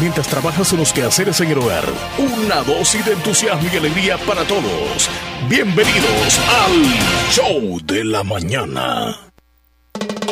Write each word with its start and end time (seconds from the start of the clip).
mientras 0.00 0.26
trabajas 0.28 0.72
en 0.72 0.78
los 0.78 0.92
quehaceres 0.92 1.40
en 1.40 1.50
el 1.50 1.58
hogar. 1.58 1.84
Una 2.18 2.62
dosis 2.62 3.04
de 3.04 3.12
entusiasmo 3.12 3.68
y 3.72 3.76
alegría 3.76 4.16
para 4.18 4.44
todos. 4.44 5.08
Bienvenidos 5.48 6.40
al 6.64 6.82
Show 7.30 7.80
de 7.84 8.04
la 8.04 8.24
Mañana. 8.24 9.16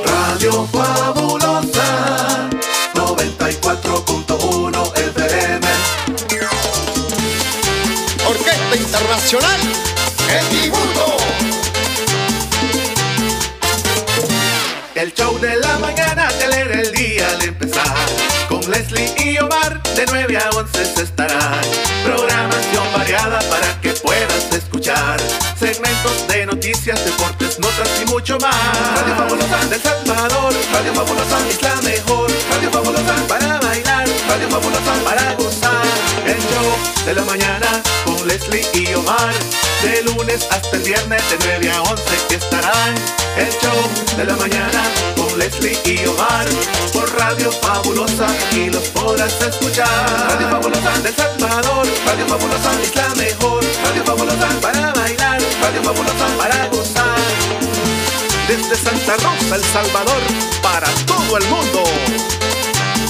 Radio 0.05 0.67
Fabulosa 0.73 2.49
94.1 2.95 4.97
FM. 4.97 5.67
Orquesta 8.27 8.77
Internacional 8.77 9.61
El 10.31 10.49
Dibujo. 10.63 11.18
Omar 20.29 20.35
de 20.35 20.35
9 20.35 20.37
a 20.37 20.51
11 20.51 20.85
se 20.85 21.03
estará. 21.03 21.61
Programación 22.05 22.93
variada 22.93 23.39
para 23.49 23.81
que 23.81 23.93
puedas 23.95 24.53
escuchar. 24.53 25.19
Segmentos 25.59 26.29
de 26.29 26.47
noticias, 26.47 27.03
deportes, 27.05 27.59
notas 27.59 27.89
y 28.03 28.07
mucho 28.07 28.39
más. 28.39 28.55
Radio 28.97 29.17
Fabulosa 29.17 29.65
del 29.67 29.81
Salvador. 29.81 30.55
Radio 30.73 30.95
Fabulosa 30.95 31.49
es 31.49 31.63
la 31.63 31.77
mejor. 31.83 32.31
Radio 32.51 32.71
Fabulosa 32.71 33.15
para 33.29 33.61
bailar. 33.61 34.09
Radio 34.29 34.49
Fabulosa 34.51 34.93
para 35.05 35.35
gozar. 35.35 35.87
El 36.27 36.39
show 36.39 37.07
de 37.07 37.15
la 37.15 37.23
mañana 37.23 37.83
con 38.05 38.29
Leslie 38.29 38.67
y 38.75 38.95
Omar. 38.95 39.35
De 39.83 40.03
lunes 40.03 40.47
hasta 40.51 40.77
el 40.77 40.83
viernes 40.83 41.23
de 41.31 41.59
9 41.59 41.71
a 41.71 41.83
11 41.83 42.03
estarán. 42.31 42.95
El 43.37 43.51
show 43.61 44.17
de 44.17 44.25
la 44.25 44.37
mañana 44.37 44.83
Leslie 45.39 45.79
y 45.85 46.07
Omar. 46.07 46.47
Por 46.93 47.09
Radio 47.17 47.51
Fabulosa 47.53 48.27
y 48.53 48.71
los 48.71 48.89
podrás 48.89 49.41
escuchar. 49.41 49.87
Radio 50.31 50.49
Fabulosa 50.51 50.99
del 50.99 51.15
Salvador. 51.15 51.87
Radio 52.07 52.27
Fabulosa 52.27 52.83
es 52.83 52.97
la 52.97 53.09
mejor. 53.15 53.65
Radio 53.85 54.05
Fabulosa 54.05 54.49
para 54.61 54.93
bailar. 54.93 55.41
Radio 55.63 55.83
Fabulosa 55.85 56.27
para 56.37 56.67
gozar. 56.69 57.19
Desde 58.49 58.77
Santa 58.77 59.15
Rosa, 59.17 59.57
El 59.57 59.65
Salvador, 59.65 60.23
para 60.63 60.89
todo 61.07 61.37
el 61.37 61.45
mundo. 61.47 61.85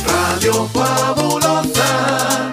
Radio 0.07 0.69
Fabulosa 0.73 2.51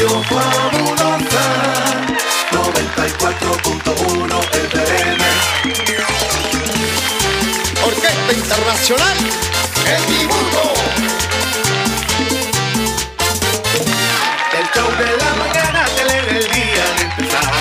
Radio 0.00 0.22
Fabulosa 0.22 1.44
94.1 2.52 4.32
FM. 4.64 5.24
Orquesta 7.84 8.32
Internacional 8.32 9.16
El 9.86 10.02
Dibujo. 10.06 10.72
El 14.58 14.66
show 14.72 14.88
de 14.96 15.16
la 15.18 15.30
mañana 15.36 15.84
te 15.94 16.00
alegra 16.00 16.36
el 16.38 16.48
día 16.50 16.82
al 16.94 17.02
empezar. 17.02 17.52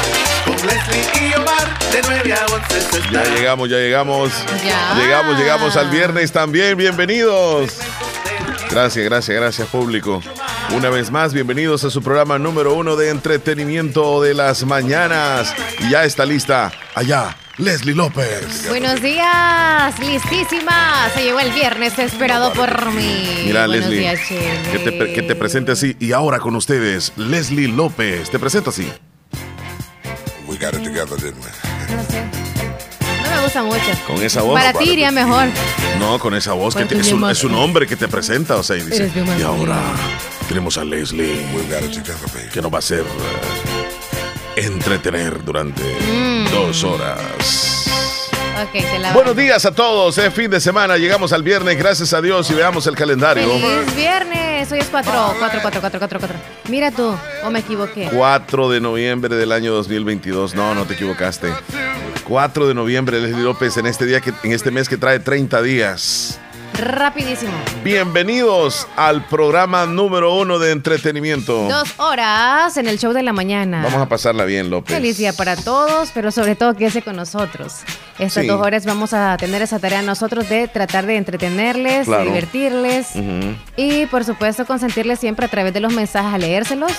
Con 0.45 0.55
Leslie 0.65 1.07
y 1.27 1.33
Omar 1.33 1.67
de 1.91 2.01
9 2.07 2.33
a 2.33 2.45
11 2.45 2.81
se 2.81 2.99
Ya 3.11 3.23
llegamos, 3.35 3.67
ya 3.69 3.77
llegamos. 3.79 4.31
Ya. 4.63 4.93
Llegamos, 4.95 5.37
llegamos 5.37 5.75
al 5.75 5.89
viernes 5.89 6.31
también. 6.31 6.77
Bienvenidos. 6.77 7.73
Gracias, 8.69 9.03
gracias, 9.03 9.35
gracias 9.35 9.67
público. 9.67 10.21
Una 10.75 10.89
vez 10.89 11.11
más, 11.11 11.33
bienvenidos 11.33 11.83
a 11.83 11.89
su 11.89 12.01
programa 12.01 12.37
número 12.39 12.73
uno 12.73 12.95
de 12.95 13.09
entretenimiento 13.09 14.21
de 14.21 14.33
las 14.33 14.63
mañanas. 14.65 15.53
Y 15.79 15.89
ya 15.91 16.05
está 16.05 16.25
lista 16.25 16.71
allá, 16.95 17.35
Leslie 17.57 17.95
López. 17.95 18.67
Buenos 18.69 19.01
días, 19.01 19.99
listísima. 19.99 21.09
Se 21.15 21.23
llegó 21.23 21.39
el 21.39 21.51
viernes 21.51 21.97
esperado 21.99 22.53
por 22.53 22.91
mí. 22.91 23.41
Mira, 23.45 23.65
Buenos 23.67 23.87
Leslie, 23.89 23.99
días, 23.99 24.19
que 24.71 24.79
te, 24.79 25.13
que 25.13 25.21
te 25.23 25.35
presente 25.35 25.71
así. 25.73 25.97
Y 25.99 26.11
ahora 26.13 26.39
con 26.39 26.55
ustedes, 26.55 27.11
Leslie 27.17 27.67
López. 27.67 28.29
Te 28.29 28.39
presento 28.39 28.69
así. 28.69 28.89
We 30.47 30.55
got 30.57 30.73
it 30.75 30.83
together, 30.83 31.17
didn't 31.19 31.43
we? 31.43 31.95
No 31.95 32.03
sé. 32.03 32.23
No 33.23 33.35
me 33.35 33.41
gusta 33.43 33.63
mucho. 33.63 33.79
Con 34.07 34.23
esa 34.23 34.43
voz. 34.43 34.53
Para 34.59 34.73
ti 34.73 34.91
iría 34.91 35.11
mejor. 35.11 35.47
No, 35.99 36.19
con 36.19 36.35
esa 36.35 36.53
voz 36.53 36.73
que 36.75 36.85
te- 36.85 36.97
es, 36.99 37.11
un, 37.11 37.19
mamá- 37.21 37.31
es 37.31 37.43
un 37.43 37.53
hombre 37.55 37.85
que 37.85 37.95
te 37.97 38.07
presenta, 38.07 38.55
o 38.55 38.63
sea, 38.63 38.77
y 38.77 38.81
dice, 38.83 39.11
y 39.37 39.41
ahora 39.41 39.81
tenemos 40.49 40.77
a 40.77 40.83
Leslie, 40.83 41.45
We 41.55 41.61
got 41.73 41.83
it 41.83 41.93
together, 41.93 42.27
baby. 42.33 42.49
que 42.51 42.61
nos 42.61 42.71
va 42.73 42.77
a 42.77 42.79
hacer 42.79 43.01
eh, 44.55 44.61
entretener 44.65 45.43
durante 45.43 45.81
Mm. 45.83 46.49
dos 46.51 46.83
horas. 46.83 47.85
Ok, 48.61 48.71
te 48.73 48.99
la 48.99 49.13
Buenos 49.13 49.37
días 49.37 49.65
a 49.65 49.71
todos, 49.71 50.17
es 50.17 50.33
fin 50.33 50.51
de 50.51 50.59
semana, 50.59 50.97
llegamos 50.97 51.31
al 51.31 51.43
viernes, 51.43 51.77
gracias 51.77 52.13
a 52.13 52.21
Dios 52.21 52.49
y 52.51 52.55
veamos 52.55 52.87
el 52.87 52.95
calendario. 52.95 53.47
Feliz 53.47 53.95
viernes. 53.95 54.69
Hoy 54.71 54.79
es 54.79 54.87
4, 54.91 55.11
4, 55.39 55.59
4, 55.61 55.79
4, 55.81 55.99
4, 55.99 56.19
4. 56.19 56.37
Mira 56.67 56.91
tú, 56.91 57.15
o 57.45 57.49
me 57.49 57.59
equivoqué. 57.59 58.09
4 58.13 58.69
de 58.69 58.81
noviembre 58.81 59.35
del 59.37 59.53
año 59.53 59.71
2022, 59.73 60.55
no, 60.55 60.75
no 60.75 60.83
te 60.85 60.95
equivocaste. 60.95 61.47
4 62.25 62.67
de 62.67 62.73
noviembre, 62.73 63.21
Leslie 63.21 63.41
López, 63.43 63.77
en 63.77 63.85
este 63.85 64.05
día 64.05 64.19
que, 64.19 64.33
en 64.43 64.51
este 64.51 64.71
mes 64.71 64.89
que 64.89 64.97
trae 64.97 65.19
30 65.19 65.61
días. 65.61 66.37
Rapidísimo. 66.81 67.51
Bienvenidos 67.83 68.87
al 68.95 69.25
programa 69.25 69.85
número 69.85 70.33
uno 70.35 70.59
de 70.59 70.71
entretenimiento. 70.71 71.67
Dos 71.67 71.93
horas 71.97 72.77
en 72.77 72.87
el 72.87 72.97
show 72.97 73.11
de 73.11 73.21
la 73.21 73.33
mañana. 73.33 73.81
Vamos 73.83 74.01
a 74.01 74.07
pasarla 74.07 74.45
bien, 74.45 74.69
López. 74.69 74.95
Feliz 74.95 75.17
día 75.17 75.33
para 75.33 75.57
todos, 75.57 76.11
pero 76.13 76.31
sobre 76.31 76.55
todo 76.55 76.75
quédese 76.75 77.01
con 77.01 77.17
nosotros. 77.17 77.73
Estas 78.17 78.43
Sí. 78.43 78.47
dos 78.47 78.61
horas 78.61 78.85
vamos 78.85 79.13
a 79.13 79.35
tener 79.37 79.61
esa 79.61 79.79
tarea 79.79 80.01
nosotros 80.01 80.47
de 80.47 80.67
tratar 80.69 81.05
de 81.05 81.17
entretenerles, 81.17 82.05
Claro. 82.07 82.23
divertirles 82.25 83.07
y 83.75 84.05
por 84.05 84.23
supuesto 84.23 84.65
consentirles 84.65 85.19
siempre 85.19 85.45
a 85.47 85.49
través 85.49 85.73
de 85.73 85.81
los 85.81 85.91
mensajes 85.93 86.33
a 86.33 86.37
leérselos. 86.37 86.91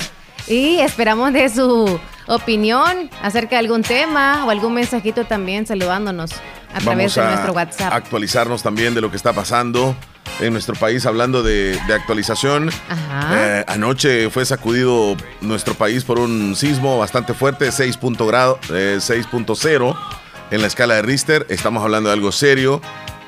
Y 0.47 0.81
esperamos 0.81 1.33
de 1.33 1.49
su 1.49 2.01
opinión 2.27 3.11
acerca 3.23 3.51
de 3.51 3.59
algún 3.59 3.83
tema 3.83 4.45
o 4.47 4.51
algún 4.51 4.75
mensajito 4.75 5.25
también 5.25 5.67
saludándonos 5.67 6.31
a 6.75 6.79
través 6.81 7.15
de 7.15 7.21
a 7.23 7.31
nuestro 7.31 7.53
WhatsApp. 7.53 7.93
actualizarnos 7.93 8.63
también 8.63 8.95
de 8.95 9.01
lo 9.01 9.11
que 9.11 9.17
está 9.17 9.33
pasando 9.33 9.97
en 10.39 10.53
nuestro 10.53 10.75
país, 10.75 11.05
hablando 11.07 11.43
de, 11.43 11.79
de 11.87 11.95
actualización. 11.95 12.71
Ajá. 12.89 13.59
Eh, 13.59 13.65
anoche 13.67 14.31
fue 14.31 14.45
sacudido 14.47 15.17
nuestro 15.41 15.75
país 15.75 16.05
por 16.05 16.19
un 16.19 16.55
sismo 16.57 16.99
bastante 16.99 17.35
fuerte, 17.35 17.71
6 17.73 17.97
punto 17.99 18.27
grado, 18.27 18.59
eh, 18.73 18.99
6.0 19.01 19.97
en 20.51 20.61
la 20.61 20.67
escala 20.67 20.95
de 20.95 21.03
Richter. 21.03 21.47
Estamos 21.51 21.83
hablando 21.83 22.09
de 22.09 22.15
algo 22.15 22.33
serio 22.33 22.81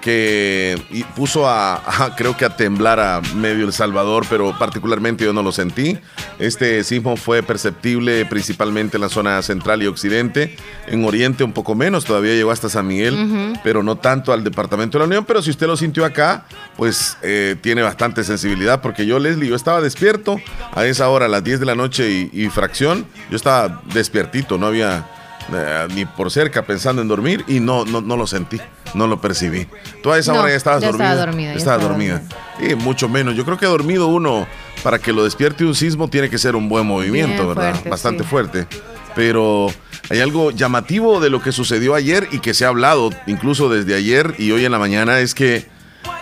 que 0.02 0.76
puso 1.16 1.48
a, 1.48 1.76
a- 2.04 2.14
creo 2.16 2.36
que 2.36 2.44
a 2.44 2.56
temblar 2.56 3.00
a 3.00 3.22
medio 3.36 3.64
El 3.64 3.72
Salvador, 3.72 4.26
pero 4.28 4.56
particularmente 4.58 5.24
yo 5.24 5.32
no 5.32 5.42
lo 5.42 5.52
sentí. 5.52 5.98
Este 6.38 6.82
sismo 6.84 7.16
fue 7.16 7.42
perceptible 7.42 8.26
principalmente 8.26 8.96
en 8.96 9.00
la 9.00 9.08
zona 9.08 9.40
central 9.42 9.82
y 9.82 9.86
occidente, 9.86 10.56
en 10.88 11.04
oriente 11.04 11.44
un 11.44 11.52
poco 11.52 11.74
menos, 11.74 12.04
todavía 12.04 12.34
llegó 12.34 12.50
hasta 12.50 12.68
San 12.68 12.86
Miguel, 12.86 13.54
pero 13.62 13.82
no 13.82 13.96
tanto 13.96 14.32
al 14.32 14.42
departamento 14.44 14.98
de 14.98 15.04
la 15.04 15.06
Unión, 15.06 15.24
pero 15.24 15.40
si 15.40 15.50
usted 15.50 15.66
lo 15.68 15.76
sintió 15.76 16.04
acá, 16.04 16.44
pues 16.76 17.16
eh, 17.22 17.56
tiene 17.60 17.82
bastante 17.82 18.24
sensibilidad, 18.24 18.80
porque 18.82 19.06
yo, 19.06 19.18
Leslie, 19.20 19.48
yo 19.48 19.54
estaba 19.56 19.80
despierto 19.80 20.36
a 20.74 20.84
esa 20.84 21.08
hora, 21.08 21.26
a 21.26 21.28
las 21.28 21.44
10 21.44 21.60
de 21.60 21.66
la 21.66 21.74
noche 21.76 22.10
y, 22.10 22.30
y 22.44 22.48
fracción, 22.48 23.06
yo 23.30 23.36
estaba 23.36 23.80
despiertito, 23.94 24.58
no 24.58 24.66
había 24.66 25.06
eh, 25.52 25.86
ni 25.94 26.04
por 26.04 26.30
cerca 26.30 26.62
pensando 26.62 27.02
en 27.02 27.08
dormir 27.08 27.44
y 27.48 27.60
no, 27.60 27.84
no, 27.84 28.00
no 28.00 28.16
lo 28.16 28.26
sentí, 28.26 28.60
no 28.94 29.06
lo 29.06 29.20
percibí. 29.20 29.66
Tú 30.02 30.12
a 30.12 30.18
esa 30.18 30.32
No, 30.32 30.40
hora 30.40 30.50
ya 30.50 30.56
estabas 30.56 30.80
ya 30.82 30.88
dormida. 30.88 31.10
estaba 31.12 31.26
dormida, 31.26 31.52
Estaba 31.54 31.82
dormida. 31.82 32.22
Y 32.60 32.74
mucho 32.74 33.08
menos. 33.08 33.34
Yo 33.34 33.44
creo 33.44 33.58
que 33.58 33.66
dormido 33.66 34.06
uno, 34.08 34.46
para 34.82 34.98
que 34.98 35.12
lo 35.12 35.24
despierte 35.24 35.64
un 35.64 35.74
sismo, 35.74 36.08
tiene 36.08 36.28
que 36.30 36.38
ser 36.38 36.56
un 36.56 36.68
buen 36.68 36.86
movimiento, 36.86 37.42
Bien 37.44 37.48
¿verdad? 37.48 37.70
fuerte, 37.72 37.88
Bastante 37.90 38.22
sí. 38.24 38.28
fuerte. 38.28 38.66
Pero 39.14 39.68
hay 40.10 40.20
algo 40.20 40.50
llamativo 40.50 41.20
de 41.20 41.28
lo 41.30 41.42
que 41.42 41.52
sucedió 41.52 41.94
ayer 41.94 42.28
y 42.32 42.38
que 42.38 42.54
se 42.54 42.64
ha 42.64 42.68
hablado 42.68 43.10
incluso 43.26 43.68
desde 43.68 43.94
ayer 43.94 44.34
y 44.38 44.50
hoy 44.52 44.64
en 44.64 44.72
la 44.72 44.78
mañana 44.78 45.18
es 45.20 45.34
que 45.34 45.66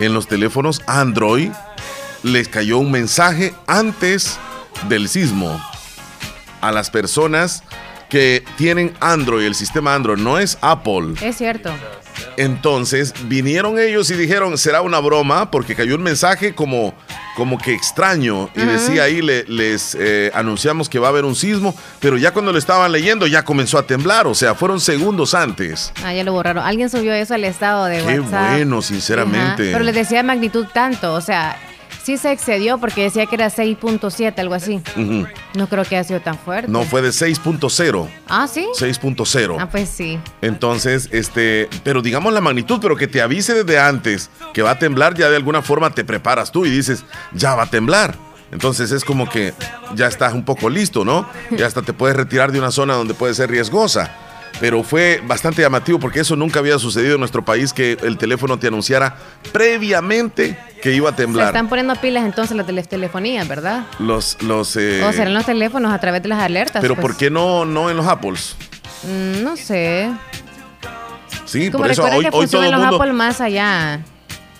en 0.00 0.12
los 0.12 0.26
teléfonos 0.26 0.82
Android 0.86 1.50
les 2.24 2.48
cayó 2.48 2.78
un 2.78 2.90
mensaje 2.90 3.54
antes 3.66 4.38
del 4.88 5.08
sismo 5.08 5.60
a 6.60 6.72
las 6.72 6.90
personas 6.90 7.62
que 8.10 8.44
tienen 8.58 8.92
Android, 9.00 9.46
el 9.46 9.54
sistema 9.54 9.94
Android, 9.94 10.18
no 10.18 10.38
es 10.38 10.58
Apple. 10.60 11.14
Es 11.22 11.36
cierto. 11.38 11.70
Entonces 12.36 13.14
vinieron 13.28 13.78
ellos 13.78 14.10
y 14.10 14.14
dijeron, 14.14 14.58
será 14.58 14.82
una 14.82 14.98
broma, 14.98 15.50
porque 15.50 15.74
cayó 15.74 15.94
un 15.94 16.02
mensaje 16.02 16.54
como, 16.54 16.94
como 17.36 17.56
que 17.58 17.72
extraño. 17.72 18.50
Y 18.54 18.60
decía 18.60 19.04
ahí, 19.04 19.22
le- 19.22 19.44
les 19.44 19.96
eh, 19.98 20.30
anunciamos 20.34 20.88
que 20.88 20.98
va 20.98 21.06
a 21.08 21.10
haber 21.10 21.24
un 21.24 21.34
sismo, 21.34 21.74
pero 22.00 22.16
ya 22.18 22.32
cuando 22.32 22.52
lo 22.52 22.58
estaban 22.58 22.92
leyendo 22.92 23.26
ya 23.26 23.44
comenzó 23.44 23.78
a 23.78 23.86
temblar, 23.86 24.26
o 24.26 24.34
sea, 24.34 24.54
fueron 24.54 24.80
segundos 24.80 25.34
antes. 25.34 25.92
Ah, 26.04 26.12
ya 26.12 26.24
lo 26.24 26.32
borraron. 26.32 26.64
Alguien 26.64 26.90
subió 26.90 27.12
eso 27.14 27.34
al 27.34 27.44
estado 27.44 27.86
de 27.86 28.02
Qué 28.04 28.20
WhatsApp. 28.20 28.50
bueno, 28.56 28.82
sinceramente. 28.82 29.62
Ajá, 29.62 29.72
Pero 29.72 29.84
les 29.84 29.94
decía 29.94 30.22
magnitud 30.22 30.66
tanto, 30.72 31.14
o 31.14 31.20
sea, 31.20 31.56
sí 32.02 32.16
se 32.16 32.32
excedió 32.32 32.78
porque 32.78 33.02
decía 33.02 33.26
que 33.26 33.34
era 33.34 33.48
6.7, 33.48 34.38
algo 34.38 34.54
así. 34.54 34.80
No 35.54 35.68
creo 35.68 35.84
que 35.84 35.96
haya 35.96 36.04
sido 36.04 36.20
tan 36.20 36.38
fuerte. 36.38 36.70
No, 36.70 36.82
fue 36.84 37.02
de 37.02 37.10
6.0. 37.10 38.08
Ah, 38.28 38.48
sí. 38.48 38.66
6.0. 38.78 39.56
Ah, 39.58 39.68
pues 39.68 39.88
sí. 39.88 40.18
Entonces, 40.42 41.08
este, 41.12 41.68
pero 41.84 42.02
digamos 42.02 42.32
la 42.32 42.40
magnitud, 42.40 42.78
pero 42.80 42.96
que 42.96 43.06
te 43.06 43.20
avise 43.20 43.54
desde 43.54 43.78
antes 43.78 44.30
que 44.52 44.62
va 44.62 44.72
a 44.72 44.78
temblar, 44.78 45.14
ya 45.14 45.30
de 45.30 45.36
alguna 45.36 45.62
forma 45.62 45.90
te 45.90 46.04
preparas 46.04 46.50
tú 46.52 46.66
y 46.66 46.70
dices, 46.70 47.04
ya 47.32 47.54
va 47.54 47.64
a 47.64 47.70
temblar. 47.70 48.16
Entonces 48.52 48.90
es 48.90 49.04
como 49.04 49.28
que 49.28 49.54
ya 49.94 50.08
estás 50.08 50.32
un 50.32 50.44
poco 50.44 50.68
listo, 50.68 51.04
¿no? 51.04 51.28
Ya 51.56 51.66
hasta 51.66 51.82
te 51.82 51.92
puedes 51.92 52.16
retirar 52.16 52.50
de 52.50 52.58
una 52.58 52.72
zona 52.72 52.94
donde 52.94 53.14
puede 53.14 53.34
ser 53.34 53.50
riesgosa. 53.50 54.10
Pero 54.58 54.82
fue 54.82 55.22
bastante 55.26 55.62
llamativo 55.62 55.98
porque 55.98 56.20
eso 56.20 56.36
nunca 56.36 56.58
había 56.58 56.78
sucedido 56.78 57.14
en 57.14 57.20
nuestro 57.20 57.44
país 57.44 57.72
que 57.72 57.96
el 58.02 58.18
teléfono 58.18 58.58
te 58.58 58.66
anunciara 58.66 59.16
previamente 59.52 60.58
que 60.82 60.92
iba 60.92 61.08
a 61.08 61.12
Se 61.12 61.18
temblar. 61.18 61.46
están 61.48 61.68
poniendo 61.68 61.94
pilas 61.96 62.24
entonces 62.24 62.56
las 62.56 62.88
telefonías, 62.88 63.46
¿verdad? 63.46 63.86
Los, 63.98 64.42
los, 64.42 64.76
eh, 64.76 65.02
o 65.04 65.12
serán 65.12 65.34
los 65.34 65.46
teléfonos 65.46 65.92
a 65.92 65.98
través 66.00 66.22
de 66.22 66.28
las 66.28 66.40
alertas. 66.40 66.82
pero 66.82 66.94
pues. 66.94 67.02
¿por 67.06 67.16
qué 67.16 67.30
no, 67.30 67.64
no 67.64 67.90
en 67.90 67.96
los 67.96 68.06
Apples? 68.06 68.56
Mm, 69.04 69.42
no 69.44 69.56
sé. 69.56 70.10
Sí, 71.44 71.70
Como 71.70 71.82
por 71.84 71.90
eso 71.90 72.04
hoy, 72.04 72.24
que 72.24 72.30
hoy 72.32 72.46
todo 72.46 72.62
los 72.70 72.80
mundo. 72.80 72.96
Apple 72.96 73.12
más 73.12 73.40
allá 73.40 74.00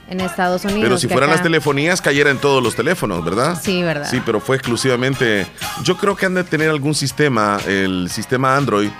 en 0.08 0.20
Estados 0.20 0.64
Unidos. 0.64 0.82
Pero 0.82 0.98
si 0.98 1.08
fueran 1.08 1.30
las 1.30 1.42
telefonías, 1.42 2.00
cayera 2.00 2.30
en 2.30 2.38
todos 2.38 2.62
los 2.62 2.74
teléfonos, 2.74 3.24
¿verdad? 3.24 3.60
Sí, 3.62 3.82
¿verdad? 3.82 4.08
Sí, 4.10 4.20
pero 4.24 4.40
fue 4.40 4.56
exclusivamente. 4.56 5.46
Yo 5.84 5.96
creo 5.96 6.16
que 6.16 6.26
han 6.26 6.34
de 6.34 6.42
tener 6.44 6.68
algún 6.68 6.94
sistema, 6.94 7.58
el 7.66 8.08
sistema 8.10 8.56
Android, 8.56 8.90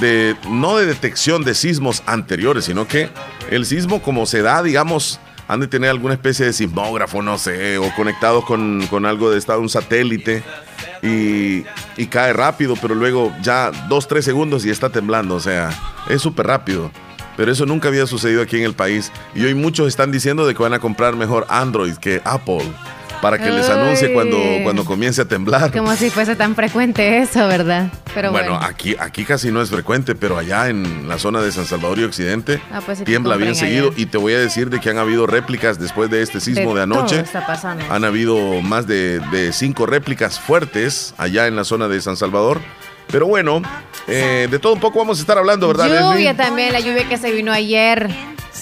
de 0.00 0.36
no 0.48 0.76
de 0.76 0.86
detección 0.86 1.44
de 1.44 1.54
sismos 1.54 2.02
anteriores, 2.06 2.64
sino 2.64 2.86
que 2.86 3.08
el 3.50 3.66
sismo, 3.66 4.02
como 4.02 4.26
se 4.26 4.42
da, 4.42 4.62
digamos, 4.62 5.20
han 5.48 5.60
de 5.60 5.68
tener 5.68 5.90
alguna 5.90 6.14
especie 6.14 6.46
de 6.46 6.52
sismógrafo, 6.52 7.22
no 7.22 7.38
sé, 7.38 7.78
o 7.78 7.94
conectado 7.94 8.42
con, 8.42 8.86
con 8.88 9.06
algo 9.06 9.30
de 9.30 9.38
estado, 9.38 9.60
un 9.60 9.68
satélite, 9.68 10.42
y, 11.02 11.64
y 11.96 12.06
cae 12.06 12.32
rápido, 12.32 12.74
pero 12.80 12.94
luego 12.94 13.32
ya 13.42 13.70
dos, 13.88 14.08
tres 14.08 14.24
segundos 14.24 14.64
y 14.64 14.70
está 14.70 14.90
temblando, 14.90 15.36
o 15.36 15.40
sea, 15.40 15.70
es 16.08 16.22
súper 16.22 16.46
rápido. 16.46 16.90
Pero 17.36 17.52
eso 17.52 17.66
nunca 17.66 17.88
había 17.88 18.06
sucedido 18.06 18.40
aquí 18.40 18.56
en 18.56 18.64
el 18.64 18.72
país. 18.72 19.12
Y 19.34 19.44
hoy 19.44 19.54
muchos 19.54 19.88
están 19.88 20.10
diciendo 20.10 20.46
de 20.46 20.54
que 20.54 20.62
van 20.62 20.72
a 20.72 20.78
comprar 20.78 21.16
mejor 21.16 21.46
Android 21.50 21.94
que 21.96 22.22
Apple 22.24 22.62
para 23.20 23.38
que 23.38 23.50
les 23.50 23.68
anuncie 23.68 24.12
cuando, 24.12 24.38
cuando 24.62 24.84
comience 24.84 25.22
a 25.22 25.24
temblar. 25.24 25.72
Como 25.72 25.94
si 25.96 26.10
fuese 26.10 26.36
tan 26.36 26.54
frecuente 26.54 27.18
eso, 27.18 27.46
¿verdad? 27.48 27.90
Pero 28.14 28.30
bueno, 28.32 28.52
bueno. 28.52 28.66
aquí, 28.66 28.96
aquí 28.98 29.24
casi 29.24 29.50
no 29.50 29.60
es 29.60 29.70
frecuente, 29.70 30.14
pero 30.14 30.38
allá 30.38 30.68
en 30.68 31.08
la 31.08 31.18
zona 31.18 31.40
de 31.40 31.52
San 31.52 31.66
Salvador 31.66 31.98
y 31.98 32.04
Occidente 32.04 32.60
Ah, 32.72 32.80
pues 32.84 33.04
tiembla 33.04 33.36
bien 33.36 33.54
seguido. 33.54 33.88
allá. 33.88 33.96
Y 33.96 34.06
te 34.06 34.18
voy 34.18 34.32
a 34.34 34.38
decir 34.38 34.70
de 34.70 34.80
que 34.80 34.90
han 34.90 34.98
habido 34.98 35.26
réplicas 35.26 35.78
después 35.78 36.10
de 36.10 36.22
este 36.22 36.40
sismo 36.40 36.74
de, 36.74 36.82
anoche. 36.82 37.20
está 37.20 37.46
pasando. 37.46 37.84
Han 37.90 38.04
habido 38.04 38.62
más 38.62 38.86
de, 38.86 39.20
de 39.30 39.52
cinco 39.52 39.86
réplicas 39.86 40.38
fuertes 40.40 41.14
allá 41.18 41.46
en 41.46 41.56
la 41.56 41.64
zona 41.64 41.88
de 41.88 42.00
San 42.00 42.16
Salvador. 42.16 42.60
Pero 43.08 43.26
bueno, 43.26 43.62
eh, 44.08 44.48
de 44.50 44.58
todo 44.58 44.72
un 44.72 44.80
poco 44.80 44.98
vamos 44.98 45.18
a 45.18 45.20
estar 45.20 45.38
hablando, 45.38 45.68
¿verdad? 45.68 45.86
Lluvia 45.86 46.32
Leslie? 46.32 46.34
también, 46.34 46.72
la 46.72 46.80
lluvia 46.80 47.08
que 47.08 47.16
se 47.18 47.30
vino 47.30 47.52
ayer. 47.52 48.08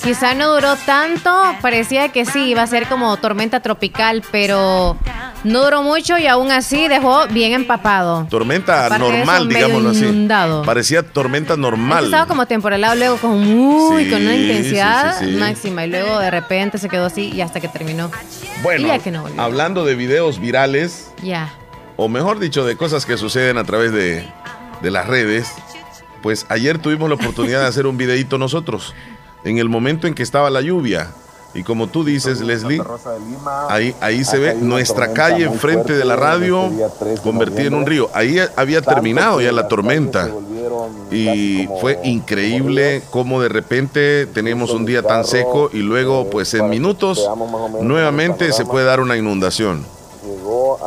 Quizá 0.03 0.35
no 0.35 0.53
duró 0.55 0.77
tanto, 0.85 1.33
parecía 1.63 2.11
que 2.11 2.27
sí, 2.27 2.45
iba 2.51 2.63
a 2.63 2.67
ser 2.67 2.87
como 2.89 3.17
tormenta 3.17 3.61
tropical, 3.61 4.23
pero 4.31 4.99
no 5.45 5.63
duró 5.65 5.83
mucho 5.83 6.19
y 6.19 6.27
aún 6.27 6.51
así 6.51 6.89
dejó 6.89 7.27
bien 7.29 7.53
empapado. 7.55 8.27
Tormenta 8.29 8.85
Aparte 8.87 9.03
de 9.05 9.19
normal, 9.19 9.47
medio 9.47 9.57
digámoslo 9.67 9.91
así. 9.91 10.05
inundado. 10.05 10.63
Parecía 10.63 11.03
tormenta 11.03 11.57
normal. 11.57 12.05
Estaba 12.05 12.27
como 12.27 12.45
temporalado, 12.47 12.95
luego 12.97 13.17
con 13.17 13.43
Sí, 13.43 14.11
con 14.11 14.23
una 14.23 14.35
intensidad 14.37 15.19
sí, 15.19 15.27
sí. 15.27 15.37
máxima 15.37 15.87
y 15.87 15.91
luego 15.91 16.19
de 16.19 16.31
repente 16.31 16.77
se 16.77 16.89
quedó 16.91 17.07
así 17.07 17.31
y 17.33 17.41
hasta 17.41 17.61
que 17.61 17.69
terminó. 17.69 18.11
Bueno, 18.63 18.85
Y 18.85 18.89
ya 18.89 18.99
que 18.99 19.11
no 19.11 19.23
volvió. 19.23 19.41
hablando 19.41 19.85
de 19.87 19.95
videos 19.95 20.39
virales, 20.39 21.13
Ya. 21.23 21.51
o 21.97 22.09
mejor 22.09 22.41
dicho, 22.41 22.67
de 22.67 22.77
cosas 22.77 23.07
que 23.07 23.17
suceden 23.17 23.57
a 23.57 23.65
través 23.65 23.91
de, 23.93 24.27
de 24.83 24.91
las 24.91 25.07
redes, 25.07 25.51
pues 26.23 26.45
ayer 26.51 26.79
tuvimos 26.79 27.09
la 27.09 27.15
oportunidad 27.15 27.61
de 27.61 27.67
hacer 27.69 27.87
un 27.87 27.97
videito 27.97 28.37
nosotros, 28.39 28.95
en 29.45 29.59
el 29.59 29.69
momento 29.69 30.07
en 30.07 30.15
que 30.15 30.23
estaba 30.23 30.51
la 30.51 30.61
lluvia. 30.61 31.11
Y 31.55 31.63
como 31.63 31.87
tú 31.87 32.03
dices, 32.03 32.41
Leslie, 32.41 32.83
ahí, 33.69 33.95
ahí 34.01 34.25
se 34.25 34.39
ve 34.39 34.55
nuestra 34.55 35.13
calle 35.13 35.45
enfrente 35.45 35.93
de 35.93 36.05
la 36.05 36.17
radio 36.17 36.69
convertida 37.23 37.69
en 37.69 37.75
un 37.75 37.87
río. 37.87 38.11
Ahí 38.13 38.39
había 38.57 38.83
terminado 38.83 39.41
ya 39.41 39.53
la 39.53 39.69
tormenta. 39.69 40.29
Y 41.13 41.69
fue 41.81 42.01
increíble 42.03 43.03
cómo 43.11 43.41
de 43.41 43.49
repente 43.49 44.27
tenemos 44.27 44.71
un 44.71 44.85
día 44.85 45.03
tan 45.03 45.25
seco 45.25 45.71
y 45.73 45.79
luego 45.79 46.29
pues 46.29 46.53
en 46.55 46.69
minutos 46.69 47.25
nuevamente 47.81 48.53
se 48.53 48.65
puede 48.65 48.87
dar 48.87 48.99
una 48.99 49.17
inundación. 49.17 49.94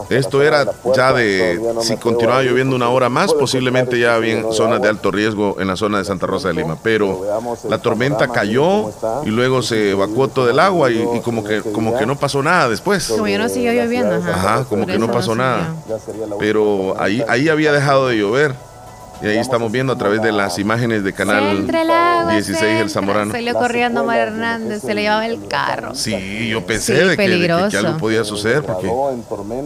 Esto 0.10 0.42
era 0.42 0.66
ya 0.96 1.14
de, 1.14 1.60
si 1.82 1.98
continuaba 1.98 2.44
lloviendo 2.44 2.76
una 2.76 2.90
hora 2.90 3.10
más, 3.10 3.34
posiblemente 3.34 4.00
ya 4.00 4.16
había 4.16 4.52
zonas 4.52 4.82
de 4.82 4.90
alto 4.90 5.12
riesgo 5.12 5.58
en 5.60 5.68
la 5.68 5.76
zona 5.76 5.98
de 6.00 6.06
Santa 6.06 6.28
Rosa 6.28 6.50
de 6.50 6.56
Lima. 6.56 6.78
Pero 6.82 7.22
la 7.70 7.80
tormenta 7.80 8.28
cayó 8.28 8.90
y 9.26 9.30
luego 9.30 9.62
se 9.62 9.92
evacuó 9.92 10.28
todo 10.28 10.50
el 10.50 10.60
agua 10.60 10.92
y, 10.92 11.02
y 11.16 11.20
como, 11.22 11.44
que, 11.44 11.62
como 11.62 11.98
que 11.98 12.06
no 12.06 12.16
pasó 12.18 12.42
nada 12.44 12.70
después. 12.70 13.08
Como 13.08 13.28
ya 13.28 13.38
no 13.38 13.50
siguió 13.50 13.72
lloviendo. 13.74 14.16
Ajá, 14.16 14.34
Ajá, 14.34 14.66
como 14.66 14.86
que 14.86 14.98
no 15.00 15.12
pasó 15.12 15.36
nada. 15.36 15.74
Pero 16.40 16.96
ahí, 17.00 17.24
ahí 17.28 17.50
había 17.50 17.72
dejado 17.72 18.08
de 18.08 18.18
llover. 18.18 18.67
Y 19.22 19.26
ahí 19.28 19.38
estamos 19.38 19.72
viendo 19.72 19.94
a 19.94 19.98
través 19.98 20.22
de 20.22 20.32
las 20.32 20.60
imágenes 20.60 21.04
de 21.04 21.12
Canal 21.14 21.58
entra 21.58 21.82
el 21.82 21.90
agua, 21.90 22.32
16 22.34 22.58
se 22.60 22.66
El 22.66 22.72
entra. 22.74 22.90
Zamorano. 22.90 23.32
Salió 23.32 23.54
corriendo 23.56 24.04
Mar 24.04 24.20
Hernández, 24.20 24.82
se 24.82 24.94
le 24.94 25.02
llevaba 25.02 25.26
el 25.26 25.48
carro. 25.48 25.96
Sí, 25.96 26.48
yo 26.50 26.66
pensé 26.66 26.94
Sí, 27.02 27.08
de, 27.08 27.18
que, 27.18 27.28
de 27.28 27.70
que- 27.70 27.78
algo 27.78 27.98
podía 27.98 28.24
suceder 28.24 28.64
porque 28.64 28.92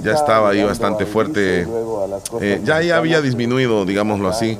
ya 0.04 0.14
estaba 0.14 0.50
ahí 0.52 0.64
bastante 0.64 1.06
fuerte. 1.06 1.68
Eh, 2.40 2.62
ya, 2.64 2.82
ya 2.82 2.98
había 2.98 3.22
disminuido, 3.22 3.86
digámoslo 3.86 4.30
así. 4.30 4.58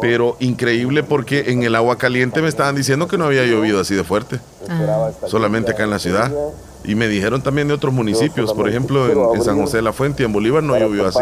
Pero 0.00 0.36
increíble 0.40 1.02
porque 1.02 1.44
en 1.52 1.62
el 1.62 1.74
agua 1.76 1.96
caliente 1.96 2.42
me 2.42 2.48
estaban 2.48 2.74
diciendo 2.74 3.06
que 3.08 3.18
no 3.18 3.26
había 3.26 3.44
llovido 3.44 3.80
así 3.80 3.94
de 3.94 4.02
fuerte. 4.04 4.40
Ah. 4.68 5.10
Solamente 5.28 5.70
acá 5.72 5.84
en 5.84 5.90
la 5.90 5.98
ciudad. 5.98 6.32
Y 6.84 6.96
me 6.96 7.06
dijeron 7.06 7.42
también 7.42 7.68
de 7.68 7.74
otros 7.74 7.94
municipios. 7.94 8.52
Por 8.52 8.68
ejemplo, 8.68 9.08
en, 9.32 9.36
en 9.38 9.44
San 9.44 9.56
José 9.60 9.76
de 9.76 9.82
la 9.84 9.92
Fuente 9.92 10.24
y 10.24 10.26
en 10.26 10.32
Bolívar 10.32 10.62
no 10.64 10.76
llovió 10.76 11.06
así. 11.06 11.20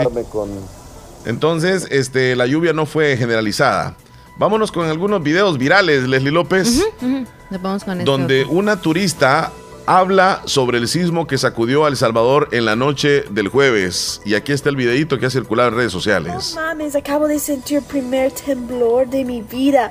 Entonces, 1.27 1.87
este, 1.91 2.35
la 2.37 2.47
lluvia 2.47 2.73
no 2.73 2.87
fue 2.87 3.17
generalizada. 3.17 3.97
Vámonos 4.39 4.73
con 4.73 4.87
algunos 4.89 5.23
videos 5.23 5.59
virales, 5.59 6.05
Leslie 6.09 6.31
López, 6.31 6.83
Ujú, 7.03 7.27
Nos 7.51 7.63
vamos 7.63 7.85
con 7.85 7.99
este 8.01 8.05
donde 8.11 8.43
otro. 8.45 8.55
una 8.57 8.81
turista 8.81 9.53
habla 9.87 10.41
sobre 10.47 10.79
el 10.79 10.89
sismo 10.89 11.27
que 11.27 11.37
sacudió 11.37 11.85
a 11.85 11.89
El 11.89 11.97
Salvador 11.97 12.49
en 12.53 12.65
la 12.65 12.75
noche 12.77 13.25
del 13.31 13.49
jueves. 13.49 14.23
Y 14.25 14.35
aquí 14.35 14.53
está 14.53 14.71
el 14.71 14.77
videito 14.77 15.19
que 15.19 15.27
ha 15.27 15.31
circulado 15.31 15.69
en 15.71 15.75
redes 15.77 15.93
sociales. 15.93 16.55
No 16.55 16.63
mames, 16.63 16.95
acabo 16.97 17.27
de 17.29 17.39
sentir 17.39 17.79
el 17.79 17.85
primer 17.85 18.33
temblor 18.33 19.09
de 19.09 19.25
mi 19.25 19.43
vida 19.43 19.91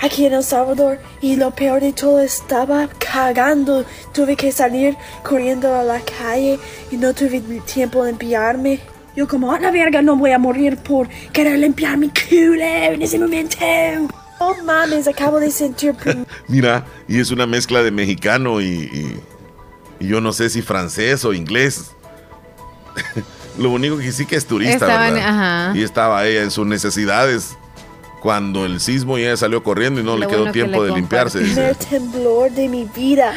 aquí 0.00 0.26
en 0.26 0.34
El 0.34 0.42
Salvador 0.44 0.98
y 1.22 1.36
lo 1.36 1.52
peor 1.52 1.80
de 1.80 1.92
todo 1.92 2.20
estaba 2.20 2.88
cagando. 2.98 3.84
Tuve 4.12 4.36
que 4.36 4.50
salir 4.52 4.96
corriendo 5.22 5.74
a 5.74 5.82
la 5.84 6.00
calle 6.00 6.58
y 6.90 6.96
no 6.96 7.14
tuve 7.14 7.40
tiempo 7.64 8.04
de 8.04 8.10
limpiarme. 8.10 8.80
Yo 9.16 9.28
como 9.28 9.52
a 9.52 9.60
la 9.60 9.70
verga 9.70 10.00
no 10.02 10.16
voy 10.16 10.30
a 10.32 10.38
morir 10.38 10.76
por 10.78 11.08
querer 11.32 11.58
limpiar 11.58 11.98
mi 11.98 12.08
culo 12.08 12.62
en 12.64 13.02
ese 13.02 13.18
momento. 13.18 13.56
Oh 14.38 14.56
mames, 14.64 15.06
acabo 15.06 15.38
de 15.38 15.50
sentir 15.50 15.94
el 16.06 16.26
Mira, 16.48 16.84
y 17.06 17.20
es 17.20 17.30
una 17.30 17.46
mezcla 17.46 17.82
de 17.82 17.90
mexicano 17.90 18.60
y, 18.60 18.64
y- 18.66 19.20
y 20.00 20.08
yo 20.08 20.20
no 20.20 20.32
sé 20.32 20.50
si 20.50 20.62
francés 20.62 21.24
o 21.24 21.32
inglés. 21.32 21.92
Lo 23.58 23.70
único 23.70 23.98
que 23.98 24.10
sí 24.12 24.24
que 24.26 24.36
es 24.36 24.46
turista, 24.46 24.72
Estaban- 24.86 25.14
¿verdad? 25.14 25.28
ajá. 25.68 25.78
Y 25.78 25.82
estaba 25.82 26.24
ella 26.26 26.42
en 26.42 26.50
sus 26.50 26.66
necesidades 26.66 27.56
cuando 28.22 28.64
el 28.64 28.80
sismo 28.80 29.18
y 29.18 29.22
ella 29.24 29.36
salió 29.36 29.62
corriendo 29.62 30.00
y 30.00 30.04
no 30.04 30.12
Lo 30.12 30.18
le 30.20 30.26
quedó 30.26 30.38
bueno 30.40 30.52
que 30.52 30.58
tiempo 30.60 30.82
le 30.84 30.90
de 30.90 30.96
limpiarse. 30.96 31.40
dice. 31.40 31.54
primer 31.54 31.76
temblor 31.76 32.50
de 32.52 32.68
mi 32.68 32.84
vida 32.96 33.34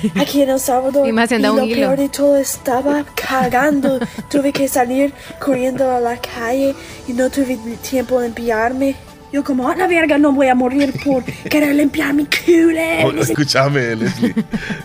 aquí 0.14 0.42
en 0.42 0.50
El 0.50 0.60
Salvador 0.60 1.06
Y 1.06 1.12
más 1.12 1.30
y 1.32 1.38
lo 1.38 1.64
hilo. 1.64 1.74
peor 1.76 1.98
de 1.98 2.08
todo 2.08 2.36
estaba 2.36 3.04
cagando. 3.14 3.98
tuve 4.30 4.52
que 4.52 4.68
salir 4.68 5.12
corriendo 5.40 5.90
a 5.90 6.00
la 6.00 6.16
calle 6.18 6.74
y 7.06 7.12
no 7.12 7.30
tuve 7.30 7.58
tiempo 7.88 8.20
de 8.20 8.28
limpiarme. 8.28 8.96
Yo 9.32 9.42
como 9.42 9.68
a 9.68 9.74
la 9.76 9.86
verga 9.86 10.18
no 10.18 10.32
voy 10.32 10.46
a 10.48 10.54
morir 10.54 10.94
por 11.04 11.24
querer 11.50 11.74
limpiar 11.74 12.14
mi 12.14 12.26
culo. 12.26 12.80
Oh, 13.04 13.10
escúchame, 13.20 13.96
Leslie. 13.96 14.34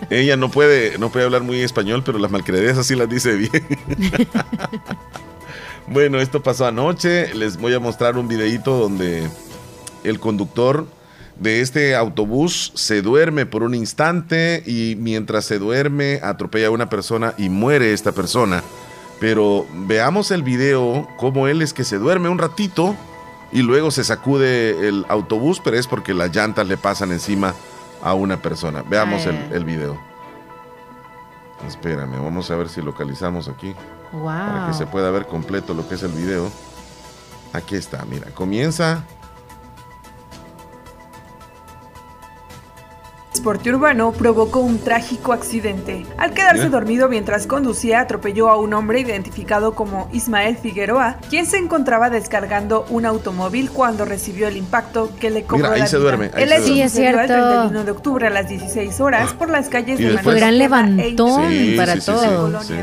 Ella 0.09 0.35
no 0.35 0.49
puede, 0.49 0.97
no 0.97 1.11
puede 1.11 1.25
hablar 1.25 1.43
muy 1.43 1.61
español, 1.61 2.01
pero 2.03 2.17
las 2.17 2.31
malcredezas 2.31 2.85
sí 2.87 2.95
las 2.95 3.07
dice 3.07 3.35
bien. 3.35 3.51
bueno, 5.87 6.19
esto 6.19 6.41
pasó 6.41 6.65
anoche. 6.65 7.33
Les 7.35 7.57
voy 7.57 7.73
a 7.73 7.79
mostrar 7.79 8.17
un 8.17 8.27
videito 8.27 8.77
donde 8.77 9.27
el 10.03 10.19
conductor 10.19 10.87
de 11.39 11.61
este 11.61 11.95
autobús 11.95 12.71
se 12.75 13.01
duerme 13.01 13.45
por 13.45 13.63
un 13.63 13.73
instante 13.73 14.63
y 14.65 14.95
mientras 14.99 15.45
se 15.45 15.59
duerme 15.59 16.19
atropella 16.23 16.67
a 16.67 16.71
una 16.71 16.89
persona 16.89 17.33
y 17.37 17.49
muere 17.49 17.93
esta 17.93 18.11
persona. 18.11 18.63
Pero 19.19 19.67
veamos 19.73 20.31
el 20.31 20.43
video, 20.43 21.07
cómo 21.17 21.47
él 21.47 21.61
es 21.61 21.73
que 21.73 21.83
se 21.83 21.97
duerme 21.97 22.29
un 22.29 22.37
ratito 22.37 22.95
y 23.51 23.61
luego 23.61 23.91
se 23.91 24.03
sacude 24.03 24.87
el 24.87 25.05
autobús, 25.09 25.61
pero 25.63 25.77
es 25.77 25.87
porque 25.87 26.13
las 26.13 26.35
llantas 26.35 26.67
le 26.67 26.77
pasan 26.77 27.11
encima 27.11 27.53
a 28.01 28.13
una 28.13 28.41
persona. 28.41 28.83
Veamos 28.87 29.25
el, 29.25 29.35
el 29.51 29.65
video. 29.65 29.99
Espérame, 31.67 32.21
vamos 32.21 32.49
a 32.49 32.55
ver 32.55 32.69
si 32.69 32.81
localizamos 32.81 33.47
aquí. 33.47 33.75
Wow. 34.11 34.25
Para 34.25 34.67
que 34.67 34.73
se 34.73 34.87
pueda 34.87 35.11
ver 35.11 35.27
completo 35.27 35.73
lo 35.73 35.87
que 35.87 35.95
es 35.95 36.03
el 36.03 36.11
video. 36.11 36.51
Aquí 37.53 37.75
está, 37.75 38.03
mira, 38.05 38.27
comienza 38.31 39.05
transporte 43.35 43.69
urbano 43.73 44.11
provocó 44.11 44.59
un 44.59 44.77
trágico 44.79 45.31
accidente. 45.31 46.05
Al 46.17 46.33
quedarse 46.33 46.67
dormido 46.67 47.07
mientras 47.07 47.47
conducía, 47.47 48.01
atropelló 48.01 48.49
a 48.49 48.57
un 48.57 48.73
hombre 48.73 48.99
identificado 48.99 49.73
como 49.73 50.09
Ismael 50.11 50.57
Figueroa, 50.57 51.15
quien 51.29 51.45
se 51.45 51.57
encontraba 51.57 52.09
descargando 52.09 52.85
un 52.89 53.05
automóvil 53.05 53.71
cuando 53.71 54.03
recibió 54.03 54.49
el 54.49 54.57
impacto 54.57 55.09
que 55.17 55.29
le 55.29 55.43
cobró 55.43 55.59
Mira, 55.69 55.73
ahí 55.75 55.79
la 55.79 55.87
se 55.87 55.95
vida. 55.95 56.03
duerme, 56.03 56.25
ahí 56.33 56.43
el 56.43 56.49
se 56.49 56.55
duerme. 56.57 56.67
Sí, 56.75 56.81
es 56.81 56.95
el 56.97 57.01
cierto. 57.03 57.27
31 57.27 57.83
de 57.85 57.91
octubre 57.91 58.27
a 58.27 58.29
las 58.31 58.49
16 58.49 58.99
horas 58.99 59.31
por 59.33 59.49
las 59.49 59.69
calles 59.69 59.97
Y 59.97 60.03
de 60.03 60.09
después- 60.11 60.23
Fue 60.23 60.35
gran 60.35 60.51
Manuel 60.57 60.99
e 60.99 61.07
levantón 61.13 61.49
Sí, 61.51 61.73
para 61.77 62.01
sí. 62.01 62.11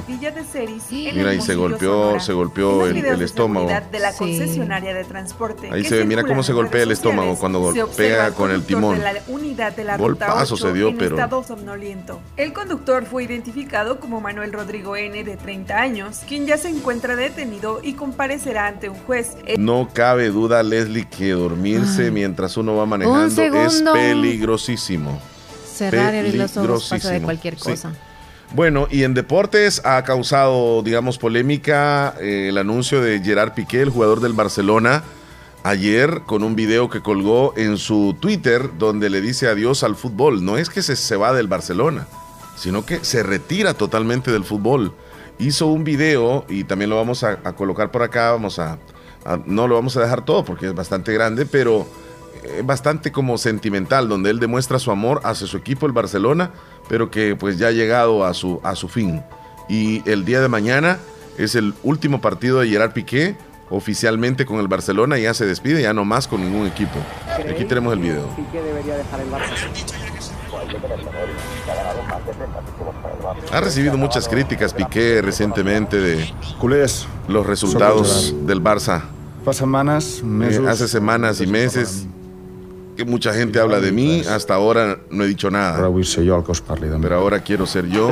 Villa 0.09 0.31
de 0.31 0.45
Ceris, 0.45 0.85
en 0.90 1.17
Mira, 1.19 1.35
y 1.35 1.43
se 1.43 1.55
golpeó, 1.57 1.93
Sonora. 2.05 2.21
se 2.21 2.33
golpeó 2.33 2.87
el- 2.87 2.97
el 3.05 3.21
estómago. 3.23 3.69
de 3.93 3.99
la 4.00 4.12
Sí. 4.12 4.19
concesionaria 4.19 4.95
de 4.95 5.05
transporte 5.05 5.69
Ahí 5.71 5.85
se 5.85 5.97
ve, 5.99 6.05
mira 6.07 6.23
cómo 6.25 6.43
se 6.43 6.55
golpea 6.55 6.83
el 6.85 6.93
estómago 6.93 7.37
cuando 7.38 7.61
golpea 7.61 8.31
con 8.31 8.50
el 8.50 8.64
timón. 8.64 8.97
de 8.99 9.05
la 9.05 9.12
unidad 9.28 9.76
de 9.76 9.85
la 9.85 9.99
ruta 9.99 10.38
se 10.47 10.73
dio, 10.73 10.88
en 10.88 10.99
pero- 10.99 11.16
estado 11.16 11.42
somnoliento. 11.45 12.21
El 12.37 12.52
conductor 12.52 13.04
fue 13.07 13.25
identificado 13.25 14.00
como 14.00 14.21
Manuel 14.21 14.52
Rodrigo 14.52 14.97
N, 14.97 15.23
de 15.25 15.37
30 15.37 15.78
años, 15.80 16.21
quien 16.28 16.47
ya 16.47 16.57
se 16.59 16.68
encuentra 16.68 17.16
detenido 17.16 17.80
y 17.83 17.95
comparecerá 17.95 18.66
ante 18.66 18.88
un 18.88 18.97
juez. 18.97 19.37
No 19.59 19.88
cabe 19.92 20.28
duda, 20.28 20.62
Leslie, 20.62 21.07
que 21.09 21.30
dormirse 21.30 22.04
Ay. 22.07 22.11
mientras 22.11 22.57
uno 22.57 22.76
va 22.76 22.87
manejando 22.87 23.42
es 23.42 23.83
peligrosísimo. 23.83 25.21
Cerrar 25.75 26.14
abrir 26.14 26.35
los 26.35 26.57
ojos 26.57 26.88
pasa 26.88 26.95
de 27.12 27.21
Peligrosísimo. 27.21 27.25
cualquier 27.26 27.54
Sí. 27.59 27.71
cosa. 27.71 27.92
Bueno, 28.54 28.88
y 28.90 29.02
en 29.04 29.12
deportes 29.14 29.83
ha 29.85 30.02
causado, 30.04 30.83
digamos, 30.83 31.18
polémica 31.18 32.14
eh, 32.21 32.47
el 32.49 32.57
anuncio 32.59 33.02
de 33.02 33.21
Gerard 33.21 33.52
Piqué, 33.52 33.83
el 33.83 33.90
jugador 33.90 34.21
del 34.21 34.33
Barcelona, 34.33 35.02
ayer 35.62 36.23
con 36.27 36.43
un 36.43 36.55
video 36.57 36.88
que 36.88 37.00
colgó 37.03 37.53
en 37.57 37.77
su 37.77 38.17
Twitter 38.19 38.71
donde 38.79 39.11
le 39.11 39.21
dice 39.21 39.49
adiós 39.49 39.83
al 39.83 39.97
fútbol. 39.97 40.45
No 40.45 40.57
es 40.57 40.71
que 40.71 40.83
se, 40.83 40.97
se 40.97 41.17
va 41.17 41.33
del 41.33 41.49
Barcelona, 41.49 42.07
sino 42.57 42.85
que 42.87 43.05
se 43.05 43.23
retira 43.23 43.75
totalmente 43.75 44.31
del 44.33 44.45
fútbol. 44.45 44.93
Hizo 45.38 45.67
un 45.67 45.85
video 45.85 46.45
y 46.49 46.65
también 46.65 46.91
lo 46.91 46.97
vamos 46.97 47.23
a, 47.25 47.37
colocar 47.55 47.91
por 47.91 48.03
acá, 48.03 48.33
vamos 48.33 48.59
a, 48.59 48.79
a- 49.25 49.38
no 49.47 49.69
lo 49.69 49.75
vamos 49.77 49.97
a 49.97 50.00
dejar 50.00 50.25
todo 50.25 50.45
porque 50.45 50.67
es 50.67 50.75
bastante 50.75 51.12
grande, 51.12 51.47
pero 51.47 51.87
es 52.43 52.65
bastante 52.65 53.12
como 53.12 53.37
sentimental, 53.38 54.09
donde 54.09 54.31
él 54.31 54.41
demuestra 54.41 54.79
su 54.79 54.91
amor 54.91 55.21
hacia 55.25 55.47
su 55.47 55.57
equipo, 55.57 55.87
el 55.87 55.93
Barcelona, 55.93 56.50
pero 56.88 57.11
que 57.11 57.37
pues 57.37 57.59
ya 57.59 57.69
ha 57.69 57.73
llegado 57.73 58.25
a 58.25 58.35
su, 58.35 58.61
a 58.65 58.75
su 58.75 58.88
fin. 58.88 59.23
Y 59.69 60.09
el 60.11 60.25
día 60.25 60.41
de 60.41 60.49
mañana 60.49 60.99
es 61.37 61.55
el 61.55 61.75
último 61.83 62.21
partido 62.21 62.61
de 62.61 62.69
Gerard 62.69 62.93
Piqué 62.93 63.37
oficialmente 63.70 64.46
con 64.46 64.60
el 64.60 64.68
Barcelona, 64.68 65.18
ya 65.18 65.34
se 65.34 65.46
despide, 65.46 65.82
ya 65.82 65.92
no 65.92 66.04
más 66.04 66.28
con 66.28 66.40
ningún 66.40 66.66
equipo. 66.66 66.98
Aquí 67.50 67.64
tenemos 67.64 67.92
el 67.92 67.98
video. 67.98 68.28
Ha 73.52 73.60
recibido 73.60 73.96
muchas 73.96 74.28
críticas 74.28 74.75
Piqué 74.75 75.22
recientemente 75.22 75.98
de 75.98 76.32
los 77.28 77.46
resultados 77.46 78.34
del 78.46 78.62
Barça. 78.62 79.02
Eh, 79.46 80.68
hace 80.68 80.88
semanas 80.88 81.40
y 81.40 81.46
meses 81.46 82.06
que 82.96 83.04
mucha 83.04 83.32
gente 83.32 83.60
habla 83.60 83.80
de 83.80 83.92
mí, 83.92 84.22
hasta 84.28 84.54
ahora 84.54 84.98
no 85.10 85.22
he 85.22 85.28
dicho 85.28 85.50
nada, 85.50 85.88
pero 87.00 87.14
ahora 87.14 87.40
quiero 87.40 87.64
ser 87.64 87.87
yo 87.88 88.10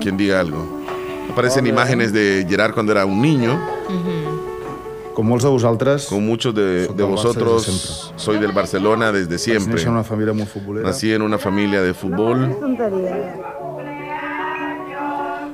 quien 0.00 0.16
diga 0.16 0.40
algo. 0.40 0.84
Aparecen 1.32 1.66
imágenes 1.66 2.12
de 2.12 2.46
Gerard 2.48 2.74
cuando 2.74 2.92
era 2.92 3.04
un 3.06 3.20
niño, 3.20 3.58
Com 5.16 5.24
molts 5.30 5.44
de 5.46 5.50
vosaltres, 5.50 6.06
con 6.12 6.26
muchos 6.26 6.54
de, 6.54 6.88
de 6.88 7.02
vosotros 7.04 7.64
desde 7.66 8.18
soy 8.20 8.38
del 8.38 8.52
Barcelona 8.52 9.12
desde 9.12 9.38
siempre. 9.38 9.80
en 9.82 9.88
una 9.88 10.04
família 10.04 10.34
molt 10.34 10.50
futbolera. 10.50 10.86
Nací 10.88 11.10
en 11.10 11.22
una 11.22 11.38
familia 11.38 11.80
de 11.80 11.94
fútbol. 11.94 12.54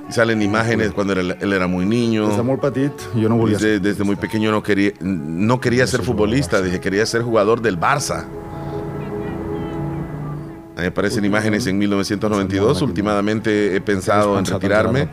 Y 0.09 0.13
salen 0.13 0.43
imágenes 0.43 0.91
cuando 0.91 1.13
era- 1.13 1.37
él 1.41 1.53
era 1.53 1.69
muy 1.69 1.87
niño. 1.87 2.27
molt 2.43 2.61
petit, 2.61 2.93
jo 3.15 3.29
no 3.29 3.47
Desde, 3.47 3.79
desde 3.79 4.03
muy 4.03 4.17
pequeño 4.17 4.51
no 4.51 4.63
quería, 4.65 4.93
no 5.01 5.61
quería 5.61 5.87
ser 5.87 6.03
futbolista, 6.03 6.61
dije 6.61 6.81
quería 6.81 7.07
ser 7.07 7.23
jugador 7.23 7.63
del 7.63 7.79
Barça. 7.79 8.25
Ahí 10.77 10.87
aparecen 10.87 11.25
imágenes 11.25 11.69
en 11.69 11.79
1992. 11.79 12.83
Últimamente 12.83 13.77
he 13.77 13.81
pensado 13.81 14.37
en 14.39 14.45
retirarme. 14.45 15.09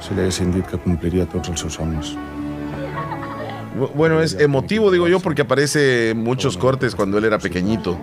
Si 0.00 0.14
li 0.14 0.20
haguessin 0.20 0.50
dit 0.52 0.66
que 0.66 0.78
compliria 0.78 1.26
tots 1.26 1.48
els 1.50 1.60
seus 1.60 1.74
somnis. 1.74 2.16
Bu- 3.78 3.90
Bueno, 3.94 4.20
es 4.20 4.34
emotivo, 4.38 4.90
digo 4.90 5.08
yo, 5.08 5.20
porque 5.20 5.42
aparece 5.42 6.12
muchos 6.16 6.56
cortes 6.56 6.94
cuando 6.94 7.18
él 7.18 7.24
era 7.24 7.38
pequeñito, 7.38 7.96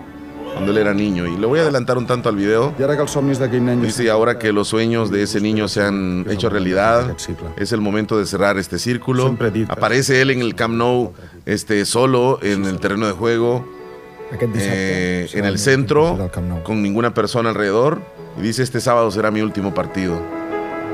cuando 0.52 0.72
él 0.72 0.78
era 0.78 0.92
niño. 0.94 1.26
Y 1.26 1.36
le 1.36 1.46
voy 1.46 1.58
a 1.60 1.62
adelantar 1.62 1.96
un 1.98 2.06
tanto 2.06 2.28
al 2.28 2.36
video. 2.36 2.74
Dice, 3.86 4.10
ahora 4.10 4.38
que 4.38 4.52
los 4.52 4.68
sueños 4.68 5.10
de 5.10 5.22
ese 5.22 5.40
niño 5.40 5.68
se 5.68 5.82
han 5.82 6.24
hecho 6.28 6.48
realidad, 6.50 7.10
es 7.56 7.72
el 7.72 7.80
momento 7.80 8.18
de 8.18 8.26
cerrar 8.26 8.58
este 8.58 8.78
círculo. 8.78 9.28
Aparece 9.72 10.20
él 10.22 10.30
en 10.30 10.40
el 10.40 10.54
Camp 10.54 10.74
Nou, 10.74 11.12
este, 11.46 11.84
solo 11.84 12.38
en 12.42 12.64
el 12.64 12.78
terreno 12.80 13.06
de 13.06 13.12
juego, 13.12 13.64
eh, 14.72 15.28
en 15.34 15.44
el 15.44 15.58
centro, 15.58 16.16
con 16.64 16.82
ninguna 16.82 17.14
persona 17.14 17.50
alrededor. 17.50 18.00
Y 18.38 18.42
dice, 18.42 18.62
este 18.62 18.80
sábado 18.80 19.10
será 19.10 19.30
mi 19.30 19.40
último 19.40 19.72
partido. 19.74 20.20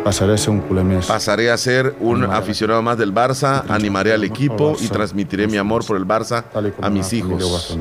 Passaré 0.07 0.35
a 0.35 0.39
ser 0.39 0.53
un 0.53 0.61
culer 0.63 0.85
més. 0.87 1.09
Pasaré 1.11 1.49
a 1.51 1.57
ser 1.59 1.97
un 1.99 2.23
aficionado 2.31 2.81
más 2.81 2.97
del 2.97 3.13
Barça, 3.13 3.65
animaré 3.69 4.13
al 4.13 4.23
equipo 4.23 4.77
y 4.79 4.87
transmitiré 4.87 5.49
mi 5.49 5.57
amor 5.57 5.85
por 5.85 5.97
el 5.97 6.07
Barça 6.07 6.45
a 6.81 6.91
mis 6.91 7.13
hijos. 7.13 7.77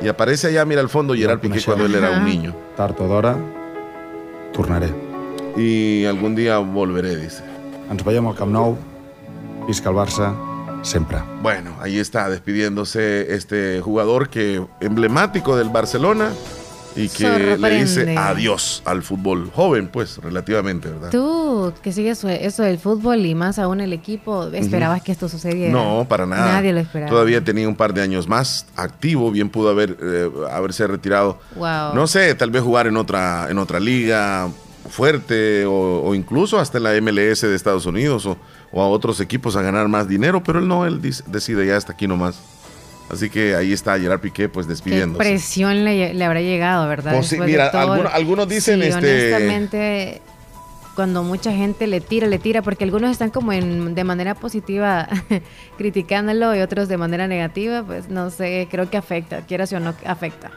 Y 0.00 0.08
aparece 0.08 0.46
allá, 0.46 0.64
mira 0.64 0.80
al 0.80 0.88
fondo, 0.88 1.12
Gerard 1.12 1.40
Piqué 1.40 1.60
cuando 1.62 1.84
él 1.84 1.94
era 1.94 2.12
un 2.12 2.24
niño. 2.24 2.54
Tard 2.78 2.98
o 2.98 3.06
d'hora, 3.06 3.36
tornaré. 4.54 4.88
Y 5.54 6.06
algún 6.06 6.34
día 6.34 6.56
volveré, 6.56 7.16
dice. 7.16 7.44
Ens 7.90 8.02
veiem 8.06 8.26
al 8.26 8.36
Camp 8.36 8.52
Nou. 8.56 8.78
Visca 9.68 9.90
el 9.90 9.96
Barça, 9.96 10.32
sempre. 10.80 11.18
Bueno, 11.42 11.76
ahí 11.82 11.98
está 11.98 12.30
despidiéndose 12.30 13.34
este 13.34 13.82
jugador 13.82 14.30
que 14.30 14.64
emblemático 14.80 15.58
del 15.58 15.68
Barcelona 15.68 16.30
y 16.96 17.08
que 17.08 17.56
le 17.58 17.70
dice 17.80 18.16
adiós 18.18 18.82
al 18.84 19.02
fútbol. 19.02 19.50
Joven, 19.54 19.88
pues, 19.88 20.18
relativamente, 20.18 20.88
¿verdad? 20.88 21.10
Tú, 21.10 21.72
que 21.82 21.92
sigues 21.92 22.22
eso- 22.24 22.62
del 22.62 22.78
fútbol 22.78 23.24
y 23.24 23.34
más 23.34 23.58
aún 23.58 23.80
el 23.80 23.92
equipo, 23.92 24.48
¿esperabas 24.52 25.02
que 25.02 25.12
esto 25.12 25.28
sucediera? 25.28 25.72
No, 25.72 26.06
para 26.08 26.26
nada. 26.26 26.52
Nadie 26.54 26.72
lo 26.72 26.80
esperaba. 26.80 27.10
Todavía 27.10 27.42
tenía 27.44 27.68
un 27.68 27.76
par 27.76 27.94
de 27.94 28.02
años 28.02 28.28
más 28.28 28.66
activo, 28.76 29.30
bien 29.30 29.48
pudo 29.50 29.70
haber 29.70 29.96
eh, 30.02 30.30
haberse 30.50 30.86
retirado. 30.86 31.38
Wow. 31.56 31.94
No 31.94 32.06
sé, 32.06 32.34
tal 32.34 32.50
vez 32.50 32.62
jugar 32.62 32.86
en 32.86 32.96
otra 32.96 33.48
en 33.50 33.58
otra 33.58 33.78
liga 33.80 34.48
fuerte 34.88 35.64
o, 35.66 36.02
o 36.04 36.14
incluso 36.14 36.58
hasta 36.58 36.78
en 36.78 36.84
la 36.84 36.94
MLS 37.00 37.42
de 37.46 37.54
Estados 37.54 37.86
Unidos 37.86 38.26
o, 38.26 38.36
o 38.72 38.82
a 38.82 38.88
otros 38.88 39.20
equipos 39.20 39.54
a 39.56 39.62
ganar 39.62 39.88
más 39.88 40.08
dinero, 40.08 40.42
pero 40.42 40.58
él 40.58 40.66
no, 40.68 40.86
él 40.86 41.00
dice- 41.00 41.22
decide 41.26 41.66
ya 41.66 41.76
hasta 41.76 41.92
aquí 41.92 42.08
nomás. 42.08 42.40
Así 43.10 43.28
que 43.28 43.54
ahí 43.56 43.72
está 43.72 43.98
Gerard 43.98 44.20
Piqué 44.20 44.48
pues 44.48 44.66
Qué 44.66 44.70
despidiéndose. 44.72 45.18
presión 45.18 45.84
le, 45.84 46.14
le 46.14 46.24
habrá 46.24 46.40
llegado, 46.40 46.88
¿verdad? 46.88 47.14
Pues 47.14 47.26
sí, 47.26 47.38
mira, 47.38 47.68
algunos 47.68 48.48
dicen, 48.48 48.80
Sí, 48.80 48.88
este- 48.88 49.34
honestamente, 49.34 50.22
cuando 50.94 51.22
mucha 51.22 51.52
gente 51.52 51.86
le 51.86 52.00
tira, 52.00 52.26
le 52.26 52.38
tira, 52.38 52.62
porque 52.62 52.84
algunos 52.84 53.10
están 53.10 53.30
como 53.30 53.52
en, 53.52 53.94
de 53.94 54.04
manera 54.04 54.34
positiva 54.34 55.08
criticándolo 55.78 56.54
y 56.54 56.60
otros 56.60 56.88
de 56.88 56.96
manera 56.98 57.26
negativa, 57.26 57.82
pues 57.82 58.08
no 58.08 58.30
sé, 58.30 58.68
creo 58.70 58.90
que 58.90 58.96
afecta, 58.96 59.40
quieras 59.46 59.72
o 59.72 59.80
no, 59.80 59.94
afecta. 60.04 60.50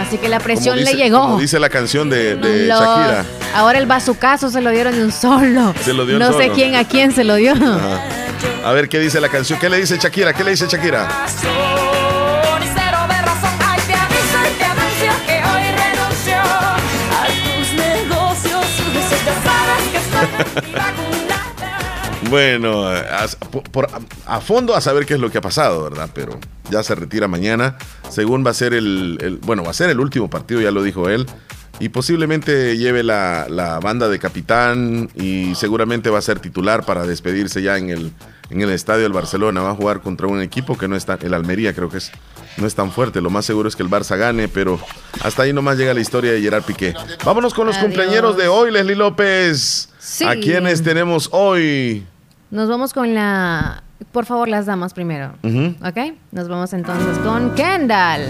Así 0.00 0.18
que 0.18 0.28
la 0.28 0.40
presión 0.40 0.78
dice- 0.78 0.92
le 0.94 0.96
llegó. 1.02 1.20
Como 1.22 1.38
dice 1.38 1.58
la 1.58 1.68
canción 1.68 2.08
de, 2.10 2.36
de 2.36 2.66
Lo- 2.66 2.74
Shakira. 2.80 3.24
Ahora 3.54 3.78
el 3.78 3.86
bazucazo 3.86 4.50
se 4.50 4.60
lo 4.60 4.70
dieron 4.70 4.94
de 4.94 5.04
un 5.04 5.12
solo. 5.12 5.74
Se 5.84 5.92
lo 5.92 6.06
dio 6.06 6.18
no 6.18 6.28
sé 6.32 6.44
solo. 6.44 6.54
quién 6.54 6.74
a 6.74 6.84
quién 6.84 7.12
se 7.12 7.24
lo 7.24 7.34
dio. 7.36 7.52
Ajá. 7.52 8.00
A 8.64 8.72
ver 8.72 8.88
qué 8.88 8.98
dice 8.98 9.20
la 9.20 9.28
canción. 9.28 9.58
¿Qué 9.58 9.68
le 9.68 9.78
dice 9.78 9.98
Shakira? 9.98 10.32
¿Qué 10.32 10.44
le 10.44 10.50
dice 10.52 10.66
Shakira? 10.68 11.08
Bueno, 22.30 22.86
a, 22.88 23.26
por- 23.72 23.88
a 24.26 24.40
fondo 24.40 24.74
a 24.76 24.80
saber 24.80 25.04
qué 25.06 25.14
es 25.14 25.20
lo 25.20 25.30
que 25.30 25.38
ha 25.38 25.42
pasado, 25.42 25.82
¿verdad? 25.84 26.08
Pero 26.14 26.38
ya 26.70 26.82
se 26.82 26.94
retira 26.94 27.26
mañana. 27.28 27.76
Según 28.08 28.46
va 28.46 28.50
a 28.50 28.54
ser 28.54 28.72
el, 28.72 29.18
el- 29.20 29.36
bueno, 29.38 29.64
va 29.64 29.70
a 29.70 29.74
ser 29.74 29.90
el 29.90 30.00
último 30.00 30.30
partido, 30.30 30.60
ya 30.60 30.70
lo 30.70 30.82
dijo 30.82 31.08
él. 31.08 31.26
Y 31.80 31.88
posiblemente 31.88 32.76
lleve 32.76 33.02
la, 33.02 33.46
la 33.48 33.80
banda 33.80 34.08
de 34.08 34.18
capitán 34.18 35.08
y 35.16 35.54
seguramente 35.54 36.10
va 36.10 36.18
a 36.18 36.22
ser 36.22 36.38
titular 36.38 36.84
para 36.84 37.06
despedirse 37.06 37.62
ya 37.62 37.78
en 37.78 37.88
el, 37.88 38.12
en 38.50 38.60
el 38.60 38.68
estadio 38.70 39.02
del 39.04 39.14
Barcelona. 39.14 39.62
Va 39.62 39.70
a 39.70 39.74
jugar 39.74 40.02
contra 40.02 40.26
un 40.26 40.42
equipo 40.42 40.76
que 40.76 40.88
no 40.88 40.94
está, 40.96 41.18
el 41.22 41.32
Almería 41.32 41.72
creo 41.74 41.88
que 41.88 41.96
es, 41.96 42.12
no 42.58 42.66
es 42.66 42.74
tan 42.74 42.92
fuerte. 42.92 43.22
Lo 43.22 43.30
más 43.30 43.46
seguro 43.46 43.66
es 43.66 43.76
que 43.76 43.82
el 43.82 43.88
Barça 43.88 44.18
gane, 44.18 44.46
pero 44.48 44.78
hasta 45.24 45.42
ahí 45.44 45.54
nomás 45.54 45.78
llega 45.78 45.94
la 45.94 46.00
historia 46.00 46.32
de 46.32 46.42
Gerard 46.42 46.64
Piqué. 46.64 46.92
Vámonos 47.24 47.54
con 47.54 47.66
los 47.66 47.76
Adiós. 47.76 47.86
cumpleaños 47.86 48.36
de 48.36 48.46
hoy, 48.48 48.70
Leslie 48.70 48.94
López. 48.96 49.88
Sí. 49.98 50.24
¿A 50.24 50.34
quiénes 50.34 50.82
tenemos 50.82 51.30
hoy? 51.32 52.04
Nos 52.50 52.68
vamos 52.68 52.92
con 52.92 53.14
la. 53.14 53.82
Por 54.12 54.24
favor, 54.26 54.48
las 54.48 54.66
damas 54.66 54.92
primero. 54.94 55.32
¿Ok? 55.84 56.14
Nos 56.32 56.48
vamos 56.48 56.72
entonces 56.72 57.18
con 57.18 57.54
Kendall. 57.54 58.22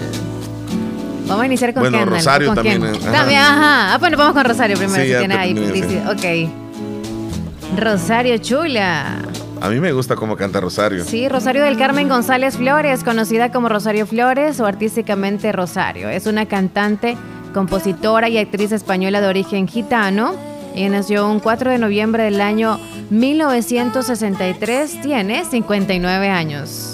Vamos 1.27 1.43
a 1.43 1.45
iniciar 1.45 1.73
con 1.73 1.83
Bueno, 1.83 1.99
Kendall. 1.99 2.15
Rosario 2.17 2.47
¿Con 2.47 2.55
también, 2.55 2.83
ajá. 2.83 3.11
También, 3.11 3.39
ajá. 3.39 3.93
Ah, 3.93 3.97
bueno, 3.97 4.17
vamos 4.17 4.33
con 4.33 4.43
Rosario 4.45 4.77
primero. 4.77 4.99
Sí, 5.01 5.07
si 5.07 5.11
ya 5.13 5.19
tiene 5.19 5.35
te 5.35 5.39
ahí. 5.39 6.49
Ok. 6.49 7.79
Rosario 7.79 8.37
Chula. 8.37 9.19
A 9.61 9.69
mí 9.69 9.79
me 9.79 9.91
gusta 9.91 10.15
cómo 10.15 10.35
canta 10.35 10.59
Rosario. 10.59 11.03
Sí, 11.05 11.29
Rosario 11.29 11.63
del 11.63 11.77
Carmen 11.77 12.09
González 12.09 12.57
Flores, 12.57 13.03
conocida 13.03 13.51
como 13.51 13.69
Rosario 13.69 14.05
Flores 14.07 14.59
o 14.59 14.65
artísticamente 14.65 15.51
Rosario. 15.51 16.09
Es 16.09 16.25
una 16.25 16.47
cantante, 16.47 17.15
compositora 17.53 18.27
y 18.27 18.37
actriz 18.39 18.71
española 18.71 19.21
de 19.21 19.27
origen 19.27 19.67
gitano. 19.67 20.33
Ella 20.75 20.89
nació 20.89 21.29
un 21.29 21.39
4 21.39 21.71
de 21.71 21.77
noviembre 21.77 22.23
del 22.23 22.41
año 22.41 22.79
1963. 23.09 25.01
Tiene 25.01 25.45
59 25.45 26.29
años. 26.29 26.93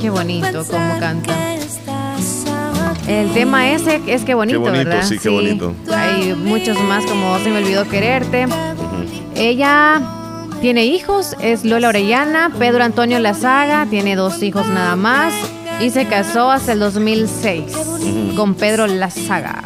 Qué 0.00 0.10
bonito 0.10 0.64
cómo 0.70 0.98
canta. 0.98 1.32
El 3.06 3.30
tema 3.32 3.70
ese 3.70 4.00
es 4.06 4.24
que 4.24 4.32
bonito, 4.34 4.62
Qué 4.62 4.70
bonito, 4.70 4.88
¿verdad? 4.88 5.06
sí, 5.06 5.18
qué 5.18 5.28
bonito. 5.28 5.74
Hay 5.94 6.34
muchos 6.34 6.80
más 6.84 7.04
como 7.04 7.38
Se 7.40 7.50
me 7.50 7.58
olvidó 7.58 7.86
quererte. 7.88 8.46
Ella 9.36 10.00
tiene 10.62 10.86
hijos, 10.86 11.36
es 11.40 11.64
Lola 11.64 11.88
Orellana, 11.88 12.50
Pedro 12.58 12.84
Antonio 12.84 13.18
Lazaga, 13.18 13.86
tiene 13.90 14.16
dos 14.16 14.42
hijos 14.42 14.66
nada 14.68 14.96
más 14.96 15.34
y 15.80 15.90
se 15.90 16.06
casó 16.06 16.50
hasta 16.50 16.72
el 16.72 16.78
2006 16.78 17.64
con 18.36 18.54
Pedro 18.54 18.86
Lazaga. 18.86 19.64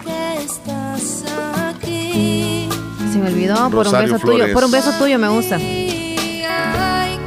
Se 3.18 3.25
me 3.25 3.30
olvidó 3.30 3.68
por 3.70 3.84
Rosario 3.84 4.06
un 4.06 4.12
beso 4.12 4.18
Flores. 4.20 4.42
tuyo, 4.42 4.54
por 4.54 4.64
un 4.64 4.70
beso 4.70 4.92
tuyo 4.92 5.18
me 5.18 5.28
gusta. 5.28 5.56
Ay, 5.56 7.18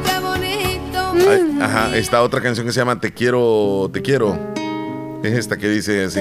ajá, 1.60 1.94
está 1.96 2.22
otra 2.22 2.40
canción 2.40 2.66
que 2.66 2.72
se 2.72 2.80
llama 2.80 2.98
Te 2.98 3.12
quiero, 3.12 3.90
te 3.92 4.00
quiero. 4.00 4.38
Es 5.22 5.34
esta 5.34 5.58
que 5.58 5.68
dice 5.68 6.04
así. 6.04 6.20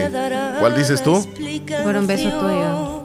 ¿Cuál 0.59 0.75
dices 0.75 1.01
tú? 1.01 1.25
Por 1.83 1.95
un 1.95 2.05
beso 2.05 2.29
tuyo. 2.31 3.03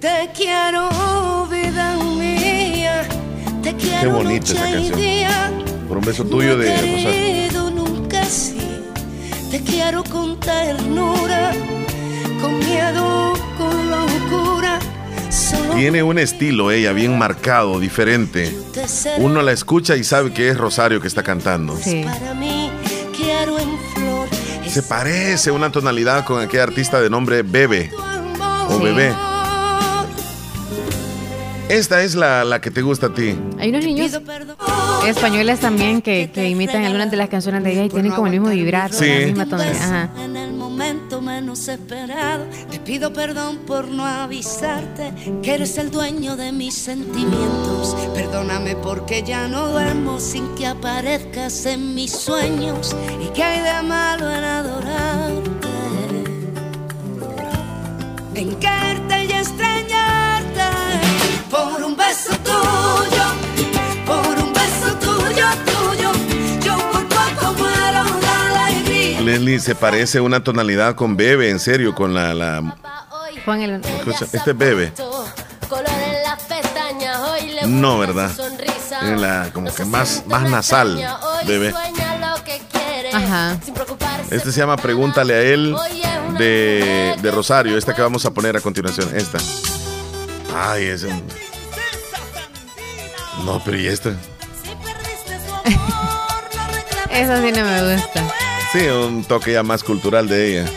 Te 0.00 0.30
quiero, 0.34 1.46
vida 1.46 1.96
mía. 2.18 3.04
Te 3.62 3.76
quiero 3.76 4.00
Qué 4.00 4.06
bonita 4.08 4.52
esa 4.52 4.70
canción. 4.72 5.86
Por 5.86 5.98
un 5.98 6.04
beso 6.04 6.24
tuyo 6.24 6.58
de 6.58 6.74
Rosario. 6.74 7.70
Nunca 7.70 8.24
sí. 8.24 8.58
Te 9.52 9.60
quiero 9.60 10.02
con 10.02 10.40
ternura, 10.40 11.52
con 12.40 12.58
miedo, 12.58 13.34
con 13.56 13.81
Tiene 15.74 16.02
un 16.02 16.18
estilo 16.18 16.70
ella 16.70 16.92
bien 16.92 17.16
marcado, 17.18 17.80
diferente. 17.80 18.54
Uno 19.18 19.42
la 19.42 19.52
escucha 19.52 19.96
y 19.96 20.04
sabe 20.04 20.32
que 20.32 20.48
es 20.48 20.56
Rosario 20.56 21.00
que 21.00 21.08
está 21.08 21.22
cantando. 21.22 21.76
flor 23.94 24.28
Se 24.68 24.82
parece 24.82 25.50
una 25.50 25.70
tonalidad 25.72 26.24
con 26.24 26.40
aquel 26.40 26.60
artista 26.60 27.00
de 27.00 27.10
nombre 27.10 27.42
Bebe 27.42 27.90
o 28.68 28.76
Sí. 28.78 28.84
Bebé. 28.84 29.12
Esta 31.68 32.02
es 32.02 32.14
la, 32.14 32.44
la 32.44 32.60
que 32.60 32.70
te 32.70 32.82
gusta 32.82 33.06
a 33.06 33.14
ti. 33.14 33.34
Hay 33.58 33.70
unos 33.70 33.84
niños 33.84 34.18
españoles 35.06 35.58
también 35.60 36.02
que, 36.02 36.30
que 36.30 36.48
imitan 36.48 36.84
algunas 36.84 37.10
de 37.10 37.16
las 37.16 37.28
canciones 37.30 37.64
de 37.64 37.72
ella 37.72 37.84
y 37.84 37.88
tienen 37.88 38.12
como 38.12 38.26
el 38.26 38.32
mismo 38.32 38.48
vibrato, 38.50 38.94
Sí. 38.94 39.08
la 39.08 39.26
misma 39.26 39.46
tonalidad. 39.46 39.82
Ajá. 39.82 40.10
Momento 40.82 41.20
menos 41.20 41.68
esperado, 41.68 42.44
te 42.68 42.80
pido 42.80 43.12
perdón 43.12 43.58
por 43.58 43.86
no 43.86 44.04
avisarte 44.04 45.14
que 45.40 45.54
eres 45.54 45.78
el 45.78 45.92
dueño 45.92 46.36
de 46.36 46.50
mis 46.50 46.74
sentimientos. 46.74 47.96
Perdóname 48.12 48.74
porque 48.74 49.22
ya 49.22 49.46
no 49.46 49.68
duermo 49.68 50.18
sin 50.18 50.52
que 50.56 50.66
aparezcas 50.66 51.66
en 51.66 51.94
mis 51.94 52.10
sueños. 52.10 52.96
¿Y 53.24 53.28
que 53.28 53.44
hay 53.44 53.60
de 53.60 53.82
malo 53.86 54.28
en 54.28 54.42
adorarte? 54.42 55.68
En 58.34 58.56
quererte 58.56 59.24
y 59.24 59.32
extrañarte 59.32 60.62
por 61.48 61.80
un 61.80 61.96
beso 61.96 62.34
tuyo, 62.42 63.21
Leslie 69.32 69.60
se 69.60 69.74
parece 69.74 70.20
una 70.20 70.44
tonalidad 70.44 70.94
con 70.94 71.16
Bebe, 71.16 71.48
en 71.50 71.58
serio, 71.58 71.94
con 71.94 72.12
la... 72.14 72.34
la 72.34 72.76
Pon 73.44 73.60
el- 73.60 73.82
escucha, 73.84 74.24
este 74.32 74.50
es 74.50 74.58
Bebe. 74.58 74.92
No, 77.66 77.98
¿verdad? 77.98 78.30
En 79.02 79.20
la, 79.20 79.50
como 79.52 79.74
que 79.74 79.84
más, 79.84 80.22
más 80.26 80.48
nasal, 80.50 81.02
Bebe. 81.46 81.74
Ajá. 83.12 83.56
Este 84.30 84.52
se 84.52 84.60
llama 84.60 84.76
Pregúntale 84.76 85.34
a 85.34 85.40
él 85.40 85.74
de, 86.38 87.16
de 87.20 87.30
Rosario. 87.30 87.76
Esta 87.78 87.94
que 87.94 88.02
vamos 88.02 88.24
a 88.26 88.30
poner 88.32 88.56
a 88.56 88.60
continuación. 88.60 89.08
Esta. 89.16 89.38
Ay, 90.54 90.84
es. 90.84 91.02
un- 91.04 91.22
No, 93.44 93.60
pero 93.64 93.76
¿y 93.78 93.86
esta? 93.86 94.10
Esa 97.10 97.42
sí 97.42 97.52
no 97.52 97.64
me 97.64 97.94
gusta. 97.94 98.24
Sí, 98.72 98.86
un 98.86 99.22
toque 99.24 99.52
ya 99.52 99.62
más 99.62 99.84
cultural 99.84 100.26
de 100.26 100.60
ella. 100.60 100.70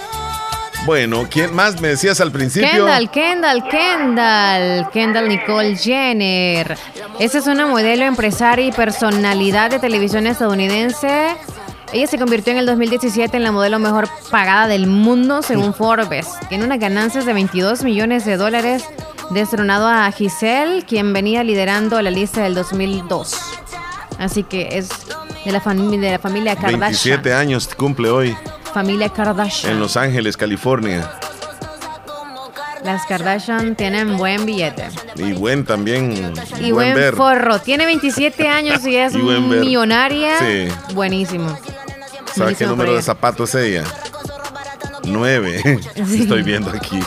Bueno, 0.86 1.28
¿quién 1.30 1.56
más 1.56 1.80
me 1.80 1.88
decías 1.88 2.20
al 2.20 2.32
principio? 2.32 2.70
Kendall, 2.70 3.10
Kendall, 3.10 3.68
Kendall, 3.70 4.90
Kendall 4.92 5.30
Nicole 5.30 5.78
Jenner. 5.78 6.78
Esa 7.20 7.38
es 7.38 7.48
una 7.48 7.66
modelo, 7.66 8.04
empresaria 8.04 8.68
y 8.68 8.72
personalidad 8.74 9.72
de 9.72 9.80
televisión 9.80 10.28
estadounidense. 10.28 11.38
Ella 11.94 12.08
se 12.08 12.20
convirtió 12.20 12.52
en 12.52 12.60
el 12.60 12.66
2017 12.66 13.38
en 13.38 13.44
la 13.44 13.54
modelo 13.54 13.80
mejor 13.80 14.10
pagada 14.30 14.68
del 14.68 14.88
mundo 14.88 15.42
según 15.42 15.74
Forbes. 15.74 16.28
Tiene 16.50 16.66
unas 16.66 16.80
ganancias 16.80 17.26
de 17.26 17.32
22 17.32 17.84
millones 17.84 18.26
de 18.26 18.36
dólares, 18.36 18.84
destronado 19.30 19.88
a 19.88 20.12
Giselle, 20.12 20.84
quien 20.86 21.14
venía 21.14 21.46
liderando 21.46 22.02
la 22.02 22.12
lista 22.12 22.44
del 22.44 22.56
2002. 22.56 23.65
Así 24.20 24.44
que 24.44 24.78
es 24.78 24.90
de 25.44 25.52
la, 25.52 25.62
fami- 25.62 26.00
de 26.00 26.12
la 26.12 26.20
familia 26.20 26.56
Kardashian. 26.56 26.80
27 26.80 27.34
años 27.34 27.70
cumple 27.76 28.10
hoy 28.10 28.36
Familia 28.74 29.10
Kardashian. 29.10 29.74
en 29.74 29.80
Los 29.80 29.98
Ángeles, 29.98 30.38
California. 30.38 31.10
Las 32.84 33.06
Kardashian 33.08 33.76
tienen 33.76 34.18
buen 34.18 34.46
billete. 34.46 34.90
Y 35.16 35.34
buen 35.34 35.66
también. 35.66 36.34
Y 36.62 36.72
buen 36.72 36.94
buen, 36.94 37.14
forro. 37.16 37.60
Tiene 37.60 37.86
27 37.88 38.48
años 38.48 38.86
y 38.86 38.96
es 38.96 39.14
Y 39.16 39.18
millonaria. 39.18 40.38
Sí. 40.40 40.68
Buenísimo. 40.94 41.58
¿Sabes 42.36 42.58
qué 42.58 42.66
número 42.68 42.94
de 42.96 43.02
zapatos 43.02 43.56
es 43.56 43.66
ella? 43.66 43.84
Nueve. 45.06 45.80
Sí. 46.08 46.22
Estoy 46.24 46.44
viendo 46.44 46.70
aquí. 46.70 47.00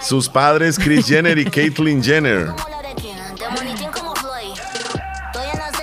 Sus 0.00 0.28
padres, 0.28 0.78
Chris 0.78 1.06
Jenner 1.06 1.38
y 1.38 1.44
Caitlyn 1.46 2.02
Jenner. 2.04 2.50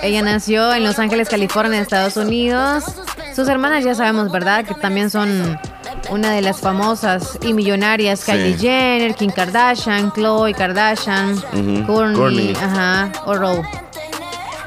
Ella 0.04 0.20
nació 0.20 0.74
en 0.74 0.84
Los 0.84 0.98
Ángeles, 0.98 1.30
California, 1.30 1.80
Estados 1.80 2.18
Unidos. 2.18 2.84
Sus 3.34 3.48
hermanas 3.48 3.82
ya 3.84 3.94
sabemos, 3.94 4.30
¿verdad? 4.30 4.62
Que 4.66 4.74
también 4.74 5.08
son 5.08 5.58
una 6.10 6.32
de 6.32 6.42
las 6.42 6.60
famosas 6.60 7.38
y 7.40 7.54
millonarias 7.54 8.20
Sí. 8.20 8.32
Kylie 8.32 8.58
Jenner, 8.58 9.14
Kim 9.14 9.30
Kardashian, 9.30 10.10
Khloe 10.10 10.52
Kardashian. 10.52 11.40
Kourtney, 11.86 12.14
Kourtney. 12.16 12.52
ajá, 12.54 13.10
o 13.24 13.34
Row. 13.34 13.62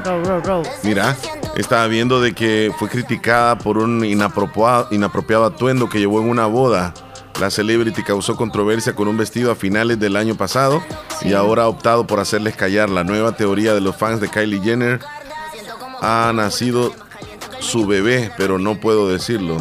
Row, 0.04 0.24
Row, 0.24 0.42
Row. 0.42 0.64
Mira, 0.82 1.16
estaba 1.56 1.86
viendo 1.86 2.20
de 2.20 2.34
que 2.34 2.72
fue 2.80 2.90
criticada 2.90 3.60
por 3.60 3.78
un 3.78 4.04
inapropiado, 4.04 4.88
inapropiado 4.90 5.46
atuendo 5.46 5.88
que 5.88 6.00
llevó 6.00 6.20
en 6.20 6.30
una 6.30 6.48
boda. 6.48 6.96
La 7.40 7.52
celebrity 7.52 8.02
causó 8.02 8.36
controversia 8.36 8.96
con 8.96 9.08
un 9.08 9.16
vestido 9.16 9.52
a 9.52 9.56
finales 9.56 10.00
del 10.00 10.16
año 10.16 10.34
pasado 10.34 10.82
y 11.22 11.34
ahora 11.34 11.64
ha 11.64 11.68
optado 11.68 12.08
por 12.08 12.20
hacerles 12.20 12.56
callar. 12.56 12.90
La 12.90 13.04
nueva 13.04 13.34
teoría 13.34 13.76
de 13.76 13.82
los 13.82 13.96
fans 13.96 14.20
de 14.20 14.28
Kylie 14.28 14.60
Jenner 14.60 15.00
ha 16.02 16.32
nacido 16.34 16.94
su 17.60 17.86
bebé, 17.88 18.32
pero 18.38 18.60
no 18.60 18.76
puedo 18.80 19.10
decirlo. 19.10 19.58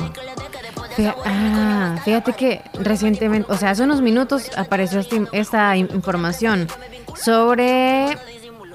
Fija- 0.97 1.15
ah, 1.27 1.97
fíjate 2.05 2.33
que 2.33 2.61
recientemente, 2.81 3.51
o 3.53 3.57
sea, 3.57 3.71
hace 3.71 3.83
unos 3.83 4.01
minutos 4.01 4.51
apareció 4.57 5.01
este- 5.01 5.27
esta 5.33 5.77
in- 5.77 5.89
información 5.93 6.69
sobre 7.15 8.17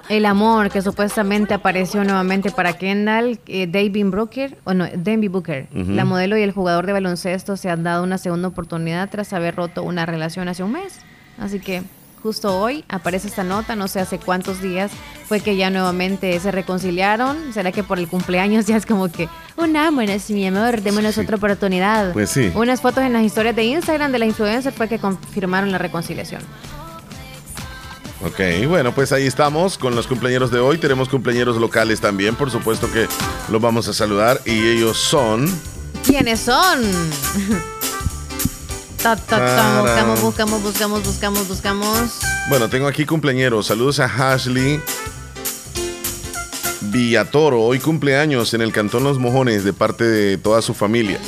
el 0.10 0.26
amor 0.26 0.70
que 0.70 0.82
supuestamente 0.82 1.54
apareció 1.54 2.04
nuevamente 2.04 2.52
para 2.52 2.74
Kendall, 2.74 3.40
eh, 3.48 3.66
David 3.68 4.08
Booker, 4.08 4.58
o 4.66 4.74
no, 4.74 4.86
Demi 4.94 5.30
Booker. 5.30 5.68
Ujú. 5.74 5.92
La 5.92 6.04
modelo 6.06 6.38
y 6.38 6.42
el 6.42 6.52
jugador 6.52 6.86
de 6.86 6.94
baloncesto 6.94 7.56
se 7.58 7.70
han 7.70 7.84
dado 7.84 8.04
una 8.04 8.18
segunda 8.18 8.50
oportunidad 8.50 9.10
tras 9.10 9.32
haber 9.34 9.56
roto 9.56 9.84
una 9.84 10.06
relación 10.06 10.48
hace 10.48 10.64
un 10.64 10.74
mes. 10.74 11.00
Así 11.40 11.60
que 11.60 11.82
justo 12.22 12.58
hoy 12.58 12.84
aparece 12.88 13.28
esta 13.28 13.44
nota, 13.44 13.76
no 13.76 13.88
sé 13.88 14.00
hace 14.00 14.20
cuántos 14.20 14.62
días 14.62 14.92
fue 15.28 15.40
que 15.40 15.56
ya 15.56 15.70
nuevamente 15.70 16.40
se 16.40 16.52
reconciliaron. 16.52 17.54
¿Será 17.54 17.72
que 17.72 17.84
por 17.84 18.00
el 18.00 18.08
cumpleaños 18.08 18.66
ya 18.66 18.78
es 18.78 18.86
como 18.86 19.12
que, 19.12 19.30
unámonos, 19.58 20.30
mi 20.30 20.48
amor, 20.48 20.82
démonos 20.82 21.18
otra 21.18 21.38
oportunidad? 21.38 22.14
Pues 22.14 22.30
sí. 22.30 22.52
Unas 22.56 22.82
fotos 22.82 23.04
en 23.04 23.14
las 23.14 23.24
historias 23.24 23.56
de 23.56 23.64
Instagram 23.64 24.12
de 24.12 24.20
la 24.20 24.26
influencer 24.26 24.74
fue 24.74 24.88
que 24.88 25.00
confirmaron 25.00 25.72
la 25.72 25.78
reconciliación. 25.78 26.42
Ok, 28.24 28.68
bueno, 28.68 28.94
pues 28.94 29.12
ahí 29.14 29.26
estamos 29.26 29.80
con 29.80 29.96
los 29.96 30.06
cumpleaños 30.06 30.52
de 30.52 30.60
hoy. 30.60 30.78
Tenemos 30.78 31.10
cumpleaños 31.10 31.58
locales 31.58 32.02
también, 32.02 32.36
por 32.36 32.52
supuesto 32.52 32.92
que 32.92 33.08
los 33.50 33.60
vamos 33.60 33.88
a 33.88 33.94
saludar. 33.94 34.40
Y 34.46 34.68
ellos 34.68 34.98
son. 34.98 35.50
¿Quiénes 36.06 36.42
son? 36.42 36.82
Ta, 39.04 39.16
ta, 39.16 39.38
ta, 39.38 39.82
buscamos, 39.82 40.22
buscamos, 40.22 40.62
buscamos, 40.62 41.04
buscamos, 41.04 41.48
buscamos. 41.48 42.20
Bueno, 42.50 42.70
tengo 42.70 42.88
aquí 42.88 43.06
cumpleaños. 43.06 43.66
Saludos 43.66 44.00
a 44.00 44.34
Ashley 44.34 44.80
Villatoro. 46.82 47.64
Hoy 47.64 47.80
cumpleaños 47.80 48.54
en 48.54 48.62
el 48.62 48.72
Cantón 48.72 49.04
Los 49.04 49.18
Mojones 49.18 49.64
de 49.64 49.74
parte 49.74 50.04
de 50.04 50.38
toda 50.38 50.62
su 50.62 50.76
familia. 50.76 51.20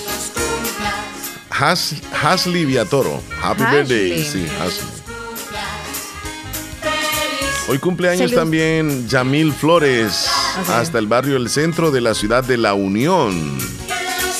Has, 1.49 1.95
Hasley 2.21 2.65
Villatoro. 2.65 3.21
Happy 3.41 3.63
Ashley. 3.63 4.11
birthday. 4.11 4.23
Sí, 4.23 4.45
Hasley. 4.59 4.87
Hoy 7.69 7.79
cumpleaños 7.79 8.29
Salud. 8.29 8.41
también 8.41 9.07
Yamil 9.07 9.51
Flores, 9.51 10.27
hasta 10.69 10.99
el 10.99 11.07
barrio 11.07 11.37
El 11.37 11.49
Centro 11.49 11.89
de 11.89 12.01
la 12.01 12.13
ciudad 12.13 12.43
de 12.43 12.57
La 12.57 12.75
Unión. 12.75 13.57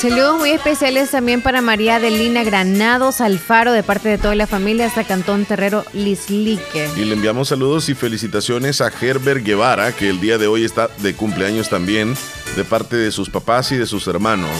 Saludos 0.04 0.38
muy 0.38 0.50
especiales 0.50 1.10
también 1.12 1.40
para 1.40 1.62
María 1.62 1.96
Adelina 1.96 2.44
Granados 2.44 3.22
Alfaro 3.22 3.72
de 3.72 3.82
parte 3.82 4.10
de 4.10 4.18
toda 4.18 4.34
la 4.34 4.46
familia 4.46 4.84
hasta 4.84 5.02
Cantón 5.04 5.46
Terrero 5.46 5.82
Lislique. 5.94 6.90
Y 6.94 7.06
le 7.06 7.14
enviamos 7.14 7.48
saludos 7.48 7.88
y 7.88 7.94
felicitaciones 7.94 8.82
a 8.82 8.92
Herbert 9.00 9.42
Guevara, 9.42 9.92
que 9.92 10.10
el 10.10 10.20
día 10.20 10.36
de 10.36 10.46
hoy 10.46 10.62
está 10.62 10.88
de 10.98 11.14
cumpleaños 11.14 11.70
también, 11.70 12.14
de 12.54 12.64
parte 12.64 12.96
de 12.96 13.10
sus 13.12 13.30
papás 13.30 13.72
y 13.72 13.78
de 13.78 13.86
sus 13.86 14.06
hermanos. 14.06 14.50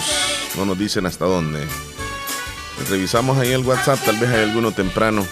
No 0.56 0.64
nos 0.64 0.78
dicen 0.78 1.04
hasta 1.04 1.26
dónde. 1.26 1.60
Revisamos 2.88 3.36
ahí 3.36 3.52
el 3.52 3.66
WhatsApp, 3.66 3.98
tal 4.02 4.16
vez 4.16 4.30
hay 4.30 4.44
alguno 4.44 4.72
temprano 4.72 5.26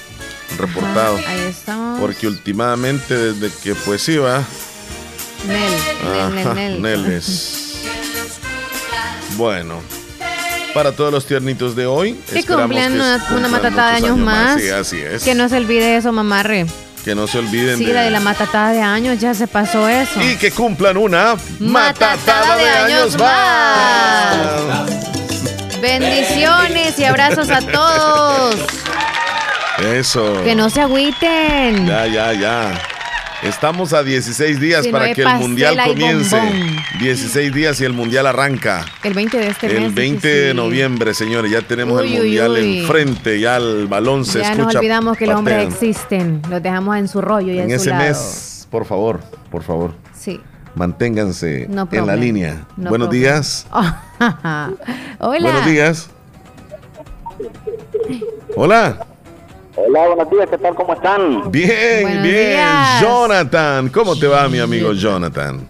reportado. 0.59 1.17
Ahí 1.27 1.41
estamos. 1.49 1.99
Porque 1.99 2.27
últimamente, 2.27 3.17
desde 3.17 3.51
que 3.63 3.75
pues 3.75 4.07
iba, 4.11 4.45
Nel, 5.47 6.35
Nel, 6.35 6.55
Nel, 6.55 6.55
Nel. 6.55 6.83
Neles. 6.83 7.59
Bueno, 9.39 9.81
para 10.75 10.93
todos 10.93 11.13
los 11.13 11.27
tiernitos 11.27 11.77
de 11.77 11.87
hoy, 11.87 12.19
Que 12.33 12.45
cumplan 12.45 12.93
una, 12.95 13.49
matatada 13.49 13.91
de 13.91 13.97
años 13.97 14.17
más. 14.19 14.61
Sí, 14.61 14.69
así 14.71 15.01
es. 15.01 15.23
Que 15.23 15.35
no 15.35 15.49
se 15.49 15.57
olvide 15.57 15.97
eso, 15.97 16.13
mamarre. 16.13 16.67
Que 17.05 17.15
no 17.15 17.27
se 17.27 17.39
olviden 17.39 17.79
Sí, 17.79 17.87
de... 17.87 17.95
la 17.95 18.03
de 18.03 18.11
la 18.11 18.21
matatada 18.21 18.73
de 18.73 18.81
años, 18.81 19.19
ya 19.19 19.35
se 19.35 19.47
pasó 19.49 19.89
eso. 19.89 20.23
Y 20.23 20.37
que 20.37 20.53
cumplan 20.53 20.97
una 20.97 21.35
Matatada 21.59 22.57
de 22.57 22.69
años 22.69 23.19
más. 23.19 24.37
Bendiciones 25.81 26.99
y 26.99 27.05
abrazos 27.05 27.51
a 27.51 27.61
todos. 27.61 28.55
Eso. 29.93 30.43
Que 30.45 30.55
no 30.55 30.71
se 30.71 30.81
agüiten. 30.81 31.87
Ya, 31.87 32.07
ya, 32.07 32.33
ya. 32.33 32.83
Estamos 33.43 33.93
a 33.93 34.05
16 34.05 34.61
días 34.61 34.85
Si 34.85 34.93
para 34.93 35.13
que 35.13 35.23
el 35.23 35.29
mundial 35.39 35.77
comience. 35.85 36.37
bombón. 36.37 36.77
16 37.01 37.53
días 37.53 37.81
y 37.81 37.85
el 37.85 37.93
mundial 37.93 38.27
arranca. 38.29 38.85
El 39.03 39.15
20 39.15 39.37
de 39.37 39.49
este 39.49 39.67
mes. 39.67 39.77
El 39.77 39.83
dice, 39.89 39.95
20 40.01 40.29
de 40.29 40.51
sí. 40.51 40.57
noviembre, 40.57 41.13
señores, 41.15 41.51
ya 41.51 41.61
tenemos 41.63 42.01
Uy, 42.01 42.07
el 42.07 42.13
uy, 42.13 42.19
mundial 42.27 42.51
uy. 42.53 42.79
enfrente, 42.81 43.41
ya 43.41 43.57
el 43.57 43.89
balón 43.89 44.25
se 44.25 44.39
Ya 44.41 44.53
escucha. 44.53 44.65
nos 44.65 44.75
olvidamos 44.77 45.17
que 45.17 45.27
los 45.27 45.37
hombres 45.37 45.67
existen. 45.67 46.41
Los 46.49 46.63
dejamos 46.63 46.97
en 46.97 47.09
su 47.09 47.21
rollo 47.21 47.53
y 47.53 47.59
En 47.59 47.65
en 47.73 47.79
su 47.81 47.83
ese 47.83 47.91
lado. 47.91 48.05
mes, 48.05 48.69
por 48.71 48.85
favor, 48.85 49.21
por 49.51 49.65
favor, 49.65 49.95
Sí. 50.17 50.41
manténganse 50.77 51.67
No 51.69 51.89
en 51.91 52.07
la 52.07 52.15
línea. 52.15 52.65
No 52.77 52.91
Buenos 52.91 53.09
problem. 53.09 53.23
días. 53.23 53.67
Hola. 55.19 55.41
Buenos 55.41 55.67
días. 55.67 56.11
Hola. 58.55 59.07
Hola, 59.75 60.07
buenos 60.09 60.31
días, 60.31 60.51
¿qué 60.51 60.59
tal? 60.59 60.75
¿Cómo 60.75 60.93
están? 60.93 61.51
Bien, 61.51 62.03
Buenos 62.03 62.23
bien. 62.23 62.35
días. 62.51 63.01
Jonathan, 63.01 63.89
¿cómo 63.89 64.17
te 64.19 64.27
va, 64.27 64.49
mi 64.49 64.59
amigo 64.59 64.93
Jonathan? 64.93 65.67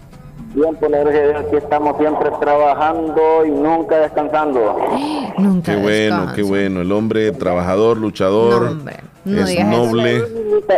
Bien, 0.53 0.75
por 0.75 0.91
la 0.91 0.99
gracia 0.99 1.21
de 1.21 1.27
Dios, 1.29 1.43
aquí 1.47 1.55
estamos 1.55 1.97
siempre 1.97 2.29
trabajando 2.39 3.45
y 3.45 3.49
nunca 3.51 3.97
descansando. 3.99 4.77
Nunca 5.37 5.73
Qué 5.73 5.81
bueno, 5.81 6.15
descanso. 6.17 6.35
qué 6.35 6.43
bueno. 6.43 6.81
El 6.81 6.91
hombre 6.91 7.31
trabajador, 7.31 7.97
luchador, 7.97 8.61
No, 8.65 8.71
hombre, 8.71 8.97
no 9.25 9.41
es 9.41 9.49
eso. 9.49 9.63
noble. 9.63 10.23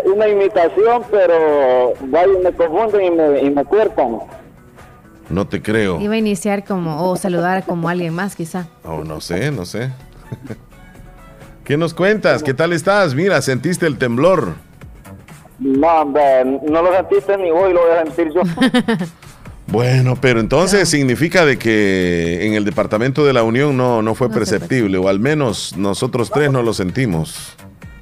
Una 0.06 0.28
imitación, 0.30 1.04
pero 1.12 1.94
varios 2.08 2.38
me 2.42 2.54
confunden 2.54 3.06
y 3.06 3.12
me, 3.12 3.42
y 3.42 3.50
me 3.50 3.66
cuerpan. 3.66 4.20
No 5.30 5.46
te 5.46 5.62
creo. 5.62 6.00
Iba 6.00 6.14
a 6.14 6.18
iniciar 6.18 6.64
como, 6.64 7.10
o 7.10 7.18
saludar 7.18 7.66
como 7.66 7.90
alguien 7.90 8.14
más, 8.14 8.36
quizá. 8.36 8.68
Oh, 8.86 9.04
no 9.04 9.20
sé, 9.20 9.52
no 9.52 9.66
sé. 9.66 9.90
¿Qué 11.66 11.78
nos 11.78 11.96
cuentas? 11.96 12.44
¿Qué 12.44 12.54
tal 12.54 12.74
estás? 12.74 13.16
Mira, 13.16 13.42
sentiste 13.42 13.88
el 13.88 13.98
temblor. 13.98 14.54
No, 15.58 15.88
hombre, 15.88 16.46
no 16.46 16.82
lo 16.84 16.94
sentiste 16.94 17.36
ni 17.38 17.50
hoy, 17.50 17.74
lo 17.74 17.82
voy 17.82 17.92
a 17.92 18.06
sentir 18.06 18.32
yo. 18.34 18.42
Bueno, 19.68 20.16
pero 20.22 20.40
entonces 20.40 20.88
significa 20.88 21.44
de 21.44 21.58
que 21.58 22.46
en 22.46 22.54
el 22.54 22.66
departamento 22.66 23.26
de 23.26 23.34
la 23.34 23.42
Unión 23.42 23.76
no, 23.76 24.04
no 24.04 24.14
fue 24.14 24.30
No 24.30 24.36
perceptible, 24.36 25.00
o 25.00 25.10
al 25.10 25.20
menos 25.20 25.76
nosotros 25.76 26.30
tres 26.32 26.52
no 26.52 26.62
lo 26.62 26.72
sentimos. 26.72 27.56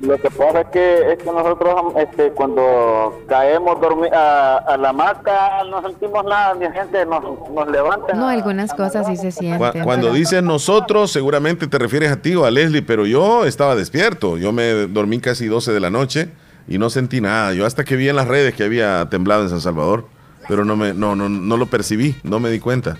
Lo 0.06 0.18
que 0.18 0.30
pasa 0.30 0.62
es 0.62 0.68
que, 0.68 1.14
es 1.14 1.18
que 1.20 1.26
nosotros 1.32 1.94
este, 1.98 2.32
cuando 2.32 3.22
caemos 3.28 3.78
dormi- 3.80 4.12
a, 4.14 4.58
a 4.58 4.76
la 4.78 4.90
hamaca 4.90 5.64
no 5.70 5.82
sentimos 5.82 6.26
nada, 6.26 6.54
ni 6.56 6.66
gente 6.74 7.06
nos, 7.06 7.24
nos 7.50 7.68
levanta. 7.70 8.14
No, 8.14 8.28
algunas 8.28 8.74
cosas 8.74 9.08
sí 9.08 9.16
se 9.16 9.32
sienten. 9.32 9.84
Cuando 9.84 10.08
pero- 10.08 10.14
dices 10.14 10.44
nosotros, 10.44 11.10
seguramente 11.12 11.68
te 11.68 11.78
refieres 11.80 12.12
a 12.12 12.18
ti 12.22 12.36
o 12.36 12.44
a 12.44 12.52
Leslie, 12.52 12.82
pero 12.82 13.06
yo 13.06 13.46
estaba 13.46 13.76
despierto. 13.76 14.38
Yo 14.38 14.52
me 14.52 14.88
dormí 14.88 15.20
casi 15.20 15.48
12 15.48 15.72
de 15.72 15.80
la 15.80 15.90
noche 15.90 16.30
y 16.68 16.78
no 16.78 16.90
sentí 16.90 17.22
nada. 17.22 17.54
Yo 17.54 17.66
hasta 17.66 17.86
que 17.86 17.96
vi 17.96 18.10
en 18.10 18.18
las 18.18 18.28
redes 18.28 18.54
que 18.56 18.64
había 18.66 19.08
temblado 19.10 19.44
en 19.44 19.50
San 19.50 19.62
Salvador, 19.62 20.06
pero 20.50 20.66
no, 20.66 20.76
me, 20.76 20.94
no, 20.94 21.16
no, 21.16 21.30
no 21.30 21.56
lo 21.56 21.68
percibí, 21.68 22.16
no 22.24 22.42
me 22.42 22.50
di 22.50 22.60
cuenta. 22.60 22.98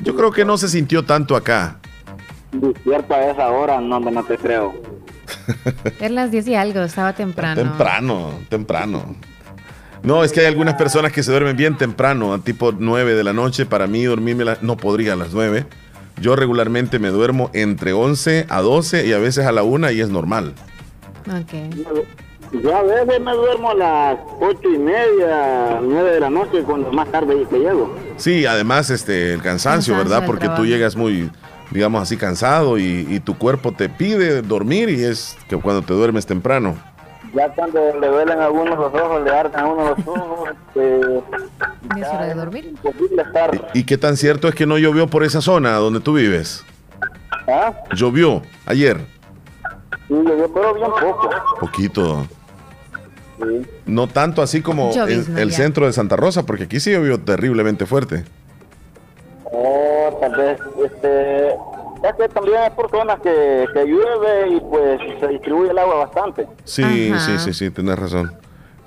Yo 0.00 0.14
creo 0.14 0.30
que 0.30 0.44
no 0.44 0.58
se 0.58 0.68
sintió 0.68 1.04
tanto 1.04 1.34
acá. 1.34 1.78
Despierta 2.52 3.16
a 3.16 3.30
esa 3.32 3.50
hora, 3.50 3.80
no, 3.80 3.98
no 3.98 4.22
te 4.22 4.38
creo. 4.38 4.72
Eran 6.00 6.14
las 6.14 6.30
10 6.30 6.48
y 6.48 6.54
algo, 6.54 6.82
estaba 6.82 7.12
temprano. 7.14 7.62
Temprano, 7.62 8.30
temprano. 8.48 9.16
No, 10.02 10.22
es 10.22 10.32
que 10.32 10.40
hay 10.40 10.46
algunas 10.46 10.74
personas 10.74 11.12
que 11.12 11.22
se 11.22 11.30
duermen 11.30 11.56
bien 11.56 11.78
temprano, 11.78 12.34
a 12.34 12.38
tipo 12.38 12.72
9 12.76 13.14
de 13.14 13.24
la 13.24 13.32
noche. 13.32 13.64
Para 13.66 13.86
mí 13.86 14.04
dormirme 14.04 14.44
la- 14.44 14.58
no 14.60 14.76
podría 14.76 15.14
a 15.14 15.16
las 15.16 15.32
9. 15.32 15.64
Yo 16.20 16.36
regularmente 16.36 16.98
me 16.98 17.08
duermo 17.08 17.50
entre 17.54 17.92
11 17.94 18.46
a 18.48 18.60
12 18.60 19.06
y 19.06 19.12
a 19.12 19.18
veces 19.18 19.46
a 19.46 19.52
la 19.52 19.62
1 19.62 19.90
y 19.90 20.00
es 20.00 20.10
normal. 20.10 20.52
Ok. 21.26 22.04
Yo 22.62 22.76
a 22.76 22.82
veces 22.82 23.20
me 23.20 23.32
duermo 23.32 23.70
a 23.70 23.74
las 23.74 24.18
ocho 24.40 24.68
y 24.72 24.78
media, 24.78 25.80
nueve 25.82 26.12
de 26.12 26.20
la 26.20 26.30
noche, 26.30 26.62
cuando 26.62 26.92
más 26.92 27.10
tarde 27.10 27.44
que 27.50 27.58
llego. 27.58 27.96
Sí, 28.16 28.46
además 28.46 28.90
este 28.90 29.32
el 29.32 29.42
cansancio, 29.42 29.94
Cansancio 29.94 29.96
¿verdad? 29.96 30.24
Porque 30.26 30.42
tú 30.42 30.54
trabajo. 30.54 30.64
llegas 30.66 30.94
muy, 30.94 31.30
digamos 31.74 32.00
así, 32.02 32.16
cansado 32.16 32.78
y, 32.78 33.06
y 33.10 33.20
tu 33.20 33.36
cuerpo 33.36 33.72
te 33.72 33.88
pide 33.90 34.40
dormir 34.40 34.88
y 34.88 35.04
es 35.04 35.36
que 35.48 35.56
cuando 35.58 35.82
te 35.82 35.92
duermes 35.92 36.24
temprano. 36.24 36.76
Ya 37.34 37.48
cuando 37.52 37.80
le 38.00 38.06
duelen 38.06 38.40
a 38.40 38.48
uno 38.48 38.76
los 38.76 38.94
ojos, 38.94 39.22
le 39.24 39.30
arden 39.30 39.58
a 39.60 39.66
uno 39.66 39.90
los 39.96 40.06
ojos, 40.06 40.50
¿Y 41.96 42.00
es 42.00 42.08
hora 42.08 42.26
de 42.26 42.34
dormir? 42.34 42.74
¿Y 43.74 43.82
qué 43.84 43.98
tan 43.98 44.16
cierto 44.16 44.46
es 44.48 44.54
que 44.54 44.66
no 44.66 44.78
llovió 44.78 45.08
por 45.08 45.24
esa 45.24 45.40
zona 45.40 45.72
donde 45.74 45.98
tú 45.98 46.14
vives? 46.14 46.64
¿Ah? 47.48 47.74
Llovió 47.92 48.40
ayer, 48.66 49.00
Sí, 50.08 50.14
yo 50.14 50.50
pero 50.54 50.74
bien 50.74 50.86
poco. 51.00 51.30
poquito. 51.60 52.26
Sí. 53.38 53.66
No 53.86 54.06
tanto 54.06 54.42
así 54.42 54.62
como 54.62 54.92
el 55.06 55.50
ya. 55.50 55.56
centro 55.56 55.86
de 55.86 55.92
Santa 55.92 56.14
Rosa, 56.16 56.44
porque 56.46 56.64
aquí 56.64 56.78
sí 56.78 56.92
llovió 56.92 57.18
terriblemente 57.18 57.84
fuerte. 57.86 58.24
Oh, 59.56 60.18
tal 60.20 60.34
vez, 60.36 60.58
este, 60.84 61.48
es 61.48 62.14
que 62.18 62.28
también 62.34 62.56
hay 62.58 62.70
personas 62.70 63.20
que, 63.20 63.64
que 63.72 63.84
llueve 63.86 64.56
y 64.56 64.60
pues 64.60 65.00
se 65.20 65.28
distribuye 65.28 65.70
el 65.70 65.78
agua 65.78 66.06
bastante. 66.06 66.46
Sí, 66.64 67.10
Ajá. 67.12 67.20
sí, 67.20 67.38
sí, 67.38 67.52
sí, 67.54 67.70
tienes 67.70 67.98
razón. 67.98 68.32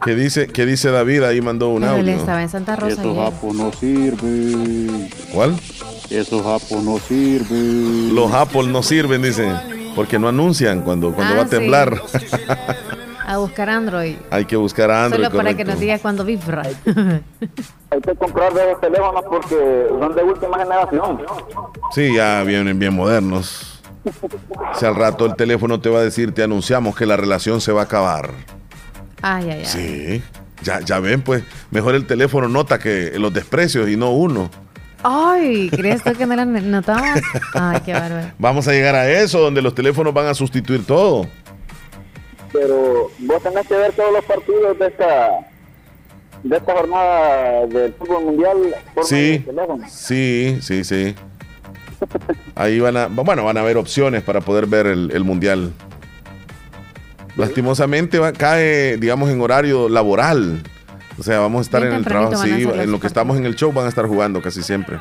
¿Qué 0.03 0.13
dice, 0.13 0.47
qué 0.47 0.65
dice 0.65 0.91
David? 0.91 1.23
Ahí 1.23 1.41
mandó 1.41 1.69
un 1.69 1.83
audio. 1.83 2.13
estaba 2.13 2.43
en 2.43 2.49
Santa 2.49 2.75
Rosa 2.75 3.01
Esos 3.01 3.17
japos 3.17 3.55
no 3.55 3.71
sirven. 3.71 5.09
¿Cuál? 5.33 5.55
Esos 6.09 6.43
japos 6.43 6.83
no 6.83 6.99
sirven. 6.99 8.13
Los 8.13 8.31
Apple 8.33 8.67
no 8.67 8.83
sirven, 8.83 9.23
dice, 9.23 9.51
porque 9.95 10.19
no 10.19 10.27
anuncian 10.27 10.81
cuando, 10.81 11.11
cuando 11.13 11.33
Ah, 11.33 11.37
va 11.37 11.43
a 11.43 11.47
sí. 11.47 11.55
A 13.27 13.37
buscar 13.37 13.69
Android. 13.69 14.15
Hay 14.29 14.45
que 14.45 14.55
buscar 14.55 14.89
Android. 14.89 15.25
Solo 15.25 15.35
para 15.35 15.53
que 15.53 15.65
nos 15.65 15.77
diga 15.79 15.99
cuando 15.99 16.23
vibra. 16.23 16.63
Hay 16.63 18.01
que 18.01 18.15
comprar 18.15 18.53
de 18.53 18.69
esos 18.69 18.79
teléfonos 18.79 19.21
porque 19.29 19.87
son 19.89 20.15
de 20.15 20.23
última 20.23 20.57
generación. 20.57 21.21
Sí, 21.93 22.15
ya 22.15 22.41
vienen 22.43 22.79
bien 22.79 22.95
modernos. 22.95 23.83
Si 24.79 24.85
al 24.85 24.95
rato 24.95 25.25
el 25.25 25.35
teléfono 25.35 25.81
te 25.81 25.89
va 25.89 25.99
a 25.99 26.03
decir, 26.03 26.33
te 26.33 26.41
anunciamos 26.41 26.95
que 26.95 27.05
la 27.05 27.17
relación 27.17 27.59
se 27.59 27.73
va 27.73 27.81
a 27.81 27.83
acabar. 27.83 28.31
Ay, 29.21 29.49
ay, 29.51 29.59
ay. 29.59 29.65
Sí. 29.65 30.23
Ya, 30.63 30.79
ya 30.79 30.99
ven, 30.99 31.21
pues, 31.21 31.43
mejor 31.69 31.95
el 31.95 32.07
teléfono 32.07 32.47
nota 32.47 32.79
que 32.79 33.19
los 33.19 33.33
desprecios 33.33 33.89
y 33.89 33.97
no 33.97 34.11
uno. 34.11 34.49
Ay, 35.03 35.69
¿crees 35.69 36.01
tú 36.01 36.13
que 36.13 36.25
no 36.25 36.35
la 36.35 36.45
notamos? 36.45 37.19
Ay, 37.53 37.81
qué 37.85 37.91
bárbaro. 37.91 38.31
Vamos 38.39 38.67
a 38.69 38.71
llegar 38.71 38.95
a 38.95 39.09
eso, 39.09 39.39
donde 39.39 39.61
los 39.61 39.75
teléfonos 39.75 40.13
van 40.13 40.27
a 40.27 40.33
sustituir 40.33 40.85
todo. 40.85 41.27
Pero 42.53 43.09
vos 43.19 43.43
tenés 43.43 43.67
que 43.67 43.75
ver 43.75 43.91
todos 43.93 44.13
los 44.13 44.23
partidos 44.25 44.77
de 44.79 44.87
esta 44.87 45.29
de 46.43 46.55
esta 46.57 46.73
jornada 46.73 47.65
del 47.65 47.93
fútbol 47.93 48.23
mundial 48.25 48.57
por 48.93 49.03
Sí, 49.05 49.43
teléfono. 49.45 49.83
sí, 49.89 50.59
sí, 50.61 50.83
sí. 50.83 51.15
Ahí 52.55 52.79
van 52.79 52.95
a, 52.95 53.07
bueno, 53.07 53.43
van 53.43 53.57
a 53.57 53.61
haber 53.61 53.75
opciones 53.77 54.21
para 54.23 54.39
poder 54.41 54.67
ver 54.67 54.85
el, 54.85 55.09
el 55.13 55.23
mundial. 55.23 55.73
Lastimosamente 57.35 58.19
va- 58.19 58.33
cae, 58.33 58.97
digamos, 58.97 59.29
en 59.29 59.41
horario 59.41 59.89
laboral. 59.89 60.61
O 61.19 61.23
sea, 61.23 61.39
vamos 61.39 61.59
a 61.59 61.61
estar 61.63 61.81
Bien 61.81 61.93
en 61.93 61.99
el 61.99 62.05
trabajo. 62.05 62.31
van 62.31 62.39
a 62.41 62.43
Sí, 62.43 62.63
en 62.63 62.91
lo 62.91 62.99
que 62.99 63.07
estamos 63.07 63.37
en 63.37 63.45
el 63.45 63.55
show 63.55 63.71
van 63.73 63.85
a 63.85 63.89
estar 63.89 64.05
jugando 64.05 64.41
casi 64.41 64.61
siempre. 64.61 64.99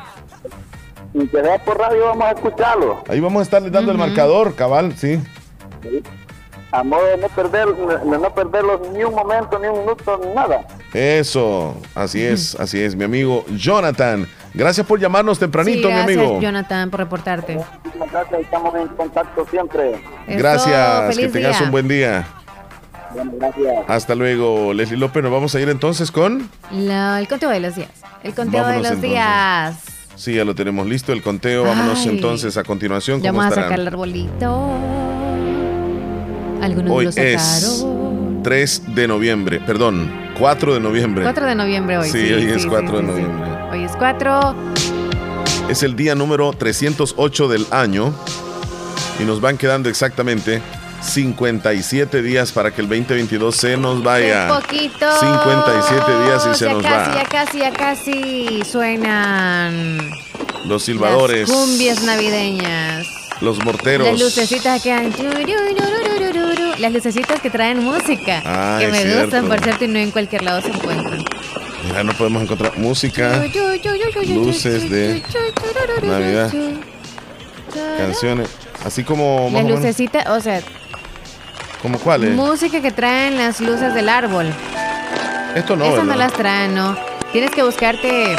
Y 1.13 1.27
que 1.27 1.41
sea 1.41 1.63
por 1.63 1.77
radio 1.77 2.05
vamos 2.05 2.25
a 2.25 2.31
escucharlo. 2.31 3.03
Ahí 3.07 3.19
vamos 3.19 3.39
a 3.39 3.43
estarle 3.43 3.69
dando 3.69 3.91
el 3.91 3.97
marcador, 3.97 4.55
cabal, 4.55 4.93
sí. 4.97 5.19
A 6.71 6.83
modo 6.83 7.05
de 7.05 7.17
no 7.17 7.29
perder, 7.29 7.67
de 7.67 8.17
no 8.19 8.35
perderlos 8.35 8.81
ni 8.93 9.03
un 9.03 9.15
momento, 9.15 9.57
ni 9.57 9.67
un 9.67 9.79
minuto, 9.79 10.19
ni 10.23 10.33
nada. 10.33 10.67
Eso, 10.93 11.77
así 11.95 12.21
es, 12.21 12.55
así 12.59 12.81
es, 12.81 12.95
mi 12.95 13.05
amigo 13.05 13.45
Jonathan. 13.55 14.27
Gracias 14.53 14.85
por 14.85 14.99
llamarnos 14.99 15.39
tempranito, 15.39 15.87
Sí, 15.87 15.93
mi 15.93 15.99
gracias, 16.01 16.17
amigo. 16.17 16.41
Jonathan, 16.41 16.89
por 16.89 16.99
reportarte. 16.99 17.55
Muchísimas 17.55 18.11
gracias, 18.11 18.41
estamos 18.41 18.75
en 18.75 18.87
contacto 18.89 19.45
siempre. 19.49 19.91
Eso, 19.91 20.37
Gracias, 20.37 21.17
que 21.17 21.27
tengas 21.29 21.57
día. 21.57 21.65
un 21.65 21.71
buen 21.71 21.87
día. 21.87 22.27
Bueno, 23.13 23.31
gracias. 23.39 23.73
Hasta 23.87 24.15
luego, 24.15 24.73
Leslie 24.73 24.97
López. 24.99 25.23
Nos 25.23 25.31
vamos 25.31 25.55
a 25.55 25.61
ir 25.61 25.69
entonces 25.69 26.11
con. 26.11 26.49
La- 26.71 27.19
el 27.19 27.27
conteo 27.29 27.49
de 27.49 27.61
los 27.61 27.75
días. 27.75 27.91
El 28.23 28.33
conteo 28.35 28.63
Vámonos 28.63 28.83
de 28.83 28.89
los 28.89 29.03
entonces. 29.03 29.09
días. 29.09 29.79
Sí, 30.15 30.33
ya 30.35 30.43
lo 30.43 30.53
tenemos 30.55 30.85
listo, 30.87 31.13
el 31.13 31.21
conteo. 31.21 31.63
Vámonos 31.63 31.99
Ay. 32.01 32.09
entonces 32.09 32.57
a 32.57 32.63
continuación. 32.63 33.21
Ya 33.21 33.29
¿Cómo 33.29 33.39
vamos 33.41 33.57
a 33.57 33.61
sacar 33.61 33.79
el 33.79 33.87
arbolito. 33.87 34.69
Algunos 36.67 36.91
Hoy 36.91 37.05
lo 37.05 37.09
es 37.11 37.41
sacaron. 37.41 38.43
3 38.43 38.81
de 38.95 39.07
noviembre, 39.07 39.59
perdón, 39.65 40.11
4 40.37 40.73
de 40.73 40.79
noviembre. 40.79 41.23
4 41.23 41.45
de 41.45 41.55
noviembre 41.55 41.97
hoy. 41.97 42.09
Sí, 42.09 42.17
hoy 42.33 42.43
es 42.51 42.61
sí, 42.63 42.67
4 42.67 42.91
de 42.91 42.97
sí, 42.99 43.03
sí. 43.05 43.11
noviembre. 43.11 43.49
Hoy 43.71 43.83
es 43.83 43.91
4. 43.97 44.55
Es 45.69 45.83
el 45.83 45.95
día 45.95 46.13
número 46.15 46.51
308 46.53 47.47
del 47.47 47.65
año 47.71 48.13
y 49.19 49.23
nos 49.23 49.41
van 49.41 49.57
quedando 49.57 49.89
exactamente 49.89 50.61
57 51.01 52.21
días 52.21 52.51
para 52.51 52.71
que 52.71 52.81
el 52.81 52.89
2022 52.89 53.55
se 53.55 53.77
nos 53.77 54.03
vaya. 54.03 54.51
Un 54.51 54.61
poquito. 54.61 55.19
57 55.19 56.23
días 56.25 56.47
y 56.51 56.55
se 56.57 56.65
ya 56.65 56.73
nos 56.73 56.83
casi, 56.83 57.09
va. 57.11 57.15
Ya 57.15 57.29
casi, 57.29 57.59
ya 57.59 57.71
casi 57.71 58.61
suenan 58.69 60.11
Los 60.65 60.83
silbadores, 60.83 61.47
las 61.47 61.57
cumbias 61.57 62.03
navideñas. 62.03 63.07
los 63.41 63.63
morteros. 63.63 64.07
Las 64.07 64.19
lucecitas 64.19 64.81
que 64.81 64.89
dan. 64.89 65.13
Las 66.79 66.93
lucecitas 66.93 67.39
que 67.41 67.49
traen 67.49 67.83
música. 67.83 68.41
Ah, 68.45 68.77
que 68.79 68.87
me 68.87 69.01
cierto. 69.01 69.21
gustan, 69.23 69.47
por 69.47 69.59
cierto, 69.61 69.85
y 69.85 69.87
no 69.87 69.99
en 69.99 70.11
cualquier 70.11 70.43
lado 70.43 70.61
se 70.61 70.69
encuentran. 70.69 71.23
Mira, 71.85 72.03
no 72.03 72.13
podemos 72.13 72.43
encontrar 72.43 72.77
música, 72.77 73.43
luces 74.27 74.89
de 74.89 75.23
Navidad, 76.03 76.51
canciones, 77.97 78.49
así 78.85 79.03
como 79.03 79.49
más 79.49 79.63
Las 79.63 79.71
o 79.71 79.75
lucecitas, 79.75 80.27
o 80.27 80.39
sea, 80.41 80.61
como 81.81 81.97
cuáles. 81.99 82.35
música 82.35 82.81
que 82.81 82.91
traen 82.91 83.37
las 83.37 83.61
luces 83.61 83.93
del 83.93 84.09
árbol. 84.09 84.47
Esto 85.55 85.75
no, 85.75 85.85
Esas 85.85 86.05
no 86.05 86.15
las 86.15 86.33
traen, 86.33 86.75
¿no? 86.75 86.97
Tienes 87.31 87.51
que 87.51 87.63
buscarte 87.63 88.35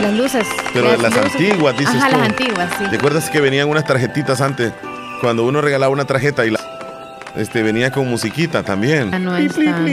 las 0.00 0.12
luces. 0.12 0.46
Pero 0.72 0.90
de 0.90 0.98
las 0.98 1.12
luces- 1.14 1.32
antiguas, 1.32 1.78
dices 1.78 1.94
Ajá, 1.96 2.10
tú. 2.10 2.16
las 2.18 2.28
antiguas, 2.28 2.70
sí. 2.78 2.84
¿Te 2.90 2.96
acuerdas 2.96 3.30
que 3.30 3.40
venían 3.40 3.68
unas 3.68 3.84
tarjetitas 3.84 4.40
antes? 4.40 4.72
Cuando 5.20 5.44
uno 5.44 5.62
regalaba 5.62 5.90
una 5.92 6.04
tarjeta 6.04 6.44
y 6.44 6.50
la, 6.50 6.55
este 7.36 7.62
venía 7.62 7.90
con 7.90 8.08
musiquita 8.08 8.62
también. 8.62 9.12
Ah, 9.12 9.18
no 9.18 9.36
están. 9.36 9.86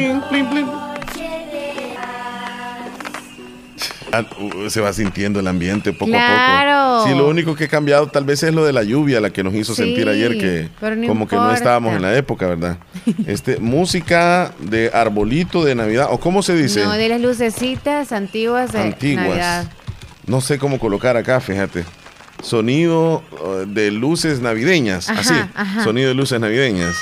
Ah, 4.15 4.23
uh, 4.39 4.69
Se 4.69 4.79
va 4.79 4.93
sintiendo 4.93 5.39
el 5.39 5.47
ambiente 5.47 5.91
poco 5.91 6.11
Claro. 6.11 6.71
a 6.71 6.97
poco. 6.99 7.09
Sí, 7.09 7.17
lo 7.17 7.27
único 7.27 7.55
que 7.55 7.63
ha 7.63 7.67
cambiado 7.67 8.05
tal 8.07 8.25
vez 8.25 8.43
es 8.43 8.53
lo 8.53 8.63
de 8.63 8.71
la 8.71 8.83
lluvia, 8.83 9.19
la 9.19 9.31
que 9.31 9.43
nos 9.43 9.55
hizo 9.55 9.73
Sí, 9.73 9.83
sentir 9.83 10.07
ayer 10.07 10.37
que 10.37 10.69
no 10.99 11.07
como 11.07 11.27
que 11.27 11.35
no 11.35 11.51
estábamos 11.51 11.95
en 11.95 12.03
la 12.03 12.15
época, 12.15 12.47
¿verdad? 12.47 12.77
Este, 13.27 13.57
música 13.57 14.53
de 14.59 14.91
arbolito 14.93 15.63
de 15.65 15.73
Navidad, 15.73 16.07
o 16.11 16.19
cómo 16.19 16.43
se 16.43 16.55
dice, 16.55 16.83
No, 16.83 16.91
de 16.91 17.09
las 17.09 17.21
lucecitas 17.21 18.11
antiguas 18.11 18.71
de 18.71 18.79
antiguas. 18.81 19.25
Navidad. 19.27 19.71
No 20.27 20.41
sé 20.41 20.59
cómo 20.59 20.77
colocar 20.79 21.17
acá, 21.17 21.39
fíjate. 21.39 21.83
Sonido 22.41 23.23
uh, 23.31 23.65
de 23.65 23.89
luces 23.89 24.41
navideñas, 24.41 25.09
Ajá, 25.09 25.21
así. 25.21 25.33
ajá. 25.55 25.83
Sonido 25.83 26.09
de 26.09 26.13
luces 26.13 26.39
navideñas. 26.39 26.95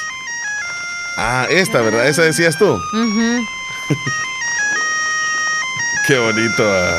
Ah, 1.17 1.45
esta, 1.49 1.81
¿verdad? 1.81 2.07
Esa 2.07 2.23
decías 2.23 2.57
tú. 2.57 2.65
Ujú. 2.73 3.45
Qué 6.07 6.17
bonito. 6.17 6.63
ah. 6.63 6.97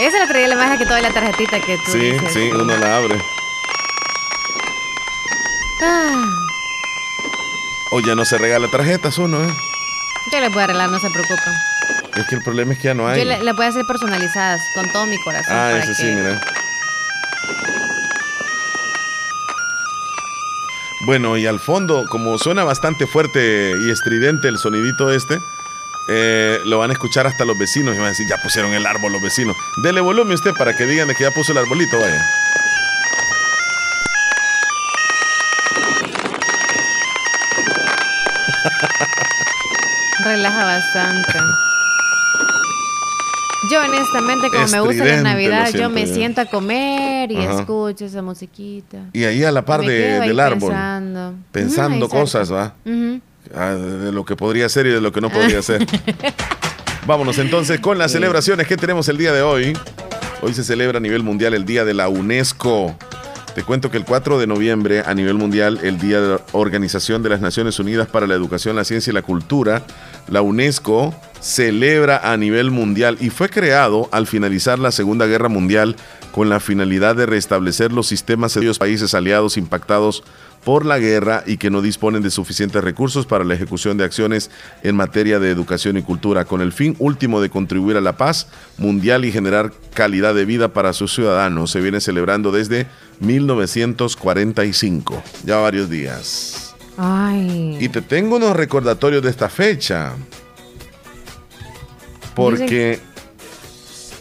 Esa 0.00 0.18
la 0.18 0.26
traía 0.28 0.48
la 0.48 0.56
magia 0.56 0.78
que 0.78 0.86
toda 0.86 1.00
la 1.00 1.10
tarjetita 1.12 1.60
que 1.60 1.76
tú 1.84 1.92
Sí, 1.92 1.98
dices. 2.12 2.32
sí, 2.32 2.50
uno 2.52 2.76
la 2.76 2.96
abre. 2.96 3.16
Ah, 5.82 6.24
O 7.92 8.00
ya 8.00 8.14
no 8.14 8.24
se 8.24 8.36
regala 8.38 8.68
tarjetas 8.70 9.18
uno, 9.18 9.42
¿eh? 9.42 9.48
yo 10.32 10.40
le 10.40 10.50
puedo 10.50 10.64
arreglar, 10.64 10.90
no 10.90 10.98
se 10.98 11.08
preocupen. 11.10 11.54
Es 12.16 12.26
que 12.28 12.34
el 12.34 12.42
problema 12.42 12.72
es 12.72 12.78
que 12.78 12.84
ya 12.84 12.94
no 12.94 13.06
hay. 13.08 13.20
Yo 13.20 13.24
le, 13.24 13.42
le 13.42 13.54
puedo 13.54 13.68
hacer 13.68 13.84
personalizadas 13.86 14.60
con 14.74 14.90
todo 14.92 15.06
mi 15.06 15.16
corazón. 15.22 15.54
Ah, 15.56 15.70
para 15.72 15.78
ese 15.84 15.94
sí, 15.94 16.04
mira. 16.04 16.40
Bueno, 21.08 21.38
y 21.38 21.46
al 21.46 21.58
fondo, 21.58 22.04
como 22.06 22.36
suena 22.36 22.64
bastante 22.64 23.06
fuerte 23.06 23.72
y 23.80 23.90
estridente 23.90 24.46
el 24.46 24.58
sonidito 24.58 25.10
este, 25.10 25.40
eh, 26.06 26.60
lo 26.66 26.80
van 26.80 26.90
a 26.90 26.92
escuchar 26.92 27.26
hasta 27.26 27.46
los 27.46 27.56
vecinos 27.56 27.94
y 27.94 27.96
van 27.96 28.08
a 28.08 28.10
decir, 28.10 28.26
ya 28.28 28.36
pusieron 28.36 28.74
el 28.74 28.84
árbol 28.84 29.12
los 29.12 29.22
vecinos. 29.22 29.56
Dele 29.82 30.02
volumen 30.02 30.34
usted 30.34 30.52
para 30.52 30.76
que 30.76 30.84
digan 30.84 31.08
de 31.08 31.14
que 31.14 31.24
ya 31.24 31.30
puso 31.30 31.52
el 31.52 31.58
arbolito, 31.58 31.98
vaya. 31.98 32.22
Relaja 40.26 40.62
bastante. 40.62 41.67
Yo 43.70 43.80
honestamente, 43.84 44.48
como 44.50 44.66
me 44.68 44.80
gusta 44.80 45.04
la 45.04 45.22
Navidad, 45.22 45.70
yo 45.72 45.90
me 45.90 46.06
siento 46.06 46.40
a 46.40 46.44
comer 46.46 47.32
y 47.32 47.38
Ajá. 47.44 47.60
escucho 47.60 48.04
esa 48.04 48.22
musiquita. 48.22 48.98
Y 49.12 49.24
ahí 49.24 49.42
a 49.42 49.50
la 49.50 49.64
par 49.64 49.80
de- 49.80 50.20
del 50.20 50.38
árbol, 50.40 50.72
Pensando, 51.50 52.08
cosas. 52.08 52.52
¿va? 52.52 52.74
Ah, 53.54 53.70
de 53.70 54.12
lo 54.12 54.24
que 54.24 54.36
podría 54.36 54.68
ser 54.68 54.86
y 54.86 54.90
de 54.90 55.00
lo 55.00 55.10
que 55.10 55.20
no 55.20 55.30
podría 55.30 55.60
ser. 55.62 55.84
Vámonos 57.06 57.38
entonces 57.38 57.80
con 57.80 57.96
las 57.98 58.12
celebraciones 58.12 58.66
que 58.66 58.76
tenemos 58.76 59.08
el 59.08 59.16
día 59.16 59.32
de 59.32 59.42
hoy. 59.42 59.76
Hoy 60.42 60.54
se 60.54 60.62
celebra 60.62 60.98
a 60.98 61.00
nivel 61.00 61.22
mundial 61.24 61.54
el 61.54 61.64
Día 61.64 61.84
de 61.84 61.94
la 61.94 62.08
UNESCO. 62.08 62.94
Te 63.58 63.64
cuento 63.64 63.90
que 63.90 63.96
el 63.96 64.04
4 64.04 64.38
de 64.38 64.46
noviembre 64.46 65.02
a 65.04 65.14
nivel 65.14 65.34
mundial, 65.34 65.80
el 65.82 65.98
Día 65.98 66.20
de 66.20 66.28
la 66.28 66.40
Organización 66.52 67.24
de 67.24 67.30
las 67.30 67.40
Naciones 67.40 67.80
Unidas 67.80 68.06
para 68.06 68.28
la 68.28 68.36
Educación, 68.36 68.76
la 68.76 68.84
Ciencia 68.84 69.10
y 69.10 69.14
la 69.14 69.22
Cultura, 69.22 69.82
la 70.28 70.42
UNESCO, 70.42 71.12
celebra 71.40 72.20
a 72.32 72.36
nivel 72.36 72.70
mundial 72.70 73.16
y 73.20 73.30
fue 73.30 73.48
creado 73.48 74.08
al 74.12 74.28
finalizar 74.28 74.78
la 74.78 74.92
Segunda 74.92 75.26
Guerra 75.26 75.48
Mundial 75.48 75.96
con 76.30 76.48
la 76.48 76.60
finalidad 76.60 77.16
de 77.16 77.26
restablecer 77.26 77.90
los 77.90 78.06
sistemas 78.06 78.54
de 78.54 78.62
los 78.62 78.78
países 78.78 79.12
aliados 79.12 79.56
impactados 79.56 80.22
por 80.68 80.84
la 80.84 80.98
guerra 80.98 81.44
y 81.46 81.56
que 81.56 81.70
no 81.70 81.80
disponen 81.80 82.22
de 82.22 82.30
suficientes 82.30 82.84
recursos 82.84 83.24
para 83.24 83.42
la 83.42 83.54
ejecución 83.54 83.96
de 83.96 84.04
acciones 84.04 84.50
en 84.82 84.96
materia 84.96 85.38
de 85.38 85.50
educación 85.50 85.96
y 85.96 86.02
cultura, 86.02 86.44
con 86.44 86.60
el 86.60 86.72
fin 86.72 86.94
último 86.98 87.40
de 87.40 87.48
contribuir 87.48 87.96
a 87.96 88.02
la 88.02 88.18
paz 88.18 88.48
mundial 88.76 89.24
y 89.24 89.32
generar 89.32 89.72
calidad 89.94 90.34
de 90.34 90.44
vida 90.44 90.74
para 90.74 90.92
sus 90.92 91.14
ciudadanos. 91.14 91.70
Se 91.70 91.80
viene 91.80 92.02
celebrando 92.02 92.52
desde 92.52 92.86
1945, 93.20 95.22
ya 95.42 95.56
varios 95.56 95.88
días. 95.88 96.74
Ay. 96.98 97.78
Y 97.80 97.88
te 97.88 98.02
tengo 98.02 98.36
unos 98.36 98.54
recordatorios 98.54 99.22
de 99.22 99.30
esta 99.30 99.48
fecha. 99.48 100.16
Porque 102.34 103.00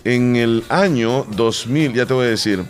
en 0.05 0.37
el 0.37 0.63
año 0.69 1.25
2000, 1.35 1.91
ya 1.91 2.05
te 2.05 2.13
voy 2.13 2.27
a 2.27 2.29
decir, 2.29 2.63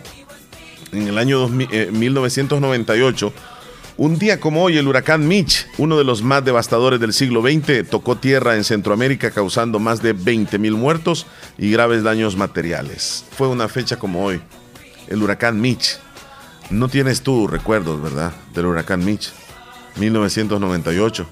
en 0.90 1.06
el 1.06 1.16
año 1.16 1.38
2000, 1.38 1.68
eh, 1.70 1.90
1998, 1.92 3.32
un 3.98 4.18
día 4.18 4.38
como 4.40 4.62
hoy, 4.62 4.78
el 4.78 4.86
huracán 4.88 5.26
Mitch, 5.28 5.66
uno 5.76 5.98
de 5.98 6.04
los 6.04 6.22
más 6.22 6.44
devastadores 6.44 7.00
del 7.00 7.12
siglo 7.12 7.42
XX, 7.42 7.86
tocó 7.88 8.16
tierra 8.16 8.54
en 8.56 8.64
Centroamérica 8.64 9.30
causando 9.32 9.78
más 9.80 10.00
de 10.02 10.12
20 10.12 10.58
mil 10.58 10.74
muertos 10.74 11.26
y 11.58 11.70
graves 11.70 12.02
daños 12.04 12.36
materiales. 12.36 13.24
Fue 13.32 13.48
una 13.48 13.68
fecha 13.68 13.96
como 13.98 14.24
hoy, 14.24 14.40
el 15.08 15.22
huracán 15.22 15.60
Mitch. 15.60 15.98
No 16.70 16.88
tienes 16.88 17.22
tú 17.22 17.46
recuerdos, 17.48 18.00
¿verdad? 18.00 18.32
Del 18.54 18.66
huracán 18.66 19.04
Mitch, 19.04 19.30
1998. 19.96 21.26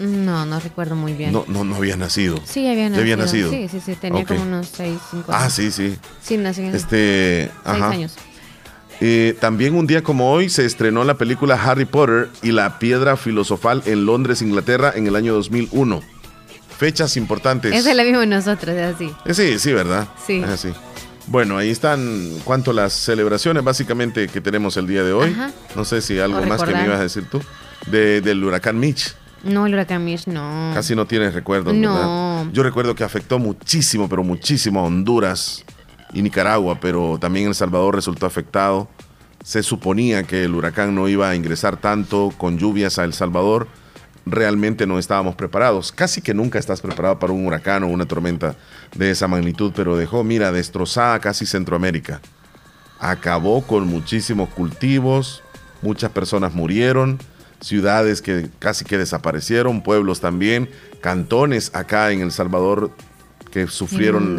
No, 0.00 0.46
no 0.46 0.60
recuerdo 0.60 0.94
muy 0.94 1.12
bien. 1.12 1.32
No, 1.32 1.44
no, 1.48 1.64
no 1.64 1.76
había 1.76 1.96
nacido. 1.96 2.40
Sí, 2.44 2.66
había 2.68 2.84
¿Ya 2.84 2.90
nacido. 2.90 3.02
había 3.02 3.16
nacido? 3.16 3.50
Sí, 3.50 3.68
sí, 3.68 3.80
sí, 3.84 3.94
tenía 3.96 4.24
como 4.24 4.42
unos 4.42 4.68
6, 4.76 4.98
5 5.10 5.32
años. 5.32 5.44
Ah, 5.44 5.50
sí, 5.50 5.70
sí. 5.72 5.96
Sí, 6.22 6.36
nací 6.36 6.62
en 6.62 6.74
Este, 6.74 7.50
seis 7.52 7.52
ajá. 7.64 7.90
años. 7.90 8.14
Eh, 9.00 9.36
también 9.40 9.74
un 9.76 9.86
día 9.86 10.02
como 10.02 10.32
hoy 10.32 10.48
se 10.48 10.64
estrenó 10.64 11.04
la 11.04 11.14
película 11.14 11.54
Harry 11.62 11.84
Potter 11.84 12.28
y 12.42 12.50
la 12.50 12.78
piedra 12.80 13.16
filosofal 13.16 13.82
en 13.86 14.06
Londres, 14.06 14.42
Inglaterra, 14.42 14.92
en 14.94 15.06
el 15.06 15.14
año 15.14 15.34
2001. 15.34 16.00
Fechas 16.76 17.16
importantes. 17.16 17.74
Esa 17.74 17.90
es 17.90 17.96
la 17.96 18.02
misma 18.04 18.20
de 18.20 18.26
nosotros, 18.26 18.74
es 18.76 18.94
así. 18.94 19.12
Eh, 19.24 19.34
Sí, 19.34 19.58
sí, 19.58 19.72
¿verdad? 19.72 20.08
Sí. 20.26 20.38
Es 20.42 20.48
así. 20.48 20.68
Bueno, 21.26 21.58
ahí 21.58 21.70
están 21.70 22.28
cuanto 22.44 22.72
las 22.72 22.92
celebraciones 22.92 23.62
básicamente 23.62 24.28
que 24.28 24.40
tenemos 24.40 24.76
el 24.76 24.86
día 24.86 25.02
de 25.04 25.12
hoy. 25.12 25.30
Ajá. 25.30 25.50
No 25.76 25.84
sé 25.84 26.00
si 26.00 26.18
algo 26.18 26.40
más 26.42 26.62
que 26.62 26.72
me 26.72 26.84
ibas 26.84 26.98
a 27.00 27.02
decir 27.02 27.26
tú. 27.30 27.40
De- 27.86 28.20
del 28.20 28.42
huracán 28.42 28.78
Mitch. 28.80 29.14
No, 29.44 29.66
el 29.66 29.74
huracán 29.74 30.04
Mitch, 30.04 30.26
no. 30.26 30.72
Casi 30.74 30.96
no 30.96 31.06
tienes 31.06 31.34
recuerdos, 31.34 31.74
No. 31.74 31.94
¿verdad? 31.94 32.52
Yo 32.52 32.62
recuerdo 32.64 32.94
que 32.94 33.04
afectó 33.04 33.38
muchísimo, 33.38 34.08
pero 34.08 34.24
muchísimo 34.24 34.80
a 34.80 34.84
Honduras 34.84 35.64
y 36.12 36.22
Nicaragua, 36.22 36.78
pero 36.80 37.18
también 37.18 37.48
El 37.48 37.54
Salvador 37.54 37.94
resultó 37.94 38.26
afectado. 38.26 38.88
Se 39.44 39.62
suponía 39.62 40.24
que 40.24 40.44
el 40.44 40.54
huracán 40.54 40.94
no 40.94 41.08
iba 41.08 41.30
a 41.30 41.36
ingresar 41.36 41.76
tanto 41.76 42.32
con 42.36 42.58
lluvias 42.58 42.98
a 42.98 43.04
El 43.04 43.12
Salvador. 43.12 43.68
Realmente 44.26 44.86
no 44.86 44.98
estábamos 44.98 45.36
preparados. 45.36 45.92
Casi 45.92 46.20
que 46.20 46.34
nunca 46.34 46.58
estás 46.58 46.80
preparado 46.80 47.18
para 47.18 47.32
un 47.32 47.46
huracán 47.46 47.82
o 47.84 47.88
una 47.88 48.06
tormenta 48.06 48.56
de 48.94 49.10
esa 49.10 49.28
magnitud, 49.28 49.72
pero 49.74 49.96
dejó, 49.96 50.24
mira, 50.24 50.52
destrozada 50.52 51.18
casi 51.20 51.46
Centroamérica. 51.46 52.20
Acabó 53.00 53.62
con 53.62 53.86
muchísimos 53.86 54.48
cultivos, 54.50 55.42
muchas 55.82 56.10
personas 56.10 56.52
murieron, 56.52 57.18
ciudades 57.60 58.22
que 58.22 58.50
casi 58.58 58.84
que 58.84 58.98
desaparecieron, 58.98 59.82
pueblos 59.82 60.20
también, 60.20 60.68
cantones 61.00 61.74
acá 61.74 62.10
en 62.10 62.20
El 62.20 62.32
Salvador 62.32 62.90
que 63.50 63.66
sufrieron, 63.66 64.36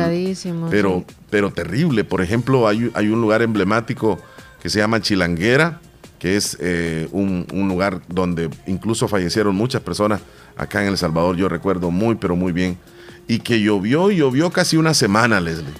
pero, 0.69 1.05
sí. 1.07 1.15
pero 1.29 1.51
terrible. 1.51 2.03
Por 2.03 2.21
ejemplo, 2.21 2.67
hay, 2.67 2.91
hay 2.93 3.07
un 3.09 3.21
lugar 3.21 3.41
emblemático 3.41 4.19
que 4.61 4.69
se 4.69 4.79
llama 4.79 5.01
Chilanguera, 5.01 5.81
que 6.19 6.35
es 6.35 6.57
eh, 6.59 7.07
un, 7.11 7.47
un 7.53 7.67
lugar 7.67 8.01
donde 8.07 8.49
incluso 8.67 9.07
fallecieron 9.07 9.55
muchas 9.55 9.81
personas 9.81 10.21
acá 10.57 10.81
en 10.81 10.89
El 10.89 10.97
Salvador, 10.97 11.37
yo 11.37 11.47
recuerdo 11.49 11.89
muy, 11.89 12.15
pero 12.15 12.35
muy 12.35 12.51
bien. 12.51 12.77
Y 13.27 13.39
que 13.39 13.61
llovió 13.61 14.11
y 14.11 14.17
llovió 14.17 14.51
casi 14.51 14.75
una 14.75 14.93
semana, 14.93 15.39
Leslie. 15.39 15.73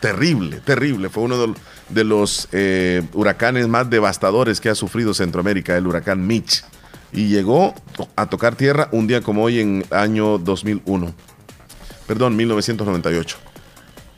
Terrible, 0.00 0.60
terrible. 0.60 1.10
Fue 1.10 1.22
uno 1.22 1.38
de, 1.38 1.54
de 1.90 2.04
los 2.04 2.48
eh, 2.52 3.02
huracanes 3.12 3.68
más 3.68 3.90
devastadores 3.90 4.60
que 4.60 4.70
ha 4.70 4.74
sufrido 4.74 5.12
Centroamérica, 5.12 5.76
el 5.76 5.86
huracán 5.86 6.26
Mitch. 6.26 6.64
Y 7.12 7.28
llegó 7.28 7.74
a 8.16 8.26
tocar 8.26 8.56
tierra 8.56 8.88
un 8.90 9.06
día 9.06 9.20
como 9.20 9.44
hoy 9.44 9.60
en 9.60 9.84
año 9.90 10.38
2001. 10.38 11.14
Perdón, 12.06 12.36
1998. 12.36 13.36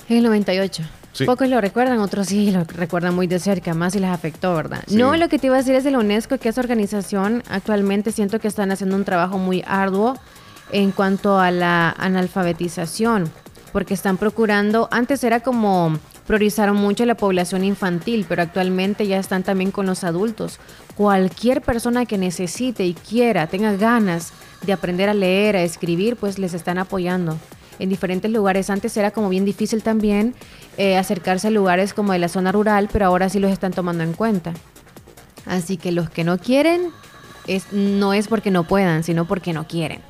En 0.09 0.17
el 0.19 0.25
98. 0.25 0.83
Sí. 1.13 1.25
Pocos 1.25 1.49
lo 1.49 1.61
recuerdan, 1.61 2.01
otros 2.01 2.27
sí 2.27 2.51
lo 2.51 2.65
recuerdan 2.65 3.15
muy 3.15 3.29
de 3.29 3.39
cerca, 3.39 3.73
más 3.73 3.93
si 3.93 4.01
les 4.01 4.11
afectó, 4.11 4.55
¿verdad? 4.55 4.83
Sí. 4.89 4.97
No, 4.97 5.17
lo 5.17 5.29
que 5.29 5.39
te 5.39 5.47
iba 5.47 5.55
a 5.55 5.59
decir 5.59 5.75
es 5.77 5.85
de 5.85 5.93
la 5.93 5.99
UNESCO, 5.99 6.39
que 6.39 6.49
esa 6.49 6.61
organización 6.61 7.45
actualmente 7.49 8.11
siento 8.11 8.41
que 8.41 8.49
están 8.49 8.73
haciendo 8.73 8.97
un 8.97 9.05
trabajo 9.05 9.39
muy 9.39 9.63
arduo 9.67 10.19
en 10.73 10.91
cuanto 10.91 11.39
a 11.39 11.53
la 11.53 11.91
analfabetización, 11.91 13.31
porque 13.73 13.95
están 13.95 14.17
procurando, 14.17 14.89
antes 14.91 15.23
era 15.23 15.39
como 15.41 15.99
priorizaron 16.27 16.77
mucho 16.77 17.05
la 17.05 17.17
población 17.17 17.65
infantil, 17.65 18.27
pero 18.29 18.43
actualmente 18.43 19.07
ya 19.07 19.19
están 19.19 19.43
también 19.43 19.71
con 19.71 19.87
los 19.87 20.05
adultos. 20.05 20.59
Cualquier 20.97 21.61
persona 21.61 22.07
que 22.07 22.19
necesite 22.19 22.85
y 22.85 22.95
quiera, 22.95 23.47
tenga 23.47 23.75
ganas 23.75 24.33
de 24.63 24.73
aprender 24.73 25.09
a 25.09 25.15
leer, 25.15 25.55
a 25.57 25.63
escribir, 25.63 26.17
pues 26.17 26.39
les 26.39 26.55
están 26.55 26.79
apoyando 26.79 27.39
en 27.79 27.89
diferentes 27.89 28.31
lugares. 28.31 28.71
Antes 28.71 28.97
era 28.97 29.11
como 29.11 29.29
bien 29.29 29.45
difícil 29.45 29.83
también 29.83 30.35
eh, 30.77 30.97
acercarse 30.97 31.49
a 31.49 31.51
lugares 31.51 31.95
como 31.95 32.13
de 32.13 32.19
la 32.19 32.29
zona 32.29 32.53
rural, 32.53 32.89
pero 32.93 33.07
ahora 33.07 33.29
sí 33.29 33.39
los 33.39 33.51
están 33.51 33.73
tomando 33.73 34.05
en 34.05 34.13
cuenta. 34.13 34.53
Así 35.47 35.77
que 35.77 35.93
los 35.93 36.09
que 36.11 36.25
no 36.25 36.39
quieren, 36.39 36.89
es, 37.47 37.73
no 37.73 38.13
es 38.15 38.29
porque 38.29 38.51
no 38.51 38.65
puedan, 38.65 39.05
sino 39.05 39.27
porque 39.27 39.53
no 39.53 39.67
quieren. 39.67 40.01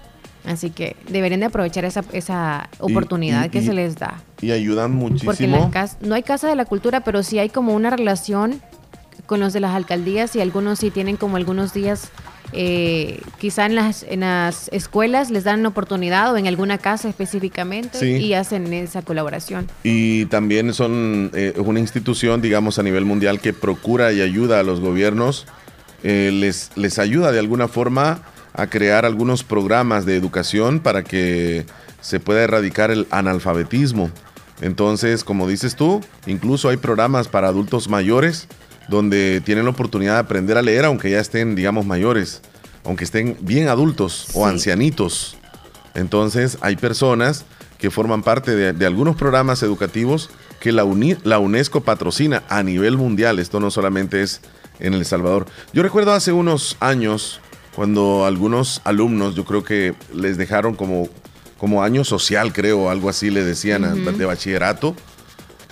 Así 0.44 0.70
que 0.70 0.94
deberían 1.08 1.40
de 1.40 1.46
aprovechar 1.46 1.84
esa, 1.86 2.04
esa 2.12 2.68
oportunidad 2.78 3.46
y- 3.46 3.48
que 3.48 3.58
y- 3.60 3.66
se 3.66 3.72
les 3.72 3.96
da. 3.96 4.22
Y 4.40 4.50
ayudan 4.52 4.92
Porque 5.00 5.44
en 5.44 5.52
las 5.52 5.60
muchísimo. 5.60 5.70
cas- 5.72 5.96
no 6.02 6.14
hay 6.14 6.22
casa 6.22 6.48
de 6.48 6.54
la 6.54 6.66
cultura, 6.66 7.00
pero 7.00 7.22
sí 7.22 7.38
hay 7.38 7.48
como 7.48 7.72
una 7.74 7.88
relación 7.90 8.60
con 9.26 9.40
los 9.40 9.54
de 9.54 9.60
las 9.60 9.74
alcaldías 9.74 10.36
y 10.36 10.42
algunos 10.42 10.78
sí 10.80 10.90
tienen 10.90 11.16
como 11.16 11.36
algunos 11.36 11.72
días, 11.72 12.10
eh, 12.56 13.20
quizá 13.38 13.66
en 13.66 13.74
las, 13.74 14.04
en 14.04 14.20
las 14.20 14.68
escuelas 14.72 15.30
les 15.30 15.44
dan 15.44 15.66
oportunidad 15.66 16.32
o 16.32 16.36
en 16.36 16.46
alguna 16.46 16.78
casa 16.78 17.08
específicamente 17.08 17.98
Sí. 17.98 18.06
y 18.16 18.34
hacen 18.34 18.72
esa 18.72 19.02
colaboración. 19.02 19.66
Y 19.82 20.26
también 20.26 20.72
son 20.72 21.30
eh, 21.34 21.52
una 21.58 21.80
institución, 21.80 22.40
digamos, 22.40 22.78
a 22.78 22.82
nivel 22.82 23.04
mundial 23.04 23.40
que 23.40 23.52
procura 23.52 24.12
y 24.12 24.20
ayuda 24.20 24.60
a 24.60 24.62
los 24.62 24.80
gobiernos, 24.80 25.46
eh, 26.02 26.30
les, 26.32 26.70
les 26.76 26.98
ayuda 26.98 27.32
de 27.32 27.38
alguna 27.40 27.66
forma 27.68 28.22
a 28.52 28.68
crear 28.68 29.04
algunos 29.04 29.42
programas 29.42 30.06
de 30.06 30.16
educación 30.16 30.78
para 30.80 31.02
que 31.02 31.66
se 32.00 32.20
pueda 32.20 32.42
erradicar 32.42 32.90
el 32.92 33.06
analfabetismo. 33.10 34.10
Entonces, 34.60 35.24
como 35.24 35.48
dices 35.48 35.74
tú, 35.74 36.00
incluso 36.26 36.68
hay 36.68 36.76
programas 36.76 37.26
para 37.26 37.48
adultos 37.48 37.88
mayores 37.88 38.46
donde 38.88 39.40
tienen 39.44 39.64
la 39.64 39.70
oportunidad 39.70 40.14
de 40.14 40.20
aprender 40.20 40.56
a 40.58 40.62
leer, 40.62 40.84
aunque 40.84 41.10
ya 41.10 41.20
estén, 41.20 41.54
digamos, 41.54 41.86
mayores, 41.86 42.42
aunque 42.84 43.04
estén 43.04 43.36
bien 43.40 43.68
adultos 43.68 44.26
o 44.34 44.46
ancianitos. 44.46 45.36
Entonces, 45.94 46.58
hay 46.60 46.76
personas 46.76 47.44
que 47.78 47.90
forman 47.90 48.22
parte 48.22 48.54
de, 48.54 48.72
de 48.72 48.86
algunos 48.86 49.16
programas 49.16 49.62
educativos 49.62 50.30
que 50.60 50.72
la, 50.72 50.84
Uni- 50.84 51.16
la 51.24 51.38
UNESCO 51.38 51.82
patrocina 51.82 52.42
a 52.48 52.62
nivel 52.62 52.96
mundial. 52.96 53.38
Esto 53.38 53.60
no 53.60 53.70
solamente 53.70 54.22
es 54.22 54.40
en 54.80 54.94
El 54.94 55.04
Salvador. 55.04 55.46
Yo 55.72 55.82
recuerdo 55.82 56.12
hace 56.12 56.32
unos 56.32 56.76
años 56.80 57.40
cuando 57.74 58.24
algunos 58.26 58.80
alumnos, 58.84 59.34
yo 59.34 59.44
creo 59.44 59.64
que 59.64 59.94
les 60.14 60.36
dejaron 60.38 60.74
como, 60.74 61.08
como 61.58 61.82
año 61.82 62.04
social, 62.04 62.52
creo, 62.52 62.88
algo 62.90 63.08
así 63.08 63.30
le 63.30 63.44
decían, 63.44 64.04
de 64.16 64.24
bachillerato, 64.24 64.94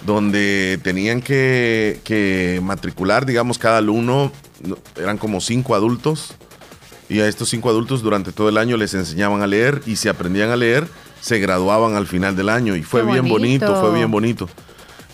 donde 0.07 0.81
tenían 0.83 1.21
que, 1.21 2.01
que 2.05 2.61
matricular, 2.63 3.27
digamos, 3.27 3.59
cada 3.59 3.79
alumno, 3.79 4.33
no, 4.63 4.79
eran 4.97 5.19
como 5.19 5.41
cinco 5.41 5.75
adultos, 5.75 6.35
y 7.09 7.21
a 7.21 7.29
estos 7.29 7.51
cinco 7.51 7.69
adultos 7.69 8.03
durante 8.03 8.33
todo 8.33 8.49
el 8.49 8.59
año 8.59 8.77
les 8.77 8.95
enseñaban 8.95 9.43
a 9.43 9.47
leer, 9.47 9.83
y 9.87 9.97
si 9.97 10.09
aprendían 10.09 10.51
a 10.51 10.57
leer, 10.57 10.89
se 11.21 11.39
graduaban 11.39 11.95
al 11.95 12.07
final 12.07 12.37
del 12.37 12.49
año, 12.49 12.75
y 12.77 12.83
fue 12.83 13.03
Qué 13.05 13.13
bien 13.13 13.29
bonito. 13.29 13.67
bonito. 13.67 13.81
fue 13.81 13.95
bien 13.95 14.11
bonito. 14.11 14.49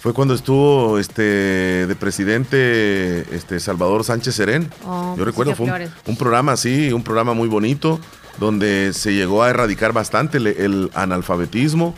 Fue 0.00 0.14
cuando 0.14 0.34
estuvo 0.34 0.98
este 0.98 1.22
de 1.22 1.96
presidente 1.96 3.26
este 3.34 3.58
Salvador 3.58 4.04
Sánchez 4.04 4.36
Serén. 4.36 4.70
Oh, 4.86 5.16
Yo 5.18 5.24
recuerdo, 5.24 5.56
fue 5.56 5.66
un, 6.06 6.16
programa 6.16 6.52
así, 6.52 6.92
un 6.92 7.02
programa 7.02 7.34
muy 7.34 7.48
bonito, 7.48 7.98
donde 8.38 8.92
se 8.94 9.12
llegó 9.12 9.42
a 9.42 9.50
erradicar 9.50 9.92
bastante 9.92 10.38
el, 10.38 10.46
el 10.46 10.90
analfabetismo, 10.94 11.96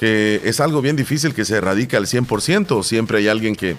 que 0.00 0.40
es 0.44 0.60
algo 0.60 0.82
bien 0.82 0.96
difícil 0.96 1.34
que 1.34 1.44
se 1.44 1.56
erradique 1.56 1.96
al 1.96 2.06
100%. 2.06 2.82
Siempre 2.82 3.18
hay 3.18 3.28
alguien 3.28 3.56
que 3.56 3.76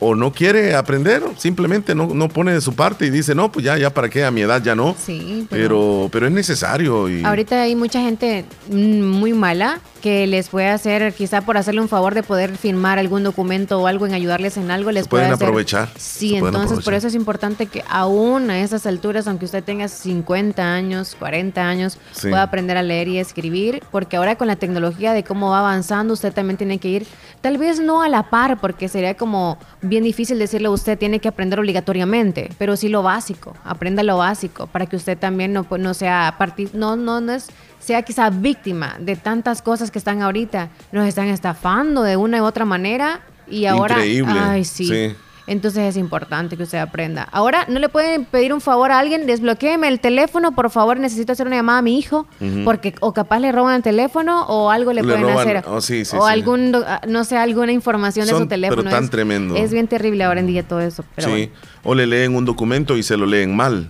o 0.00 0.14
no 0.14 0.32
quiere 0.32 0.74
aprender, 0.74 1.22
simplemente 1.36 1.94
no, 1.94 2.06
no 2.14 2.28
pone 2.28 2.52
de 2.52 2.60
su 2.60 2.74
parte 2.74 3.06
y 3.06 3.10
dice, 3.10 3.34
no, 3.34 3.50
pues 3.50 3.64
ya, 3.64 3.76
ya 3.78 3.90
para 3.90 4.08
qué, 4.08 4.24
a 4.24 4.30
mi 4.30 4.42
edad 4.42 4.62
ya 4.62 4.74
no. 4.74 4.94
Sí, 4.98 5.46
pero- 5.50 5.58
Pero, 5.68 6.08
pero 6.12 6.26
es 6.26 6.32
necesario. 6.32 7.08
Y, 7.08 7.24
Ahorita 7.24 7.62
hay 7.62 7.74
mucha 7.74 8.00
gente 8.00 8.44
mm, 8.70 9.02
muy 9.02 9.32
mala 9.32 9.80
que 10.00 10.28
les 10.28 10.48
puede 10.48 10.68
hacer, 10.68 11.12
quizá 11.12 11.40
por 11.40 11.56
hacerle 11.56 11.80
un 11.80 11.88
favor 11.88 12.14
de 12.14 12.22
poder 12.22 12.56
firmar 12.56 13.00
algún 13.00 13.24
documento 13.24 13.80
o 13.80 13.88
algo 13.88 14.06
en 14.06 14.14
ayudarles 14.14 14.56
en 14.56 14.70
algo, 14.70 14.92
les 14.92 15.04
Se 15.04 15.08
pueden 15.10 15.26
puede 15.26 15.34
hacer- 15.34 15.46
aprovechar, 15.48 15.88
Sí, 15.96 16.36
entonces 16.36 16.84
por 16.84 16.94
eso 16.94 17.08
es 17.08 17.16
importante 17.16 17.66
que 17.66 17.82
aún 17.90 18.48
a 18.50 18.60
esas 18.60 18.86
alturas, 18.86 19.26
aunque 19.26 19.46
usted 19.46 19.64
tenga 19.64 19.88
50 19.88 20.62
años, 20.72 21.16
40 21.18 21.66
años, 21.68 21.98
Sí. 22.12 22.28
pueda 22.28 22.42
aprender 22.44 22.76
a 22.76 22.82
leer 22.84 23.08
y 23.08 23.18
escribir, 23.18 23.82
porque 23.90 24.16
ahora 24.16 24.36
con 24.36 24.46
la 24.46 24.54
tecnología 24.54 25.12
de 25.12 25.24
cómo 25.24 25.50
va 25.50 25.58
avanzando, 25.58 26.14
usted 26.14 26.32
también 26.32 26.56
tiene 26.56 26.78
que 26.78 26.88
ir, 26.90 27.06
tal 27.40 27.58
vez 27.58 27.80
no 27.80 28.00
a 28.02 28.08
la 28.08 28.30
par, 28.30 28.60
porque 28.60 28.88
sería 28.88 29.14
como 29.16 29.58
bien 29.88 30.04
difícil 30.04 30.38
decirle 30.38 30.68
a 30.68 30.70
usted 30.70 30.98
tiene 30.98 31.18
que 31.18 31.28
aprender 31.28 31.58
obligatoriamente, 31.58 32.50
pero 32.58 32.76
sí 32.76 32.88
lo 32.88 33.02
básico, 33.02 33.56
aprenda 33.64 34.02
lo 34.02 34.18
básico, 34.18 34.66
para 34.66 34.86
que 34.86 34.96
usted 34.96 35.18
también 35.18 35.52
no, 35.52 35.64
pues, 35.64 35.80
no 35.82 35.94
sea 35.94 36.36
no, 36.72 36.96
no, 36.96 37.20
no 37.20 37.32
es 37.32 37.48
sea 37.80 38.02
quizá 38.02 38.30
víctima 38.30 38.96
de 38.98 39.16
tantas 39.16 39.62
cosas 39.62 39.90
que 39.90 39.98
están 39.98 40.20
ahorita, 40.22 40.68
nos 40.92 41.06
están 41.06 41.28
estafando 41.28 42.02
de 42.02 42.16
una 42.16 42.42
u 42.42 42.44
otra 42.44 42.64
manera 42.64 43.20
y 43.48 43.66
ahora 43.66 43.96
Increíble. 43.96 44.32
ay 44.36 44.64
sí. 44.64 44.86
Sí. 44.86 45.16
Entonces 45.48 45.82
es 45.84 45.96
importante 45.96 46.56
que 46.56 46.62
usted 46.62 46.78
aprenda. 46.78 47.22
Ahora, 47.32 47.64
¿no 47.68 47.80
le 47.80 47.88
pueden 47.88 48.24
pedir 48.26 48.52
un 48.52 48.60
favor 48.60 48.92
a 48.92 48.98
alguien? 48.98 49.26
Desbloquéeme 49.26 49.88
el 49.88 49.98
teléfono, 49.98 50.52
por 50.54 50.70
favor, 50.70 50.98
necesito 51.00 51.32
hacer 51.32 51.46
una 51.46 51.56
llamada 51.56 51.78
a 51.78 51.82
mi 51.82 51.98
hijo, 51.98 52.26
porque 52.64 52.94
o 53.00 53.12
capaz 53.14 53.40
le 53.40 53.50
roban 53.50 53.74
el 53.76 53.82
teléfono 53.82 54.44
o 54.46 54.70
algo 54.70 54.92
le, 54.92 55.02
Le 55.02 55.08
pueden 55.08 55.22
roban- 55.24 55.38
hacer. 55.38 55.64
oh, 55.66 55.80
sí, 55.80 56.04
sí, 56.04 56.16
o 56.16 56.26
sí. 56.26 56.32
algún, 56.32 56.74
ah, 56.86 57.00
no 57.08 57.24
sé, 57.24 57.36
alguna 57.38 57.72
información 57.72 58.26
de 58.26 58.32
su 58.34 58.46
teléfono. 58.46 58.82
pero 58.82 58.94
tan 58.94 59.04
es, 59.04 59.10
tremendo. 59.10 59.56
Es 59.56 59.72
bien 59.72 59.88
terrible 59.88 60.22
ahora 60.24 60.40
en 60.40 60.46
día 60.46 60.62
todo 60.62 60.80
eso. 60.80 61.02
Pero 61.16 61.28
sí. 61.28 61.32
bueno. 61.32 61.52
O 61.82 61.94
le 61.94 62.06
leen 62.06 62.36
un 62.36 62.44
documento 62.44 62.96
y 62.96 63.02
se 63.02 63.16
lo 63.16 63.24
leen 63.26 63.56
mal. 63.56 63.88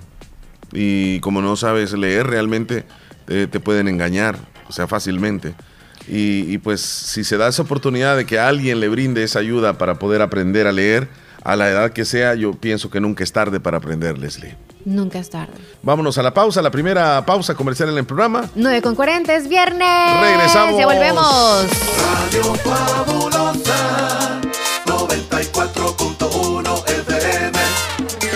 Y 0.72 1.18
como 1.20 1.40
no 1.42 1.56
sabes 1.56 1.92
leer, 1.92 2.26
realmente 2.26 2.84
eh, 3.28 3.46
te 3.50 3.58
pueden 3.58 3.88
engañar, 3.88 4.38
o 4.68 4.72
sea, 4.72 4.86
fácilmente. 4.86 5.54
Y, 6.06 6.52
y, 6.52 6.58
pues 6.58 6.80
si 6.80 7.24
se 7.24 7.36
da 7.36 7.48
esa 7.48 7.62
oportunidad 7.62 8.16
de 8.16 8.24
que 8.24 8.38
alguien 8.38 8.80
le 8.80 8.88
brinde 8.88 9.24
esa 9.24 9.40
ayuda 9.40 9.76
para 9.76 9.98
poder 9.98 10.22
aprender 10.22 10.66
a 10.66 10.72
leer, 10.72 11.08
a 11.42 11.56
la 11.56 11.68
edad 11.68 11.92
que 11.92 12.04
sea, 12.04 12.34
yo 12.34 12.52
pienso 12.52 12.90
que 12.90 13.00
nunca 13.00 13.24
es 13.24 13.32
tarde 13.32 13.60
para 13.60 13.78
aprender, 13.78 14.18
Leslie. 14.18 14.56
Nunca 14.84 15.18
es 15.18 15.28
tarde. 15.28 15.52
Vámonos 15.82 16.16
a 16.18 16.22
la 16.22 16.32
pausa, 16.32 16.62
la 16.62 16.70
primera 16.70 17.24
pausa 17.26 17.54
comercial 17.54 17.90
en 17.90 17.98
el 17.98 18.04
programa. 18.06 18.48
9 18.54 18.80
con 18.82 18.94
40 18.94 19.34
es 19.34 19.48
viernes. 19.48 20.20
Regresamos. 20.20 20.78
Ya 20.80 20.86
volvemos. 20.86 21.66
Radio 22.30 22.54
Fabulosa 22.54 24.40
94.1 24.86 26.88
FM. 26.88 27.58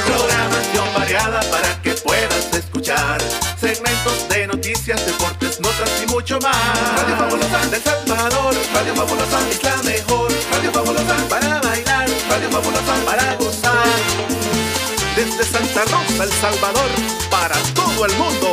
Programación 0.04 0.84
variada 0.94 1.40
para 1.50 1.80
que 1.82 1.92
puedas 1.94 2.52
escuchar. 2.54 3.20
Segmentos 3.58 4.28
de 4.28 4.46
noticias, 4.46 5.04
deportes, 5.06 5.60
notas 5.60 5.90
y 6.02 6.06
mucho 6.10 6.38
más. 6.40 6.56
Radio 6.96 7.16
Fabulosa 7.16 7.66
del 7.70 7.82
Salvador. 7.82 8.54
Radio 8.74 8.94
Fabulosa 8.94 9.48
es 9.48 9.62
la 9.62 9.76
mejor. 9.84 10.30
Radio 10.52 10.72
Fabulosa 10.72 11.16
para 11.28 11.61
Fabulosa 12.52 12.94
para 13.06 13.34
gozar. 13.36 13.86
Desde 15.16 15.44
Santa 15.44 15.84
Rosa, 15.84 16.24
El 16.24 16.32
Salvador, 16.32 16.90
para 17.30 17.56
todo 17.74 18.04
el 18.04 18.12
mundo. 18.12 18.52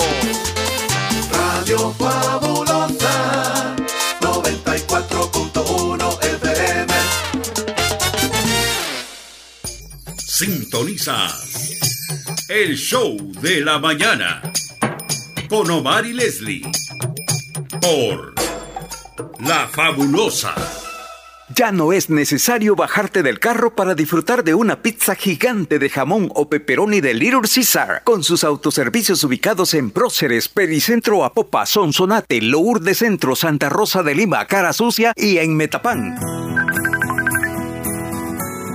Radio 1.31 1.93
Fabulosa 1.99 3.75
94.1 4.21 6.23
FM. 6.23 6.93
Sintonizas 10.17 11.71
el 12.47 12.77
show 12.77 13.17
de 13.41 13.59
la 13.59 13.79
mañana 13.79 14.41
con 15.49 15.69
Omar 15.69 16.05
y 16.05 16.13
Leslie 16.13 16.61
por 17.81 18.33
La 19.41 19.67
Fabulosa. 19.67 20.55
Ya 21.59 21.73
no 21.73 21.91
es 21.91 22.09
necesario 22.09 22.73
bajarte 22.73 23.21
del 23.21 23.37
carro 23.37 23.75
para 23.75 23.93
disfrutar 23.93 24.45
de 24.45 24.53
una 24.53 24.81
pizza 24.81 25.13
gigante 25.13 25.77
de 25.77 25.89
jamón 25.89 26.31
o 26.33 26.47
pepperoni 26.47 27.01
de 27.01 27.13
Little 27.13 27.41
Caesar, 27.53 28.01
con 28.05 28.23
sus 28.23 28.45
autoservicios 28.45 29.25
ubicados 29.25 29.73
en 29.73 29.91
Próceres, 29.91 30.47
Pericentro 30.47 31.25
Apopa, 31.25 31.65
Sonsonate, 31.65 32.41
Lourdes 32.41 32.99
Centro, 32.99 33.35
Santa 33.35 33.67
Rosa 33.67 34.03
de 34.03 34.15
Lima, 34.15 34.45
Cara 34.47 34.71
Sucia 34.71 35.11
y 35.17 35.39
en 35.39 35.57
Metapán. 35.57 36.15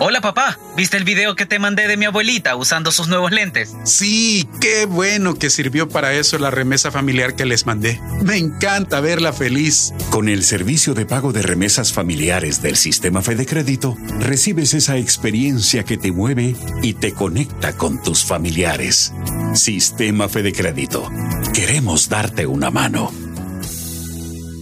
Hola 0.01 0.21
papá, 0.21 0.59
¿viste 0.77 0.97
el 0.97 1.05
video 1.05 1.37
que 1.37 1.47
te 1.47 1.61
mandé 1.61 1.87
de 1.87 1.97
mi 1.97 2.05
abuelita 2.05 2.57
usando 2.57 2.91
sus 2.91 3.07
nuevos 3.07 3.31
lentes? 3.31 3.75
Sí, 3.85 4.49
qué 4.61 4.87
bueno 4.87 5.35
que 5.35 5.51
sirvió 5.51 5.89
para 5.89 6.13
eso 6.15 6.37
la 6.39 6.51
remesa 6.51 6.91
familiar 6.91 7.37
que 7.37 7.45
les 7.45 7.65
mandé. 7.65 8.01
Me 8.23 8.37
encanta 8.37 9.01
verla 9.01 9.33
feliz. 9.33 9.93
Con 10.11 10.29
el 10.29 10.43
servicio 10.43 10.95
de 10.95 11.07
pago 11.07 11.33
de 11.33 11.43
remesas 11.43 11.93
familiares 11.93 12.61
del 12.61 12.77
sistema 12.77 13.23
Fede 13.23 13.47
Crédito, 13.47 13.97
recibes 14.19 14.75
esa 14.75 14.97
experiencia 14.97 15.85
que 15.85 15.97
te 15.97 16.11
mueve 16.11 16.57
y 16.83 16.95
te 16.95 17.13
conecta 17.13 17.77
con 17.77 18.03
tus 18.03 18.25
familiares. 18.25 19.13
Sistema 19.55 20.29
Fede 20.29 20.53
Crédito. 20.53 21.09
Queremos 21.53 22.09
darte 22.09 22.47
una 22.47 22.71
mano. 22.71 23.13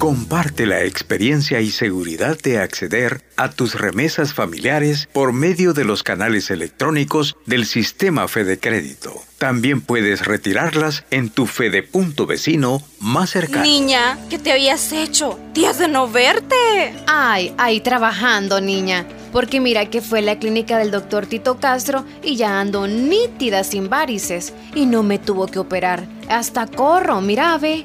Comparte 0.02 0.66
la 0.66 0.82
experiencia 0.82 1.60
y 1.60 1.70
seguridad 1.70 2.36
de 2.36 2.58
acceder 2.58 3.22
a 3.36 3.52
tus 3.52 3.76
remesas 3.76 4.34
familiares 4.34 5.08
por 5.12 5.32
medio 5.32 5.74
de 5.74 5.84
los 5.84 6.02
canales 6.02 6.50
electrónicos 6.50 7.36
del 7.46 7.66
sistema 7.66 8.26
Fede 8.26 8.58
Crédito. 8.58 9.12
También 9.38 9.80
puedes 9.80 10.26
retirarlas 10.26 11.04
en 11.12 11.30
tu 11.30 11.46
Fede 11.46 11.84
punto 11.84 12.26
vecino 12.26 12.82
más 12.98 13.30
cercano. 13.30 13.62
Niña, 13.62 14.18
¿qué 14.28 14.40
te 14.40 14.50
habías 14.50 14.90
hecho? 14.90 15.38
Días 15.54 15.78
de 15.78 15.86
no 15.86 16.08
verte. 16.08 16.56
Ay, 17.06 17.54
ahí 17.56 17.80
trabajando, 17.80 18.60
niña. 18.60 19.06
Porque 19.30 19.60
mira 19.60 19.88
que 19.88 20.00
fue 20.00 20.20
la 20.20 20.40
clínica 20.40 20.78
del 20.78 20.90
doctor 20.90 21.26
Tito 21.26 21.60
Castro 21.60 22.04
y 22.24 22.34
ya 22.34 22.58
ando 22.58 22.88
nítida 22.88 23.62
sin 23.62 23.88
varices. 23.88 24.52
Y 24.74 24.86
no 24.86 25.04
me 25.04 25.20
tuvo 25.20 25.46
que 25.46 25.60
operar. 25.60 26.08
Hasta 26.28 26.66
corro, 26.66 27.20
mira, 27.20 27.56
ve. 27.58 27.84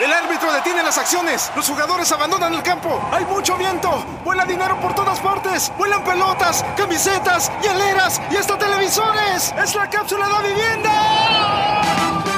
El 0.00 0.12
árbitro 0.12 0.52
detiene 0.52 0.80
las 0.84 0.96
acciones. 0.96 1.50
Los 1.56 1.68
jugadores 1.68 2.12
abandonan 2.12 2.54
el 2.54 2.62
campo. 2.62 3.02
Hay 3.10 3.24
mucho 3.24 3.56
viento. 3.56 4.04
Vuela 4.24 4.44
dinero 4.44 4.80
por 4.80 4.94
todas 4.94 5.18
partes. 5.18 5.72
Vuelan 5.76 6.04
pelotas, 6.04 6.64
camisetas, 6.76 7.50
hieleras 7.60 8.20
y 8.30 8.36
hasta 8.36 8.56
televisores. 8.56 9.52
Es 9.60 9.74
la 9.74 9.90
cápsula 9.90 10.28
de 10.28 10.48
vivienda. 10.50 11.82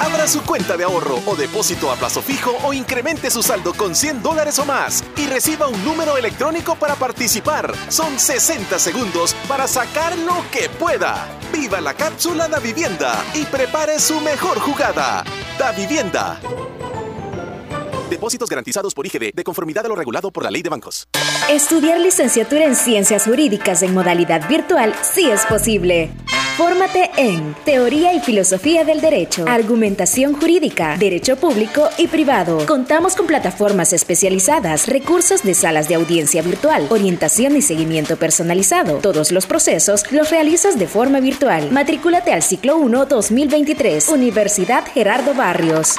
Abra 0.00 0.26
su 0.26 0.42
cuenta 0.42 0.78
de 0.78 0.84
ahorro 0.84 1.20
o 1.26 1.36
depósito 1.36 1.92
a 1.92 1.96
plazo 1.96 2.22
fijo 2.22 2.56
o 2.64 2.72
incremente 2.72 3.30
su 3.30 3.42
saldo 3.42 3.74
con 3.74 3.94
100 3.94 4.22
dólares 4.22 4.58
o 4.58 4.64
más 4.64 5.04
y 5.18 5.26
reciba 5.26 5.68
un 5.68 5.84
número 5.84 6.16
electrónico 6.16 6.76
para 6.76 6.94
participar. 6.94 7.74
Son 7.90 8.18
60 8.18 8.78
segundos 8.78 9.34
para 9.46 9.68
sacar 9.68 10.16
lo 10.16 10.42
que 10.50 10.70
pueda. 10.70 11.28
Viva 11.52 11.82
la 11.82 11.92
cápsula 11.92 12.48
da 12.48 12.58
vivienda 12.58 13.22
y 13.34 13.44
prepare 13.44 14.00
su 14.00 14.18
mejor 14.22 14.58
jugada. 14.61 15.24
Da 15.58 15.72
vivienda. 15.72 16.40
Depósitos 18.11 18.50
garantizados 18.50 18.92
por 18.92 19.06
IGD 19.06 19.32
de 19.32 19.44
conformidad 19.44 19.86
a 19.86 19.88
lo 19.88 19.94
regulado 19.94 20.32
por 20.32 20.42
la 20.42 20.50
ley 20.50 20.62
de 20.62 20.68
bancos. 20.68 21.08
Estudiar 21.48 22.00
licenciatura 22.00 22.64
en 22.64 22.74
ciencias 22.74 23.24
jurídicas 23.24 23.82
en 23.82 23.94
modalidad 23.94 24.48
virtual 24.48 24.92
sí 25.00 25.30
es 25.30 25.46
posible. 25.46 26.11
Fórmate 26.56 27.11
en 27.16 27.54
Teoría 27.64 28.12
y 28.12 28.20
Filosofía 28.20 28.84
del 28.84 29.00
Derecho, 29.00 29.44
Argumentación 29.48 30.34
Jurídica, 30.34 30.96
Derecho 30.98 31.36
Público 31.36 31.88
y 31.96 32.08
Privado. 32.08 32.66
Contamos 32.66 33.14
con 33.14 33.26
plataformas 33.26 33.92
especializadas, 33.92 34.88
recursos 34.88 35.42
de 35.44 35.54
salas 35.54 35.88
de 35.88 35.94
audiencia 35.94 36.42
virtual, 36.42 36.88
orientación 36.90 37.56
y 37.56 37.62
seguimiento 37.62 38.16
personalizado. 38.16 38.98
Todos 38.98 39.30
los 39.30 39.46
procesos 39.46 40.11
los 40.12 40.30
realizas 40.30 40.78
de 40.78 40.88
forma 40.88 41.20
virtual. 41.20 41.70
Matrículate 41.70 42.32
al 42.32 42.42
ciclo 42.42 42.76
1 42.76 43.06
2023, 43.06 44.08
Universidad 44.08 44.84
Gerardo 44.92 45.32
Barrios. 45.32 45.96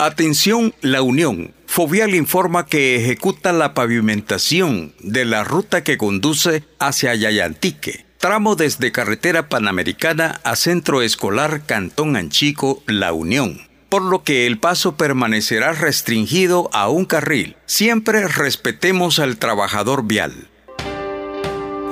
Atención, 0.00 0.74
La 0.80 1.02
Unión. 1.02 1.54
Fovial 1.66 2.14
informa 2.14 2.66
que 2.66 2.94
ejecuta 2.94 3.52
la 3.52 3.74
pavimentación 3.74 4.94
de 5.00 5.24
la 5.24 5.42
ruta 5.42 5.82
que 5.82 5.98
conduce 5.98 6.62
hacia 6.78 7.16
Yayantique, 7.16 8.06
tramo 8.18 8.54
desde 8.54 8.92
carretera 8.92 9.48
panamericana 9.48 10.40
a 10.44 10.54
Centro 10.54 11.02
Escolar 11.02 11.66
Cantón 11.66 12.14
Anchico 12.14 12.80
La 12.86 13.12
Unión, 13.12 13.66
por 13.88 14.02
lo 14.02 14.22
que 14.22 14.46
el 14.46 14.60
paso 14.60 14.96
permanecerá 14.96 15.72
restringido 15.72 16.70
a 16.72 16.88
un 16.88 17.04
carril. 17.04 17.56
Siempre 17.66 18.28
respetemos 18.28 19.18
al 19.18 19.36
trabajador 19.36 20.06
vial. 20.06 20.48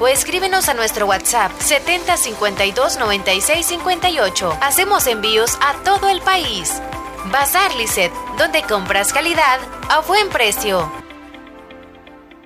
o 0.00 0.08
escríbenos 0.08 0.68
a 0.68 0.74
nuestro 0.74 1.06
WhatsApp 1.06 1.52
70 1.58 2.16
52 2.16 2.98
96 2.98 3.66
58. 3.66 4.58
Hacemos 4.60 5.06
envíos 5.06 5.58
a 5.60 5.74
todo 5.84 6.08
el 6.08 6.20
país. 6.20 6.80
Bazar 7.32 7.74
Lisset, 7.74 8.12
donde 8.38 8.62
compras 8.62 9.12
calidad 9.12 9.60
a 9.88 10.00
buen 10.00 10.28
precio. 10.28 11.07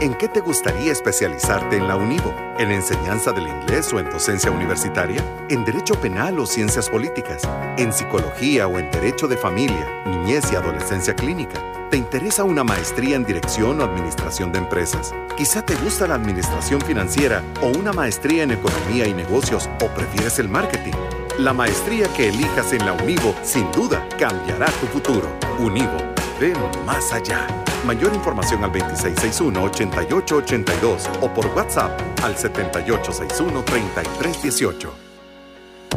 ¿En 0.00 0.14
qué 0.14 0.28
te 0.28 0.40
gustaría 0.40 0.92
especializarte 0.92 1.76
en 1.76 1.86
la 1.86 1.94
UNIVO? 1.94 2.34
¿En 2.58 2.70
enseñanza 2.70 3.32
del 3.32 3.46
inglés 3.46 3.92
o 3.92 3.98
en 3.98 4.08
docencia 4.08 4.50
universitaria? 4.50 5.22
¿En 5.50 5.62
derecho 5.62 5.92
penal 6.00 6.38
o 6.38 6.46
ciencias 6.46 6.88
políticas? 6.88 7.42
¿En 7.76 7.92
psicología 7.92 8.66
o 8.66 8.78
en 8.78 8.90
derecho 8.90 9.28
de 9.28 9.36
familia, 9.36 10.02
niñez 10.06 10.50
y 10.52 10.56
adolescencia 10.56 11.14
clínica? 11.14 11.60
¿Te 11.90 11.98
interesa 11.98 12.44
una 12.44 12.64
maestría 12.64 13.14
en 13.14 13.26
dirección 13.26 13.78
o 13.78 13.84
administración 13.84 14.52
de 14.52 14.60
empresas? 14.60 15.14
Quizá 15.36 15.60
te 15.60 15.74
gusta 15.74 16.06
la 16.06 16.14
administración 16.14 16.80
financiera 16.80 17.42
o 17.60 17.66
una 17.66 17.92
maestría 17.92 18.44
en 18.44 18.52
economía 18.52 19.06
y 19.06 19.12
negocios 19.12 19.68
o 19.84 19.88
prefieres 19.88 20.38
el 20.38 20.48
marketing. 20.48 20.94
La 21.38 21.52
maestría 21.52 22.10
que 22.14 22.30
elijas 22.30 22.72
en 22.72 22.86
la 22.86 22.94
UNIVO 22.94 23.34
sin 23.42 23.70
duda 23.72 24.08
cambiará 24.18 24.64
tu 24.80 24.86
futuro. 24.86 25.28
UNIVO, 25.58 25.98
ven 26.40 26.56
más 26.86 27.12
allá. 27.12 27.46
Mayor 27.86 28.14
información 28.14 28.62
al 28.62 28.72
2661-8882 28.72 31.08
o 31.22 31.32
por 31.32 31.46
WhatsApp 31.46 31.98
al 32.22 32.36
7861-3318. 32.36 34.90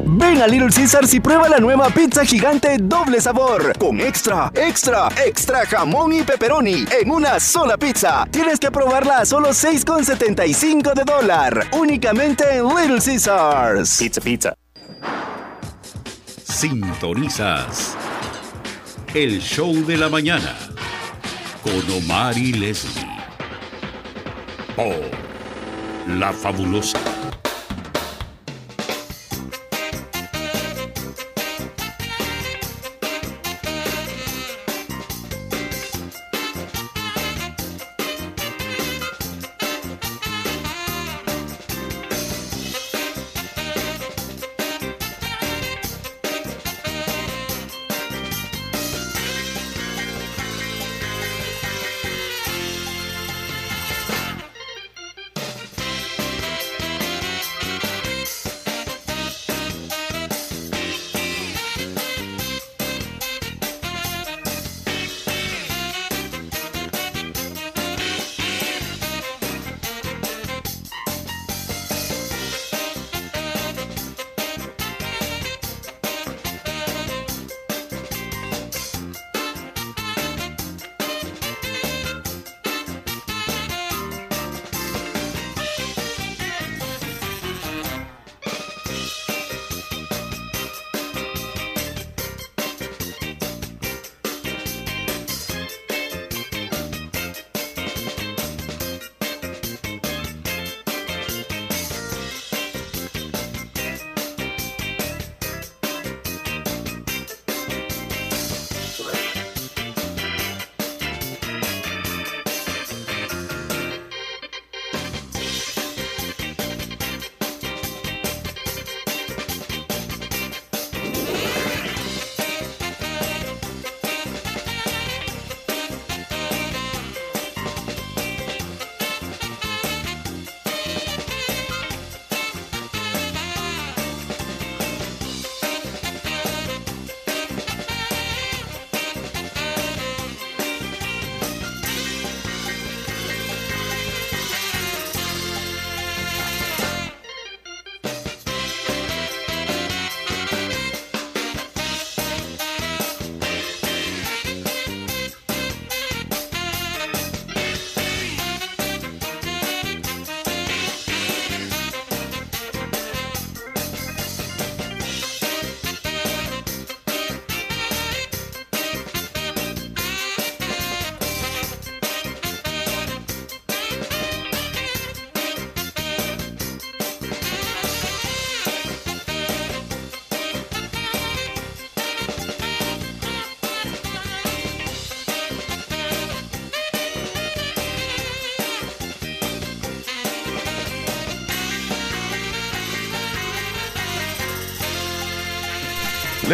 Ven 0.06 0.42
a 0.42 0.48
Little 0.48 0.70
Caesars 0.70 1.14
y 1.14 1.20
prueba 1.20 1.50
la 1.50 1.60
nueva 1.60 1.90
pizza 1.90 2.24
gigante 2.26 2.78
doble 2.80 3.22
sabor 3.22 3.78
con 3.78 4.00
extra, 4.00 4.52
extra, 4.56 5.10
extra 5.24 5.66
jamón 5.66 6.14
y 6.14 6.24
pepperoni 6.24 6.86
en 7.00 7.12
una 7.12 7.40
sola 7.40 7.78
pizza. 7.78 8.26
Tienes 8.32 8.60
que 8.60 8.72
probarla 8.72 9.20
a 9.20 9.26
solo 9.26 9.50
6,75 9.50 10.94
de 10.94 11.04
dólar. 11.04 11.68
Únicamente 11.74 12.58
en 12.58 12.68
Little 12.68 13.00
Caesars. 13.00 13.98
Pizza, 13.98 14.22
pizza. 14.22 14.56
Sintonizas 16.44 17.96
el 19.14 19.40
show 19.42 19.74
de 19.86 19.98
la 19.98 20.10
mañana 20.10 20.56
con 21.64 21.90
Omar 21.92 22.38
y 22.38 22.52
Leslie 22.52 23.08
por 24.76 24.94
La 26.08 26.34
Fabulosa. 26.34 27.00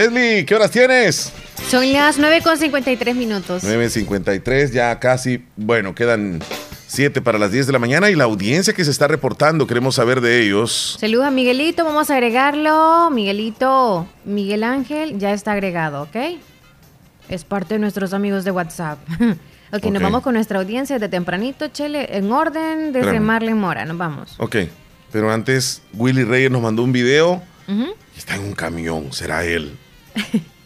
Leslie, 0.04 0.46
¿qué 0.46 0.56
horas 0.56 0.72
tienes? 0.72 1.34
Son 1.70 1.92
las 1.92 2.18
9 2.18 2.42
con 2.42 2.58
53 2.58 3.14
minutos. 3.18 3.66
9.53, 3.66 4.72
ya 4.72 4.98
casi, 4.98 5.44
bueno, 5.58 5.94
quedan 5.94 6.42
7 6.88 7.22
para 7.22 7.38
las 7.38 7.52
10 7.52 7.68
de 7.68 7.74
la 7.74 7.80
mañana 7.80 8.10
y 8.10 8.16
la 8.16 8.24
audiencia 8.24 8.72
que 8.74 8.86
se 8.86 8.92
está 8.92 9.10
reportando, 9.10 9.68
queremos 9.68 9.96
saber 9.96 10.22
de 10.22 10.42
ellos. 10.42 10.96
Saludos 11.02 11.26
a 11.26 11.32
Miguelito, 11.32 11.84
vamos 11.84 12.10
a 12.10 12.14
agregarlo. 12.14 13.10
Miguelito, 13.12 14.08
Miguel 14.24 14.64
Ángel 14.64 15.20
ya 15.20 15.34
está 15.34 15.52
agregado, 15.52 16.04
¿ok? 16.04 16.16
Es 17.28 17.44
parte 17.44 17.74
de 17.74 17.82
nuestros 17.82 18.14
amigos 18.14 18.46
de 18.46 18.52
WhatsApp. 18.52 19.00
ok, 19.20 19.38
Ok. 19.74 19.84
nos 19.92 20.02
vamos 20.02 20.22
con 20.24 20.34
nuestra 20.36 20.60
audiencia 20.60 20.98
de 20.98 21.10
tempranito, 21.10 21.68
Chele, 21.68 22.08
en 22.16 22.32
orden 22.32 22.94
desde 22.94 23.18
Espérame. 23.18 23.54
Mora, 23.54 23.84
nos 23.84 23.98
vamos. 23.98 24.36
Ok, 24.38 24.56
pero 25.12 25.30
antes 25.30 25.82
Willy 25.94 26.24
Reyes 26.24 26.50
nos 26.52 26.62
mandó 26.62 26.84
un 26.84 26.94
video. 26.94 27.44
Ujú. 27.68 27.88
Está 28.18 28.36
en 28.36 28.44
un 28.46 28.54
camión, 28.54 29.12
será 29.12 29.44
él. 29.44 29.78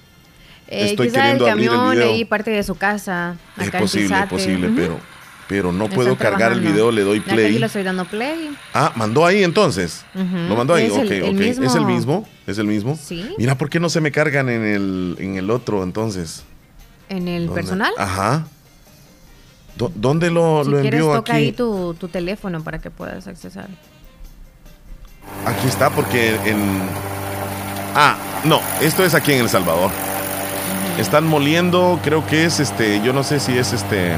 Eh, 0.66 0.92
Estoy 0.92 1.10
quizá 1.10 1.30
el 1.30 1.38
queriendo 1.38 1.52
abrir 1.52 1.66
el 1.66 1.72
camión 1.76 1.92
video. 1.96 2.14
ahí 2.14 2.26
parte 2.26 2.50
de 2.50 2.64
su 2.64 2.74
casa. 2.76 3.36
Es 3.60 3.68
acá 3.68 3.80
posible, 3.80 4.18
es 4.18 4.26
posible, 4.28 4.68
Ujú. 4.68 4.76
pero, 4.76 5.00
pero 5.48 5.72
no 5.74 5.88
puedo 5.90 6.18
cargar 6.18 6.52
el 6.54 6.62
video, 6.62 6.90
le 6.90 7.02
doy 7.04 7.20
que 7.20 7.30
Aquí 7.32 7.36
play. 7.42 7.60
le 7.60 7.66
estoy 7.68 7.84
dando 7.84 8.06
play. 8.06 8.50
Ah, 8.74 8.92
mandó 8.96 9.24
ahí 9.26 9.44
entonces. 9.44 10.04
Ujú. 10.16 10.36
Lo 10.50 10.56
mandó 10.56 10.74
ahí, 10.74 10.86
Es 10.86 10.94
ok, 10.94 11.00
el- 11.02 11.12
el 11.12 11.24
ok. 11.26 11.34
mismo. 11.34 11.66
¿Es 11.66 11.76
el 11.76 11.86
mismo? 11.86 12.28
¿Es 12.48 12.58
el 12.58 12.66
mismo? 12.66 12.98
Sí. 13.00 13.30
Mira, 13.38 13.56
¿por 13.56 13.70
qué 13.70 13.80
no 13.80 13.90
se 13.90 14.02
me 14.02 14.12
cargan 14.12 14.50
en 14.50 14.64
el, 14.64 15.16
en 15.20 15.36
el 15.36 15.52
otro 15.52 15.84
entonces? 15.84 16.44
¿En 17.10 17.28
el 17.28 17.46
¿Dónde? 17.48 17.62
personal? 17.62 17.92
Ajá. 17.98 18.48
¿Dó- 19.78 19.92
¿Dónde 19.94 20.32
lo, 20.32 20.64
si 20.64 20.72
lo 20.72 20.80
quieres, 20.82 21.02
envió 21.02 21.14
toca 21.18 21.34
aquí? 21.34 21.44
ahí 21.44 21.52
tu, 21.52 21.94
tu 22.00 22.08
teléfono 22.08 22.64
para 22.64 22.80
que 22.80 22.90
puedas 22.90 23.28
accesar. 23.28 23.68
Aquí 25.46 25.68
está 25.68 25.90
porque 25.92 26.36
en... 26.46 26.60
Ah, 27.96 28.16
no, 28.44 28.62
esto 28.82 29.04
es 29.04 29.14
aquí 29.14 29.34
en 29.34 29.42
El 29.42 29.50
Salvador. 29.50 29.92
Están 30.98 31.26
moliendo, 31.26 32.00
creo 32.04 32.26
que 32.28 32.46
es 32.46 32.60
este, 32.60 33.02
yo 33.02 33.14
no 33.14 33.24
sé 33.24 33.40
si 33.40 33.58
es 33.58 33.74
este... 33.74 34.16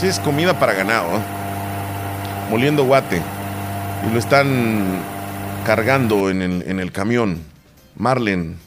Sí, 0.00 0.06
es 0.06 0.18
comida 0.20 0.58
para 0.58 0.74
ganado. 0.74 1.16
¿eh? 1.16 1.20
Moliendo 2.50 2.84
guate. 2.84 3.22
Y 4.06 4.12
lo 4.12 4.18
están 4.18 5.02
cargando 5.64 6.30
en 6.30 6.42
el, 6.42 6.62
en 6.66 6.78
el 6.80 6.92
camión. 6.92 7.42
Marlen. 7.96 8.58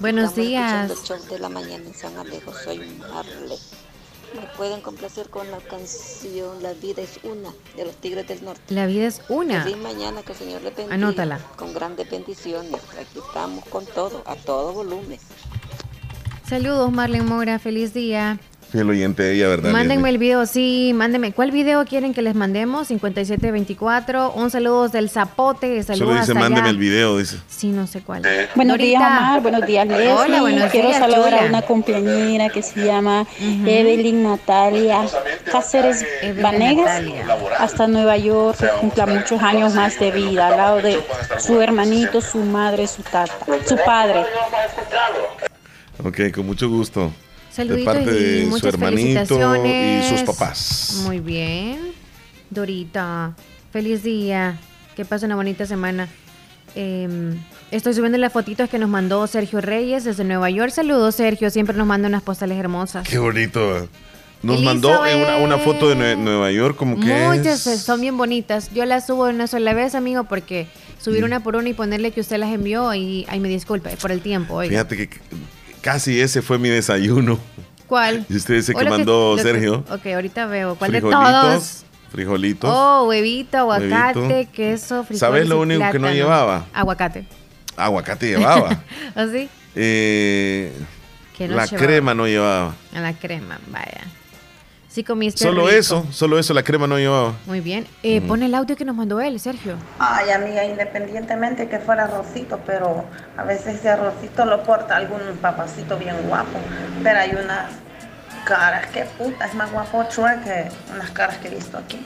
Buenos 0.00 0.30
estamos 0.30 0.34
días. 0.34 0.90
escuchando 0.90 0.94
el 0.94 1.20
show 1.20 1.30
de 1.30 1.38
la 1.38 1.48
mañana 1.48 1.84
en 1.86 1.94
San 1.94 2.16
Alejo. 2.16 2.52
Soy 2.64 2.78
Marle. 3.00 3.56
Me 4.34 4.42
pueden 4.56 4.80
complacer 4.80 5.28
con 5.30 5.50
la 5.50 5.58
canción 5.58 6.62
La 6.62 6.72
vida 6.74 7.02
es 7.02 7.20
una 7.22 7.52
de 7.76 7.84
los 7.84 7.96
Tigres 7.96 8.26
del 8.26 8.44
Norte. 8.44 8.74
La 8.74 8.86
vida 8.86 9.06
es 9.06 9.22
una. 9.28 9.62
Feliz 9.62 9.78
mañana, 9.78 10.22
que 10.22 10.32
el 10.32 10.38
Señor 10.38 10.62
le 10.62 10.70
bendiga. 10.70 10.94
Anótala. 10.94 11.38
Con 11.56 11.72
grandes 11.72 12.10
bendiciones. 12.10 12.80
Aquí 12.98 13.18
estamos 13.26 13.64
con 13.66 13.86
todo, 13.86 14.22
a 14.26 14.36
todo 14.36 14.72
volumen. 14.72 15.18
Saludos, 16.48 16.92
Marlene 16.92 17.24
Mora. 17.24 17.58
Feliz 17.58 17.94
día. 17.94 18.38
Fiel 18.76 18.90
oyente 18.90 19.22
de 19.22 19.32
ella, 19.34 19.48
¿verdad? 19.48 19.70
Mándenme 19.70 20.02
Leslie? 20.02 20.10
el 20.10 20.18
video, 20.18 20.44
sí, 20.46 20.92
mándenme. 20.94 21.32
¿Cuál 21.32 21.50
video 21.50 21.86
quieren 21.86 22.12
que 22.12 22.20
les 22.20 22.34
mandemos? 22.34 22.88
5724. 22.88 24.32
Un 24.32 24.50
saludo 24.50 24.90
del 24.90 25.08
Zapote. 25.08 25.82
Saludos 25.82 25.98
Solo 25.98 26.10
dice, 26.10 26.20
hasta 26.32 26.34
mándeme 26.34 26.60
allá. 26.60 26.70
el 26.70 26.76
video, 26.76 27.16
dice. 27.16 27.38
Sí, 27.48 27.68
no 27.68 27.86
sé 27.86 28.02
cuál. 28.02 28.22
Buenos 28.54 28.76
días. 28.76 29.00
Omar. 29.00 29.40
Buenos 29.40 29.66
días, 29.66 29.86
Leslie. 29.86 30.12
Hola, 30.12 30.40
buenos 30.42 30.70
Quiero 30.70 30.88
días, 30.88 31.00
saludar 31.00 31.30
chula. 31.30 31.42
a 31.42 31.46
una 31.46 31.62
compañera 31.62 32.50
que 32.50 32.62
se 32.62 32.84
llama 32.84 33.26
Evelyn 33.40 34.22
Natalia 34.22 35.06
Cáceres 35.50 36.04
Evelyn 36.20 36.42
Vanegas. 36.42 37.02
Natalia. 37.02 37.26
Hasta 37.58 37.86
Nueva 37.86 38.18
York, 38.18 38.58
que 38.58 38.68
cumpla 38.78 39.06
muchos 39.06 39.40
años 39.42 39.74
más 39.74 39.98
de 39.98 40.10
vida, 40.10 40.48
al 40.48 40.56
lado 40.58 40.82
de 40.82 41.02
su 41.38 41.62
hermanito, 41.62 42.20
su 42.20 42.38
madre, 42.40 42.86
su 42.86 43.02
tata, 43.02 43.32
su 43.66 43.76
padre. 43.86 44.26
Ok, 46.04 46.30
con 46.34 46.44
mucho 46.44 46.68
gusto. 46.68 47.10
Saluditos 47.56 47.94
de 47.94 48.00
parte 48.04 48.10
y 48.20 48.44
de 48.44 48.58
su 48.58 48.68
hermanito 48.68 49.64
y 49.64 50.02
sus 50.08 50.22
papás. 50.22 51.00
Muy 51.04 51.20
bien. 51.20 51.78
Dorita, 52.50 53.34
feliz 53.72 54.02
día. 54.02 54.58
Que 54.94 55.04
pase 55.04 55.26
una 55.26 55.36
bonita 55.36 55.66
semana. 55.66 56.08
Eh, 56.74 57.34
estoy 57.70 57.94
subiendo 57.94 58.18
las 58.18 58.32
fotitos 58.32 58.68
que 58.68 58.78
nos 58.78 58.88
mandó 58.88 59.26
Sergio 59.26 59.60
Reyes 59.60 60.04
desde 60.04 60.24
Nueva 60.24 60.50
York. 60.50 60.70
Saludos, 60.70 61.14
Sergio. 61.14 61.50
Siempre 61.50 61.76
nos 61.76 61.86
manda 61.86 62.08
unas 62.08 62.22
postales 62.22 62.58
hermosas. 62.58 63.06
Qué 63.08 63.18
bonito. 63.18 63.88
Nos 64.42 64.56
Elizabeth. 64.56 64.64
mandó 64.82 65.06
eh, 65.06 65.16
una, 65.22 65.36
una 65.38 65.58
foto 65.58 65.88
de 65.88 65.96
Nue- 65.96 66.16
Nueva 66.18 66.50
York, 66.52 66.76
como 66.76 67.00
que 67.00 67.06
Muchas 67.26 67.66
es- 67.66 67.82
son 67.82 68.00
bien 68.02 68.16
bonitas. 68.18 68.70
Yo 68.74 68.84
las 68.84 69.06
subo 69.06 69.24
una 69.24 69.46
sola 69.46 69.72
vez, 69.72 69.94
amigo, 69.94 70.24
porque 70.24 70.66
subir 71.00 71.24
una 71.24 71.40
por 71.40 71.56
una 71.56 71.70
y 71.70 71.74
ponerle 71.74 72.10
que 72.12 72.20
usted 72.20 72.36
las 72.38 72.50
envió 72.52 72.92
y 72.94 73.24
ay, 73.28 73.40
me 73.40 73.48
disculpe 73.48 73.96
por 73.96 74.12
el 74.12 74.20
tiempo. 74.20 74.54
oiga. 74.54 74.70
Fíjate 74.70 74.96
que 75.08 75.16
casi 75.86 76.20
ese 76.20 76.42
fue 76.42 76.58
mi 76.58 76.68
desayuno. 76.68 77.38
¿Cuál? 77.86 78.26
Y 78.28 78.34
usted 78.36 78.54
dice 78.54 78.72
O 78.74 78.78
que 78.78 78.90
mandó 78.90 79.38
Sergio. 79.38 79.84
ok, 79.88 80.04
ahorita 80.06 80.46
veo. 80.46 80.74
¿Cuál 80.74 80.90
de 80.90 81.00
todos? 81.00 81.84
Frijolitos. 82.10 82.68
Oh, 82.72 83.04
huevito, 83.06 83.58
aguacate, 83.58 84.18
Huevito. 84.18 84.52
queso, 84.52 85.04
frijoles 85.04 85.20
¿Sabes 85.20 85.48
lo 85.48 85.60
único 85.60 85.88
que 85.92 85.98
no 86.00 86.10
llevaba? 86.10 86.66
Aguacate. 86.72 87.26
Aguacate 87.76 88.26
llevaba. 88.26 88.82
¿Así? 89.14 89.48
Eh, 89.76 90.72
Que 91.38 91.46
no 91.46 91.54
la 91.54 91.66
llevaba. 91.66 91.86
crema 91.86 92.14
no 92.14 92.26
llevaba. 92.26 92.74
A 92.92 93.00
la 93.00 93.12
crema, 93.12 93.60
vaya. 93.68 94.06
Sí 94.96 95.04
comiste 95.04 95.44
Solo 95.44 95.66
rico. 95.66 95.76
eso, 95.78 96.06
solo 96.10 96.38
eso, 96.38 96.54
la 96.54 96.62
crema 96.62 96.86
no 96.86 96.96
llevaba. 96.96 97.34
Muy 97.44 97.60
bien. 97.60 97.86
Eh, 98.02 98.22
Mm. 98.22 98.28
Pon 98.28 98.42
el 98.42 98.54
audio 98.54 98.76
que 98.76 98.84
nos 98.86 98.96
mandó 98.96 99.20
él, 99.20 99.38
Sergio. 99.38 99.76
Ay, 99.98 100.30
amiga, 100.30 100.64
independientemente 100.64 101.68
que 101.68 101.78
fuera 101.80 102.04
arrocito, 102.04 102.58
pero 102.64 103.04
a 103.36 103.44
veces 103.44 103.74
ese 103.74 103.90
arrocito 103.90 104.46
lo 104.46 104.62
porta 104.62 104.96
algún 104.96 105.20
papacito 105.42 105.98
bien 105.98 106.16
guapo. 106.26 106.58
Pero 107.02 107.18
hay 107.18 107.32
unas 107.32 107.72
caras, 108.46 108.86
que 108.86 109.04
puta, 109.18 109.44
es 109.44 109.54
más 109.54 109.70
guapo 109.70 110.02
Chua 110.08 110.36
que 110.42 110.70
unas 110.94 111.10
caras 111.10 111.36
que 111.42 111.48
he 111.48 111.54
visto 111.56 111.76
aquí. 111.76 112.00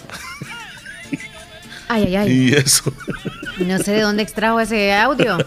Ay, 1.88 2.06
ay, 2.06 2.16
ay. 2.16 2.28
Y 2.50 2.54
eso. 2.56 2.92
No 3.58 3.78
sé 3.78 3.92
de 3.92 4.00
dónde 4.00 4.24
extrajo 4.24 4.58
ese 4.58 4.92
audio. 4.94 5.38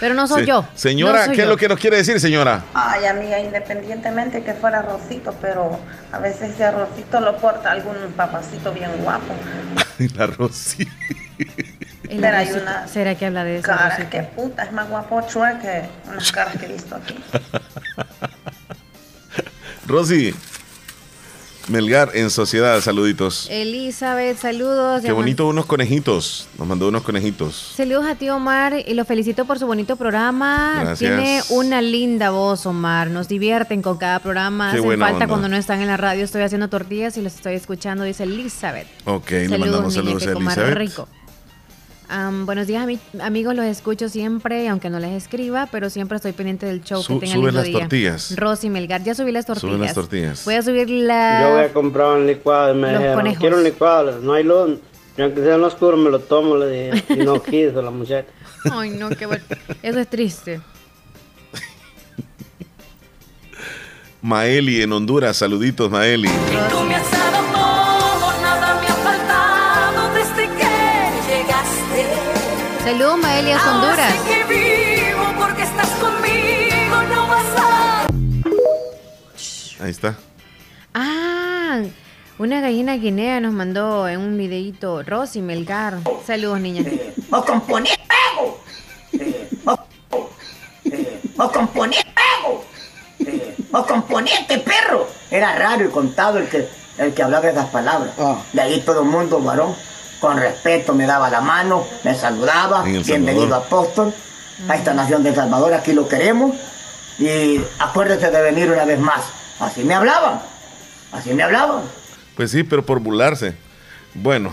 Pero 0.00 0.14
no 0.14 0.26
soy 0.26 0.42
Se- 0.42 0.48
yo. 0.48 0.66
Señora, 0.74 1.20
No 1.20 1.24
soy 1.26 1.36
¿qué 1.36 1.42
es 1.42 1.48
lo 1.48 1.56
que 1.56 1.68
nos 1.68 1.78
quiere 1.78 1.96
decir, 1.96 2.20
señora? 2.20 2.62
Ay, 2.74 3.06
amiga, 3.06 3.38
independientemente 3.40 4.42
que 4.42 4.52
fuera 4.54 4.80
arrocito, 4.80 5.34
pero 5.40 5.78
a 6.12 6.18
veces 6.18 6.50
ese 6.52 6.64
arrocito 6.64 7.20
lo 7.20 7.36
porta 7.38 7.70
algún 7.70 7.96
papacito 8.16 8.72
bien 8.72 8.90
guapo. 9.02 9.34
La 10.16 10.26
Rosy. 10.26 10.86
El 12.08 12.20
Pero 12.20 12.36
hay 12.36 12.46
arrocito. 12.48 12.62
unas 12.62 12.90
¿Será 12.90 13.14
que 13.14 13.26
habla 13.26 13.44
de 13.44 13.58
eso? 13.58 13.66
caras, 13.66 14.04
que 14.08 14.22
puta, 14.22 14.64
es 14.64 14.72
más 14.72 14.88
guapo 14.88 15.22
Chua 15.28 15.58
que 15.58 15.82
unas 16.08 16.30
caras 16.30 16.56
que 16.58 16.66
he 16.66 16.72
visto 16.72 16.94
aquí. 16.96 17.16
Rosy. 19.86 20.34
Melgar 21.68 22.10
en 22.14 22.30
sociedad, 22.30 22.80
saluditos. 22.80 23.48
Elizabeth, 23.50 24.38
saludos. 24.38 25.02
Qué 25.02 25.10
bonito 25.10 25.48
unos 25.48 25.66
conejitos. 25.66 26.46
Nos 26.58 26.68
mandó 26.68 26.88
unos 26.88 27.02
conejitos. 27.02 27.72
Saludos 27.76 28.06
a 28.06 28.14
ti, 28.14 28.28
Omar, 28.28 28.74
y 28.86 28.94
lo 28.94 29.04
felicito 29.04 29.44
por 29.46 29.58
su 29.58 29.66
bonito 29.66 29.96
programa. 29.96 30.74
Gracias. 30.80 30.98
Tiene 30.98 31.42
una 31.50 31.82
linda 31.82 32.30
voz, 32.30 32.66
Omar. 32.66 33.10
Nos 33.10 33.26
divierten 33.26 33.82
con 33.82 33.96
cada 33.98 34.20
programa. 34.20 34.66
Qué 34.70 34.76
Hacen 34.76 34.84
buena 34.84 35.04
falta 35.06 35.16
onda. 35.24 35.26
cuando 35.28 35.48
no 35.48 35.56
están 35.56 35.80
en 35.80 35.88
la 35.88 35.96
radio. 35.96 36.24
Estoy 36.24 36.42
haciendo 36.42 36.68
tortillas 36.68 37.16
y 37.16 37.22
los 37.22 37.34
estoy 37.34 37.54
escuchando, 37.54 38.04
dice 38.04 38.22
Elizabeth. 38.22 38.86
Ok, 39.04 39.30
le 39.30 39.48
saludos, 39.48 39.60
mandamos 39.70 39.96
niña, 39.96 40.20
saludos 40.20 40.26
a 40.26 40.30
Elizabeth. 40.62 40.74
rico. 40.76 41.08
Buenos 42.08 42.66
días, 42.66 42.86
ami- 42.86 43.00
amigos. 43.20 43.54
Los 43.54 43.64
escucho 43.66 44.08
siempre, 44.08 44.68
aunque 44.68 44.90
no 44.90 44.98
les 45.00 45.10
escriba, 45.24 45.68
pero 45.72 45.90
siempre 45.90 46.16
estoy 46.16 46.32
pendiente 46.32 46.66
del 46.66 46.82
show. 46.82 47.02
Su- 47.02 47.18
que 47.18 47.26
tengan 47.26 47.54
las 47.54 47.64
día. 47.64 47.78
tortillas. 47.80 48.34
Rosy 48.36 48.70
Melgar, 48.70 49.02
ya 49.02 49.14
subí 49.14 49.32
las 49.32 49.46
tortillas. 49.46 49.70
Suben 49.72 49.80
las 49.86 49.94
tortillas. 49.94 50.44
Voy 50.44 50.54
a 50.54 50.62
subir 50.62 50.88
la. 50.88 51.40
Yo 51.42 51.54
voy 51.56 51.64
a 51.64 51.72
comprar 51.72 52.16
un 52.18 52.26
licuado 52.26 52.72
y 52.74 52.76
me 52.76 52.88
Los 52.92 52.98
dijeron, 52.98 53.14
conejos. 53.16 53.38
quiero 53.40 53.56
un 53.56 53.64
licuado, 53.64 54.20
no 54.20 54.32
hay 54.34 54.44
luz, 54.44 54.78
y 55.18 55.22
aunque 55.22 55.40
sea 55.42 55.54
en 55.56 55.60
lo 55.60 55.66
oscuro 55.66 55.96
me 55.96 56.10
lo 56.10 56.20
tomo, 56.20 56.56
le 56.56 56.92
dije, 56.92 57.04
y 57.14 57.16
no 57.24 57.42
quiso 57.42 57.82
la 57.82 57.90
muchacha. 57.90 58.28
Ay, 58.70 58.90
no, 58.90 59.08
qué 59.10 59.26
bueno. 59.26 59.44
Eso 59.82 59.98
es 59.98 60.08
triste. 60.08 60.60
Maeli 64.22 64.82
en 64.82 64.92
Honduras, 64.92 65.36
saluditos, 65.36 65.90
Maeli. 65.90 66.28
Tú 66.28 66.84
Saludos, 72.86 73.18
Maelia 73.18 73.56
Honduras. 73.56 73.98
Ahora 73.98 74.10
sé 74.10 74.28
que 74.28 74.44
vivo 74.44 75.24
porque 75.40 75.62
estás 75.64 75.88
conmigo, 75.98 77.02
no 77.12 77.26
vas 77.26 77.56
a... 77.58 78.06
Ahí 79.82 79.90
está. 79.90 80.16
Ah, 80.94 81.80
una 82.38 82.60
gallina 82.60 82.94
guinea 82.94 83.40
nos 83.40 83.54
mandó 83.54 84.06
en 84.06 84.20
un 84.20 84.38
videito 84.38 85.02
Rosy 85.02 85.42
Melgar. 85.42 85.98
Saludos, 86.24 86.60
niña. 86.60 86.84
O 87.32 87.44
componer 87.44 87.98
pego. 88.06 88.60
O 91.38 91.50
componer 91.50 92.06
pego. 92.14 92.64
O 93.72 93.84
componente, 93.84 94.58
perro. 94.58 95.08
Era 95.32 95.58
raro 95.58 95.86
y 95.86 95.88
contado 95.88 96.38
el 96.38 96.48
que, 96.48 96.68
el 96.98 97.12
que 97.12 97.22
hablaba 97.24 97.48
esas 97.48 97.68
palabras. 97.70 98.14
De 98.52 98.62
ahí 98.62 98.80
todo 98.82 99.02
el 99.02 99.08
mundo, 99.08 99.40
varón, 99.40 99.74
con 100.20 100.36
respeto 100.38 100.94
me 100.94 101.06
daba 101.06 101.30
la 101.30 101.40
mano, 101.40 101.84
me 102.04 102.14
saludaba, 102.14 102.82
bienvenido 102.82 103.54
apóstol, 103.54 104.12
a 104.68 104.76
esta 104.76 104.94
nación 104.94 105.22
de 105.22 105.30
El 105.30 105.34
Salvador, 105.34 105.74
aquí 105.74 105.92
lo 105.92 106.08
queremos, 106.08 106.54
y 107.18 107.60
acuérdese 107.78 108.30
de 108.30 108.42
venir 108.42 108.70
una 108.70 108.84
vez 108.84 108.98
más. 108.98 109.22
Así 109.60 109.84
me 109.84 109.94
hablaban, 109.94 110.40
así 111.12 111.32
me 111.32 111.42
hablaban. 111.42 111.82
Pues 112.36 112.50
sí, 112.50 112.62
pero 112.62 112.84
por 112.84 113.00
burlarse. 113.00 113.54
Bueno, 114.14 114.52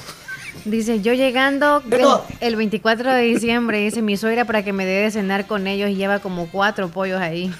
Dice, 0.66 1.02
yo 1.02 1.14
llegando 1.14 1.84
el, 1.92 2.06
el 2.40 2.56
24 2.56 3.12
de 3.12 3.22
diciembre, 3.24 3.80
dice 3.80 4.02
mi 4.02 4.16
suegra 4.16 4.46
para 4.46 4.64
que 4.64 4.72
me 4.72 4.86
dé 4.86 5.02
de 5.02 5.12
cenar 5.12 5.46
con 5.46 5.68
ellos 5.68 5.90
y 5.90 5.96
lleva 5.96 6.20
como 6.20 6.48
cuatro 6.48 6.88
pollos 6.90 7.20
ahí. 7.20 7.54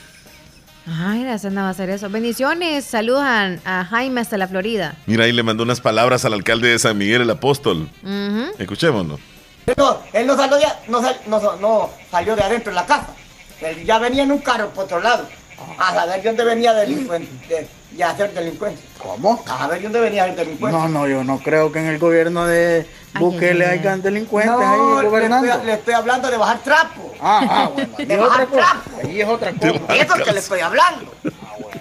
Ay, 0.86 1.24
la 1.24 1.38
cena 1.40 1.62
va 1.62 1.68
a 1.70 1.72
hacer 1.72 1.90
eso. 1.90 2.10
Bendiciones, 2.10 2.84
saludan 2.84 3.62
a 3.64 3.86
Jaime 3.86 4.20
hasta 4.22 4.38
la 4.38 4.48
Florida. 4.48 4.96
mira, 5.06 5.24
ahí 5.26 5.32
le 5.32 5.42
mandó 5.44 5.64
unas 5.64 5.80
palabras 5.80 6.26
al 6.26 6.34
alcalde 6.34 6.68
de 6.70 6.80
San 6.80 6.98
Miguel, 6.98 7.22
el 7.22 7.30
apóstol. 7.30 7.88
Ujú. 8.04 8.46
Escuchémonos. 8.60 9.20
No, 9.78 9.98
él 10.12 10.28
no 10.28 10.36
salió, 10.36 10.58
de, 10.58 10.66
no, 10.90 11.02
sal- 11.02 11.20
no, 11.28 11.40
no 11.62 11.90
salió 12.12 12.36
de 12.36 12.44
adentro 12.44 12.72
de 12.72 12.76
la 12.76 12.86
casa. 12.86 13.08
Él 13.62 13.86
ya 13.86 13.98
venía 13.98 14.24
en 14.24 14.32
un 14.34 14.40
carro 14.40 14.70
por 14.72 14.84
otro 14.86 15.00
lado. 15.00 15.26
A 15.80 15.94
saber 15.94 16.22
de 16.22 16.28
dónde 16.30 16.44
venía 16.44 16.74
delincuente, 16.74 17.30
de, 17.48 17.68
ya 17.96 18.10
a 18.10 18.18
ser 18.18 18.34
delincuente. 18.34 18.82
¿Cómo? 18.98 19.44
A 19.48 19.58
saber 19.58 19.78
de 19.78 19.84
dónde 19.84 20.00
venía 20.00 20.26
el 20.26 20.36
delincuente. 20.36 20.78
No, 20.78 20.88
no, 20.88 21.08
yo 21.08 21.24
no 21.24 21.40
creo 21.40 21.72
que 21.72 21.80
en 21.80 21.88
el 21.88 22.00
gobierno 22.00 22.46
de 22.46 22.88
Bukele 23.20 23.66
hayan 23.66 24.02
delincuentes 24.02 24.52
No, 24.52 24.98
ahí 24.98 25.04
le 25.04 25.10
gobernando. 25.10 25.48
estoy, 25.48 25.66
le 25.66 25.74
estoy 25.74 25.94
hablando 25.94 26.30
de 26.30 26.38
bajar 26.38 26.60
trapo. 26.60 27.14
Ah, 27.22 27.46
ah, 27.50 27.70
bueno, 27.74 27.96
de 27.98 28.18
bajar 28.18 28.48
trapo. 28.48 28.90
Ahí 29.04 29.22
es 29.22 29.28
otra 29.28 29.54
cosa. 29.54 29.96
Eso 29.96 30.14
es 30.14 30.20
lo 30.20 30.26
que 30.26 30.32
le 30.32 30.40
estoy 30.40 30.60
hablando. 30.60 31.14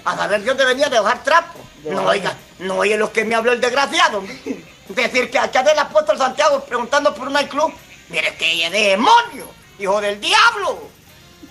A 0.04 0.16
saber 0.16 0.40
de 0.40 0.46
dónde 0.46 0.64
venía 0.64 0.88
de 0.88 1.00
bajar 1.00 1.22
trapo. 1.22 1.58
No 1.84 2.04
oiga, 2.04 2.36
no 2.60 2.76
oye 2.76 2.96
lo 2.96 3.12
que 3.12 3.24
me 3.24 3.34
habló 3.34 3.52
el 3.52 3.60
desgraciado. 3.60 4.22
Decir 4.88 5.30
que 5.30 5.38
acá 5.38 5.62
del 5.62 5.78
apóstol 5.78 6.18
Santiago 6.18 6.60
preguntando 6.64 7.14
por 7.14 7.28
un 7.28 7.32
nightclub. 7.34 7.72
Mire 8.08 8.34
que 8.36 8.52
ella 8.52 8.66
es 8.66 8.72
demonio, 8.72 9.46
hijo 9.78 10.00
del 10.00 10.20
diablo. 10.20 10.90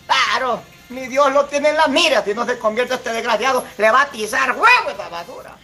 Claro, 0.05 0.61
ni 0.91 1.07
Dios 1.07 1.31
lo 1.33 1.45
tiene 1.45 1.69
en 1.69 1.77
la 1.77 1.87
mira. 1.87 2.23
Si 2.23 2.33
no 2.33 2.45
se 2.45 2.57
convierte 2.57 2.95
este 2.95 3.11
desgraciado, 3.11 3.63
le 3.77 3.91
va 3.91 3.99
a 3.99 4.03
atizar 4.03 4.51
huevo 4.51 4.91
esa 4.93 5.09
basura. 5.09 5.57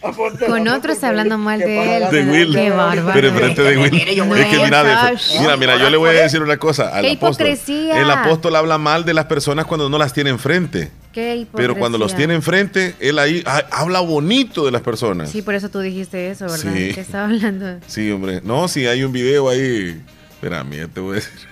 Con 0.46 0.68
otros 0.68 1.02
hablando 1.04 1.38
mal 1.38 1.58
de 1.60 1.96
él. 1.96 2.10
De 2.10 2.24
Will. 2.24 2.54
Qué 2.54 2.70
bárbaro. 2.70 3.12
Pero 3.12 3.28
enfrente 3.28 3.62
de 3.62 3.78
Will. 3.78 4.18
No, 4.28 4.36
es 4.36 4.46
que 4.46 4.58
mira, 4.58 5.12
mira, 5.40 5.56
mira, 5.56 5.76
yo 5.76 5.90
le 5.90 5.96
voy 5.96 6.10
a 6.10 6.22
decir 6.22 6.42
una 6.42 6.56
cosa 6.56 6.88
al 6.88 7.04
¡Qué 7.04 7.12
apóstol. 7.12 7.46
hipocresía! 7.46 8.00
El 8.00 8.10
apóstol 8.10 8.56
habla 8.56 8.78
mal 8.78 9.04
de 9.04 9.14
las 9.14 9.26
personas 9.26 9.66
cuando 9.66 9.88
no 9.88 9.98
las 9.98 10.12
tiene 10.12 10.30
enfrente. 10.30 10.90
Qué 11.12 11.36
hipocresía. 11.36 11.68
Pero 11.68 11.78
cuando 11.78 11.98
los 11.98 12.14
tiene 12.14 12.34
enfrente, 12.34 12.96
él 13.00 13.18
ahí 13.18 13.42
ah, 13.46 13.62
habla 13.70 14.00
bonito 14.00 14.64
de 14.64 14.70
las 14.70 14.82
personas. 14.82 15.30
Sí, 15.30 15.42
por 15.42 15.54
eso 15.54 15.68
tú 15.68 15.80
dijiste 15.80 16.30
eso, 16.30 16.46
¿verdad? 16.46 16.72
Sí. 16.74 16.92
Que 16.94 17.00
estaba 17.00 17.24
hablando. 17.24 17.78
Sí, 17.86 18.10
hombre. 18.10 18.40
No, 18.42 18.68
sí, 18.68 18.86
hay 18.86 19.04
un 19.04 19.12
video 19.12 19.48
ahí. 19.48 20.00
Espérame, 20.30 20.76
ya 20.76 20.88
te 20.88 21.00
voy 21.00 21.12
a 21.12 21.14
decir. 21.16 21.47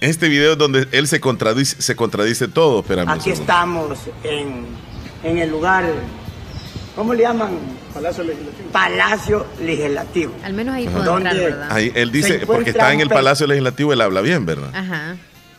Este 0.00 0.28
video 0.28 0.52
es 0.52 0.58
donde 0.58 0.88
él 0.92 1.06
se 1.06 1.20
contradice, 1.20 1.80
se 1.80 1.94
contradice 1.94 2.48
todo. 2.48 2.80
Espérame. 2.80 3.10
Aquí 3.10 3.30
estamos 3.30 3.98
en, 4.24 4.66
en 5.22 5.38
el 5.38 5.50
lugar, 5.50 5.84
¿cómo 6.96 7.12
le 7.12 7.22
llaman? 7.24 7.58
Palacio 7.92 8.24
Legislativo. 8.24 8.70
Palacio 8.70 9.46
Legislativo. 9.60 10.34
Al 10.42 10.54
menos 10.54 10.74
ahí 10.74 10.88
puedo 10.88 11.18
entrar, 11.18 11.34
¿Dónde? 11.34 11.50
¿verdad? 11.50 11.72
Ahí, 11.72 11.92
él 11.94 12.10
dice, 12.12 12.46
porque 12.46 12.70
está 12.70 12.92
en 12.94 13.00
el 13.00 13.10
Palacio 13.10 13.46
Legislativo, 13.46 13.92
él 13.92 14.00
habla 14.00 14.22
bien, 14.22 14.46
¿verdad? 14.46 14.74
Ajá. 14.74 15.16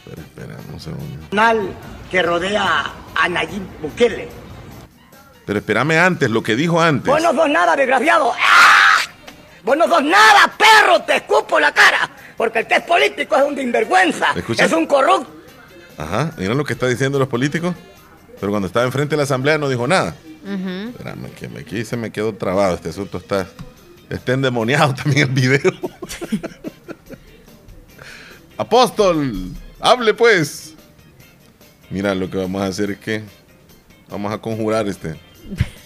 Espera, 0.07 0.21
espera, 0.27 0.57
un 0.73 0.79
segundo. 0.79 1.17
Nacional 1.31 1.73
que 2.09 2.21
rodea 2.23 2.93
a 3.15 3.29
Nayib 3.29 3.61
Bukele. 3.81 4.27
Pero 5.45 5.59
espérame 5.59 5.99
antes, 5.99 6.29
lo 6.31 6.41
que 6.41 6.55
dijo 6.55 6.81
antes. 6.81 7.05
Vos 7.05 7.21
no 7.21 7.33
sos 7.33 7.49
nada, 7.49 7.75
desgraciado. 7.75 8.33
¡Ah! 8.33 9.01
Vos 9.63 9.77
no 9.77 9.87
sos 9.87 10.03
nada, 10.03 10.51
perro, 10.57 11.01
te 11.03 11.17
escupo 11.17 11.59
la 11.59 11.71
cara. 11.71 12.09
Porque 12.41 12.57
el 12.57 12.65
que 12.65 12.73
es 12.73 12.81
político 12.81 13.35
es 13.37 13.43
un 13.43 13.55
sinvergüenza. 13.55 14.33
Es 14.57 14.73
un 14.73 14.87
corrupto. 14.87 15.29
Ajá, 15.95 16.33
mira 16.39 16.55
lo 16.55 16.63
que 16.63 16.73
está 16.73 16.87
diciendo 16.87 17.19
los 17.19 17.27
políticos. 17.27 17.75
Pero 18.39 18.51
cuando 18.51 18.65
estaba 18.65 18.83
enfrente 18.83 19.11
de 19.11 19.17
la 19.17 19.23
asamblea 19.25 19.59
no 19.59 19.69
dijo 19.69 19.87
nada. 19.87 20.15
Espérame, 20.43 21.29
que 21.39 21.47
me- 21.47 21.59
aquí 21.59 21.85
se 21.85 21.95
me 21.97 22.11
quedó 22.11 22.33
trabado. 22.33 22.73
Este 22.73 22.89
asunto 22.89 23.19
está, 23.19 23.45
está 24.09 24.33
endemoniado 24.33 24.95
también 24.95 25.27
el 25.29 25.35
video. 25.35 25.71
Apóstol, 28.57 29.51
hable 29.79 30.15
pues. 30.15 30.73
Mira, 31.91 32.15
lo 32.15 32.27
que 32.27 32.37
vamos 32.37 32.59
a 32.63 32.65
hacer 32.65 32.89
es 32.89 32.97
que 32.97 33.21
vamos 34.09 34.33
a 34.33 34.39
conjurar 34.39 34.87
este. 34.87 35.13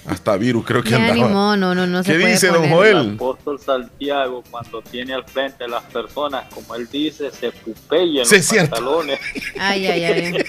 Hasta 0.08 0.38
virus 0.38 0.66
creo 0.66 0.84
que 0.84 0.94
andaba. 0.94 1.14
ni 1.16 1.22
modo, 1.24 1.58
no, 1.58 1.74
no, 1.76 1.88
no 1.88 2.04
se 2.04 2.12
¿Qué 2.14 2.20
puede 2.20 2.34
dice 2.34 2.48
don. 2.50 2.70
Joel? 2.70 2.98
El 2.98 3.14
apóstol 3.16 3.60
Santiago, 3.60 4.44
cuando 4.52 4.82
tiene 4.84 5.14
al 5.14 5.24
frente 5.26 5.64
a 5.64 5.68
las 5.68 5.84
personas, 5.86 6.46
como 6.54 6.76
él 6.76 6.88
dice, 6.92 7.32
se 7.32 7.52
pupella 7.52 8.22
en 8.22 8.26
Sí, 8.28 8.36
los 8.36 8.42
es 8.42 8.48
cierto. 8.48 8.70
pantalones. 8.76 9.20
Ay, 9.60 9.88
ay, 9.88 10.04
ay. 10.04 10.34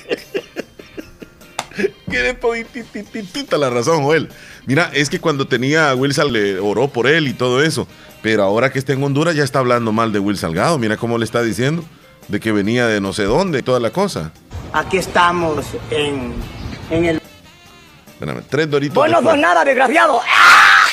Tiene 2.11 2.35
la 3.59 3.69
razón, 3.71 4.03
Joel. 4.03 4.29
Mira, 4.67 4.91
es 4.95 5.11
que 5.11 5.21
cuando 5.21 5.47
tenía 5.47 5.91
a 5.91 5.95
Will 5.95 6.15
Salgado, 6.15 6.33
le 6.39 6.59
oró 6.59 6.89
por 6.89 7.07
él 7.07 7.29
y 7.29 7.35
todo 7.35 7.63
eso. 7.63 7.87
Pero 8.23 8.43
ahora 8.45 8.73
que 8.73 8.79
está 8.79 8.93
en 8.95 9.03
Honduras 9.03 9.35
ya 9.37 9.45
está 9.45 9.59
hablando 9.59 9.93
mal 9.93 10.13
de 10.13 10.19
Will 10.19 10.39
Salgado. 10.39 10.79
Mira 10.79 10.97
cómo 10.97 11.19
le 11.19 11.25
está 11.25 11.43
diciendo 11.43 11.85
de 12.29 12.41
que 12.41 12.51
venía 12.53 12.87
de 12.87 13.01
no 13.01 13.13
sé 13.13 13.25
dónde 13.25 13.59
y 13.59 13.63
toda 13.63 13.79
la 13.81 13.91
cosa. 13.91 14.33
Aquí 14.73 14.97
estamos 14.97 15.67
en, 15.91 16.33
en 16.91 17.05
el... 17.05 17.21
Espérame, 18.17 18.43
tres 18.49 18.71
doritos. 18.71 18.95
Vos 18.95 19.09
no 19.11 19.17
después. 19.19 19.35
sos 19.35 19.41
nada, 19.43 19.65
desgraciado. 19.65 20.21
¡Ah! 20.25 20.87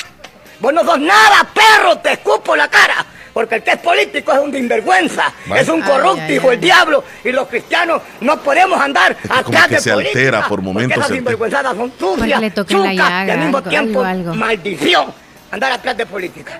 Vos 0.60 0.72
no 0.72 0.84
sos 0.84 1.00
nada, 1.00 1.48
perro, 1.54 1.98
te 1.98 2.12
escupo 2.12 2.54
la 2.54 2.68
cara. 2.68 3.06
Porque 3.32 3.56
el 3.56 3.62
que 3.64 3.72
es 3.72 3.78
político 3.78 4.32
es 4.32 4.38
un 4.38 4.52
sinvergüenza. 4.52 5.32
Vaya. 5.46 5.62
Es 5.62 5.68
un 5.68 5.82
Ay, 5.82 5.90
corrupto, 5.90 6.22
ay, 6.28 6.34
hijo 6.36 6.50
del 6.50 6.60
diablo. 6.60 7.02
Y 7.24 7.32
los 7.32 7.48
cristianos 7.48 8.00
no 8.20 8.38
podemos 8.40 8.78
andar 8.80 9.16
atrás 9.28 9.66
que 9.68 9.74
de 9.76 9.80
se 9.80 9.92
política, 9.92 10.18
altera, 10.20 10.46
por 10.48 10.62
momentos 10.62 10.94
Porque 10.94 11.00
esas 11.00 11.08
se 11.08 11.14
altera. 11.14 11.30
sinvergüenzadas 11.32 11.76
son 11.76 11.92
sucias, 11.98 12.54
chucas, 12.66 12.94
llaga, 12.94 13.26
y 13.26 13.30
al 13.30 13.38
mismo 13.38 13.56
algo, 13.58 13.70
tiempo, 13.70 14.04
algo, 14.04 14.30
algo. 14.30 14.34
maldición. 14.36 15.12
Andar 15.50 15.72
atrás 15.72 15.96
de 15.96 16.06
política. 16.06 16.58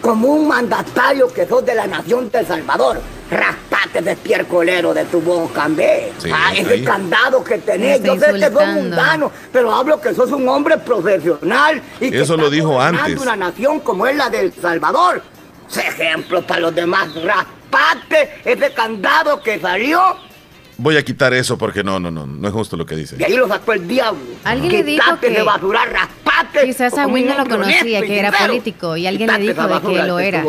Como 0.00 0.28
un 0.28 0.48
mandatario 0.48 1.32
que 1.32 1.46
sos 1.46 1.64
de 1.64 1.74
la 1.74 1.86
nación 1.86 2.28
de 2.30 2.38
El 2.40 2.46
Salvador. 2.46 3.00
Raspate 3.30 4.02
de 4.02 4.16
piercolero 4.16 4.92
de 4.92 5.04
tu 5.06 5.20
boca, 5.20 5.66
ve. 5.68 6.12
Sí, 6.18 6.28
ah, 6.32 6.52
ese 6.54 6.72
ahí. 6.74 6.84
candado 6.84 7.42
que 7.42 7.58
tenés. 7.58 8.02
Yo 8.02 8.16
sé 8.18 8.32
que 8.34 8.50
sos 8.50 8.66
mundano, 8.66 9.32
pero 9.52 9.72
hablo 9.74 10.00
que 10.00 10.14
sos 10.14 10.30
un 10.30 10.48
hombre 10.48 10.76
profesional. 10.78 11.80
Y 12.00 12.10
que 12.10 12.20
Eso 12.20 12.36
lo 12.36 12.44
estás 12.44 12.52
dijo 12.52 12.80
antes. 12.80 13.18
una 13.20 13.34
nación 13.36 13.80
como 13.80 14.06
es 14.06 14.16
la 14.16 14.28
de 14.28 14.40
El 14.40 14.52
Salvador. 14.52 15.22
Ejemplo 15.74 16.42
para 16.46 16.60
los 16.60 16.74
demás. 16.74 17.08
Raspate 17.14 18.40
ese 18.44 18.72
candado 18.72 19.42
que 19.42 19.58
salió. 19.58 20.00
Voy 20.76 20.96
a 20.96 21.02
quitar 21.04 21.32
eso 21.32 21.56
porque 21.56 21.82
no, 21.84 21.98
no, 22.00 22.10
no, 22.10 22.26
no 22.26 22.48
es 22.48 22.52
justo 22.52 22.76
lo 22.76 22.84
que 22.84 22.96
dice. 22.96 23.16
De 23.16 23.24
ahí 23.24 23.36
lo 23.36 23.48
sacó 23.48 23.72
el 23.72 23.86
diablo. 23.86 24.20
Alguien 24.44 24.72
le 24.72 24.82
dijo 24.82 25.18
que- 25.20 25.30
de 25.30 25.42
basurar, 25.42 25.88
raspate. 25.90 26.66
Quizás 26.66 26.96
a 26.98 27.06
no 27.06 27.16
lo 27.16 27.46
conocía, 27.46 28.00
y 28.00 28.06
que 28.06 28.18
era 28.18 28.32
político, 28.32 28.96
y 28.96 29.06
alguien 29.06 29.30
le 29.32 29.38
dijo 29.38 29.62
de 29.62 29.66
que 29.68 29.72
basura 29.74 30.06
lo 30.06 30.18
era. 30.18 30.44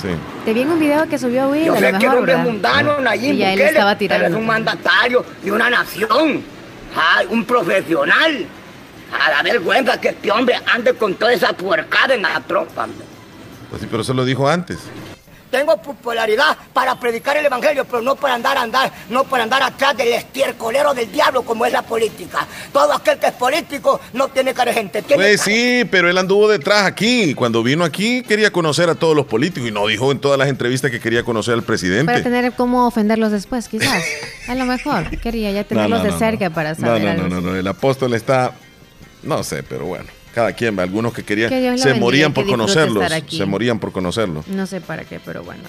Sí. 0.00 0.08
Te 0.44 0.52
vi 0.52 0.62
en 0.62 0.70
un 0.70 0.78
video 0.80 1.08
que 1.08 1.18
subió 1.18 1.48
Will, 1.48 1.64
Yo 1.66 1.74
sé 1.76 1.92
que 1.98 2.06
es 2.06 2.12
¿verdad? 2.12 2.38
mundano, 2.44 3.00
Nayib 3.00 3.34
Y 3.34 3.38
ya 3.38 3.52
él 3.52 3.58
Bukele, 3.58 3.70
estaba 3.70 3.96
pero 3.98 4.12
es 4.14 4.18
tirando. 4.18 4.38
un 4.38 4.46
mandatario 4.46 5.24
de 5.42 5.52
una 5.52 5.70
nación. 5.70 6.42
Ay, 6.96 7.26
un 7.30 7.44
profesional. 7.44 8.46
A 9.12 9.30
la 9.30 9.42
vergüenza 9.42 10.00
que 10.00 10.08
este 10.08 10.30
hombre 10.32 10.56
ande 10.72 10.92
con 10.94 11.14
toda 11.14 11.32
esa 11.32 11.52
puercada 11.52 12.14
en 12.14 12.22
la 12.22 12.40
trompa. 12.40 12.84
hombre. 12.84 13.06
Pues 13.70 13.80
sí, 13.82 13.88
pero 13.90 14.02
eso 14.02 14.12
lo 14.14 14.24
dijo 14.24 14.48
antes. 14.48 14.78
Tengo 15.54 15.76
popularidad 15.76 16.58
para 16.72 16.98
predicar 16.98 17.36
el 17.36 17.46
evangelio, 17.46 17.84
pero 17.84 18.02
no 18.02 18.16
para 18.16 18.34
andar, 18.34 18.58
andar, 18.58 18.90
no 19.08 19.22
para 19.22 19.44
andar 19.44 19.62
atrás 19.62 19.96
del 19.96 20.12
estiercolero 20.12 20.92
del 20.94 21.12
diablo 21.12 21.42
como 21.42 21.64
es 21.64 21.72
la 21.72 21.82
política. 21.82 22.44
Todo 22.72 22.92
aquel 22.92 23.20
que 23.20 23.28
es 23.28 23.34
político 23.34 24.00
no 24.14 24.26
tiene 24.26 24.52
cara 24.52 24.72
de 24.72 24.78
gente. 24.78 25.02
Tiene 25.02 25.22
Pues 25.22 25.42
sí, 25.42 25.84
pero 25.88 26.10
él 26.10 26.18
anduvo 26.18 26.48
detrás 26.48 26.86
aquí. 26.86 27.34
Cuando 27.36 27.62
vino 27.62 27.84
aquí 27.84 28.24
quería 28.24 28.50
conocer 28.50 28.90
a 28.90 28.96
todos 28.96 29.14
los 29.14 29.26
políticos 29.26 29.68
y 29.68 29.70
no 29.70 29.86
dijo 29.86 30.10
en 30.10 30.18
todas 30.18 30.40
las 30.40 30.48
entrevistas 30.48 30.90
que 30.90 30.98
quería 30.98 31.22
conocer 31.22 31.54
al 31.54 31.60
Para 31.60 31.66
presidente. 31.68 32.20
tener 32.22 32.52
cómo 32.54 32.88
ofenderlos 32.88 33.30
después, 33.30 33.68
quizás. 33.68 34.02
A 34.48 34.56
lo 34.56 34.64
mejor. 34.64 35.08
Quería 35.20 35.52
ya 35.52 35.62
tenerlos 35.62 36.02
de 36.02 36.10
cerca 36.18 36.50
para 36.50 36.74
saber. 36.74 37.16
no, 37.16 37.28
no, 37.28 37.40
no, 37.40 37.40
no, 37.40 37.54
el 37.54 37.68
apóstol 37.68 38.12
está, 38.14 38.54
no 39.22 39.44
sé, 39.44 39.62
pero 39.62 39.86
bueno, 39.86 40.06
cada 40.34 40.52
quien, 40.52 40.78
algunos 40.80 41.12
que 41.14 41.22
querían, 41.22 41.48
Que 41.48 41.60
se 41.78 41.88
bendiga, 41.88 41.94
morían 42.00 42.32
por 42.34 42.46
conocerlos, 42.46 43.04
se 43.28 43.44
morían 43.46 43.78
por 43.78 43.92
conocerlo. 43.92 44.44
No 44.48 44.66
sé 44.66 44.80
para 44.80 45.04
qué, 45.04 45.20
pero 45.24 45.42
bueno. 45.44 45.62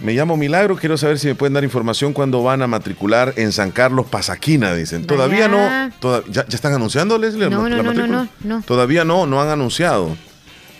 Me 0.00 0.12
llamo 0.12 0.36
Milagro, 0.36 0.76
quiero 0.76 0.96
saber 0.96 1.18
si 1.18 1.26
me 1.26 1.34
pueden 1.34 1.54
dar 1.54 1.64
información 1.64 2.12
cuando 2.12 2.40
van 2.42 2.62
a 2.62 2.68
matricular 2.68 3.32
en 3.36 3.50
San 3.50 3.72
Carlos 3.72 4.06
Pasaquina, 4.06 4.72
dicen. 4.74 5.04
Todavía 5.06 5.48
no, 5.48 5.90
toda- 5.98 6.22
ya, 6.28 6.46
ya 6.46 6.54
están 6.54 6.72
anunciando, 6.72 7.18
Leslie? 7.18 7.50
No, 7.50 7.68
no, 7.68 8.28
no. 8.44 8.62
Todavía 8.62 9.04
no, 9.04 9.26
no 9.26 9.40
han 9.42 9.48
anunciado. 9.48 10.16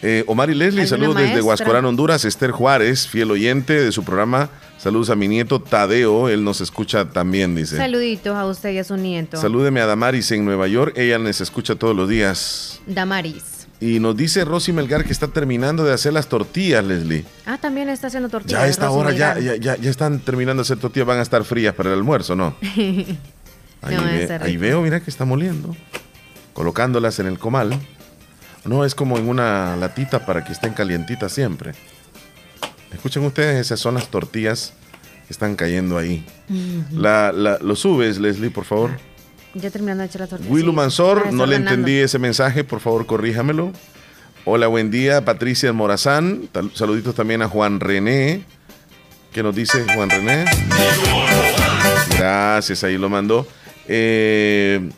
Eh, 0.03 0.22
Omar 0.28 0.49
y 0.51 0.55
Leslie, 0.55 0.82
¿Alguna 0.82 0.99
saludos 0.99 1.16
desde? 1.22 1.42
Huascorán, 1.42 1.84
Honduras. 1.84 2.24
Esther 2.24 2.51
Juárez, 2.53 3.07
fiel 3.09 3.30
oyente 3.30 3.72
de 3.72 3.90
su 3.92 4.05
programa. 4.05 4.49
Saludos 4.78 5.11
a 5.11 5.16
mi 5.16 5.26
nieto 5.26 5.61
Tadeo, 5.61 6.28
él 6.28 6.44
nos 6.44 6.61
escucha 6.61 7.07
también, 7.07 7.57
dice. 7.57 7.76
Saluditos 7.76 8.36
a 8.36 8.46
usted 8.46 8.70
y 8.70 8.78
a 8.78 8.84
su 8.84 8.96
nieto. 8.96 9.36
Salúdeme 9.40 9.80
a 9.80 9.86
Damaris 9.86 10.30
en 10.30 10.44
Nueva 10.44 10.68
York, 10.68 10.96
ella 10.96 11.18
nos 11.18 11.40
escucha 11.40 11.74
todos 11.74 11.96
los 11.96 12.09
días. 12.09 12.80
Damaris. 12.86 13.66
Y 13.80 13.99
nos 14.01 14.16
dice 14.16 14.44
Rosy 14.44 14.72
Melgar 14.72 15.05
que 15.05 15.12
está 15.12 15.28
terminando 15.28 15.84
de 15.84 15.92
hacer 15.92 16.12
las 16.12 16.28
tortillas, 16.28 16.84
Leslie. 16.84 17.24
Ah, 17.46 17.59
también 17.59 17.88
está 17.88 18.07
haciendo 18.07 18.28
tortillas. 18.28 18.61
Ya 18.61 18.66
a 18.66 18.68
esta 18.68 18.86
Rosy 18.86 18.99
hora 18.99 19.12
ya, 19.12 19.38
ya, 19.40 19.57
ya, 19.57 19.76
ya 19.76 19.90
están 19.90 20.20
terminando 20.20 20.62
de 20.62 20.66
hacer 20.66 20.78
tortillas, 20.78 21.07
van 21.09 21.18
a 21.18 21.22
estar 21.22 21.42
frías 21.44 21.74
para 21.74 21.90
el 21.90 21.96
almuerzo, 21.96 22.36
¿no? 22.36 22.55
Ahí, 23.82 23.94
No, 23.96 24.03
ve- 24.05 24.24
ese 24.24 24.34
ahí 24.34 24.40
rico. 24.53 24.61
veo, 24.62 24.82
mira 24.82 25.01
que 25.01 25.11
está 25.11 25.24
moliendo. 25.24 25.74
Colocándolas 26.53 27.18
en 27.20 27.26
el 27.26 27.38
comal. 27.38 27.78
No, 28.64 28.84
es 28.84 28.94
como 28.94 29.18
en 29.18 29.28
una 29.28 29.76
latita 29.76 30.24
para 30.26 30.44
que 30.44 30.52
estén 30.52 30.72
calientitas 30.74 31.32
siempre. 31.32 31.72
Escuchen 32.92 33.24
ustedes, 33.24 33.56
esas 33.61 33.80
son 33.80 33.94
las 33.94 34.09
tortillas 34.09 34.72
que 35.26 35.32
están 35.32 35.56
cayendo 35.56 35.98
ahí. 35.98 36.24
La, 36.92 37.32
la- 37.32 37.59
lo 37.59 37.76
subes, 37.76 38.18
Leslie, 38.18 38.50
por 38.50 38.64
favor. 38.64 38.90
Ya 39.54 39.70
terminando 39.70 40.02
de 40.02 40.06
echar 40.09 40.20
las 40.22 40.30
tortillas. 40.30 40.52
Willu 40.52 40.70
Sí. 40.70 40.76
Mansor, 40.76 41.22
Ah, 41.26 41.30
no 41.32 41.46
le 41.46 41.56
entendí 41.56 41.96
ese 41.98 42.18
mensaje, 42.18 42.64
por 42.64 42.80
favor 42.80 43.06
corríjamelo. 43.06 43.72
Hola, 44.44 44.66
buen 44.66 44.90
día, 44.90 45.24
Patricia 45.24 45.72
Morazán. 45.72 46.48
Tal- 46.52 46.70
Saluditos 46.74 47.14
también 47.14 47.42
a 47.42 47.48
Juan 47.48 47.80
René. 47.80 48.42
¿Qué 49.32 49.42
nos 49.42 49.54
dice 49.54 49.84
Juan 49.94 50.09
René? 50.09 50.44
Gracias, 52.18 52.82
ahí 52.84 52.96
lo 52.96 53.09
mandó. 53.09 53.46
Eh, 53.86 54.88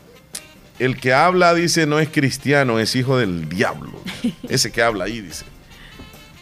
el 0.81 0.97
que 0.99 1.13
habla, 1.15 1.55
dice, 1.55 1.87
no 1.87 1.99
es 2.01 2.09
cristiano, 2.09 2.79
es 2.81 2.97
hijo 2.97 3.17
del 3.19 3.49
diablo. 3.49 4.01
Ese 4.49 4.73
que 4.73 4.83
habla 4.83 5.05
ahí, 5.05 5.21
dice. 5.21 5.45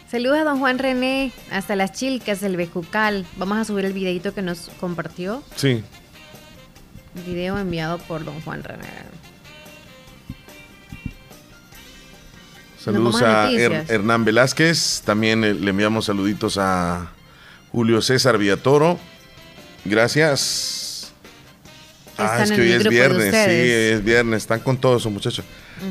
Saludos 0.09 0.39
a 0.39 0.43
don 0.43 0.57
Juan 0.59 0.79
René, 0.79 1.31
hasta 1.51 1.75
las 1.75 1.91
chilcas 1.91 2.41
del 2.41 2.57
Bejucal. 2.57 3.25
Vamos 3.37 3.57
a 3.59 3.65
subir 3.65 3.85
el 3.85 3.93
videito 3.93 4.33
que 4.33 4.41
nos 4.41 4.71
compartió. 4.79 5.43
Sí. 5.55 5.83
Video 7.27 7.59
enviado 7.59 7.99
por 7.99 8.25
don 8.25 8.39
Juan 8.41 8.63
René. 8.63 8.85
Saludos 12.83 13.21
a 13.21 13.43
a 13.45 13.51
Her- 13.51 13.69
noticias. 13.69 13.89
Hernán 13.89 14.25
Velázquez. 14.25 15.01
También 15.05 15.41
le 15.41 15.69
enviamos 15.69 16.05
saluditos 16.05 16.57
a 16.57 17.11
Julio 17.71 18.01
César 18.01 18.37
Villatoro. 18.37 18.97
Gracias. 19.85 20.78
Ah, 22.21 22.43
es 22.43 22.51
que 22.51 22.61
hoy 22.61 22.71
es 22.71 22.87
viernes, 22.87 23.25
sí, 23.33 23.51
es 23.95 24.03
viernes, 24.03 24.37
están 24.43 24.59
con 24.59 24.77
todos 24.77 25.01
esos 25.01 25.11
muchachos. 25.11 25.45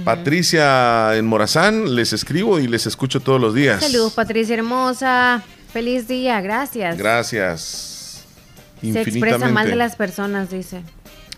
Patricia 0.04 1.16
en 1.16 1.26
Morazán, 1.26 1.94
les 1.94 2.12
escribo 2.12 2.58
y 2.58 2.66
les 2.68 2.86
escucho 2.86 3.20
todos 3.20 3.40
los 3.40 3.54
días. 3.54 3.82
Saludos, 3.82 4.12
Patricia 4.12 4.54
hermosa. 4.54 5.42
Feliz 5.72 6.08
día, 6.08 6.40
gracias. 6.40 6.96
Gracias. 6.98 8.24
Se 8.80 9.00
expresa 9.02 9.48
mal 9.48 9.68
de 9.68 9.76
las 9.76 9.96
personas, 9.96 10.50
dice. 10.50 10.82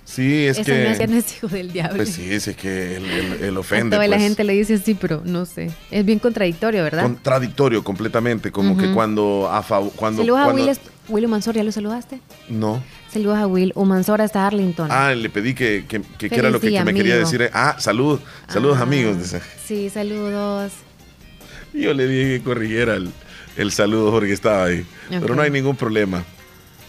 Sí, 0.04 0.46
es 0.46 0.58
Eso 0.58 0.66
que. 0.66 0.84
no 0.84 0.90
es, 0.90 1.08
no 1.10 1.16
es 1.18 1.36
hijo 1.36 1.46
del 1.48 1.72
diablo. 1.72 1.96
Pues 1.96 2.08
sí, 2.10 2.32
es 2.32 2.44
que 2.56 2.96
él, 2.96 3.04
él- 3.04 3.38
él 3.44 3.56
A 3.56 3.60
ofende. 3.60 3.94
toda 3.96 4.08
la 4.08 4.16
pues. 4.16 4.26
gente 4.26 4.42
le 4.42 4.54
dice 4.54 4.74
así, 4.74 4.94
pero 4.94 5.22
no 5.24 5.46
sé. 5.46 5.70
Es 5.92 6.04
bien 6.04 6.18
contradictorio, 6.18 6.82
¿verdad? 6.82 7.02
Contradictorio 7.04 7.84
completamente, 7.84 8.50
como 8.50 8.76
que 8.76 8.92
cuando 8.92 9.48
a 9.50 9.62
fav- 9.62 9.92
cuando, 9.94 10.22
Saludos 10.22 10.40
a 10.40 10.48
Will, 10.48 10.78
Will 11.08 11.28
Mansor, 11.28 11.54
¿ya 11.54 11.62
lo 11.62 11.70
saludaste? 11.70 12.20
No. 12.48 12.82
Saludos 13.12 13.38
a 13.38 13.46
Will 13.46 13.72
Mansor 13.74 14.20
hasta 14.20 14.46
Arlington. 14.46 14.88
Ah, 14.90 15.12
le 15.14 15.28
pedí 15.30 15.54
que, 15.54 15.84
que, 15.88 16.00
que- 16.00 16.34
era 16.34 16.48
lo 16.50 16.60
que, 16.60 16.68
día, 16.68 16.84
me 16.84 16.94
quería 16.94 17.16
decir. 17.16 17.50
Ah, 17.52 17.76
salud, 17.78 18.20
saludos 18.48 18.78
Ah. 18.78 18.82
amigos. 18.82 19.18
dice. 19.18 19.40
Sí, 19.64 19.90
saludos. 19.90 20.72
Yo 21.72 21.92
le 21.94 22.06
dije 22.06 22.38
que 22.38 22.44
corrigiera 22.44 22.94
el, 22.94 23.10
el 23.56 23.72
saludo 23.72 24.12
porque 24.12 24.32
estaba 24.32 24.64
ahí. 24.64 24.86
Pero 25.08 25.34
no 25.34 25.42
hay 25.42 25.50
ningún 25.50 25.76
problema. 25.76 26.22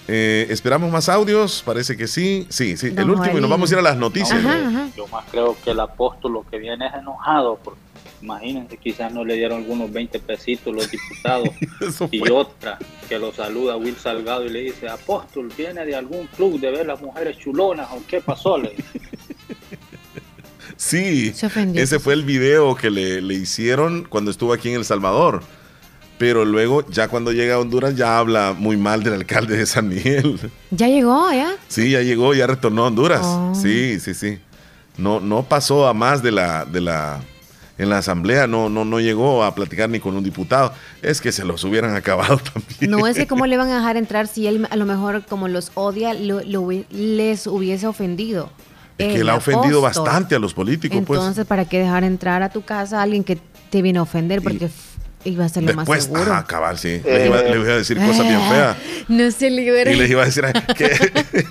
Eh, 0.07 0.47
Esperamos 0.49 0.91
más 0.91 1.09
audios, 1.09 1.63
parece 1.65 1.95
que 1.97 2.07
sí. 2.07 2.45
Sí, 2.49 2.75
sí, 2.77 2.87
el 2.95 3.09
último 3.09 3.37
y 3.37 3.41
nos 3.41 3.49
vamos 3.49 3.71
a 3.71 3.73
ir 3.75 3.79
a 3.79 3.83
las 3.83 3.97
noticias. 3.97 4.39
Yo 4.95 5.07
más 5.07 5.25
creo 5.31 5.55
que 5.63 5.71
el 5.71 5.79
apóstol 5.79 6.33
lo 6.33 6.45
que 6.49 6.57
viene 6.59 6.87
es 6.87 6.93
enojado, 6.95 7.59
porque 7.63 7.79
imagínense, 8.21 8.77
quizás 8.77 9.11
no 9.13 9.23
le 9.25 9.35
dieron 9.35 9.59
algunos 9.59 9.91
20 9.91 10.19
pesitos 10.19 10.73
los 10.73 10.89
diputados. 10.89 11.49
y 12.11 12.29
otra, 12.29 12.77
que 13.09 13.17
lo 13.19 13.33
saluda 13.33 13.77
Will 13.77 13.95
Salgado 13.95 14.45
y 14.45 14.49
le 14.49 14.61
dice, 14.61 14.87
apóstol, 14.87 15.51
¿viene 15.57 15.85
de 15.85 15.95
algún 15.95 16.27
club 16.27 16.59
de 16.59 16.71
ver 16.71 16.85
las 16.85 17.01
mujeres 17.01 17.37
chulonas 17.37 17.89
o 17.91 18.01
qué 18.07 18.21
pasó? 18.21 18.57
Le. 18.57 18.75
Sí, 20.77 21.31
Se 21.35 21.45
ofendió. 21.45 21.83
ese 21.83 21.99
fue 21.99 22.15
el 22.15 22.23
video 22.23 22.75
que 22.75 22.89
le, 22.89 23.21
le 23.21 23.35
hicieron 23.35 24.03
cuando 24.03 24.31
estuvo 24.31 24.51
aquí 24.51 24.69
en 24.69 24.75
El 24.75 24.85
Salvador. 24.85 25.43
Pero 26.17 26.45
luego, 26.45 26.87
ya 26.87 27.07
cuando 27.07 27.31
llega 27.31 27.55
a 27.55 27.59
Honduras, 27.59 27.95
ya 27.95 28.17
habla 28.17 28.55
muy 28.57 28.77
mal 28.77 29.03
del 29.03 29.13
alcalde 29.13 29.57
de 29.57 29.65
San 29.65 29.87
Miguel. 29.87 30.39
¿Ya 30.71 30.87
llegó, 30.87 31.31
ya? 31.31 31.55
Sí, 31.67 31.91
ya 31.91 32.01
llegó, 32.01 32.33
ya 32.33 32.47
retornó 32.47 32.83
a 32.83 32.87
Honduras. 32.87 33.21
Oh. 33.23 33.53
Sí, 33.55 33.99
sí, 33.99 34.13
sí. 34.13 34.39
No, 34.97 35.19
no 35.19 35.43
pasó 35.43 35.87
a 35.87 35.93
más 35.93 36.21
de 36.21 36.31
la, 36.31 36.65
de 36.65 36.81
la, 36.81 37.21
en 37.81 37.89
la 37.89 37.97
asamblea, 37.97 38.47
no, 38.47 38.69
no, 38.69 38.85
no 38.85 38.99
llegó 38.99 39.43
a 39.43 39.55
platicar 39.55 39.89
ni 39.89 39.99
con 39.99 40.15
un 40.15 40.23
diputado. 40.23 40.73
Es 41.01 41.19
que 41.19 41.31
se 41.31 41.43
los 41.43 41.63
hubieran 41.63 41.95
acabado 41.95 42.37
también. 42.53 42.91
No 42.91 43.07
es 43.07 43.17
que 43.17 43.27
cómo 43.27 43.45
le 43.47 43.57
van 43.57 43.69
a 43.69 43.77
dejar 43.77 43.97
entrar 43.97 44.27
si 44.27 44.45
él 44.47 44.67
a 44.69 44.75
lo 44.75 44.85
mejor 44.85 45.25
como 45.25 45.47
los 45.47 45.71
odia, 45.73 46.13
lo, 46.13 46.41
lo 46.43 46.69
les 46.91 47.47
hubiese 47.47 47.87
ofendido. 47.87 48.51
Es 48.97 49.13
que 49.15 49.21
él 49.21 49.29
ha 49.29 49.35
ofendido 49.35 49.79
apóstol. 49.79 50.03
bastante 50.05 50.35
a 50.35 50.39
los 50.39 50.53
políticos, 50.53 50.97
Entonces, 50.99 51.45
¿para 51.47 51.65
qué 51.65 51.79
dejar 51.79 52.03
entrar 52.03 52.43
a 52.43 52.49
tu 52.49 52.61
casa 52.61 52.99
a 52.99 53.01
alguien 53.01 53.23
que 53.23 53.39
te 53.71 53.81
viene 53.81 53.97
a 53.97 54.03
ofender? 54.03 54.43
Porque 54.43 54.69
iba 55.23 55.45
a 55.45 55.49
ser 55.49 55.63
lo 55.63 55.67
pues. 55.67 55.75
más 55.75 55.87
Después, 55.87 56.03
seguro. 56.03 56.33
ajá, 56.33 56.45
cabal, 56.45 56.77
sí. 56.77 57.01
Le, 57.03 57.25
iba, 57.25 57.41
le 57.41 57.59
iba 57.59 57.73
a 57.73 57.77
decir 57.77 57.97
cosas 57.97 58.27
bien 58.27 58.39
Ah, 58.43 58.75
feas. 58.75 59.09
No 59.09 59.31
se 59.31 59.49
libere. 59.49 59.93
Y 59.93 59.95
les 59.97 60.09
iba 60.11 60.21
a 60.21 60.25
decir 60.25 60.43
que, 60.77 61.45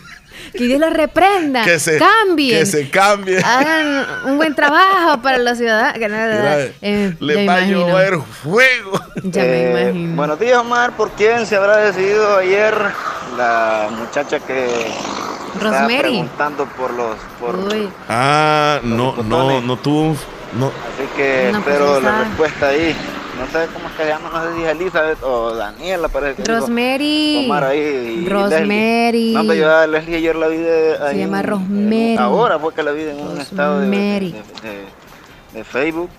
Que 0.52 0.64
Dios 0.64 0.80
los 0.80 0.92
reprenda. 0.92 1.64
que 1.64 1.78
se, 1.78 1.98
Cambien. 1.98 2.58
que 2.58 2.66
se 2.66 2.90
cambie. 2.90 3.38
Hagan 3.38 4.06
un 4.26 4.36
buen 4.36 4.54
trabajo 4.54 5.20
para 5.22 5.38
los 5.38 5.58
ciudadanos. 5.58 5.98
Que 5.98 6.08
no- 6.08 6.16
Mira, 6.16 6.58
eh, 6.82 7.14
le 7.20 7.46
va 7.46 7.54
a 7.56 7.60
llover 7.66 8.18
fuego. 8.42 9.00
Ya 9.22 9.42
me 9.42 9.48
Eh, 9.48 9.70
imagino. 9.90 10.16
Buenos 10.16 10.40
días, 10.40 10.58
Omar. 10.58 10.92
¿Por 10.96 11.10
quién 11.12 11.46
se 11.46 11.56
habrá 11.56 11.76
decidido 11.78 12.36
ayer 12.38 12.74
la 13.36 13.88
muchacha 13.98 14.40
que 14.40 14.66
estaba 14.66 15.70
Rosemary. 15.80 16.00
preguntando 16.00 16.64
por 16.76 16.92
los 16.94 17.16
por 17.40 17.56
Uy, 17.56 17.88
Ah, 18.08 18.80
no, 18.82 19.14
no, 19.22 19.60
no 19.60 19.76
tuvo. 19.76 20.16
No. 20.52 20.66
así 20.66 21.06
que 21.16 21.50
No, 21.52 21.60
pues, 21.62 21.74
espero 21.76 22.00
la 22.00 22.18
respuesta 22.24 22.68
ahí. 22.68 22.96
No 23.40 23.46
sé 23.46 23.66
cómo 23.72 23.86
es 23.88 23.92
que 23.94 24.02
se 24.02 24.08
llama, 24.08 24.30
no 24.32 24.44
sé 24.44 24.56
si 24.56 24.62
es 24.64 24.68
Elizabeth 24.70 25.22
o 25.22 25.54
Daniela, 25.54 26.08
parece 26.08 26.42
que 26.42 26.52
Rosemary. 26.52 27.48
Ahí 27.50 28.22
y 28.24 28.28
Rosemary. 28.28 29.12
Leslie. 29.12 29.32
No, 29.34 29.40
pero 29.42 29.54
yo 29.54 29.76
a 29.76 29.86
Leslie 29.86 30.16
ayer 30.16 30.36
la 30.36 30.48
vi 30.48 30.56
de 30.58 30.96
ahí 31.00 31.14
Se 31.14 31.18
llama 31.20 31.40
en- 31.40 31.46
Rosemary. 31.46 32.16
ahora 32.18 32.58
fue 32.58 32.74
que 32.74 32.82
la 32.82 32.90
vi 32.92 33.02
en 33.04 33.20
un 33.20 33.40
estado 33.40 33.80
de- 33.80 33.88
de 35.54 35.64
Facebook 35.64 36.10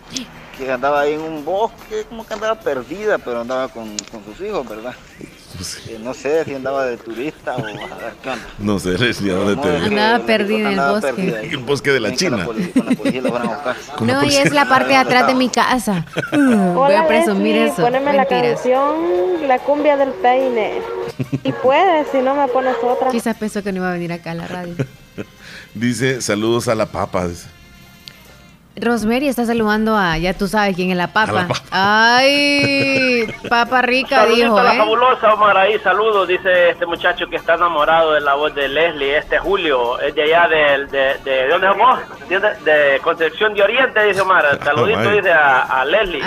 que 0.57 0.72
andaba 0.72 1.01
ahí 1.01 1.13
en 1.13 1.22
un 1.22 1.45
bosque, 1.45 2.05
como 2.09 2.26
que 2.26 2.34
andaba 2.34 2.55
perdida, 2.59 3.17
pero 3.17 3.41
andaba 3.41 3.67
con, 3.69 3.95
con 4.11 4.24
sus 4.26 4.45
hijos, 4.45 4.67
¿verdad? 4.67 4.93
Eh, 5.88 5.99
no 6.02 6.14
sé 6.14 6.45
si 6.45 6.54
andaba 6.54 6.86
de 6.86 6.97
turista 6.97 7.56
o 7.56 7.60
a 7.60 7.64
ver 7.64 8.14
qué 8.24 8.30
onda. 8.30 8.45
No 8.60 8.80
sé, 8.80 8.97
Leslie, 8.97 9.32
¿a 9.32 9.36
dónde 9.36 9.56
te 9.62 9.70
Andaba 9.70 10.26
perdida 10.26 10.72
en 10.72 10.80
el 10.80 10.91
bosque. 10.91 11.49
El 11.52 11.58
bosque 11.60 11.91
de 11.91 11.99
la 11.99 12.16
China. 12.16 12.47
No, 14.02 14.24
y 14.24 14.36
es 14.36 14.52
la 14.52 14.68
parte 14.68 14.89
de 14.89 14.95
atrás 14.95 15.28
de 15.28 15.36
mi 15.36 15.49
casa. 15.49 16.06
Uh, 16.32 16.74
voy 16.74 16.93
a 16.93 17.08
presumir 17.08 17.56
Leslie, 17.56 17.68
eso. 17.68 17.82
Poneme 17.82 18.14
la 18.14 18.26
canción 18.26 19.47
La 19.47 19.60
cumbia 19.60 19.97
del 19.97 20.10
peine. 20.10 20.82
Y 21.43 21.52
puedes, 21.52 22.08
si 22.12 22.20
no 22.20 22.36
me 22.36 22.47
pones 22.47 22.76
otra. 22.82 23.12
Quizás 23.12 23.38
pensó 23.38 23.62
que 23.62 23.72
no 23.72 23.78
iba 23.78 23.89
a 23.89 23.93
venir 23.93 24.12
acá 24.14 24.32
a 24.32 24.36
la 24.36 24.47
radio. 24.47 24.76
Dice, 25.74 26.22
saludos 26.22 26.68
a 26.68 26.76
la 26.76 26.88
papa. 26.88 27.28
dice. 27.28 27.47
Rosemary 28.78 29.28
está 29.28 29.45
saludando 29.45 29.97
a, 29.97 30.17
ya 30.17 30.34
tú 30.34 30.47
sabes 30.47 30.76
quién 30.78 30.91
es 30.91 30.97
la 30.97 31.07
papa. 31.11 31.34
la 31.34 31.47
papa. 31.49 31.61
Ay, 31.72 33.28
papa 33.49 33.82
rica, 33.82 34.22
Saludito 34.22 34.45
dijo, 34.45 34.57
a 34.57 34.63
la 34.63 34.76
¿eh? 34.76 34.78
fabulosa 34.78 35.34
Omar 35.34 35.57
ahí, 35.57 35.78
saludos, 35.80 36.28
dice 36.28 36.69
este 36.69 36.86
muchacho 36.86 37.28
que 37.28 37.36
está 37.36 37.55
enamorado 37.55 38.13
de 38.13 38.22
la 38.22 38.36
voz 38.36 38.55
de 38.55 38.69
Leslie, 38.69 39.17
este 39.17 39.39
Julio, 39.39 39.99
es 39.99 40.15
de 40.15 40.24
allá 40.24 40.47
de, 40.47 40.86
de, 40.88 41.15
de, 41.26 41.47
¿dónde 41.49 41.67
somos? 41.67 41.99
De, 42.30 42.39
de 42.72 42.99
Concepción 43.01 43.53
de 43.53 43.61
Oriente, 43.63 44.03
dice 44.05 44.22
Omar, 44.22 44.57
saludito 44.63 45.11
dice 45.11 45.32
a, 45.34 45.82
a 45.82 45.86
Leslie, 45.86 46.22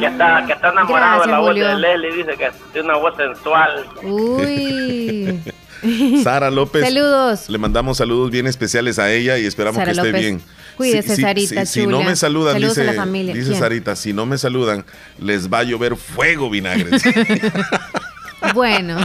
que 0.00 0.06
está, 0.06 0.44
que 0.44 0.52
está 0.54 0.70
enamorado 0.70 1.20
de 1.22 1.26
la 1.28 1.38
voz 1.38 1.54
de 1.54 1.74
Leslie, 1.76 2.12
dice 2.12 2.36
que 2.36 2.50
tiene 2.72 2.88
una 2.88 2.98
voz 2.98 3.16
sensual. 3.16 3.84
Uy. 4.02 5.40
Sara 6.24 6.50
López. 6.50 6.84
Saludos. 6.84 7.48
Le 7.48 7.58
mandamos 7.58 7.98
saludos 7.98 8.30
bien 8.30 8.46
especiales 8.46 8.98
a 8.98 9.10
ella 9.12 9.38
y 9.38 9.46
esperamos 9.46 9.76
Sara 9.76 9.92
que 9.92 9.98
esté 9.98 10.08
López. 10.08 10.20
bien. 10.20 10.42
Cuídese, 10.76 11.16
Sarita, 11.16 11.64
si 11.66 11.86
no 11.86 12.02
me 12.02 12.14
saludan, 12.16 12.54
Saludos 12.54 12.78
a 12.78 12.80
dice, 12.82 12.92
la 12.92 13.00
familia. 13.00 13.34
dice 13.34 13.48
¿Quién? 13.48 13.60
Sarita, 13.60 13.96
si 13.96 14.12
no 14.12 14.26
me 14.26 14.38
saludan, 14.38 14.84
les 15.18 15.50
va 15.50 15.58
a 15.60 15.62
llover 15.62 15.96
fuego 15.96 16.50
vinagre. 16.50 16.90
Bueno, 18.54 18.98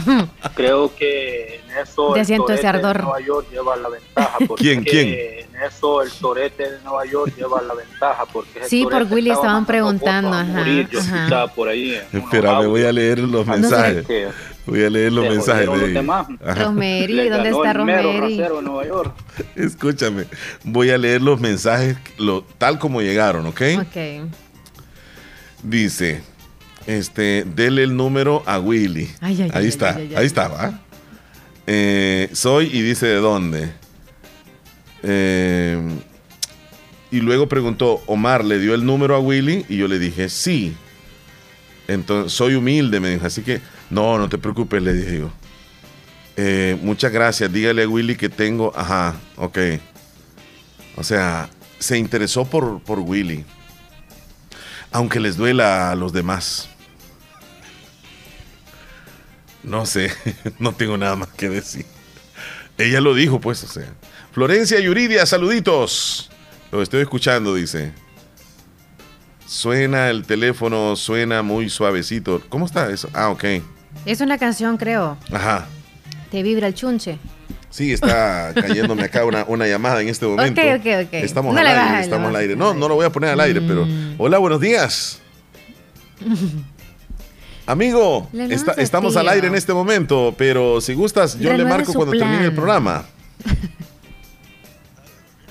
Creo 0.54 0.94
que 0.94 1.56
en 1.66 1.78
eso 1.82 2.14
Ya 2.14 2.20
el 2.20 2.26
siento 2.26 2.52
ese 2.52 2.62
de 2.62 2.68
ardor. 2.68 3.02
Nueva 3.02 3.20
York 3.20 3.46
lleva 3.50 3.76
la 3.76 3.88
ventaja. 3.88 4.38
¿Quién, 4.56 4.84
quién? 4.84 5.08
En 5.08 5.62
eso 5.66 6.02
el 6.02 6.10
torete 6.12 6.70
de 6.70 6.80
Nueva 6.84 7.04
York 7.06 7.32
lleva 7.36 7.62
la 7.62 7.74
ventaja. 7.74 8.24
Porque 8.26 8.64
sí, 8.68 8.84
por 8.84 9.02
Willy 9.10 9.30
estaba 9.30 9.46
estaban 9.46 9.66
preguntando. 9.66 10.32
Ajá, 10.34 10.44
morir. 10.44 10.88
Yo 10.90 11.00
ajá. 11.00 11.16
escuchaba 11.16 11.48
por 11.48 11.68
ahí. 11.68 11.94
en 11.94 12.02
unos 12.12 12.24
Espérame, 12.24 12.66
voy 12.68 12.84
a 12.84 12.92
leer 12.92 13.18
los 13.20 13.46
No 13.46 13.54
sé 13.54 13.60
mensajes. 13.60 14.04
Voy 14.66 14.84
a 14.84 14.90
leer 14.90 15.12
los 15.12 15.28
mensajes 15.28 15.68
de 15.68 15.76
los 15.76 15.92
demás. 15.92 16.26
Rosemary, 16.40 17.28
¿dónde 17.28 17.50
está 17.50 17.72
Rosemary? 17.72 18.20
rasero 18.20 18.58
en 18.60 18.64
Nueva 18.64 18.86
York. 18.86 19.14
Escúchame, 19.56 20.24
voy 20.64 20.90
a 20.90 20.98
leer 20.98 21.20
los 21.20 21.40
mensajes 21.40 21.96
lo, 22.18 22.42
tal 22.58 22.78
como 22.78 23.02
llegaron, 23.02 23.46
¿ok? 23.46 23.60
Ok. 23.80 24.30
Dice, 25.64 26.22
este, 26.86 27.44
dele 27.44 27.82
el 27.82 27.96
número 27.96 28.42
a 28.46 28.58
Willy. 28.60 29.10
Ay, 29.20 29.42
ay, 29.42 29.50
ahí 29.52 29.62
ay, 29.64 29.68
está, 29.68 29.90
ay, 29.90 29.96
ay, 29.96 30.08
ay. 30.10 30.16
ahí 30.16 30.26
está, 30.26 30.48
¿va? 30.48 30.80
Eh, 31.66 32.28
soy 32.32 32.66
y 32.72 32.82
dice 32.82 33.06
de 33.06 33.16
dónde. 33.16 33.72
Eh, 35.02 35.80
y 37.10 37.20
luego 37.20 37.48
preguntó, 37.48 38.00
Omar, 38.06 38.44
¿le 38.44 38.58
dio 38.58 38.74
el 38.74 38.84
número 38.84 39.14
a 39.14 39.18
Willy? 39.18 39.66
Y 39.68 39.76
yo 39.76 39.88
le 39.88 39.98
dije, 39.98 40.28
sí. 40.28 40.74
Entonces, 41.86 42.32
soy 42.32 42.54
humilde, 42.54 43.00
me 43.00 43.10
dijo. 43.10 43.26
Así 43.26 43.42
que, 43.42 43.60
no, 43.92 44.16
no 44.16 44.26
te 44.26 44.38
preocupes, 44.38 44.82
le 44.82 44.94
dije 44.94 45.18
yo. 45.18 45.30
Eh, 46.38 46.78
muchas 46.80 47.12
gracias, 47.12 47.52
dígale 47.52 47.82
a 47.82 47.88
Willy 47.88 48.16
que 48.16 48.30
tengo, 48.30 48.72
ajá, 48.74 49.16
ok. 49.36 49.58
O 50.96 51.04
sea, 51.04 51.50
se 51.78 51.98
interesó 51.98 52.46
por, 52.46 52.82
por 52.82 53.00
Willy. 53.00 53.44
Aunque 54.92 55.20
les 55.20 55.36
duela 55.36 55.90
a 55.90 55.94
los 55.94 56.14
demás. 56.14 56.70
No 59.62 59.84
sé, 59.84 60.10
no 60.58 60.72
tengo 60.72 60.96
nada 60.96 61.14
más 61.14 61.28
que 61.28 61.50
decir. 61.50 61.84
Ella 62.78 63.02
lo 63.02 63.14
dijo, 63.14 63.42
pues, 63.42 63.62
o 63.62 63.68
sea. 63.68 63.92
Florencia 64.32 64.80
Yuridia, 64.80 65.26
saluditos. 65.26 66.30
Lo 66.70 66.80
estoy 66.80 67.02
escuchando, 67.02 67.54
dice. 67.54 67.92
Suena 69.44 70.08
el 70.08 70.24
teléfono, 70.24 70.96
suena 70.96 71.42
muy 71.42 71.68
suavecito. 71.68 72.40
¿Cómo 72.48 72.64
está 72.64 72.90
eso? 72.90 73.10
Ah, 73.12 73.28
ok. 73.28 73.44
Es 74.04 74.20
una 74.20 74.38
canción, 74.38 74.76
creo. 74.76 75.16
Ajá. 75.30 75.66
Te 76.30 76.42
vibra 76.42 76.66
el 76.66 76.74
chunche. 76.74 77.18
Sí, 77.70 77.92
está 77.92 78.52
cayéndome 78.60 79.04
acá 79.04 79.24
una, 79.24 79.44
una 79.46 79.66
llamada 79.66 80.00
en 80.02 80.08
este 80.08 80.26
momento. 80.26 80.60
Ok, 80.60 80.66
ok, 80.80 80.86
ok. 81.06 81.14
Estamos 81.14 81.54
No 81.54 81.60
al 81.60 81.66
aire, 81.66 81.78
bajes, 81.80 81.94
no 81.96 82.02
estamos 82.02 82.28
al 82.28 82.36
aire. 82.36 82.56
No, 82.56 82.74
no 82.74 82.88
lo 82.88 82.94
voy 82.96 83.06
a 83.06 83.10
poner 83.10 83.30
al 83.30 83.40
aire, 83.40 83.60
pero. 83.60 83.86
Mm. 83.86 84.14
Hola, 84.18 84.38
buenos 84.38 84.60
días. 84.60 85.20
Amigo, 87.66 88.28
está- 88.50 88.72
estamos 88.72 89.12
tío. 89.12 89.20
al 89.20 89.28
aire 89.28 89.46
en 89.46 89.54
este 89.54 89.72
momento, 89.72 90.34
pero 90.36 90.80
si 90.80 90.94
gustas, 90.94 91.38
yo 91.38 91.52
le 91.56 91.64
marco 91.64 91.92
cuando 91.94 92.12
termine 92.16 92.44
el 92.44 92.52
programa. 92.54 93.04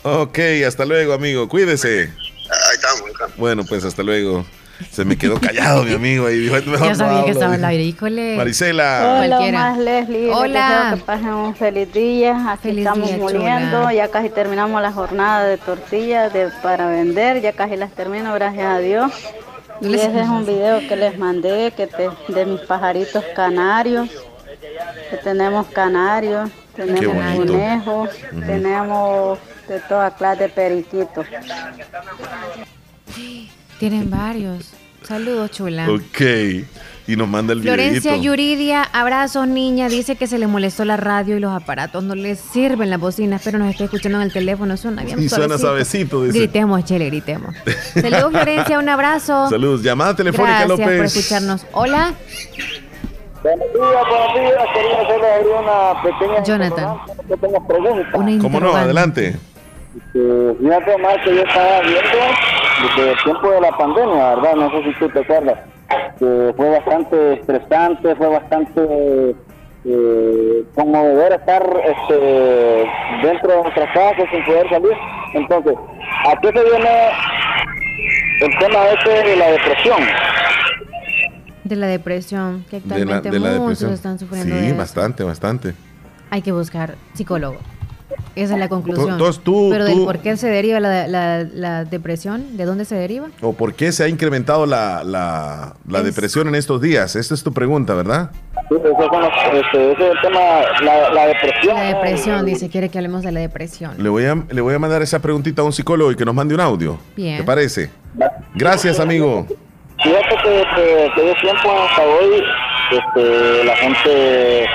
Ok, 0.03 0.39
hasta 0.65 0.83
luego, 0.83 1.13
amigo. 1.13 1.47
Cuídese. 1.47 2.05
Ahí 2.05 2.75
estamos, 2.75 3.01
ahí 3.05 3.11
estamos. 3.11 3.37
Bueno, 3.37 3.63
pues 3.63 3.83
hasta 3.85 4.01
luego. 4.01 4.43
Se 4.89 5.05
me 5.05 5.17
quedó 5.17 5.39
callado, 5.39 5.83
mi 5.83 5.93
amigo. 5.93 6.25
Ahí 6.27 6.37
dijo, 6.39 6.55
mejor 6.55 6.79
Ya 6.87 6.89
no 6.89 6.95
sabía 6.95 7.25
que 7.25 7.31
estaba 7.31 7.53
al 7.53 7.65
aire, 7.65 7.83
híjole. 7.83 8.35
Marisela. 8.37 9.17
Hola, 9.19 9.27
Cualquiera. 9.37 9.59
más 9.59 9.77
Leslie. 9.77 10.27
Les 10.27 10.35
Hola. 10.35 10.91
que 10.95 11.01
pasen 11.03 11.27
un 11.29 11.55
feliz 11.55 11.93
día. 11.93 12.51
Aquí 12.51 12.69
Feliz 12.69 12.85
estamos 12.85 13.07
día, 13.09 13.17
muriendo. 13.17 13.77
chula. 13.81 13.93
Ya 13.93 14.07
casi 14.09 14.29
terminamos 14.29 14.81
la 14.81 14.91
jornada 14.91 15.45
de 15.45 15.57
tortillas 15.57 16.33
de, 16.33 16.49
para 16.63 16.87
vender. 16.87 17.41
Ya 17.41 17.53
casi 17.53 17.75
las 17.75 17.91
termino, 17.91 18.33
gracias 18.33 18.65
a 18.65 18.79
Dios. 18.79 19.11
Y 19.81 19.93
ese 19.95 20.19
es 20.21 20.27
un 20.27 20.45
video 20.45 20.79
que 20.87 20.95
les 20.95 21.17
mandé 21.17 21.71
que 21.75 21.87
te- 21.87 22.09
de 22.27 22.45
mis 22.45 22.61
pajaritos 22.61 23.23
canarios. 23.35 24.09
Que 25.09 25.17
tenemos 25.17 25.67
canarios, 25.67 26.49
tenemos 26.75 27.35
conejos, 27.35 28.09
tenemos 28.45 29.39
de 29.67 29.79
toda 29.81 30.11
clase 30.15 30.43
de 30.43 30.49
periquitos. 30.49 31.25
Tienen 33.81 34.11
varios. 34.11 34.73
Saludos, 35.01 35.49
chula. 35.49 35.89
Ok. 35.89 36.21
Y 37.07 37.15
nos 37.15 37.27
manda 37.27 37.53
el 37.53 37.63
Florencia 37.63 38.11
videito. 38.11 38.23
Yuridia, 38.23 38.83
abrazos 38.83 39.47
niña, 39.47 39.89
dice 39.89 40.15
que 40.15 40.27
se 40.27 40.37
le 40.37 40.45
molestó 40.45 40.85
la 40.85 40.97
radio 40.97 41.35
y 41.35 41.39
los 41.39 41.51
aparatos, 41.51 42.03
no 42.03 42.13
le 42.13 42.35
sirven 42.35 42.91
las 42.91 42.99
bocinas, 42.99 43.41
pero 43.43 43.57
nos 43.57 43.71
está 43.71 43.85
escuchando 43.85 44.19
en 44.19 44.25
el 44.25 44.31
teléfono, 44.31 44.77
suena 44.77 45.03
bien 45.03 45.19
Y 45.19 45.27
suena 45.29 45.57
suavecito, 45.57 46.23
dice. 46.23 46.37
Gritemos, 46.37 46.85
Chele, 46.85 47.07
gritemos. 47.07 47.55
Saludos, 47.99 48.31
Florencia, 48.31 48.77
un 48.77 48.87
abrazo. 48.87 49.49
Saludos. 49.49 49.81
Llamada 49.81 50.15
telefónica, 50.15 50.59
Gracias 50.59 50.69
López. 50.79 50.97
por 50.97 51.05
escucharnos. 51.05 51.65
Hola, 51.71 52.13
Buenos 53.41 53.65
días, 53.73 54.03
buenos 54.07 54.33
días. 54.35 54.63
Quería 54.75 55.01
hacerle 55.01 55.27
ahí 55.27 55.45
una 55.59 56.03
pequeña, 56.03 56.43
Jonathan. 56.43 56.97
una 58.13 58.37
¿Cómo 58.43 58.59
no? 58.59 58.75
Adelante. 58.75 59.39
Este, 59.95 60.55
fíjate 60.61 60.97
más 60.99 61.15
que 61.25 61.35
yo 61.35 61.41
estaba 61.41 61.81
viendo 61.81 62.60
desde 62.81 63.11
el 63.11 63.17
tiempo 63.23 63.51
de 63.51 63.61
la 63.61 63.71
pandemia, 63.77 64.35
¿verdad? 64.35 64.55
No 64.55 64.71
sé 64.71 64.83
si 64.83 64.99
tú 64.99 65.09
te 65.09 65.19
acuerdas. 65.19 65.59
Que 66.19 66.53
fue 66.55 66.69
bastante 66.69 67.33
estresante, 67.33 68.15
fue 68.15 68.27
bastante 68.27 69.35
eh, 69.85 70.63
conmovedor 70.75 71.33
estar 71.33 71.63
este, 71.85 72.85
dentro 73.23 73.51
de 73.51 73.61
nuestras 73.63 73.93
casas 73.93 74.25
sin 74.31 74.45
poder 74.45 74.69
salir. 74.69 74.91
Entonces, 75.33 75.73
¿a 76.29 76.39
qué 76.41 76.47
se 76.47 76.63
viene 76.63 76.89
el 78.41 78.57
tema 78.59 78.85
este 78.97 79.29
de 79.29 79.35
la 79.35 79.47
depresión? 79.51 79.99
de 81.63 81.75
la 81.77 81.87
depresión, 81.87 82.65
que 82.69 82.81
De 82.81 83.05
la, 83.05 83.17
actualmente 83.17 83.29
de 83.31 83.39
la 83.39 83.49
muchos 83.51 83.59
depresión. 83.79 83.93
están 83.93 84.19
sufriendo 84.19 84.55
Sí, 84.59 84.67
de 84.67 84.73
bastante, 84.73 85.23
bastante. 85.23 85.73
Hay 86.29 86.41
que 86.41 86.51
buscar 86.51 86.95
psicólogo. 87.13 87.57
Esa 88.35 88.53
es 88.53 88.59
la 88.59 88.69
conclusión. 88.69 89.11
Entonces 89.11 89.43
tú- 89.43 89.69
Pero 89.71 89.83
del 89.85 89.93
tú- 89.95 90.05
por 90.05 90.19
qué 90.19 90.37
se 90.37 90.47
deriva 90.47 90.79
la, 90.79 91.07
la- 91.07 91.43
la 91.43 91.83
depresión, 91.85 92.55
¿de 92.57 92.65
dónde 92.65 92.85
se 92.85 92.95
deriva? 92.95 93.27
¿O 93.41 93.53
por 93.53 93.73
qué 93.73 93.91
se 93.91 94.03
ha 94.03 94.07
incrementado 94.07 94.65
la, 94.65 95.03
la, 95.03 95.73
la 95.87 95.99
Es- 95.99 96.05
depresión 96.05 96.47
en 96.47 96.55
estos 96.55 96.81
días? 96.81 97.15
Esta 97.15 97.33
es 97.33 97.43
tu 97.43 97.51
pregunta, 97.51 97.93
¿verdad? 97.93 98.31
Sí, 98.69 98.75
ese, 98.77 98.87
los- 98.87 98.95
este, 99.53 99.91
ese 99.91 100.03
es 100.05 100.11
el 100.11 100.21
tema, 100.21 100.39
la, 100.83 101.09
la 101.13 101.25
depresión. 101.27 101.75
La 101.75 101.83
depresión, 101.83 102.45
dice, 102.45 102.69
quiere 102.69 102.87
que 102.89 102.97
hablemos 102.99 103.21
de 103.23 103.31
la 103.33 103.39
depresión. 103.41 103.91
Le 103.97 104.07
voy, 104.09 104.23
a, 104.25 104.35
le 104.49 104.61
voy 104.61 104.73
a 104.75 104.79
mandar 104.79 105.01
esa 105.01 105.19
preguntita 105.19 105.61
a 105.61 105.65
un 105.65 105.73
psicólogo 105.73 106.11
y 106.11 106.15
que 106.15 106.23
nos 106.25 106.33
mande 106.33 106.55
un 106.55 106.61
audio. 106.61 106.97
Bien. 107.17 107.37
¿Te 107.37 107.43
parece? 107.43 107.89
Gracias, 108.55 108.99
amigo. 108.99 109.45
Fíjate 110.01 110.35
que, 110.43 110.63
que, 110.75 111.11
que 111.15 111.21
de 111.21 111.35
tiempo 111.35 111.69
hasta 111.69 112.01
hoy 112.01 112.43
este, 112.91 113.63
la 113.65 113.75
gente 113.75 114.65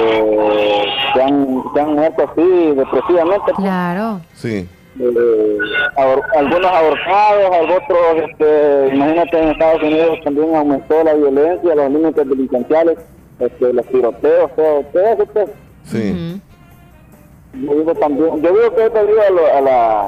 eh, 0.00 0.84
se, 1.14 1.22
han, 1.22 1.62
se 1.74 1.80
han 1.80 1.94
muerto 1.94 2.30
así 2.30 2.72
depresivamente. 2.74 3.52
Claro. 3.56 4.20
Sí. 4.34 4.68
Eh, 5.00 5.58
ahor- 5.96 6.22
algunos 6.36 6.66
ahorcados, 6.72 7.56
otros, 7.76 8.30
este, 8.30 8.94
imagínate 8.94 9.40
en 9.42 9.48
Estados 9.50 9.82
Unidos 9.82 10.18
también 10.24 10.54
aumentó 10.56 11.04
la 11.04 11.14
violencia, 11.14 11.74
los 11.74 11.90
límites 11.90 12.28
delincuenciales, 12.28 12.98
este, 13.38 13.72
los 13.72 13.86
tiroteos, 13.86 14.50
todo, 14.56 14.82
todo 14.92 15.02
eso. 15.12 15.26
pues. 15.32 15.50
Sí. 15.84 16.40
Yo 17.54 17.74
digo 17.74 17.94
también, 17.94 18.42
yo 18.42 18.50
digo 18.52 18.74
que 18.74 18.86
es 18.86 18.92
debido 18.92 19.20
a, 19.22 19.30
lo- 19.30 19.56
a 19.56 19.60
la, 19.60 20.00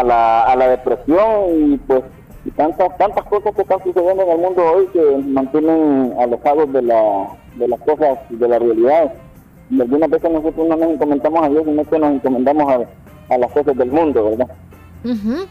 a, 0.00 0.04
la, 0.04 0.40
a 0.44 0.56
la 0.56 0.68
depresión 0.68 1.72
y 1.72 1.76
pues 1.78 2.02
y 2.48 2.50
tantas 2.52 2.96
tantas 2.96 3.24
cosas 3.26 3.54
que 3.54 3.62
están 3.62 3.82
sucediendo 3.82 4.22
en 4.22 4.30
el 4.30 4.38
mundo 4.38 4.62
hoy 4.64 4.86
que 4.86 5.16
mantienen 5.26 6.14
alejados 6.18 6.72
de 6.72 6.82
la 6.82 7.28
de 7.56 7.68
las 7.68 7.80
cosas 7.80 8.18
de 8.30 8.48
la 8.48 8.58
realidad. 8.58 9.12
Y 9.70 9.80
algunas 9.80 10.08
veces 10.08 10.30
nosotros 10.30 10.66
no 10.66 10.76
nos 10.76 10.90
encomendamos 10.92 11.44
a 11.44 11.48
Dios, 11.50 11.64
sino 11.66 11.84
que 11.84 11.98
nos 11.98 12.14
encomendamos 12.14 12.72
a, 12.72 13.34
a 13.34 13.38
las 13.38 13.52
cosas 13.52 13.76
del 13.76 13.90
mundo, 13.90 14.30
¿verdad? 14.30 14.48
Ujú. 15.04 15.46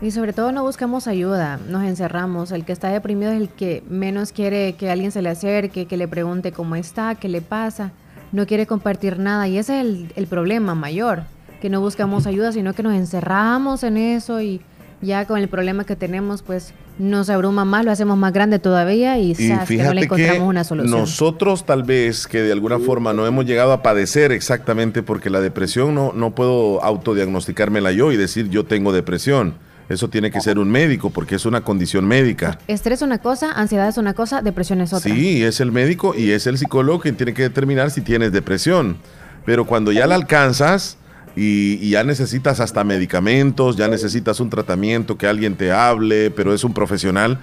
Y 0.00 0.10
sobre 0.12 0.32
todo 0.32 0.52
no 0.52 0.62
buscamos 0.62 1.06
ayuda, 1.06 1.60
nos 1.68 1.84
encerramos. 1.84 2.50
El 2.50 2.64
que 2.64 2.72
está 2.72 2.88
deprimido 2.88 3.32
es 3.32 3.38
el 3.38 3.50
que 3.50 3.82
menos 3.90 4.32
quiere 4.32 4.72
que 4.76 4.90
alguien 4.90 5.12
se 5.12 5.20
le 5.20 5.28
acerque, 5.28 5.84
que 5.84 5.98
le 5.98 6.08
pregunte 6.08 6.52
cómo 6.52 6.76
está, 6.76 7.14
qué 7.16 7.28
le 7.28 7.42
pasa. 7.42 7.92
No 8.32 8.46
quiere 8.46 8.66
compartir 8.66 9.18
nada 9.18 9.48
y 9.48 9.58
ese 9.58 9.80
es 9.80 9.84
el, 9.84 10.12
el 10.16 10.26
problema 10.26 10.74
mayor, 10.74 11.24
que 11.60 11.68
no 11.68 11.82
buscamos 11.82 12.26
ayuda, 12.26 12.52
sino 12.52 12.72
que 12.72 12.82
nos 12.82 12.94
encerramos 12.94 13.82
en 13.82 13.98
eso 13.98 14.40
y 14.40 14.62
ya 15.02 15.26
con 15.26 15.38
el 15.38 15.48
problema 15.48 15.84
que 15.84 15.96
tenemos, 15.96 16.42
pues 16.42 16.74
nos 16.98 17.30
abruma 17.30 17.64
más, 17.64 17.84
lo 17.84 17.90
hacemos 17.90 18.18
más 18.18 18.32
grande 18.32 18.58
todavía 18.58 19.18
y, 19.18 19.34
Y 19.38 19.76
no 19.78 19.94
le 19.94 20.02
encontramos 20.02 20.48
una 20.48 20.64
solución. 20.64 21.00
nosotros 21.00 21.64
tal 21.64 21.82
vez 21.82 22.26
que 22.26 22.42
de 22.42 22.52
alguna 22.52 22.78
forma 22.78 23.12
no 23.12 23.26
hemos 23.26 23.46
llegado 23.46 23.72
a 23.72 23.82
padecer 23.82 24.32
exactamente 24.32 25.02
porque 25.02 25.30
la 25.30 25.40
depresión 25.40 25.94
no, 25.94 26.12
no 26.12 26.34
puedo 26.34 26.82
autodiagnosticármela 26.84 27.92
yo 27.92 28.12
y 28.12 28.16
decir 28.16 28.50
yo 28.50 28.64
tengo 28.64 28.92
depresión. 28.92 29.54
Eso 29.88 30.08
tiene 30.08 30.30
que 30.30 30.40
ser 30.40 30.60
un 30.60 30.70
médico 30.70 31.10
porque 31.10 31.34
es 31.34 31.44
una 31.46 31.62
condición 31.62 32.06
médica. 32.06 32.60
Estrés 32.68 33.00
es 33.00 33.02
una 33.02 33.18
cosa, 33.18 33.50
ansiedad 33.50 33.88
es 33.88 33.98
una 33.98 34.14
cosa, 34.14 34.40
depresión 34.40 34.80
es 34.80 34.92
otra. 34.92 35.12
Sí, 35.12 35.42
es 35.42 35.58
el 35.58 35.72
médico 35.72 36.14
y 36.16 36.30
es 36.30 36.46
el 36.46 36.58
psicólogo 36.58 37.00
quien 37.00 37.16
tiene 37.16 37.34
que 37.34 37.42
determinar 37.42 37.90
si 37.90 38.00
tienes 38.00 38.30
depresión. 38.30 38.98
Pero 39.44 39.66
cuando 39.66 39.90
ya 39.90 40.06
la 40.06 40.14
alcanzas 40.14 40.96
y, 41.36 41.90
ya 41.90 42.04
necesitas 42.04 42.60
hasta 42.60 42.84
medicamentos, 42.84 43.76
ya 43.76 43.88
necesitas 43.88 44.40
un 44.40 44.50
tratamiento, 44.50 45.16
que 45.16 45.26
alguien 45.26 45.56
te 45.56 45.72
hable, 45.72 46.30
pero 46.30 46.54
es 46.54 46.64
un 46.64 46.74
profesional, 46.74 47.38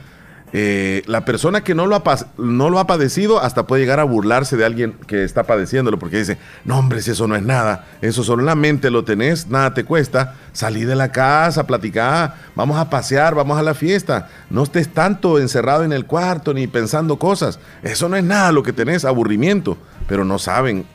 eh, 0.54 1.04
la 1.08 1.26
persona 1.26 1.62
que 1.62 1.76
no 1.76 1.88
lo, 1.88 1.96
ha, 1.98 2.04
no 2.38 2.70
lo 2.70 2.80
ha 2.80 2.88
padecido 2.88 3.42
hasta 3.42 3.68
puede 3.68 3.82
llegar 3.82 4.00
a 4.00 4.06
burlarse 4.06 4.56
de 4.56 4.64
alguien 4.64 4.94
que 5.06 5.26
está 5.26 5.44
padeciéndolo 5.44 6.00
porque 6.00 6.20
dice, 6.20 6.38
no 6.64 6.80
hombre, 6.80 7.02
si 7.02 7.12
eso 7.12 7.28
no 7.28 7.36
es 7.36 7.44
nada, 7.44 7.86
eso 8.02 8.24
solo 8.24 8.42
en 8.42 8.46
la 8.46 8.56
mente 8.56 8.90
lo 8.90 9.04
tenés, 9.04 9.48
nada 9.48 9.74
te 9.74 9.84
cuesta, 9.84 10.36
salí 10.54 10.86
de 10.86 10.96
la 10.96 11.12
casa, 11.12 11.68
platicar, 11.68 12.36
vamos 12.56 12.78
a 12.78 12.90
pasear, 12.90 13.36
vamos 13.36 13.60
a 13.60 13.62
la 13.62 13.74
fiesta, 13.74 14.30
no 14.50 14.64
estés 14.64 14.88
tanto 14.88 15.38
encerrado 15.38 15.84
en 15.84 15.92
el 15.92 16.06
cuarto 16.06 16.54
ni 16.54 16.66
pensando 16.68 17.20
cosas, 17.20 17.60
eso 17.84 18.08
no 18.08 18.16
es 18.16 18.24
nada 18.24 18.54
lo 18.54 18.64
que 18.64 18.72
tenés, 18.72 19.04
aburrimiento, 19.04 19.78
pero 20.08 20.24
no 20.24 20.40
saben, 20.40 20.86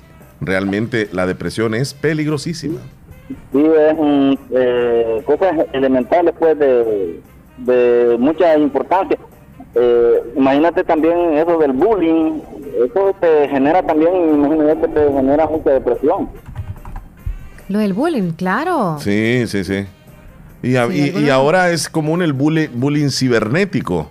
realmente 0.43 1.09
la 1.13 1.27
depresión 1.27 1.75
es 1.75 1.95
peligrosísima. 1.95 2.81
Sí, 3.53 3.65
es 3.65 3.95
mm, 3.99 4.33
eh, 4.55 5.23
cosas 5.25 5.53
elementales 5.73 6.35
pues 6.39 6.59
de, 6.59 7.21
de 7.59 8.17
mucha 8.19 8.57
importancia. 8.59 9.19
Eh, 9.75 10.23
imagínate 10.37 10.85
también 10.85 11.33
eso 11.39 11.57
del 11.59 11.73
bullying, 11.73 12.41
eso 12.85 13.17
te 13.21 13.49
genera 13.49 13.83
también, 13.83 14.13
imagínate 14.35 14.81
que 14.83 14.89
te 14.89 15.13
genera 15.13 15.47
mucha 15.47 15.71
depresión. 15.71 16.29
Lo 17.69 17.79
del 17.79 17.95
bullying, 17.95 18.33
claro. 18.33 18.99
Sí, 19.01 19.45
sí, 19.47 19.65
sí. 19.65 19.87
Y, 20.63 20.77
a- 20.77 20.89
Sí, 20.89 21.13
y- 21.17 21.21
y 21.25 21.31
ahora 21.31 21.71
es 21.71 21.89
común 21.89 22.21
el 22.23 22.33
bullying, 22.35 22.69
bullying 22.75 23.09
cibernético, 23.09 24.11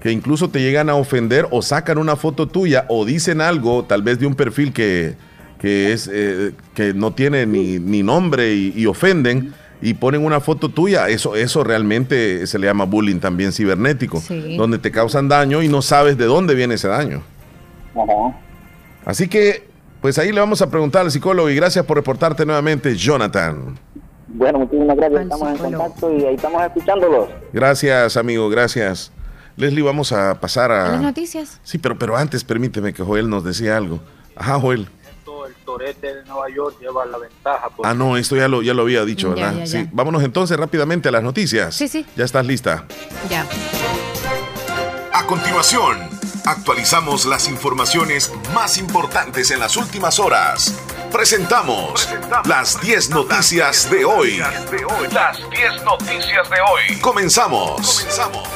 que 0.00 0.12
incluso 0.12 0.48
te 0.48 0.60
llegan 0.60 0.88
a 0.88 0.94
ofender 0.94 1.46
o 1.50 1.60
sacan 1.60 1.98
una 1.98 2.14
foto 2.16 2.46
tuya 2.46 2.84
o 2.88 3.04
dicen 3.04 3.40
algo, 3.40 3.84
tal 3.84 4.02
vez 4.02 4.18
de 4.20 4.26
un 4.26 4.34
perfil 4.34 4.72
que, 4.72 5.14
que 5.60 5.92
es 5.92 6.10
eh, 6.12 6.52
que 6.74 6.94
no 6.94 7.12
tiene 7.12 7.46
ni, 7.46 7.78
ni 7.78 8.02
nombre 8.02 8.52
y, 8.54 8.72
y 8.74 8.86
ofenden 8.86 9.52
y 9.82 9.94
ponen 9.94 10.24
una 10.24 10.40
foto 10.40 10.68
tuya. 10.70 11.08
Eso, 11.08 11.36
eso 11.36 11.62
realmente 11.64 12.46
se 12.46 12.58
le 12.58 12.66
llama 12.66 12.84
bullying 12.84 13.18
también 13.20 13.52
cibernético, 13.52 14.20
Sí. 14.20 14.56
donde 14.56 14.78
te 14.78 14.90
causan 14.90 15.28
daño 15.28 15.62
y 15.62 15.68
no 15.68 15.82
sabes 15.82 16.16
de 16.18 16.24
dónde 16.24 16.54
viene 16.54 16.74
ese 16.74 16.88
daño. 16.88 17.22
Así 19.04 19.28
que, 19.28 19.68
pues 20.00 20.18
ahí 20.18 20.32
le 20.32 20.40
vamos 20.40 20.62
a 20.62 20.70
preguntar 20.70 21.02
al 21.02 21.10
psicólogo 21.10 21.50
y 21.50 21.54
gracias 21.56 21.84
por 21.84 21.96
reportarte 21.96 22.44
nuevamente, 22.46 22.94
Jonathan. 22.96 23.78
Bueno, 24.28 24.60
muchísimas 24.60 24.96
gracias, 24.96 25.22
estamos 25.22 25.48
en 25.50 25.56
contacto 25.58 26.16
y 26.16 26.24
ahí 26.24 26.34
estamos 26.36 26.62
escuchándolos. 26.62 27.28
Gracias, 27.52 28.16
amigo, 28.16 28.48
gracias. 28.48 29.12
Leslie, 29.56 29.82
vamos 29.82 30.12
a 30.12 30.40
pasar 30.40 30.70
¿A 30.70 30.88
las 30.90 31.00
a... 31.00 31.02
noticias? 31.02 31.60
Sí, 31.64 31.78
pero, 31.78 31.98
pero 31.98 32.16
antes 32.16 32.44
permíteme 32.44 32.92
que 32.92 33.02
Joel 33.02 33.28
nos 33.28 33.44
decía 33.44 33.76
algo. 33.76 34.00
Ajá, 34.36 34.58
Joel. 34.60 34.88
El 35.78 35.94
torete 35.94 36.14
de 36.14 36.24
Nueva 36.24 36.48
York 36.54 36.76
lleva 36.80 37.04
la 37.06 37.18
ventaja. 37.18 37.68
porque 37.74 37.88
Ah, 37.90 37.94
no, 37.94 38.16
esto 38.16 38.36
ya 38.36 38.48
lo, 38.48 38.62
ya 38.62 38.74
lo 38.74 38.82
había 38.82 39.04
dicho, 39.04 39.34
Ya, 39.34 39.46
¿verdad? 39.46 39.58
ya, 39.60 39.66
Sí, 39.66 39.78
ya. 39.84 39.90
vámonos 39.92 40.22
entonces 40.22 40.56
rápidamente 40.58 41.08
a 41.08 41.12
las 41.12 41.22
noticias. 41.22 41.74
Sí, 41.74 41.88
sí. 41.88 42.06
Ya 42.16 42.24
estás 42.24 42.44
lista. 42.46 42.84
Ya. 43.28 43.46
A 45.12 45.26
continuación, 45.26 45.98
actualizamos 46.44 47.26
las 47.26 47.48
informaciones 47.48 48.32
más 48.54 48.78
importantes 48.78 49.50
en 49.50 49.60
las 49.60 49.76
últimas 49.76 50.18
horas. 50.18 50.74
Presentamos 51.12 52.08
las 52.46 52.80
10 52.80 53.10
noticias 53.10 53.90
de 53.90 54.04
hoy. 54.04 54.38
Las 55.12 55.36
10 55.50 55.84
noticias 55.84 56.48
de 56.50 56.56
hoy. 56.60 57.00
Comenzamos. 57.00 58.00
Comenzamos. 58.00 58.48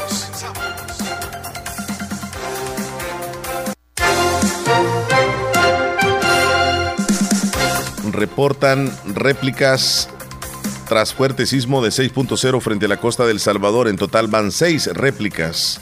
Reportan 8.15 8.93
réplicas 9.15 10.09
tras 10.89 11.13
fuerte 11.13 11.47
sismo 11.47 11.83
de 11.83 11.91
6.0 11.91 12.61
frente 12.61 12.87
a 12.87 12.89
la 12.89 12.97
costa 12.97 13.27
del 13.27 13.41
Salvador. 13.41 13.89
En 13.89 13.97
total 13.97 14.29
van 14.29 14.53
seis 14.53 14.87
réplicas. 14.87 15.81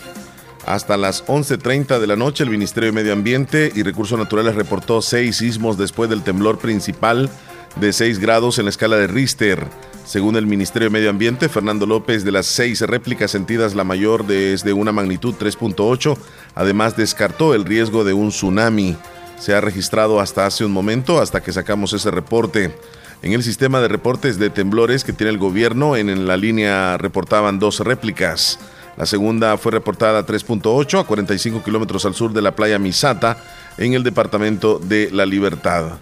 Hasta 0.64 0.96
las 0.96 1.26
11.30 1.26 1.98
de 1.98 2.06
la 2.06 2.16
noche, 2.16 2.42
el 2.42 2.50
Ministerio 2.50 2.88
de 2.88 2.94
Medio 2.94 3.12
Ambiente 3.12 3.70
y 3.74 3.82
Recursos 3.82 4.18
Naturales 4.18 4.54
reportó 4.54 5.02
seis 5.02 5.36
sismos 5.36 5.76
después 5.76 6.08
del 6.08 6.22
temblor 6.22 6.58
principal 6.58 7.28
de 7.76 7.92
6 7.92 8.18
grados 8.18 8.58
en 8.58 8.64
la 8.64 8.70
escala 8.70 8.96
de 8.96 9.08
Richter. 9.08 9.66
Según 10.04 10.36
el 10.36 10.46
Ministerio 10.46 10.88
de 10.88 10.92
Medio 10.92 11.10
Ambiente, 11.10 11.48
Fernando 11.48 11.86
López, 11.86 12.24
de 12.24 12.32
las 12.32 12.46
seis 12.46 12.80
réplicas 12.80 13.30
sentidas, 13.30 13.74
la 13.74 13.84
mayor 13.84 14.24
es 14.30 14.64
de 14.64 14.72
una 14.72 14.92
magnitud 14.92 15.34
3.8. 15.38 16.16
Además, 16.54 16.96
descartó 16.96 17.54
el 17.54 17.64
riesgo 17.64 18.04
de 18.04 18.12
un 18.12 18.30
tsunami. 18.30 18.96
Se 19.42 19.56
ha 19.56 19.60
registrado 19.60 20.20
hasta 20.20 20.46
hace 20.46 20.64
un 20.64 20.70
momento, 20.70 21.20
hasta 21.20 21.42
que 21.42 21.52
sacamos 21.52 21.92
ese 21.92 22.12
reporte. 22.12 22.78
En 23.22 23.32
el 23.32 23.42
sistema 23.42 23.80
de 23.80 23.88
reportes 23.88 24.38
de 24.38 24.50
temblores 24.50 25.02
que 25.02 25.12
tiene 25.12 25.32
el 25.32 25.38
gobierno, 25.38 25.96
en, 25.96 26.28
la 26.28 26.36
línea 26.36 26.96
reportaban 26.96 27.58
dos 27.58 27.80
réplicas. 27.80 28.60
La 28.96 29.04
segunda 29.04 29.56
fue 29.56 29.72
reportada 29.72 30.20
a 30.20 30.24
3.8 30.24 31.00
a 31.00 31.04
45 31.04 31.64
kilómetros 31.64 32.06
al 32.06 32.14
sur 32.14 32.32
de 32.32 32.40
la 32.40 32.54
playa 32.54 32.78
Misata, 32.78 33.36
en 33.78 33.94
el 33.94 34.04
departamento 34.04 34.78
de 34.78 35.10
La 35.10 35.26
Libertad. 35.26 35.94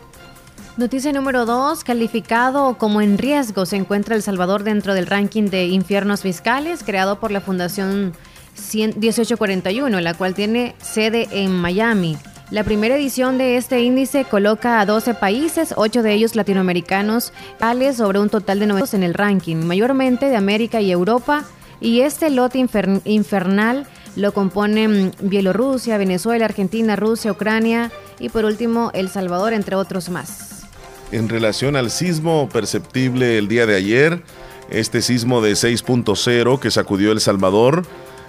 Noticia 0.77 1.11
número 1.11 1.47
2. 1.47 1.83
Calificado 1.83 2.77
como 2.77 3.01
en 3.01 3.17
riesgo 3.17 3.65
se 3.65 3.77
encuentra 3.77 4.17
El 4.17 4.23
Salvador 4.23 4.65
dentro 4.65 4.93
del 4.93 5.07
ranking 5.07 5.45
de 5.45 5.65
infiernos 5.65 6.21
fiscales 6.21 6.83
creado 6.85 7.19
por 7.19 7.31
la 7.31 7.41
Fundación 7.41 8.13
100 8.13 8.30
1841, 8.55 10.01
la 10.01 10.15
cual 10.15 10.35
tiene 10.35 10.75
sede 10.81 11.29
en 11.33 11.53
Miami. 11.53 12.17
La 12.51 12.65
primera 12.65 12.97
edición 12.97 13.39
de 13.39 13.57
este 13.57 13.81
índice 13.83 14.25
coloca 14.25 14.81
a 14.81 14.87
12 14.87 15.15
países, 15.15 15.73
8 15.77 16.03
de 16.03 16.15
ellos 16.15 16.35
latinoamericanos, 16.35 17.33
tales 17.59 17.97
sobre 17.99 18.19
un 18.19 18.29
total 18.29 18.59
de 18.59 18.67
9 18.67 18.89
en 18.93 19.03
el 19.05 19.15
ranking, 19.15 19.57
mayormente 19.57 20.27
de 20.27 20.37
América 20.37 20.81
y 20.81 20.91
Europa. 20.91 21.45
Y 21.81 22.01
este 22.01 22.29
lote 22.29 22.59
infer- 22.59 23.01
infernal 23.05 23.87
lo 24.17 24.33
componen 24.33 25.13
Bielorrusia, 25.21 25.97
Venezuela, 25.97 26.45
Argentina, 26.45 26.97
Rusia, 26.97 27.31
Ucrania 27.31 27.93
y 28.19 28.29
por 28.31 28.45
último 28.45 28.91
El 28.95 29.09
Salvador, 29.09 29.53
entre 29.53 29.77
otros 29.77 30.09
más. 30.09 30.65
En 31.13 31.29
relación 31.29 31.77
al 31.77 31.91
sismo 31.91 32.49
perceptible 32.53 33.39
el 33.39 33.47
día 33.49 33.67
de 33.67 33.77
ayer, 33.77 34.23
este 34.71 35.03
sismo 35.03 35.41
de 35.41 35.53
6.0 35.53 36.59
que 36.59 36.71
sacudió 36.73 37.13
El 37.13 37.21
Salvador, 37.21 37.85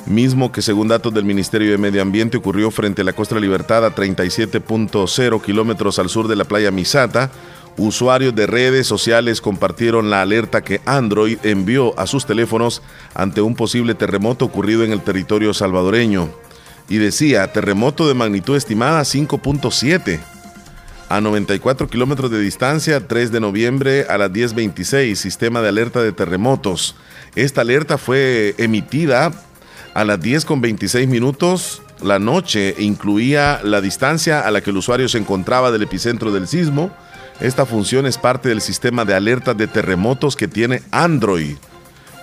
mismo 0.06 0.52
que 0.52 0.62
según 0.62 0.88
datos 0.88 1.14
del 1.14 1.26
Ministerio 1.26 1.72
de 1.72 1.78
Medio 1.78 2.02
Ambiente 2.02 2.38
ocurrió 2.38 2.72
frente 2.72 3.02
a 3.02 3.06
la 3.06 3.14
Costa 3.14 3.40
Libertad 3.40 3.86
a 3.86 3.96
37.0 3.96 5.42
kilómetros 5.42 6.00
al 6.00 6.10
sur 6.10 6.28
de 6.28 6.36
la 6.36 6.46
playa 6.46 6.72
Misata, 6.72 7.32
usuarios 7.78 8.36
de 8.36 8.48
redes 8.48 8.88
sociales 8.88 9.42
compartieron 9.42 10.10
la 10.10 10.22
alerta 10.22 10.62
que 10.62 10.82
Android 10.86 11.38
envió 11.44 11.98
a 12.00 12.08
sus 12.08 12.26
teléfonos 12.26 12.82
ante 13.14 13.42
un 13.42 13.56
posible 13.56 13.96
terremoto 13.96 14.46
ocurrido 14.46 14.84
en 14.84 14.92
el 14.92 15.02
territorio 15.02 15.54
salvadoreño. 15.54 16.30
Y 16.90 16.98
decía, 16.98 17.52
terremoto 17.52 18.08
de 18.08 18.14
magnitud 18.14 18.56
estimada 18.56 19.02
5.7 19.02 20.20
a 21.08 21.22
94 21.22 21.90
kilómetros 21.90 22.32
de 22.32 22.40
distancia, 22.40 23.06
3 23.08 23.32
de 23.32 23.40
noviembre 23.40 24.06
a 24.10 24.18
las 24.18 24.32
10.26, 24.32 25.16
sistema 25.16 25.62
de 25.62 25.70
alerta 25.70 26.02
de 26.02 26.12
terremotos. 26.12 26.96
Esta 27.36 27.62
alerta 27.62 27.98
fue 27.98 28.56
emitida 28.58 29.32
a 29.94 30.06
las 30.06 30.20
10 30.22 30.46
con 30.46 30.62
26 30.62 31.08
minutos 31.08 31.82
la 32.02 32.18
noche 32.18 32.76
incluía 32.80 33.62
la 33.64 33.80
distancia 33.80 34.42
a 34.42 34.50
la 34.50 34.62
que 34.62 34.72
el 34.72 34.78
usuario 34.78 35.08
se 35.08 35.20
encontraba 35.20 35.72
del 35.72 35.84
epicentro 35.84 36.32
del 36.32 36.48
sismo. 36.48 36.92
Esta 37.40 37.66
función 37.68 38.08
es 38.08 38.18
parte 38.18 38.50
del 38.50 38.62
sistema 38.62 39.06
de 39.06 39.14
alertas 39.14 39.56
de 39.56 39.68
terremotos 39.68 40.36
que 40.36 40.48
tiene 40.48 40.82
Android, 40.90 41.58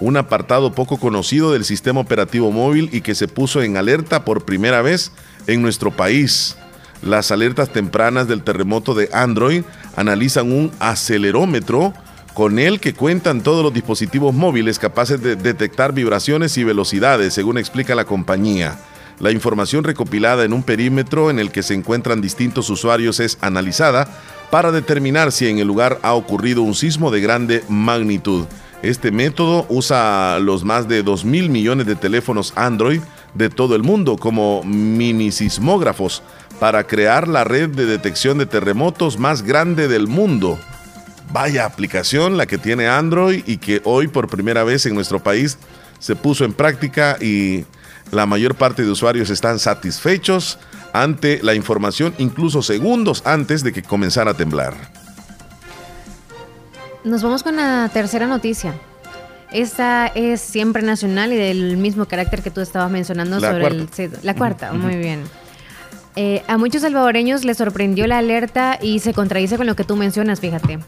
un 0.00 0.16
apartado 0.16 0.72
poco 0.72 0.98
conocido 0.98 1.52
del 1.52 1.64
sistema 1.64 2.00
operativo 2.00 2.50
móvil 2.50 2.90
y 2.92 3.02
que 3.02 3.14
se 3.14 3.28
puso 3.28 3.62
en 3.62 3.76
alerta 3.76 4.24
por 4.24 4.44
primera 4.44 4.82
vez 4.82 5.12
en 5.46 5.62
nuestro 5.62 5.92
país. 5.92 6.56
Las 7.00 7.30
alertas 7.30 7.72
tempranas 7.72 8.26
del 8.26 8.42
terremoto 8.42 8.94
de 8.94 9.08
Android 9.12 9.62
analizan 9.94 10.50
un 10.50 10.72
acelerómetro 10.80 11.94
con 12.38 12.60
el 12.60 12.78
que 12.78 12.94
cuentan 12.94 13.42
todos 13.42 13.64
los 13.64 13.74
dispositivos 13.74 14.32
móviles 14.32 14.78
capaces 14.78 15.20
de 15.20 15.34
detectar 15.34 15.92
vibraciones 15.92 16.56
y 16.56 16.62
velocidades, 16.62 17.34
según 17.34 17.58
explica 17.58 17.96
la 17.96 18.04
compañía. 18.04 18.78
La 19.18 19.32
información 19.32 19.82
recopilada 19.82 20.44
en 20.44 20.52
un 20.52 20.62
perímetro 20.62 21.30
en 21.30 21.40
el 21.40 21.50
que 21.50 21.64
se 21.64 21.74
encuentran 21.74 22.20
distintos 22.20 22.70
usuarios 22.70 23.18
es 23.18 23.38
analizada 23.40 24.06
para 24.52 24.70
determinar 24.70 25.32
si 25.32 25.48
en 25.48 25.58
el 25.58 25.66
lugar 25.66 25.98
ha 26.02 26.14
ocurrido 26.14 26.62
un 26.62 26.76
sismo 26.76 27.10
de 27.10 27.20
grande 27.20 27.64
magnitud. 27.68 28.46
Este 28.82 29.10
método 29.10 29.66
usa 29.68 30.38
los 30.38 30.62
más 30.62 30.86
de 30.86 31.02
2 31.02 31.24
mil 31.24 31.50
millones 31.50 31.88
de 31.88 31.96
teléfonos 31.96 32.52
Android 32.54 33.00
de 33.34 33.50
todo 33.50 33.74
el 33.74 33.82
mundo 33.82 34.16
como 34.16 34.62
mini 34.62 35.32
sismógrafos 35.32 36.22
para 36.60 36.86
crear 36.86 37.26
la 37.26 37.42
red 37.42 37.68
de 37.70 37.84
detección 37.84 38.38
de 38.38 38.46
terremotos 38.46 39.18
más 39.18 39.42
grande 39.42 39.88
del 39.88 40.06
mundo. 40.06 40.56
Vaya 41.30 41.66
aplicación 41.66 42.36
la 42.36 42.46
que 42.46 42.58
tiene 42.58 42.88
Android 42.88 43.42
y 43.46 43.58
que 43.58 43.80
hoy 43.84 44.08
por 44.08 44.28
primera 44.28 44.64
vez 44.64 44.86
en 44.86 44.94
nuestro 44.94 45.22
país 45.22 45.58
se 45.98 46.16
puso 46.16 46.44
en 46.44 46.52
práctica 46.54 47.16
y 47.20 47.64
la 48.10 48.24
mayor 48.26 48.54
parte 48.54 48.82
de 48.82 48.90
usuarios 48.90 49.28
están 49.30 49.58
satisfechos 49.58 50.58
ante 50.92 51.42
la 51.42 51.54
información 51.54 52.14
incluso 52.18 52.62
segundos 52.62 53.22
antes 53.26 53.62
de 53.62 53.72
que 53.72 53.82
comenzara 53.82 54.30
a 54.30 54.34
temblar. 54.34 54.74
Nos 57.04 57.22
vamos 57.22 57.42
con 57.42 57.56
la 57.56 57.90
tercera 57.92 58.26
noticia. 58.26 58.74
Esta 59.52 60.08
es 60.08 60.40
siempre 60.40 60.82
nacional 60.82 61.32
y 61.32 61.36
del 61.36 61.76
mismo 61.76 62.06
carácter 62.06 62.42
que 62.42 62.50
tú 62.50 62.60
estabas 62.60 62.90
mencionando 62.90 63.38
La 63.38 63.50
sobre 63.50 63.60
cuarta. 63.62 64.02
el 64.02 64.12
la 64.22 64.34
cuarta, 64.34 64.72
muy 64.72 64.96
bien. 64.96 65.22
Eh, 66.20 66.42
a 66.48 66.58
muchos 66.58 66.82
salvadoreños 66.82 67.44
les 67.44 67.58
sorprendió 67.58 68.04
la 68.08 68.18
alerta 68.18 68.76
y 68.82 68.98
se 68.98 69.14
contradice 69.14 69.56
con 69.56 69.68
lo 69.68 69.76
que 69.76 69.84
tú 69.84 69.94
mencionas, 69.94 70.40
fíjate. 70.40 70.80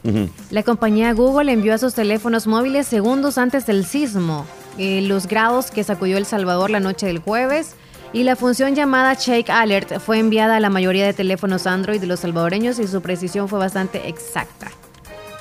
La 0.49 0.63
compañía 0.63 1.13
Google 1.13 1.53
envió 1.53 1.73
a 1.73 1.77
sus 1.77 1.93
teléfonos 1.93 2.47
móviles 2.47 2.85
segundos 2.85 3.37
antes 3.37 3.65
del 3.65 3.85
sismo 3.85 4.45
eh, 4.77 5.01
los 5.01 5.27
grados 5.27 5.71
que 5.71 5.85
sacudió 5.85 6.17
El 6.17 6.25
Salvador 6.25 6.69
la 6.69 6.81
noche 6.81 7.05
del 7.05 7.19
jueves 7.19 7.75
y 8.11 8.23
la 8.23 8.35
función 8.35 8.75
llamada 8.75 9.13
Shake 9.13 9.49
Alert 9.49 9.99
fue 9.99 10.19
enviada 10.19 10.57
a 10.57 10.59
la 10.59 10.69
mayoría 10.69 11.05
de 11.05 11.13
teléfonos 11.13 11.65
Android 11.65 12.01
de 12.01 12.07
los 12.07 12.19
salvadoreños 12.19 12.77
y 12.79 12.85
su 12.85 13.01
precisión 13.01 13.47
fue 13.47 13.57
bastante 13.57 14.09
exacta. 14.09 14.69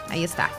Ahí 0.08 0.22
está. 0.22 0.50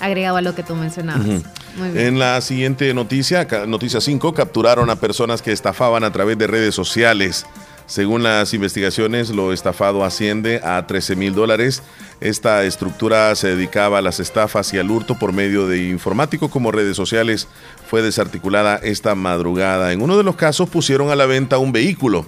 Agregado 0.00 0.38
a 0.38 0.40
lo 0.40 0.54
que 0.54 0.62
tú 0.62 0.74
mencionabas. 0.74 1.26
Muy 1.26 1.90
bien. 1.92 1.98
En 1.98 2.18
la 2.18 2.40
siguiente 2.40 2.94
noticia, 2.94 3.46
noticia 3.66 4.00
5, 4.00 4.32
capturaron 4.32 4.88
a 4.88 4.96
personas 4.96 5.42
que 5.42 5.52
estafaban 5.52 6.02
a 6.02 6.10
través 6.12 6.38
de 6.38 6.46
redes 6.46 6.74
sociales. 6.74 7.44
Según 7.88 8.22
las 8.22 8.52
investigaciones, 8.52 9.30
lo 9.30 9.50
estafado 9.50 10.04
asciende 10.04 10.60
a 10.62 10.86
13 10.86 11.16
mil 11.16 11.34
dólares. 11.34 11.82
Esta 12.20 12.62
estructura 12.64 13.34
se 13.34 13.48
dedicaba 13.48 13.96
a 13.96 14.02
las 14.02 14.20
estafas 14.20 14.74
y 14.74 14.78
al 14.78 14.90
hurto 14.90 15.18
por 15.18 15.32
medio 15.32 15.66
de 15.66 15.88
informático 15.88 16.50
como 16.50 16.70
redes 16.70 16.98
sociales. 16.98 17.48
Fue 17.88 18.02
desarticulada 18.02 18.76
esta 18.76 19.14
madrugada. 19.14 19.92
En 19.92 20.02
uno 20.02 20.18
de 20.18 20.22
los 20.22 20.36
casos 20.36 20.68
pusieron 20.68 21.10
a 21.10 21.16
la 21.16 21.24
venta 21.24 21.56
un 21.56 21.72
vehículo 21.72 22.26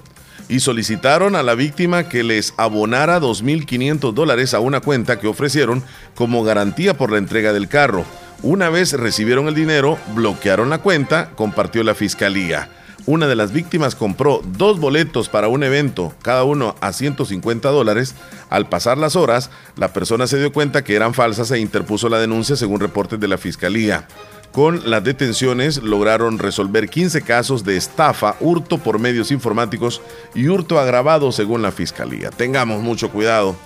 y 0.49 0.61
solicitaron 0.61 1.37
a 1.37 1.43
la 1.43 1.55
víctima 1.55 2.09
que 2.09 2.23
les 2.23 2.55
abonara 2.57 3.21
2.500 3.21 4.15
dólares 4.15 4.55
a 4.55 4.61
una 4.61 4.81
cuenta 4.81 5.21
que 5.21 5.29
ofrecieron 5.29 5.85
como 6.15 6.43
garantía 6.43 6.95
por 6.95 7.13
la 7.13 7.19
entrega 7.19 7.53
del 7.53 7.69
carro. 7.69 8.07
Una 8.43 8.71
vez 8.71 8.95
recibieron 8.95 9.47
el 9.47 9.55
dinero, 9.55 9.99
bloquearon 10.15 10.71
la 10.71 10.79
cuenta, 10.79 11.33
compartió 11.37 11.85
la 11.85 11.95
fiscalía. 11.95 12.71
Una 13.11 13.27
de 13.27 13.35
las 13.35 13.51
víctimas 13.51 13.97
compró 13.97 14.41
dos 14.57 14.79
boletos 14.79 15.29
para 15.29 15.49
un 15.49 15.65
evento, 15.65 16.15
cada 16.23 16.45
uno 16.45 16.77
a 16.81 16.93
150 16.93 17.69
dólares. 17.69 18.15
Al 18.51 18.69
pasar 18.69 18.99
las 18.99 19.17
horas, 19.17 19.51
la 19.75 19.93
persona 19.93 20.29
se 20.29 20.39
dio 20.39 20.53
cuenta 20.53 20.85
que 20.85 20.95
eran 20.95 21.13
falsas 21.13 21.51
e 21.51 21.59
interpuso 21.59 22.09
la 22.09 22.21
denuncia 22.21 22.55
según 22.55 22.79
reportes 22.79 23.19
de 23.19 23.27
la 23.27 23.37
fiscalía. 23.37 24.07
Con 24.53 24.89
las 24.89 25.03
detenciones 25.03 25.83
lograron 25.83 26.39
resolver 26.39 26.89
15 26.89 27.23
casos 27.23 27.65
de 27.65 27.77
estafa, 27.77 28.37
hurto 28.39 28.79
por 28.79 29.01
medios 29.01 29.33
informáticos 29.33 30.01
y 30.33 30.47
hurto 30.47 30.79
agravado 30.79 31.33
según 31.33 31.63
la 31.63 31.73
fiscalía. 31.73 32.31
Tengamos 32.31 32.81
mucho 32.81 33.11
cuidado 33.11 33.57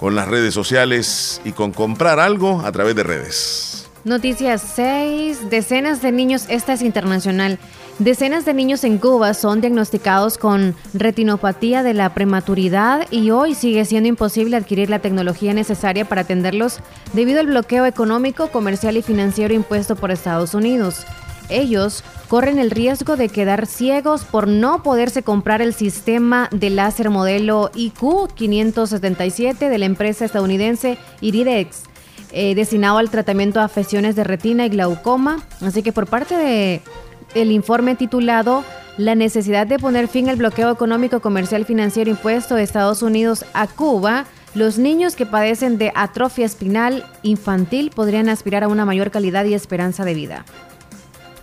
con 0.00 0.14
las 0.14 0.26
redes 0.26 0.54
sociales 0.54 1.42
y 1.44 1.52
con 1.52 1.74
comprar 1.74 2.18
algo 2.18 2.62
a 2.62 2.72
través 2.72 2.96
de 2.96 3.02
redes. 3.02 3.88
Noticias 4.06 4.62
6. 4.74 5.50
Decenas 5.50 6.00
de 6.00 6.12
niños, 6.12 6.46
esta 6.48 6.72
es 6.72 6.80
internacional. 6.80 7.58
Decenas 7.98 8.44
de 8.44 8.52
niños 8.52 8.84
en 8.84 8.98
Cuba 8.98 9.32
son 9.32 9.62
diagnosticados 9.62 10.36
con 10.36 10.74
retinopatía 10.92 11.82
de 11.82 11.94
la 11.94 12.12
prematuridad 12.12 13.10
y 13.10 13.30
hoy 13.30 13.54
sigue 13.54 13.86
siendo 13.86 14.06
imposible 14.06 14.58
adquirir 14.58 14.90
la 14.90 14.98
tecnología 14.98 15.54
necesaria 15.54 16.04
para 16.06 16.20
atenderlos 16.20 16.80
debido 17.14 17.40
al 17.40 17.46
bloqueo 17.46 17.86
económico, 17.86 18.48
comercial 18.48 18.98
y 18.98 19.02
financiero 19.02 19.54
impuesto 19.54 19.96
por 19.96 20.10
Estados 20.10 20.52
Unidos. 20.52 21.06
Ellos 21.48 22.04
corren 22.28 22.58
el 22.58 22.70
riesgo 22.70 23.16
de 23.16 23.30
quedar 23.30 23.66
ciegos 23.66 24.24
por 24.24 24.46
no 24.46 24.82
poderse 24.82 25.22
comprar 25.22 25.62
el 25.62 25.72
sistema 25.72 26.50
de 26.52 26.68
láser 26.68 27.08
modelo 27.08 27.70
IQ 27.74 28.28
577 28.34 29.70
de 29.70 29.78
la 29.78 29.86
empresa 29.86 30.26
estadounidense 30.26 30.98
Iridex 31.22 31.84
eh, 32.32 32.54
destinado 32.54 32.98
al 32.98 33.08
tratamiento 33.08 33.60
de 33.60 33.64
afecciones 33.64 34.16
de 34.16 34.24
retina 34.24 34.66
y 34.66 34.68
glaucoma. 34.68 35.38
Así 35.62 35.82
que 35.82 35.92
por 35.92 36.06
parte 36.06 36.36
de 36.36 36.82
el 37.34 37.50
informe 37.52 37.94
titulado 37.94 38.64
La 38.96 39.14
necesidad 39.14 39.66
de 39.66 39.78
poner 39.78 40.08
fin 40.08 40.28
al 40.28 40.36
bloqueo 40.36 40.70
económico, 40.70 41.20
comercial, 41.20 41.64
financiero 41.64 42.10
impuesto 42.10 42.54
de 42.54 42.62
Estados 42.62 43.02
Unidos 43.02 43.44
a 43.52 43.66
Cuba, 43.66 44.24
los 44.54 44.78
niños 44.78 45.16
que 45.16 45.26
padecen 45.26 45.76
de 45.76 45.92
atrofia 45.94 46.46
espinal 46.46 47.04
infantil 47.22 47.90
podrían 47.94 48.28
aspirar 48.28 48.64
a 48.64 48.68
una 48.68 48.86
mayor 48.86 49.10
calidad 49.10 49.44
y 49.44 49.54
esperanza 49.54 50.04
de 50.04 50.14
vida. 50.14 50.44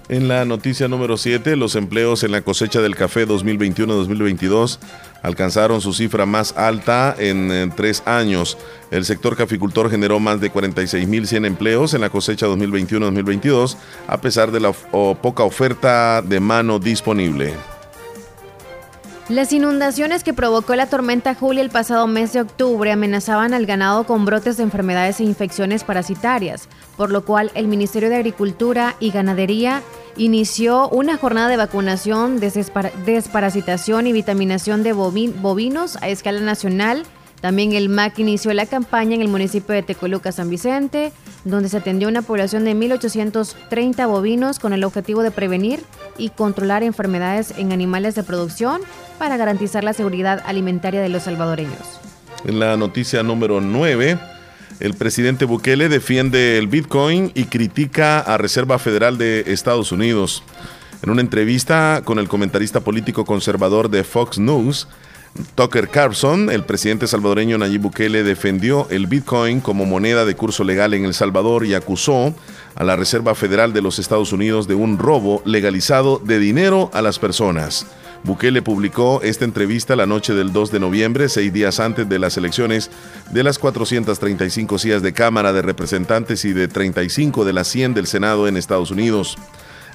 En 0.09 0.27
la 0.27 0.43
noticia 0.43 0.89
número 0.89 1.15
7, 1.15 1.55
los 1.55 1.75
empleos 1.75 2.23
en 2.23 2.31
la 2.31 2.41
cosecha 2.41 2.81
del 2.81 2.95
café 2.95 3.25
2021-2022 3.25 4.79
alcanzaron 5.21 5.79
su 5.79 5.93
cifra 5.93 6.25
más 6.25 6.53
alta 6.57 7.15
en, 7.17 7.71
tres 7.75 8.03
años. 8.05 8.57
El 8.91 9.05
sector 9.05 9.37
caficultor 9.37 9.89
generó 9.89 10.19
más 10.19 10.41
de 10.41 10.51
46.100 10.51 11.45
empleos 11.45 11.93
en 11.93 12.01
la 12.01 12.09
cosecha 12.09 12.47
2021-2022, 12.47 13.77
a 14.07 14.19
pesar 14.19 14.51
de 14.51 14.59
la 14.59 14.73
poca 14.73 15.43
oferta 15.43 16.21
de 16.21 16.41
mano 16.41 16.79
disponible. 16.79 17.53
Las 19.29 19.53
inundaciones 19.53 20.21
que 20.21 20.33
provocó 20.33 20.75
la 20.75 20.87
tormenta 20.87 21.33
Julia 21.33 21.61
el 21.61 21.69
pasado 21.69 22.07
mes 22.07 22.33
de 22.33 22.41
octubre 22.41 22.91
amenazaban 22.91 23.53
al 23.53 23.65
ganado 23.65 24.03
con 24.03 24.25
brotes 24.25 24.57
de 24.57 24.63
enfermedades 24.63 25.21
e 25.21 25.23
infecciones 25.23 25.85
parasitarias, 25.85 26.67
por 26.97 27.11
lo 27.11 27.25
cual 27.25 27.51
el 27.55 27.67
Ministerio 27.67 28.09
de 28.09 28.15
Agricultura 28.17 28.95
y 28.99 29.11
Ganadería 29.11 29.81
inició 30.17 30.89
una 30.89 31.17
jornada 31.17 31.47
de 31.47 31.57
vacunación, 31.57 32.39
desparasitación 32.39 34.07
y 34.07 34.11
vitaminación 34.13 34.83
de 34.83 34.93
bovi- 34.93 35.33
bovinos 35.41 35.97
a 36.01 36.09
escala 36.09 36.39
nacional. 36.41 37.03
También 37.41 37.73
el 37.73 37.89
MAC 37.89 38.19
inició 38.19 38.53
la 38.53 38.65
campaña 38.65 39.15
en 39.15 39.21
el 39.21 39.27
municipio 39.27 39.75
de 39.75 39.83
Tecoluca, 39.83 40.31
San 40.31 40.49
Vicente, 40.49 41.11
donde 41.43 41.67
se 41.67 41.75
atendió 41.77 42.07
una 42.07 42.21
población 42.21 42.63
de 42.63 42.73
1.830 42.73 44.07
bovinos 44.07 44.59
con 44.59 44.71
el 44.71 44.83
objetivo 44.85 45.23
de 45.23 45.31
prevenir 45.31 45.81
y 46.17 46.29
controlar 46.29 46.83
enfermedades 46.83 47.53
en 47.57 47.73
animales 47.73 48.15
de 48.15 48.23
producción 48.23 48.79
para 49.19 49.35
garantizar 49.35 49.83
la 49.83 49.91
seguridad 49.93 50.41
alimentaria 50.45 51.01
de 51.01 51.09
los 51.09 51.23
salvadoreños. 51.23 51.99
En 52.45 52.59
la 52.59 52.77
noticia 52.77 53.23
número 53.23 53.59
9, 53.59 54.17
el 54.79 54.93
presidente 54.93 55.45
Bukele 55.45 55.89
defiende 55.89 56.57
el 56.57 56.67
Bitcoin 56.67 57.31
y 57.35 57.45
critica 57.45 58.19
a 58.19 58.37
Reserva 58.37 58.79
Federal 58.79 59.17
de 59.17 59.43
Estados 59.47 59.91
Unidos. 59.91 60.43
En 61.01 61.09
una 61.09 61.21
entrevista 61.21 62.01
con 62.05 62.19
el 62.19 62.27
comentarista 62.27 62.81
político 62.81 63.25
conservador 63.25 63.89
de 63.89 64.03
Fox 64.03 64.39
News, 64.39 64.87
Tucker 65.55 65.89
Carlson, 65.89 66.49
el 66.49 66.63
presidente 66.63 67.07
salvadoreño 67.07 67.57
Nayib 67.57 67.81
Bukele 67.81 68.23
defendió 68.23 68.87
el 68.89 69.07
Bitcoin 69.07 69.61
como 69.61 69.85
moneda 69.85 70.25
de 70.25 70.35
curso 70.35 70.63
legal 70.63 70.93
en 70.93 71.05
El 71.05 71.13
Salvador 71.13 71.65
y 71.65 71.73
acusó 71.73 72.35
a 72.75 72.83
la 72.83 72.95
Reserva 72.95 73.35
Federal 73.35 73.73
de 73.73 73.81
los 73.81 73.99
Estados 73.99 74.31
Unidos 74.31 74.67
de 74.67 74.75
un 74.75 74.97
robo 74.99 75.41
legalizado 75.45 76.21
de 76.23 76.39
dinero 76.39 76.91
a 76.93 77.01
las 77.01 77.19
personas. 77.19 77.87
Bukele 78.23 78.61
publicó 78.61 79.21
esta 79.21 79.43
entrevista 79.43 79.97
la 79.97 80.05
noche 80.05 80.33
del 80.33 80.53
2 80.53 80.71
de 80.71 80.79
noviembre, 80.79 81.27
seis 81.27 81.51
días 81.51 81.81
antes 81.81 82.07
de 82.07 82.19
las 82.19 82.37
elecciones 82.37 82.89
de 83.31 83.43
las 83.43 83.59
435 83.59 84.79
sillas 84.79 85.01
de 85.01 85.11
Cámara 85.11 85.51
de 85.51 85.61
Representantes 85.61 86.45
y 86.45 86.53
de 86.53 86.69
35 86.69 87.43
de 87.43 87.51
las 87.51 87.67
100 87.67 87.93
del 87.93 88.07
Senado 88.07 88.47
en 88.47 88.55
Estados 88.55 88.91
Unidos. 88.91 89.37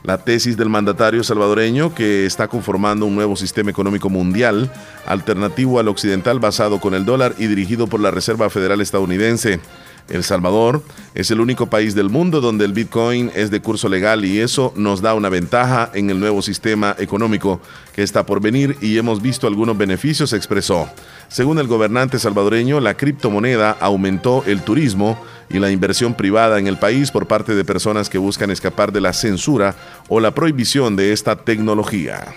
La 0.02 0.18
tesis 0.18 0.58
del 0.58 0.68
mandatario 0.68 1.24
salvadoreño, 1.24 1.94
que 1.94 2.26
está 2.26 2.48
conformando 2.48 3.06
un 3.06 3.14
nuevo 3.14 3.34
sistema 3.34 3.70
económico 3.70 4.10
mundial, 4.10 4.70
alternativo 5.06 5.80
al 5.80 5.88
occidental 5.88 6.38
basado 6.38 6.80
con 6.80 6.94
el 6.94 7.06
dólar 7.06 7.34
y 7.38 7.46
dirigido 7.46 7.86
por 7.86 8.00
la 8.00 8.10
Reserva 8.10 8.50
Federal 8.50 8.82
estadounidense. 8.82 9.58
El 10.08 10.24
Salvador 10.24 10.82
es 11.14 11.30
el 11.30 11.40
único 11.40 11.66
país 11.66 11.94
del 11.94 12.08
mundo 12.08 12.40
donde 12.40 12.64
el 12.64 12.72
Bitcoin 12.72 13.30
es 13.34 13.50
de 13.50 13.60
curso 13.60 13.88
legal 13.88 14.24
y 14.24 14.40
eso 14.40 14.72
nos 14.74 15.02
da 15.02 15.14
una 15.14 15.28
ventaja 15.28 15.90
en 15.92 16.08
el 16.08 16.18
nuevo 16.18 16.40
sistema 16.40 16.96
económico 16.98 17.60
que 17.94 18.02
está 18.02 18.24
por 18.24 18.40
venir 18.40 18.76
y 18.80 18.96
hemos 18.96 19.20
visto 19.20 19.46
algunos 19.46 19.76
beneficios, 19.76 20.32
expresó. 20.32 20.88
Según 21.28 21.58
el 21.58 21.66
gobernante 21.66 22.18
salvadoreño, 22.18 22.80
la 22.80 22.94
criptomoneda 22.94 23.76
aumentó 23.80 24.44
el 24.46 24.62
turismo 24.62 25.22
y 25.50 25.58
la 25.58 25.70
inversión 25.70 26.14
privada 26.14 26.58
en 26.58 26.66
el 26.66 26.78
país 26.78 27.10
por 27.10 27.26
parte 27.26 27.54
de 27.54 27.64
personas 27.64 28.08
que 28.08 28.18
buscan 28.18 28.50
escapar 28.50 28.92
de 28.92 29.02
la 29.02 29.12
censura 29.12 29.76
o 30.08 30.20
la 30.20 30.30
prohibición 30.30 30.96
de 30.96 31.12
esta 31.12 31.36
tecnología. 31.36 32.34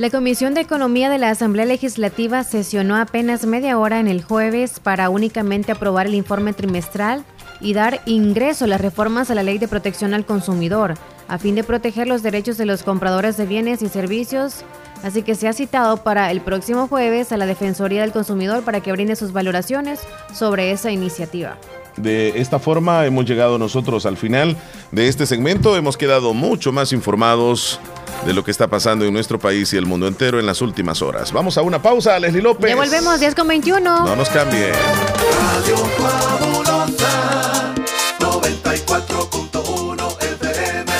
La 0.00 0.08
Comisión 0.08 0.54
de 0.54 0.62
Economía 0.62 1.10
de 1.10 1.18
la 1.18 1.28
Asamblea 1.28 1.66
Legislativa 1.66 2.42
sesionó 2.42 2.96
apenas 2.96 3.44
media 3.44 3.78
hora 3.78 4.00
en 4.00 4.08
el 4.08 4.22
jueves 4.22 4.80
para 4.80 5.10
únicamente 5.10 5.72
aprobar 5.72 6.06
el 6.06 6.14
informe 6.14 6.54
trimestral 6.54 7.22
y 7.60 7.74
dar 7.74 8.00
ingreso 8.06 8.64
a 8.64 8.68
las 8.68 8.80
reformas 8.80 9.30
a 9.30 9.34
la 9.34 9.42
Ley 9.42 9.58
de 9.58 9.68
Protección 9.68 10.14
al 10.14 10.24
Consumidor, 10.24 10.94
a 11.28 11.36
fin 11.36 11.54
de 11.54 11.64
proteger 11.64 12.08
los 12.08 12.22
derechos 12.22 12.56
de 12.56 12.64
los 12.64 12.82
compradores 12.82 13.36
de 13.36 13.44
bienes 13.44 13.82
y 13.82 13.90
servicios. 13.90 14.64
Así 15.02 15.20
que 15.20 15.34
se 15.34 15.48
ha 15.48 15.52
citado 15.52 15.98
para 15.98 16.30
el 16.30 16.40
próximo 16.40 16.88
jueves 16.88 17.30
a 17.30 17.36
la 17.36 17.44
Defensoría 17.44 18.00
del 18.00 18.12
Consumidor 18.12 18.62
para 18.62 18.80
que 18.80 18.92
brinde 18.92 19.16
sus 19.16 19.34
valoraciones 19.34 20.00
sobre 20.32 20.70
esa 20.70 20.90
iniciativa. 20.90 21.58
De 22.02 22.40
esta 22.40 22.58
forma 22.58 23.06
hemos 23.06 23.26
llegado 23.26 23.58
nosotros 23.58 24.06
al 24.06 24.16
final 24.16 24.56
de 24.90 25.08
este 25.08 25.26
segmento. 25.26 25.76
Hemos 25.76 25.96
quedado 25.96 26.34
mucho 26.34 26.72
más 26.72 26.92
informados 26.92 27.78
de 28.24 28.32
lo 28.32 28.44
que 28.44 28.50
está 28.50 28.68
pasando 28.68 29.04
en 29.04 29.12
nuestro 29.12 29.38
país 29.38 29.72
y 29.72 29.76
el 29.76 29.86
mundo 29.86 30.06
entero 30.06 30.40
en 30.40 30.46
las 30.46 30.62
últimas 30.62 31.02
horas. 31.02 31.32
Vamos 31.32 31.58
a 31.58 31.62
una 31.62 31.82
pausa, 31.82 32.18
Leslie 32.18 32.42
López. 32.42 32.70
Ya 32.70 32.76
volvemos, 32.76 33.20
10 33.20 33.34
con 33.34 33.48
21. 33.48 34.04
No 34.04 34.16
nos 34.16 34.28
cambie. 34.28 34.72
Radio 34.72 35.76
Fabulosa 35.98 37.74
94.1 38.18 40.22
FM. 40.22 40.92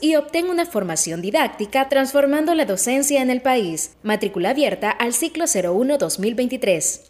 Y 0.00 0.14
obtén 0.14 0.48
una 0.48 0.64
formación 0.64 1.20
didáctica 1.20 1.88
transformando 1.88 2.54
la 2.54 2.64
docencia 2.64 3.20
en 3.20 3.28
el 3.28 3.42
país. 3.42 3.94
Matrícula 4.02 4.50
abierta 4.50 4.90
al 4.90 5.12
ciclo 5.12 5.44
01-2023. 5.44 7.09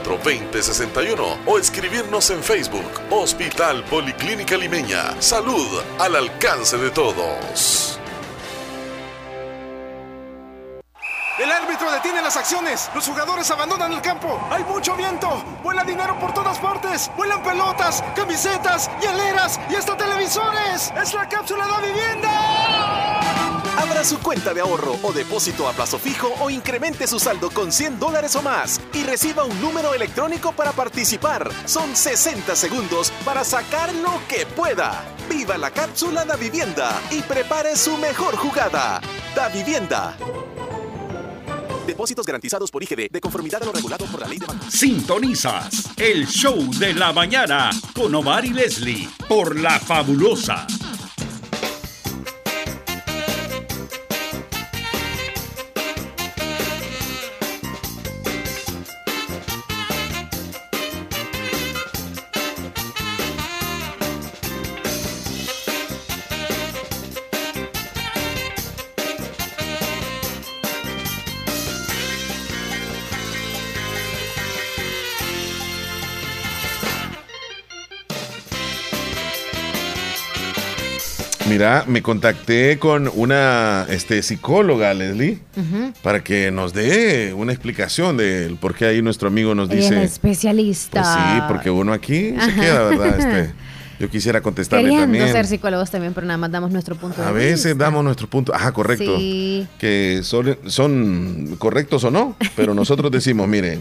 2061 0.00 1.38
o 1.46 1.58
escribirnos 1.58 2.30
en 2.30 2.42
Facebook 2.42 2.90
Hospital 3.10 3.84
Policlínica 3.84 4.56
Limeña. 4.56 5.20
Salud 5.20 5.82
al 5.98 6.16
alcance 6.16 6.76
de 6.76 6.90
todos. 6.90 7.98
El 11.38 11.52
árbitro 11.52 11.88
detiene 11.92 12.20
las 12.20 12.36
acciones. 12.36 12.90
Los 12.94 13.06
jugadores 13.06 13.48
abandonan 13.52 13.92
el 13.92 14.02
campo. 14.02 14.40
Hay 14.50 14.64
mucho 14.64 14.96
viento. 14.96 15.40
Vuela 15.62 15.84
dinero 15.84 16.18
por 16.18 16.34
todas 16.34 16.58
partes. 16.58 17.10
Vuelan 17.16 17.42
pelotas, 17.44 18.02
camisetas, 18.16 18.90
hieleras 19.00 19.60
y 19.70 19.76
hasta 19.76 19.96
televisores. 19.96 20.92
Es 21.00 21.14
la 21.14 21.28
cápsula 21.28 21.64
de 21.64 21.70
la 21.70 21.80
vivienda. 21.80 23.17
Abra 23.78 24.02
su 24.02 24.18
cuenta 24.18 24.52
de 24.52 24.60
ahorro 24.60 24.98
o 25.04 25.12
depósito 25.12 25.68
a 25.68 25.72
plazo 25.72 26.00
fijo 26.00 26.34
o 26.40 26.50
incremente 26.50 27.06
su 27.06 27.20
saldo 27.20 27.48
con 27.48 27.70
100 27.70 28.00
dólares 28.00 28.34
o 28.34 28.42
más 28.42 28.80
y 28.92 29.04
reciba 29.04 29.44
un 29.44 29.60
número 29.60 29.94
electrónico 29.94 30.50
para 30.50 30.72
participar. 30.72 31.48
Son 31.64 31.94
60 31.94 32.56
segundos 32.56 33.12
para 33.24 33.44
sacar 33.44 33.94
lo 33.94 34.20
que 34.28 34.46
pueda. 34.46 35.04
Viva 35.30 35.56
la 35.56 35.70
cápsula 35.70 36.24
da 36.24 36.34
vivienda 36.34 37.00
y 37.12 37.20
prepare 37.22 37.76
su 37.76 37.96
mejor 37.98 38.34
jugada. 38.36 39.00
Da 39.36 39.48
vivienda. 39.48 40.16
Depósitos 41.86 42.26
garantizados 42.26 42.72
por 42.72 42.82
IGD 42.82 43.12
de 43.12 43.20
conformidad 43.20 43.62
a 43.62 43.66
lo 43.66 43.72
regulado 43.72 44.06
por 44.06 44.20
la 44.20 44.26
ley 44.26 44.40
de 44.40 44.46
bancos. 44.46 44.74
Sintonizas 44.74 45.96
el 45.96 46.26
show 46.26 46.68
de 46.80 46.94
la 46.94 47.12
mañana 47.12 47.70
con 47.94 48.12
Omar 48.12 48.44
y 48.44 48.50
Leslie 48.50 49.08
por 49.28 49.56
La 49.56 49.78
Fabulosa. 49.78 50.66
Mira, 81.58 81.84
me 81.86 82.02
contacté 82.02 82.78
con 82.78 83.10
una 83.14 83.86
este, 83.88 84.22
psicóloga, 84.22 84.94
Leslie, 84.94 85.38
para 86.02 86.22
que 86.22 86.50
nos 86.50 86.72
dé 86.72 87.34
una 87.36 87.52
explicación 87.52 88.16
del 88.16 88.56
por 88.56 88.74
qué 88.74 88.86
ahí 88.86 89.02
nuestro 89.02 89.28
amigo 89.28 89.54
nos 89.54 89.68
dice. 89.68 90.02
especialista. 90.04 91.02
Pues 91.02 91.14
sí, 91.14 91.42
porque 91.48 91.70
uno 91.70 91.92
aquí 91.92 92.34
se 92.38 92.54
queda, 92.54 92.84
¿verdad? 92.90 93.18
Este, 93.18 93.54
yo 93.98 94.08
quisiera 94.08 94.40
contestarle 94.40 94.84
Queriendo 94.84 95.04
también. 95.06 95.32
ser 95.32 95.46
psicólogos 95.46 95.90
también, 95.90 96.14
pero 96.14 96.26
nada 96.26 96.38
más 96.38 96.50
damos 96.50 96.70
nuestro 96.70 96.94
punto 96.94 97.20
de 97.20 97.26
A 97.26 97.32
vista. 97.32 97.44
veces 97.50 97.76
damos 97.76 98.04
nuestro 98.04 98.28
punto. 98.28 98.54
Ajá, 98.54 98.70
correcto. 98.72 99.16
Sí. 99.18 99.66
Que 99.78 100.20
son, 100.22 100.56
son 100.66 101.56
correctos 101.58 102.04
o 102.04 102.10
no, 102.10 102.36
pero 102.54 102.72
nosotros 102.74 103.10
decimos, 103.10 103.48
mire, 103.48 103.80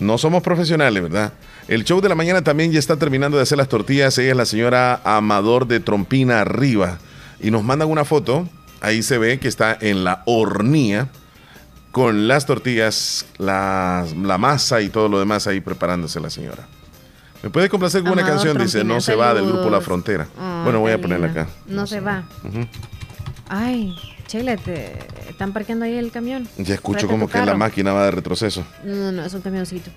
no 0.00 0.18
somos 0.18 0.42
profesionales, 0.42 1.02
¿verdad? 1.02 1.32
El 1.68 1.84
show 1.84 2.00
de 2.00 2.08
la 2.08 2.14
mañana 2.14 2.42
también 2.42 2.72
ya 2.72 2.78
está 2.78 2.96
terminando 2.96 3.36
de 3.36 3.42
hacer 3.42 3.58
las 3.58 3.68
tortillas. 3.68 4.16
Ella 4.18 4.30
es 4.30 4.36
la 4.36 4.46
señora 4.46 5.00
Amador 5.04 5.66
de 5.66 5.80
Trompina 5.80 6.40
Arriba. 6.40 6.98
Y 7.40 7.50
nos 7.50 7.62
mandan 7.62 7.88
una 7.90 8.04
foto. 8.04 8.48
Ahí 8.80 9.02
se 9.02 9.18
ve 9.18 9.38
que 9.38 9.48
está 9.48 9.76
en 9.80 10.02
la 10.04 10.22
hornilla 10.24 11.08
con 11.92 12.26
las 12.28 12.46
tortillas, 12.46 13.26
las- 13.38 14.16
la 14.16 14.38
masa 14.38 14.80
y 14.80 14.88
todo 14.88 15.08
lo 15.08 15.18
demás 15.18 15.46
ahí 15.46 15.60
preparándose 15.60 16.20
la 16.20 16.30
señora. 16.30 16.66
¿Me 17.42 17.50
puede 17.50 17.68
complacer 17.68 18.02
con 18.02 18.12
una 18.12 18.24
canción? 18.26 18.56
Dice, 18.58 18.82
no 18.82 19.00
se 19.00 19.14
va 19.14 19.34
del 19.34 19.46
grupo 19.46 19.68
La. 19.70 19.80
Frontera. 19.80 20.26
Ah, 20.38 20.62
bueno, 20.64 20.80
voy 20.80 20.92
a 20.92 21.00
ponerla 21.00 21.28
acá. 21.28 21.48
No, 21.66 21.86
se 21.86 22.00
va. 22.00 22.24
Ay, 23.48 23.94
Chile, 24.26 24.56
te 24.56 24.98
están 25.28 25.52
parqueando 25.52 25.84
ahí 25.84 25.96
el 25.96 26.10
camión. 26.10 26.48
Ya 26.58 26.74
escucho 26.74 27.06
como 27.08 27.28
que 27.28 27.38
la 27.44 27.54
máquina 27.54 27.92
va 27.92 28.04
de 28.06 28.10
retroceso. 28.10 28.64
No, 28.84 28.94
no, 28.94 29.12
no, 29.12 29.24
es 29.24 29.32
un 29.34 29.40
camioncito. 29.40 29.90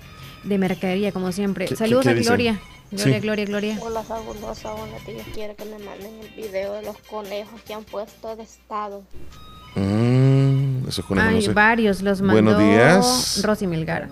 De 0.44 0.58
mercadería, 0.58 1.12
como 1.12 1.30
siempre. 1.32 1.66
¿Qué- 1.66 1.76
Saludos 1.76 2.04
qué- 2.04 2.10
qué 2.14 2.20
a? 2.20 2.24
Gloria. 2.24 2.60
Gloria, 2.90 3.14
Sí. 3.14 3.20
Gloria, 3.20 3.44
Gloria. 3.46 3.78
Hola 3.80 4.02
fabulosa, 4.02 4.72
buenos 4.74 5.06
días. 5.06 5.26
Quiero 5.32 5.56
que 5.56 5.64
me 5.64 5.78
manden 5.78 6.12
el 6.20 6.28
video 6.36 6.74
de 6.74 6.82
los 6.82 6.96
conejos 6.98 7.60
que 7.62 7.72
han 7.74 7.84
puesto 7.84 8.36
de 8.36 8.42
estado. 8.42 9.02
Mm, 9.76 10.86
eso 10.88 11.00
es 11.00 11.06
con 11.06 11.18
Hay 11.18 11.36
no 11.36 11.40
sé. 11.40 11.52
varios, 11.54 12.02
los 12.02 12.20
mandó 12.20 12.42
Buenos 12.54 12.58
días. 12.58 13.40
Rosy 13.42 13.66
Milgar. 13.66 14.08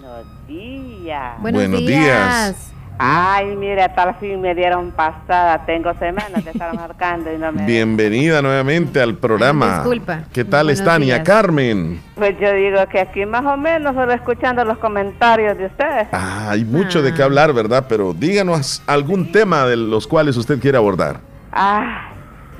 Días. 0.48 1.40
Buenos, 1.42 1.60
Buenos 1.62 1.80
días. 1.80 1.90
días. 1.90 2.56
Ay, 3.02 3.56
mire, 3.56 3.88
tal 3.96 4.14
fin 4.16 4.38
me 4.42 4.54
dieron 4.54 4.90
pasada. 4.90 5.64
Tengo 5.64 5.94
semanas 5.94 6.44
de 6.44 6.50
estar 6.50 6.74
marcando 6.74 7.32
y 7.32 7.38
no 7.38 7.50
me. 7.50 7.64
Bienvenida 7.64 8.42
nuevamente 8.42 9.00
al 9.00 9.14
programa. 9.14 9.76
disculpa. 9.76 10.24
¿Qué 10.34 10.44
tal 10.44 10.66
Buenos 10.66 10.80
está, 10.80 10.92
Tania 10.92 11.14
días. 11.14 11.26
Carmen? 11.26 12.02
Pues 12.14 12.38
yo 12.38 12.52
digo 12.52 12.76
que 12.90 13.00
aquí 13.00 13.24
más 13.24 13.46
o 13.46 13.56
menos 13.56 13.94
solo 13.94 14.12
escuchando 14.12 14.66
los 14.66 14.76
comentarios 14.76 15.56
de 15.56 15.64
ustedes. 15.64 16.08
Ah, 16.12 16.50
hay 16.50 16.62
mucho 16.66 17.00
de 17.00 17.14
qué 17.14 17.22
hablar, 17.22 17.54
¿verdad? 17.54 17.86
Pero 17.88 18.12
díganos 18.12 18.82
algún 18.86 19.32
tema 19.32 19.64
de 19.64 19.78
los 19.78 20.06
cuales 20.06 20.36
usted 20.36 20.60
quiere 20.60 20.76
abordar. 20.76 21.20
Ah, 21.52 22.10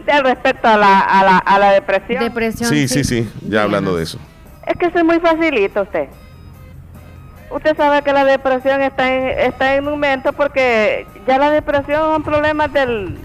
de 0.06 0.22
respecto 0.22 0.68
a 0.68 0.78
la, 0.78 1.00
a 1.00 1.22
la, 1.22 1.36
a 1.36 1.58
la 1.58 1.72
depresión. 1.72 2.18
Depresión. 2.24 2.70
Sí, 2.70 2.88
sí, 2.88 3.04
sí, 3.04 3.30
ya 3.46 3.64
hablando 3.64 3.94
de 3.94 4.04
eso. 4.04 4.18
Es 4.66 4.74
que 4.78 4.86
es 4.86 5.04
muy 5.04 5.20
facilito 5.20 5.82
usted. 5.82 6.08
Usted 7.50 7.76
sabe 7.76 8.02
que 8.02 8.12
la 8.12 8.24
depresión 8.24 8.80
está 8.80 9.12
en, 9.12 9.26
está 9.40 9.74
en 9.74 9.88
aumento 9.88 10.32
porque 10.32 11.06
ya 11.26 11.38
la 11.38 11.50
depresión 11.50 12.00
son 12.12 12.22
problemas 12.22 12.72
del... 12.72 13.18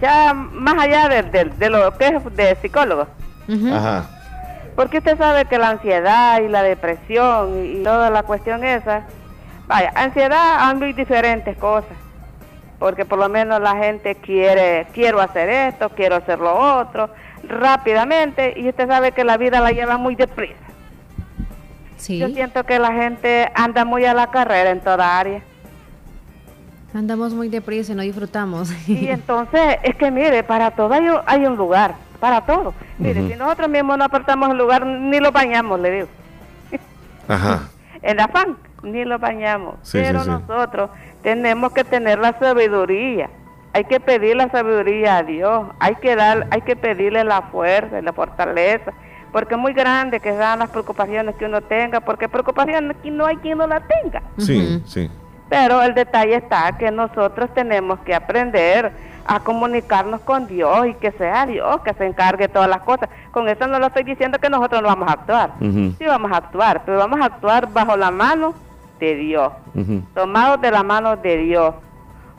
Ya 0.00 0.32
más 0.34 0.74
allá 0.82 1.08
de, 1.08 1.22
de- 1.24 1.44
de 1.46 1.70
lo 1.70 1.96
que 1.98 2.06
es 2.08 2.36
de 2.36 2.56
psicólogos. 2.62 3.08
Ajá. 3.74 4.04
Porque 4.76 4.98
usted 4.98 5.18
sabe 5.18 5.44
que 5.44 5.58
la 5.58 5.70
ansiedad 5.70 6.40
y 6.40 6.48
la 6.48 6.62
depresión 6.62 7.64
y, 7.64 7.80
y 7.80 7.82
toda 7.82 8.08
la 8.08 8.22
cuestión 8.22 8.64
esa, 8.64 9.02
vaya, 9.66 9.92
ansiedad 9.94 10.68
hay 10.68 10.76
muy 10.76 10.92
diferentes 10.94 11.56
cosas. 11.58 11.90
Porque 12.78 13.04
por 13.04 13.18
lo 13.18 13.28
menos 13.28 13.60
la 13.60 13.76
gente 13.76 14.14
quiere, 14.14 14.86
quiero 14.94 15.20
hacer 15.20 15.50
esto, 15.50 15.90
quiero 15.90 16.16
hacer 16.16 16.38
lo 16.38 16.54
otro, 16.78 17.10
rápidamente, 17.46 18.54
y 18.56 18.68
usted 18.70 18.88
sabe 18.88 19.12
que 19.12 19.22
la 19.24 19.36
vida 19.36 19.60
la 19.60 19.70
lleva 19.72 19.98
muy 19.98 20.14
deprisa. 20.14 20.54
Sí. 22.00 22.18
Yo 22.18 22.28
siento 22.28 22.64
que 22.64 22.78
la 22.78 22.92
gente 22.92 23.50
anda 23.54 23.84
muy 23.84 24.06
a 24.06 24.14
la 24.14 24.30
carrera 24.30 24.70
en 24.70 24.80
toda 24.80 25.18
área. 25.18 25.42
Andamos 26.94 27.34
muy 27.34 27.48
deprisa 27.48 27.92
y 27.92 27.94
no 27.94 28.02
disfrutamos. 28.02 28.72
Y 28.88 29.08
entonces, 29.08 29.76
es 29.82 29.94
que 29.96 30.10
mire, 30.10 30.42
para 30.42 30.70
todo 30.72 30.92
hay 30.94 31.08
un, 31.08 31.18
hay 31.26 31.46
un 31.46 31.56
lugar, 31.56 31.94
para 32.18 32.40
todo. 32.40 32.74
Mire, 32.98 33.28
si 33.28 33.36
nosotros 33.36 33.68
mismos 33.68 33.96
no 33.98 34.04
apartamos 34.04 34.50
el 34.50 34.56
lugar, 34.56 34.84
ni 34.84 35.20
lo 35.20 35.30
bañamos, 35.30 35.78
le 35.78 35.90
digo. 35.90 36.08
Ajá. 37.28 37.68
En 38.02 38.18
afán, 38.18 38.56
ni 38.82 39.04
lo 39.04 39.18
bañamos. 39.18 39.74
Sí, 39.82 39.98
Pero 40.02 40.20
sí, 40.20 40.24
sí. 40.24 40.30
nosotros 40.30 40.90
tenemos 41.22 41.72
que 41.72 41.84
tener 41.84 42.18
la 42.18 42.36
sabiduría. 42.38 43.30
Hay 43.72 43.84
que 43.84 44.00
pedir 44.00 44.36
la 44.36 44.50
sabiduría 44.50 45.18
a 45.18 45.22
Dios. 45.22 45.68
Hay 45.78 45.96
que 45.96 46.16
dar, 46.16 46.48
hay 46.50 46.62
que 46.62 46.74
pedirle 46.76 47.22
la 47.24 47.42
fuerza 47.42 48.00
y 48.00 48.02
la 48.02 48.12
fortaleza. 48.12 48.92
Porque 49.32 49.54
es 49.54 49.60
muy 49.60 49.72
grande 49.72 50.20
que 50.20 50.32
sean 50.32 50.58
las 50.58 50.70
preocupaciones 50.70 51.34
que 51.36 51.44
uno 51.44 51.60
tenga. 51.60 52.00
Porque 52.00 52.28
preocupaciones 52.28 52.96
aquí 52.98 53.10
no 53.10 53.26
hay 53.26 53.36
quien 53.36 53.58
no 53.58 53.66
la 53.66 53.80
tenga. 53.80 54.22
Sí, 54.38 54.82
sí. 54.86 55.10
Pero 55.48 55.82
el 55.82 55.94
detalle 55.94 56.36
está 56.36 56.76
que 56.78 56.90
nosotros 56.90 57.50
tenemos 57.54 57.98
que 58.00 58.14
aprender 58.14 58.92
a 59.26 59.40
comunicarnos 59.40 60.20
con 60.22 60.46
Dios 60.46 60.86
y 60.86 60.94
que 60.94 61.12
sea 61.12 61.46
Dios 61.46 61.80
que 61.82 61.92
se 61.94 62.06
encargue 62.06 62.46
de 62.46 62.52
todas 62.52 62.68
las 62.68 62.80
cosas. 62.80 63.08
Con 63.30 63.48
eso 63.48 63.66
no 63.66 63.78
lo 63.78 63.86
estoy 63.86 64.02
diciendo 64.04 64.38
que 64.38 64.48
nosotros 64.48 64.82
no 64.82 64.88
vamos 64.88 65.08
a 65.08 65.12
actuar. 65.12 65.50
Sí 65.60 66.04
vamos 66.06 66.32
a 66.32 66.36
actuar, 66.38 66.82
pero 66.84 66.98
vamos 66.98 67.20
a 67.20 67.26
actuar 67.26 67.72
bajo 67.72 67.96
la 67.96 68.10
mano 68.10 68.54
de 68.98 69.14
Dios, 69.14 69.52
Ujú. 69.74 70.02
tomados 70.14 70.60
de 70.60 70.70
la 70.70 70.82
mano 70.82 71.16
de 71.16 71.36
Dios, 71.38 71.74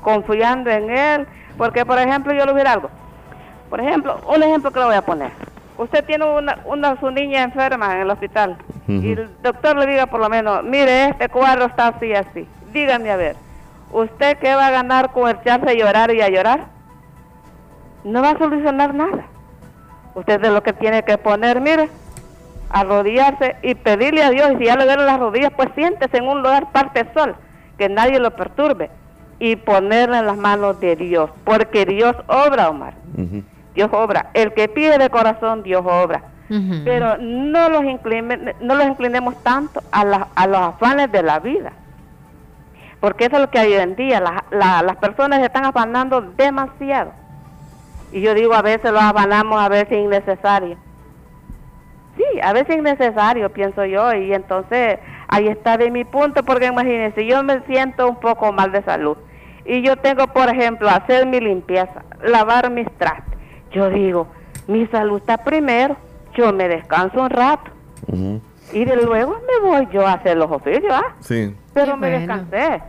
confiando 0.02 0.70
en 0.70 0.90
Él. 0.90 1.28
Porque, 1.58 1.86
por 1.86 2.00
ejemplo, 2.00 2.34
yo 2.34 2.46
le 2.46 2.54
hubiera 2.54 2.74
algo. 2.74 2.90
Por 3.70 3.80
ejemplo, 3.80 4.20
un 4.28 4.42
ejemplo 4.44 4.72
que 4.72 4.80
le 4.80 4.86
voy 4.86 4.96
a 4.96 5.02
poner. 5.02 5.32
Usted 5.82 6.06
tiene 6.06 6.26
una, 6.26 6.60
una 6.66 7.00
su 7.00 7.10
niña 7.10 7.42
enferma 7.42 7.96
en 7.96 8.02
el 8.02 8.12
hospital 8.12 8.56
y 8.88 9.14
el 9.14 9.30
doctor 9.42 9.76
le 9.78 9.88
diga 9.88 10.06
por 10.06 10.20
lo 10.20 10.30
menos, 10.30 10.64
mire, 10.64 11.10
este 11.10 11.28
cuadro 11.28 11.66
está 11.66 11.88
así, 11.88 12.14
así. 12.14 12.48
Dígame 12.72 13.10
a 13.10 13.16
ver, 13.16 13.36
¿usted 13.92 14.38
qué 14.38 14.54
va 14.54 14.68
a 14.68 14.72
ganar 14.72 15.12
con 15.12 15.28
echarse 15.28 15.72
a 15.72 15.74
llorar 15.74 16.14
y 16.14 16.22
a 16.22 16.30
llorar? 16.30 16.66
No 18.04 18.22
va 18.22 18.30
a 18.32 18.38
solucionar 18.38 18.94
nada. 18.94 19.26
Usted 20.14 20.44
es 20.44 20.52
lo 20.52 20.62
que 20.62 20.74
tiene 20.74 21.02
que 21.04 21.18
poner, 21.18 21.60
mire, 21.62 21.90
arrodillarse 22.70 23.56
y 23.64 23.74
pedirle 23.74 24.22
a 24.22 24.30
Dios. 24.30 24.52
Y 24.52 24.58
si 24.58 24.66
ya 24.66 24.76
le 24.76 24.86
duelen 24.86 25.08
las 25.08 25.20
rodillas, 25.20 25.52
pues 25.56 25.70
siéntese 25.74 26.18
en 26.18 26.28
un 26.28 26.44
lugar 26.44 26.72
parte 26.72 27.08
sol, 27.16 27.36
que 27.80 27.90
nadie 27.90 28.20
lo 28.20 28.30
perturbe. 28.36 28.92
Y 29.40 29.56
ponerle 29.56 30.20
en 30.20 30.28
las 30.28 30.38
manos 30.38 30.80
de 30.80 30.96
Dios, 30.96 31.32
porque 31.44 31.88
Dios 31.88 32.16
obra, 32.28 32.70
Omar. 32.70 32.94
Dios 33.74 33.90
obra. 33.94 34.30
El 34.34 34.54
que 34.54 34.68
pide 34.68 34.98
de 34.98 35.10
corazón, 35.10 35.64
Dios 35.64 35.82
obra. 35.86 36.24
Pero 36.84 37.18
no 37.20 37.70
los, 37.70 37.84
incline- 37.84 38.56
no 38.60 38.76
los 38.76 38.86
inclinemos 38.88 39.42
tanto 39.44 39.82
a, 39.92 40.04
la- 40.04 40.28
a 40.36 40.48
los 40.48 40.58
afanes 40.60 41.12
de 41.12 41.24
la 41.24 41.40
vida. 41.40 41.72
Porque 43.00 43.26
eso 43.26 43.36
es 43.38 43.42
lo 43.42 43.50
que 43.50 43.60
hay 43.60 43.74
hoy 43.74 43.80
en 43.80 43.96
día. 43.96 44.20
La- 44.20 44.44
la- 44.52 44.82
las 44.84 44.98
personas 44.98 45.40
se 45.40 45.46
están 45.46 45.66
afanando 45.66 46.22
demasiado. 46.22 47.14
Y 48.12 48.22
yo 48.22 48.34
digo, 48.34 48.54
a 48.54 48.62
veces 48.62 48.92
los 48.92 49.02
afanamos, 49.02 49.62
a 49.62 49.70
veces 49.70 49.98
innecesario. 49.98 50.78
Sí, 52.18 52.40
a 52.44 52.52
veces 52.54 52.76
innecesario, 52.76 53.50
pienso 53.54 53.86
yo. 53.86 54.14
Y 54.14 54.34
entonces 54.34 55.00
ahí 55.30 55.48
está 55.48 55.78
de 55.78 55.90
mi 55.90 56.04
punto, 56.04 56.44
porque 56.44 56.66
imagínense, 56.68 57.26
yo 57.26 57.42
me 57.44 57.62
siento 57.62 58.08
un 58.10 58.18
poco 58.18 58.52
mal 58.52 58.72
de 58.74 58.84
salud. 58.84 59.18
Y 59.66 59.82
yo 59.82 59.96
tengo, 59.96 60.28
por 60.28 60.50
ejemplo, 60.50 60.90
hacer 60.90 61.26
mi 61.26 61.40
limpieza, 61.40 62.04
lavar 62.24 62.70
mis 62.70 62.88
trastes. 62.98 63.31
Yo 63.72 63.90
digo, 63.90 64.28
mi 64.68 64.86
salud 64.88 65.18
está 65.18 65.38
primero, 65.38 65.96
yo 66.36 66.52
me 66.54 66.68
descanso 66.68 67.22
un 67.22 67.30
rato. 67.30 67.72
Y 68.74 68.86
de 68.86 68.96
luego 68.96 69.38
me 69.48 69.70
voy 69.70 69.88
yo 69.92 70.06
a 70.06 70.14
hacer 70.14 70.38
los 70.38 70.52
oficios, 70.52 70.92
¿ah? 70.94 71.16
Sí. 71.20 71.56
pero 71.74 71.98
me 71.98 72.10
descansé. 72.10 72.82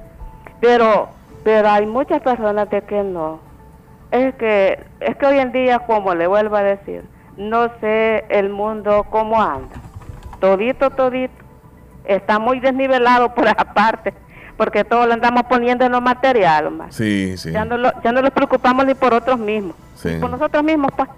Pero, 0.60 1.08
pero 1.42 1.68
hay 1.68 1.86
muchas 1.86 2.22
personas 2.22 2.70
de 2.70 2.82
que 2.82 3.02
no. 3.02 3.40
Es 4.10 4.34
que, 4.36 4.84
es 5.00 5.16
que 5.16 5.26
hoy 5.26 5.38
en 5.38 5.52
día, 5.52 5.80
como 5.80 6.14
le 6.14 6.26
vuelvo 6.26 6.56
a 6.56 6.62
decir, 6.62 7.04
no 7.36 7.68
sé 7.80 8.24
el 8.28 8.50
mundo 8.50 9.06
cómo 9.10 9.40
anda. 9.40 9.76
Todito, 10.38 10.90
todito. 10.90 11.34
Está 12.04 12.38
muy 12.38 12.60
desnivelado 12.60 13.34
por 13.34 13.46
esa 13.48 13.64
parte, 13.74 14.12
porque 14.62 14.84
todo 14.84 15.06
lo 15.08 15.12
andamos 15.14 15.42
poniendo 15.48 15.84
en 15.84 15.90
lo 15.90 16.00
material. 16.00 16.70
Sí, 16.90 17.36
sí. 17.36 17.50
Ya 17.50 17.64
no, 17.64 17.76
lo- 17.76 17.92
ya 18.04 18.12
no 18.12 18.22
nos 18.22 18.30
preocupamos 18.30 18.86
ni 18.86 18.94
por 18.94 19.12
otros 19.12 19.40
mismos, 19.40 19.74
Sí. 19.96 20.18
por 20.20 20.30
nosotros 20.30 20.62
mismos, 20.62 20.92
pues, 20.96 21.08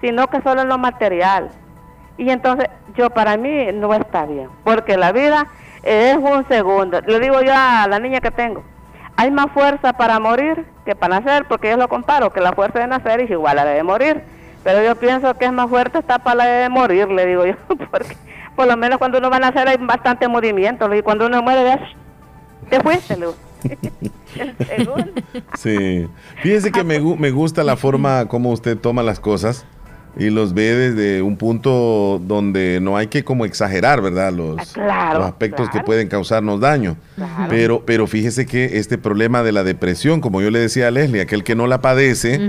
sino 0.00 0.28
que 0.28 0.40
solo 0.42 0.60
en 0.62 0.68
lo 0.68 0.78
material. 0.78 1.48
Y 2.16 2.30
entonces, 2.30 2.68
yo 2.94 3.10
para 3.10 3.36
mí 3.36 3.66
no 3.74 3.92
está 3.92 4.24
bien, 4.24 4.48
porque 4.62 4.96
la 4.96 5.10
vida 5.10 5.48
es 5.82 6.16
un 6.16 6.46
segundo. 6.46 7.00
Le 7.00 7.18
digo 7.18 7.40
yo 7.40 7.52
a 7.56 7.88
la 7.88 7.98
niña 7.98 8.20
que 8.20 8.30
tengo, 8.30 8.62
hay 9.16 9.32
más 9.32 9.46
fuerza 9.52 9.94
para 9.94 10.20
morir 10.20 10.64
que 10.84 10.94
para 10.94 11.18
nacer, 11.18 11.46
porque 11.48 11.70
yo 11.70 11.76
lo 11.76 11.88
comparo, 11.88 12.30
que 12.32 12.40
la 12.40 12.52
fuerza 12.52 12.78
de 12.78 12.86
nacer 12.86 13.20
es 13.20 13.30
igual 13.30 13.58
a 13.58 13.64
la 13.64 13.72
de 13.72 13.82
morir. 13.82 14.22
Pero 14.62 14.80
yo 14.84 14.94
pienso 14.94 15.34
que 15.34 15.46
es 15.46 15.52
más 15.52 15.68
fuerte 15.68 15.98
está 15.98 16.20
para 16.20 16.36
la 16.36 16.44
de 16.44 16.68
morir, 16.68 17.08
le 17.08 17.26
digo 17.26 17.44
yo, 17.46 17.54
porque 17.90 18.16
por 18.54 18.68
lo 18.68 18.76
menos 18.76 18.98
cuando 18.98 19.18
uno 19.18 19.28
va 19.28 19.38
a 19.38 19.40
nacer 19.40 19.66
hay 19.66 19.76
bastante 19.78 20.28
movimiento, 20.28 20.88
digo, 20.88 21.02
cuando 21.02 21.26
uno 21.26 21.42
muere, 21.42 21.80
segundo. 23.06 23.34
Sí. 25.58 26.06
Fíjese 26.42 26.72
que 26.72 26.82
me, 26.84 27.00
gu- 27.00 27.16
me 27.16 27.30
gusta 27.30 27.62
la 27.64 27.76
forma 27.76 28.26
como 28.26 28.50
usted 28.50 28.76
toma 28.76 29.02
las 29.02 29.20
cosas 29.20 29.64
y 30.18 30.30
los 30.30 30.52
ve 30.52 30.74
desde 30.74 31.22
un 31.22 31.36
punto 31.36 32.20
donde 32.22 32.80
no 32.82 32.96
hay 32.96 33.06
que 33.06 33.24
como 33.24 33.44
exagerar, 33.44 34.02
¿verdad? 34.02 34.32
Los, 34.32 34.58
Ah, 34.58 34.64
claro, 34.74 35.18
los 35.20 35.28
aspectos 35.28 35.70
que 35.70 35.80
pueden 35.80 36.08
causarnos 36.08 36.60
daño. 36.60 36.96
Claro. 37.16 37.46
Pero, 37.48 37.82
pero 37.86 38.06
fíjese 38.06 38.44
que 38.46 38.78
este 38.78 38.98
problema 38.98 39.42
de 39.42 39.52
la 39.52 39.64
depresión, 39.64 40.20
como 40.20 40.42
yo 40.42 40.50
le 40.50 40.58
decía 40.58 40.88
a 40.88 40.90
Leslie, 40.90 41.22
aquel 41.22 41.44
que 41.44 41.54
no 41.54 41.66
la 41.66 41.80
padece, 41.80 42.40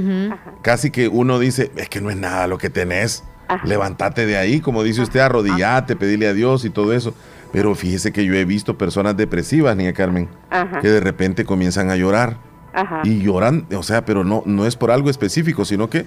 casi 0.62 0.90
que 0.92 1.08
uno 1.08 1.40
dice, 1.40 1.72
es 1.78 1.90
que 1.90 2.02
no 2.02 2.10
es 2.10 2.18
nada 2.18 2.48
lo 2.48 2.58
que 2.58 2.70
tenés. 2.70 3.24
Levántate 3.66 4.26
de 4.26 4.36
ahí, 4.38 4.62
como 4.62 4.84
dice 4.84 5.02
usted, 5.02 5.20
arrodillate, 5.20 5.96
pedirle 5.96 6.28
a 6.28 6.34
Dios 6.34 6.66
y 6.66 6.70
todo 6.70 6.92
eso. 6.94 7.14
Pero 7.54 7.74
fíjese 7.76 8.12
que 8.12 8.26
yo 8.26 8.34
he 8.34 8.44
visto 8.44 8.78
personas 8.78 9.16
depresivas, 9.16 9.78
niña 9.78 9.94
Carmen, 9.94 10.28
Ajá. 10.50 10.80
que 10.82 10.90
de 10.90 11.00
repente 11.00 11.46
comienzan 11.46 11.90
a 11.90 11.96
llorar. 11.96 12.36
Ajá. 12.74 13.02
Y 13.06 13.22
lloran, 13.22 13.66
o 13.78 13.84
sea, 13.84 14.04
pero 14.04 14.24
no, 14.26 14.44
no 14.46 14.66
es 14.66 14.76
por 14.76 14.90
algo 14.92 15.10
específico, 15.10 15.64
sino 15.64 15.90
que 15.90 16.06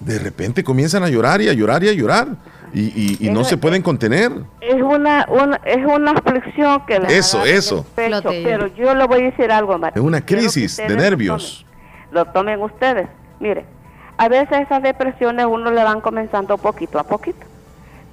de 0.00 0.18
repente 0.18 0.64
comienzan 0.64 1.02
a 1.02 1.08
llorar 1.08 1.42
y 1.42 1.48
a 1.48 1.52
llorar 1.52 1.82
y 1.84 1.88
a 1.88 1.92
llorar. 1.92 2.28
Y, 2.72 2.82
y- 2.82 3.16
y 3.18 3.30
no 3.30 3.42
se 3.42 3.56
pueden 3.56 3.82
contener. 3.82 4.30
es 4.60 4.80
una, 4.80 5.26
una 5.28 5.56
es 5.64 5.84
una 5.84 6.12
aflicción 6.12 6.86
que 6.86 7.00
les 7.00 7.12
Eso, 7.12 7.44
eso. 7.44 7.84
pecho, 7.96 8.22
pero 8.44 8.68
yo 8.68 8.94
le 8.94 9.04
voy 9.08 9.22
a 9.22 9.24
decir 9.24 9.50
algo 9.50 9.76
más 9.76 9.90
Es 9.96 10.00
una 10.00 10.24
crisis 10.24 10.76
de 10.76 10.96
nervios. 10.96 11.66
lo 12.12 12.24
tomen 12.26 12.62
ustedes 12.62 13.08
mire 13.40 13.64
a 14.18 14.28
veces 14.28 14.60
esas 14.60 14.82
depresiones 14.84 15.46
uno 15.46 15.70
le 15.72 15.82
van 15.82 16.00
comenzando 16.00 16.56
poquito 16.58 17.00
a 17.00 17.02
poquito 17.04 17.44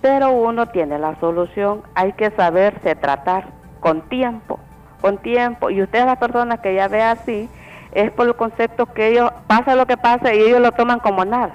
pero 0.02 0.32
uno 0.32 0.68
tiene 0.68 1.00
la 1.00 1.20
solución 1.20 1.82
hay 1.96 2.14
que 2.14 2.32
saberse 2.32 2.96
tratar 2.96 3.46
con 3.80 4.02
tiempo 4.02 4.60
con 5.02 5.18
tiempo 5.18 5.70
y 5.70 5.82
ustedes 5.82 6.06
las 6.06 6.18
personas 6.18 6.60
que 6.60 6.74
ya 6.76 6.88
ve 6.88 7.04
así 7.04 7.50
es 7.92 8.12
por 8.12 8.28
el 8.28 8.36
concepto 8.36 8.86
que 8.88 9.10
ellos 9.10 9.32
pasa 9.48 9.76
lo 9.76 9.86
que 9.86 9.98
pasa 9.98 10.34
y 10.34 10.40
ellos 10.40 10.62
lo 10.62 10.72
toman 10.72 11.00
como 11.00 11.26
nada 11.26 11.52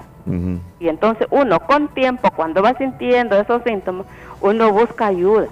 y 0.79 0.87
entonces 0.87 1.27
uno 1.31 1.59
con 1.59 1.89
tiempo, 1.89 2.29
cuando 2.31 2.61
va 2.61 2.73
sintiendo 2.75 3.37
esos 3.37 3.61
síntomas, 3.63 4.05
uno 4.41 4.71
busca 4.71 5.07
ayuda. 5.07 5.47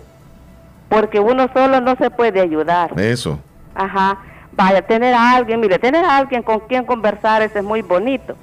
Porque 0.89 1.19
uno 1.19 1.49
solo 1.53 1.81
no 1.81 1.95
se 1.95 2.09
puede 2.09 2.41
ayudar. 2.41 2.99
Eso. 2.99 3.39
Ajá. 3.75 4.17
Vaya, 4.53 4.81
tener 4.81 5.13
a 5.13 5.35
alguien, 5.35 5.59
mire, 5.59 5.79
tener 5.79 6.03
a 6.03 6.17
alguien 6.17 6.43
con 6.43 6.59
quien 6.61 6.85
conversar, 6.85 7.41
eso 7.41 7.59
es 7.59 7.63
muy 7.63 7.81
bonito. 7.81 8.35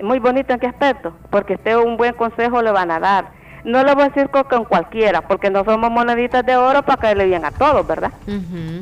Muy 0.00 0.18
bonito 0.18 0.52
en 0.52 0.58
qué 0.58 0.66
aspecto, 0.66 1.12
porque 1.30 1.54
usted 1.54 1.76
un 1.76 1.96
buen 1.96 2.14
consejo 2.14 2.60
le 2.62 2.72
van 2.72 2.90
a 2.90 2.98
dar. 2.98 3.26
No 3.64 3.82
le 3.82 3.94
voy 3.94 4.04
a 4.04 4.08
decir 4.08 4.28
con, 4.28 4.64
cualquiera, 4.64 5.22
porque 5.22 5.50
no 5.50 5.64
somos 5.64 5.90
moneditas 5.90 6.44
de 6.44 6.56
oro 6.56 6.82
para 6.82 7.00
caerle 7.00 7.26
bien 7.26 7.44
a 7.44 7.50
todos, 7.50 7.86
¿verdad? 7.86 8.12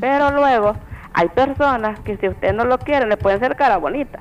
Pero 0.01 0.31
luego 0.33 0.75
hay 1.15 1.29
personas 1.29 2.01
que 2.01 2.17
si 2.17 2.29
usted 2.29 2.53
no 2.53 2.65
lo 2.65 2.79
quiere 2.79 3.07
le 3.07 3.17
pueden 3.17 3.39
ser 3.39 3.57
cara 3.57 3.77
bonita, 3.77 4.19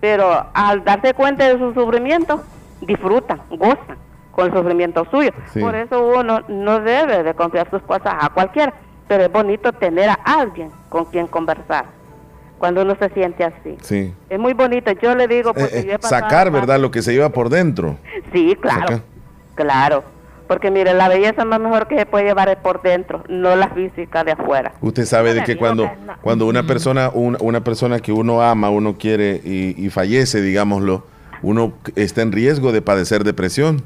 pero 0.00 0.46
al 0.52 0.82
darse 0.84 1.14
cuenta 1.14 1.46
de 1.48 1.58
su 1.58 1.72
sufrimiento, 1.74 2.42
disfrutan, 2.80 3.40
gozan 3.50 3.98
con 4.32 4.46
el 4.46 4.52
sufrimiento 4.52 5.06
suyo. 5.10 5.32
Sí. 5.52 5.60
Por 5.60 5.74
eso 5.74 6.02
uno 6.02 6.40
no 6.48 6.80
debe 6.80 7.22
de 7.22 7.34
confiar 7.34 7.68
sus 7.70 7.82
cosas 7.82 8.14
a 8.20 8.30
cualquiera, 8.30 8.72
pero 9.06 9.24
es 9.24 9.32
bonito 9.32 9.72
tener 9.72 10.08
a 10.08 10.18
alguien 10.24 10.70
con 10.88 11.04
quien 11.04 11.26
conversar 11.26 11.84
cuando 12.60 12.82
uno 12.82 12.94
se 12.96 13.08
siente 13.10 13.42
así. 13.42 13.76
Sí. 13.80 14.14
Es 14.28 14.38
muy 14.38 14.52
bonito, 14.52 14.92
yo 14.92 15.14
le 15.14 15.26
digo 15.26 15.54
porque 15.54 15.78
Eh, 15.78 15.80
eh, 15.80 15.84
yo 15.86 15.92
he 15.94 15.98
pasado 15.98 16.22
sacar, 16.22 16.50
¿verdad? 16.50 16.78
Lo 16.78 16.90
que 16.90 17.00
se 17.00 17.12
lleva 17.12 17.30
por 17.30 17.48
dentro. 17.48 17.96
Sí, 18.32 18.56
claro. 18.60 19.00
Claro. 19.54 20.04
Porque 20.48 20.72
mire, 20.72 20.94
la 20.94 21.08
belleza 21.08 21.44
más 21.44 21.60
mejor 21.60 21.86
que 21.86 21.96
se 21.96 22.06
puede 22.06 22.24
llevar 22.24 22.48
es 22.48 22.56
por 22.56 22.82
dentro, 22.82 23.22
no 23.28 23.54
la 23.54 23.68
física 23.68 24.24
de 24.24 24.32
afuera. 24.32 24.72
Usted 24.80 25.04
sabe 25.04 25.32
de 25.32 25.44
que 25.44 25.56
cuando, 25.56 25.88
cuando 26.22 26.46
una 26.46 26.64
persona, 26.64 27.08
una, 27.14 27.38
una 27.40 27.62
persona 27.62 28.00
que 28.00 28.10
uno 28.10 28.42
ama, 28.42 28.68
uno 28.68 28.98
quiere 28.98 29.40
y, 29.44 29.76
y 29.78 29.90
fallece, 29.90 30.42
digámoslo, 30.42 31.06
uno 31.42 31.72
está 31.94 32.22
en 32.22 32.32
riesgo 32.32 32.72
de 32.72 32.82
padecer 32.82 33.22
depresión. 33.22 33.84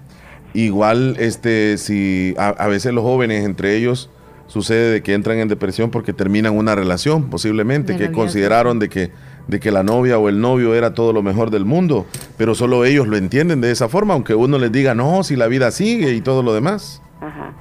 Igual, 0.55 1.17
este, 1.19 1.77
si 1.77 2.35
a, 2.39 2.49
a 2.49 2.67
veces 2.69 2.95
los 2.95 3.05
jóvenes 3.05 3.45
entre 3.45 3.77
ellos 3.77 4.09
sucede 4.47 4.91
de 4.91 5.03
que 5.03 5.13
entran 5.13 5.39
en 5.39 5.49
depresión 5.49 5.91
porque 5.91 6.15
terminan 6.15 6.57
una 6.57 6.75
relación, 6.75 7.29
posiblemente, 7.29 7.93
De 7.93 7.99
que 7.99 8.13
consideraron 8.13 8.79
de 8.79 8.89
que, 8.89 9.11
de 9.47 9.61
que 9.61 9.71
la 9.71 9.83
novia 9.83 10.19
o 10.19 10.29
el 10.29 10.41
novio 10.41 10.75
era 10.75 10.95
todo 10.95 11.13
lo 11.13 11.23
mejor 11.23 11.51
del 11.51 11.65
mundo, 11.65 12.07
pero 12.37 12.55
solo 12.55 12.85
ellos 12.85 13.07
lo 13.07 13.17
entienden 13.17 13.61
de 13.61 13.71
esa 13.71 13.89
forma, 13.89 14.15
aunque 14.15 14.35
uno 14.35 14.59
les 14.59 14.73
diga, 14.73 14.95
no, 14.95 15.23
si 15.23 15.37
la 15.37 15.47
vida 15.47 15.71
sigue 15.71 16.13
y 16.13 16.21
todo 16.21 16.43
lo 16.43 16.55
demás. 16.55 17.03
Ajá. 17.21 17.53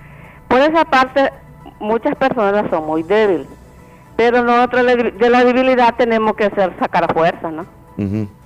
Por 0.48 0.62
esa 0.62 0.86
parte, 0.86 1.32
muchas 1.80 2.16
personas 2.16 2.70
son 2.70 2.86
muy 2.86 3.04
débiles, 3.04 3.48
pero 4.16 4.44
nosotros 4.44 4.86
de 4.86 5.30
la 5.30 5.44
debilidad 5.44 5.96
tenemos 5.98 6.36
que 6.36 6.50
ser, 6.52 6.74
sacar 6.80 7.14
fuerza, 7.14 7.52
¿no? 7.52 7.66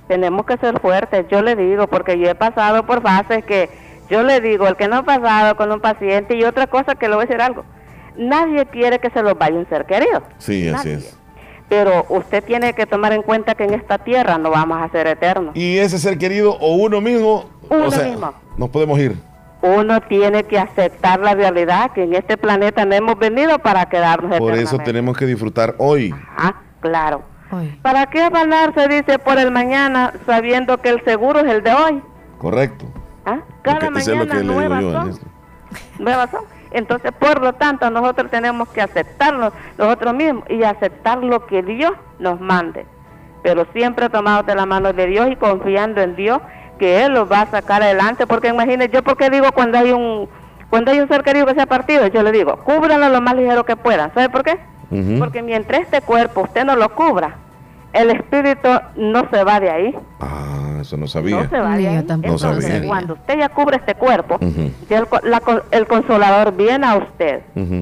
Tenemos 0.08 0.46
que 0.46 0.58
ser 0.58 0.80
fuertes, 0.80 1.26
yo 1.30 1.42
le 1.42 1.56
digo, 1.56 1.88
porque 1.88 2.18
yo 2.18 2.30
he 2.30 2.36
pasado 2.36 2.86
por 2.86 3.02
fases 3.02 3.44
que 3.46 3.70
yo 4.10 4.24
le 4.24 4.40
digo, 4.40 4.68
el 4.68 4.76
que 4.76 4.88
no 4.88 4.98
ha 4.98 5.04
pasado 5.04 5.56
con 5.58 5.72
un 5.72 5.82
paciente 5.82 6.36
y 6.36 6.44
otra 6.44 6.68
cosa 6.68 6.96
que 6.96 7.10
le 7.10 7.16
voy 7.16 7.24
a 7.24 7.28
decir 7.28 7.42
algo, 7.42 7.66
nadie 8.16 8.66
quiere 8.68 9.00
que 9.00 9.10
se 9.10 9.22
los 9.22 9.38
vaya 9.38 9.58
un 9.58 9.68
ser 9.68 9.86
querido, 9.86 10.24
Sí, 10.38 10.70
así 10.70 10.92
es. 10.92 11.18
Pero 11.70 12.06
usted 12.10 12.44
tiene 12.44 12.74
que 12.74 12.86
tomar 12.86 13.12
en 13.14 13.22
cuenta 13.22 13.56
que 13.56 13.64
en 13.66 13.74
esta 13.74 13.98
tierra 13.98 14.38
no 14.38 14.50
vamos 14.52 14.80
a 14.82 14.90
ser 14.90 15.08
eternos. 15.08 15.56
Y 15.56 15.78
ese 15.78 15.98
ser 16.00 16.18
querido 16.18 16.58
o 16.60 16.76
uno 16.76 17.02
mismo, 17.02 17.46
Uno 17.70 17.88
o 17.88 17.92
sea, 17.92 18.04
mismo. 18.08 18.34
nos 18.58 18.70
podemos 18.70 18.98
ir. 19.00 19.16
Uno 19.62 20.00
tiene 20.02 20.44
que 20.44 20.60
aceptar 20.60 21.20
la 21.20 21.34
realidad 21.34 21.92
que 21.92 22.04
en 22.04 22.14
este 22.14 22.38
planeta 22.38 22.86
no 22.86 22.94
hemos 22.94 23.18
venido 23.18 23.58
para 23.60 23.88
quedarnos 23.88 24.38
Por 24.38 24.54
eso 24.54 24.78
tenemos 24.78 25.18
que 25.18 25.26
disfrutar 25.26 25.76
hoy. 25.80 26.14
Ah, 26.38 26.54
claro. 26.80 27.24
¿Para 27.82 28.06
qué 28.08 28.22
afanarse, 28.22 28.88
dice, 28.88 29.20
por 29.20 29.38
el 29.40 29.52
mañana, 29.52 30.14
sabiendo 30.26 30.78
que 30.80 30.90
el 30.90 31.04
seguro 31.04 31.40
es 31.40 31.46
el 31.52 31.64
de 31.64 31.74
hoy? 31.74 32.02
Correcto. 32.38 32.86
¿Ah? 33.26 33.40
Cada 33.62 33.80
Porque 33.80 33.90
mañana 33.92 34.24
lo 34.24 34.28
que 34.30 34.36
le 34.36 34.42
digo 34.42 34.54
nuevas 34.54 34.82
yo. 34.82 34.92
son. 34.92 35.20
Nuevas 36.00 36.30
son. 36.30 36.42
Entonces, 36.72 37.12
por 37.12 37.42
lo 37.42 37.54
tanto, 37.54 37.90
nosotros 37.90 38.30
tenemos 38.30 38.70
que 38.70 38.82
aceptarnos 38.82 39.54
nosotros 39.78 40.14
mismos 40.14 40.44
y 40.50 40.64
aceptar 40.64 41.24
lo 41.24 41.46
que 41.46 41.64
Dios 41.64 41.94
nos 42.20 42.40
mande. 42.40 42.86
Pero 43.44 43.66
siempre 43.74 44.10
tomados 44.10 44.46
de 44.46 44.56
la 44.56 44.66
mano 44.66 44.94
de 44.94 45.08
Dios 45.08 45.30
y 45.32 45.36
confiando 45.36 46.02
en 46.02 46.16
Dios 46.16 46.40
que 46.80 47.04
Él 47.04 47.14
los 47.14 47.32
va 47.32 47.42
a 47.42 47.52
sacar 47.52 47.82
adelante. 47.82 48.28
Porque 48.28 48.50
imagínense, 48.50 48.94
yo 48.94 49.04
porque 49.04 49.30
digo 49.30 49.52
cuando 49.54 49.78
hay 49.78 49.92
un 49.92 50.28
cuando 50.70 50.92
hay 50.92 51.00
un 51.00 51.08
ser 51.08 51.24
querido 51.24 51.46
que 51.46 51.54
se 51.54 51.62
ha 51.62 51.66
partido, 51.66 52.08
yo 52.08 52.24
le 52.24 52.32
digo, 52.32 52.58
cúbranlo 52.58 53.10
lo 53.10 53.22
más 53.22 53.36
ligero 53.36 53.64
que 53.64 53.78
puedan. 53.78 54.14
¿Sabe 54.14 54.30
por 54.30 54.44
qué? 54.44 54.60
Porque 55.20 55.42
mientras 55.42 55.82
este 55.82 56.02
cuerpo 56.02 56.42
usted 56.42 56.66
no 56.66 56.76
lo 56.76 56.90
cubra, 56.94 57.36
el 57.98 58.12
espíritu 58.12 58.70
no 58.96 59.30
se 59.30 59.44
va 59.44 59.60
de 59.60 59.70
ahí. 59.70 59.96
Ah, 60.20 60.78
eso 60.82 60.98
no 60.98 61.08
sabía. 61.08 61.44
No 61.44 61.50
se 61.50 61.60
va 61.60 61.76
de 61.78 61.88
ahí. 61.88 61.96
No 61.96 62.14
Entonces, 62.16 62.64
sabía. 62.66 62.88
cuando 62.88 63.14
usted 63.16 63.38
ya 63.40 63.50
cubre 63.50 63.78
este 63.78 63.96
cuerpo, 63.96 64.38
ya 64.90 65.00
el, 65.00 65.08
co- 65.08 65.20
la 65.24 65.40
co- 65.40 65.62
el 65.72 65.88
consolador 65.88 66.56
viene 66.56 66.86
a 66.88 66.96
usted 66.98 67.42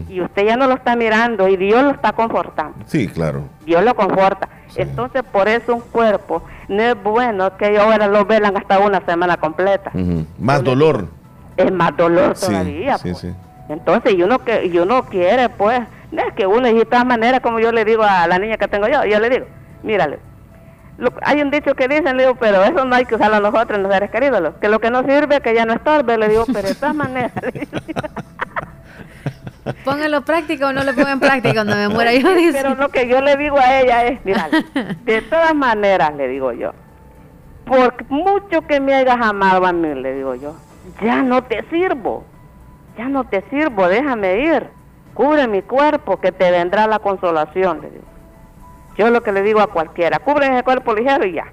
y 0.09 0.21
usted 0.21 0.45
ya 0.45 0.55
no 0.57 0.67
lo 0.67 0.75
está 0.75 0.95
mirando 0.95 1.47
y 1.47 1.57
Dios 1.57 1.83
lo 1.83 1.91
está 1.91 2.13
confortando. 2.13 2.77
Sí, 2.85 3.07
claro. 3.07 3.43
Dios 3.65 3.83
lo 3.83 3.93
conforta. 3.95 4.49
Entonces, 4.75 5.23
por 5.23 5.47
eso 5.47 5.75
un 5.75 5.81
cuerpo 5.81 6.43
no 6.67 6.81
es 6.81 7.01
bueno 7.01 7.55
que 7.57 7.77
ahora 7.77 8.07
lo 8.07 8.25
velan 8.25 8.57
hasta 8.57 8.79
una 8.79 9.01
semana 9.05 9.37
completa. 9.37 9.91
Más 10.39 10.63
dolor. 10.63 11.07
Es 11.57 11.71
más 11.71 11.95
dolor 11.95 12.35
Sí, 12.35 12.47
todavía. 12.47 12.97
sí, 12.97 13.13
sí. 13.15 13.33
Entonces, 13.69 14.13
y 14.13 14.21
uno, 14.21 14.39
que, 14.39 14.65
y 14.65 14.77
uno 14.77 15.03
quiere, 15.05 15.47
pues, 15.49 15.79
no 16.11 16.21
es 16.21 16.33
que 16.33 16.45
uno, 16.45 16.67
y 16.67 16.73
de 16.73 16.85
todas 16.85 17.05
maneras, 17.05 17.39
como 17.39 17.59
yo 17.59 17.71
le 17.71 17.83
digo 17.85 18.03
a 18.03 18.27
la 18.27 18.37
niña 18.37 18.57
que 18.57 18.67
tengo 18.67 18.87
yo, 18.87 19.05
yo 19.05 19.19
le 19.19 19.29
digo, 19.29 19.45
mírale, 19.83 20.19
lo- 20.97 21.13
hay 21.23 21.41
un 21.41 21.51
dicho 21.51 21.73
que 21.75 21.87
dicen, 21.87 22.15
le 22.17 22.23
digo, 22.23 22.35
pero 22.35 22.63
eso 22.63 22.85
no 22.85 22.95
hay 22.95 23.05
que 23.05 23.15
usarlo 23.15 23.39
nosotros, 23.39 23.79
los 23.79 23.91
seres 23.91 24.09
queridos, 24.11 24.39
lo- 24.41 24.59
que 24.59 24.69
lo 24.69 24.79
que 24.79 24.89
no 24.91 25.03
sirve, 25.03 25.41
que 25.41 25.53
ya 25.53 25.65
no 25.65 25.73
estorbe, 25.73 26.17
le 26.17 26.29
digo, 26.29 26.45
pero 26.47 26.67
de 26.69 26.75
todas 26.75 26.95
maneras, 26.95 27.31
Póngalo 29.83 30.21
práctico 30.21 30.67
o 30.67 30.73
no 30.73 30.83
lo 30.83 30.93
ponga 30.93 31.11
en 31.11 31.19
práctica 31.19 31.53
cuando 31.53 31.75
me 31.75 31.89
muera 31.89 32.13
yo. 32.13 32.33
Dice. 32.35 32.57
pero 32.59 32.75
lo 32.75 32.89
que 32.89 33.07
yo 33.07 33.21
le 33.21 33.35
digo 33.37 33.57
a 33.59 33.79
ella 33.81 34.05
es, 34.05 34.23
mírale, 34.25 34.63
de 35.03 35.21
todas 35.23 35.53
maneras, 35.55 36.13
le 36.15 36.27
digo 36.27 36.51
yo, 36.53 36.71
por 37.65 37.93
mucho 38.09 38.61
que 38.67 38.79
me 38.79 38.93
hayas 38.93 39.19
amado 39.21 39.65
a 39.65 39.73
mí, 39.73 39.93
le 39.95 40.13
digo 40.15 40.35
yo, 40.35 40.55
ya 41.03 41.21
no 41.21 41.43
te 41.43 41.63
sirvo, 41.69 42.23
ya 42.97 43.07
no 43.09 43.25
te 43.25 43.43
sirvo, 43.49 43.87
déjame 43.87 44.39
ir, 44.39 44.67
cubre 45.13 45.47
mi 45.47 45.61
cuerpo, 45.61 46.19
que 46.19 46.31
te 46.31 46.49
vendrá 46.51 46.87
la 46.87 46.99
consolación, 46.99 47.81
le 47.81 47.89
digo. 47.91 48.05
Yo 48.97 49.09
lo 49.09 49.21
que 49.21 49.31
le 49.31 49.41
digo 49.41 49.59
a 49.61 49.67
cualquiera, 49.67 50.19
cubre 50.19 50.47
ese 50.47 50.63
cuerpo 50.63 50.93
ligero 50.93 51.25
y 51.25 51.33
ya. 51.33 51.45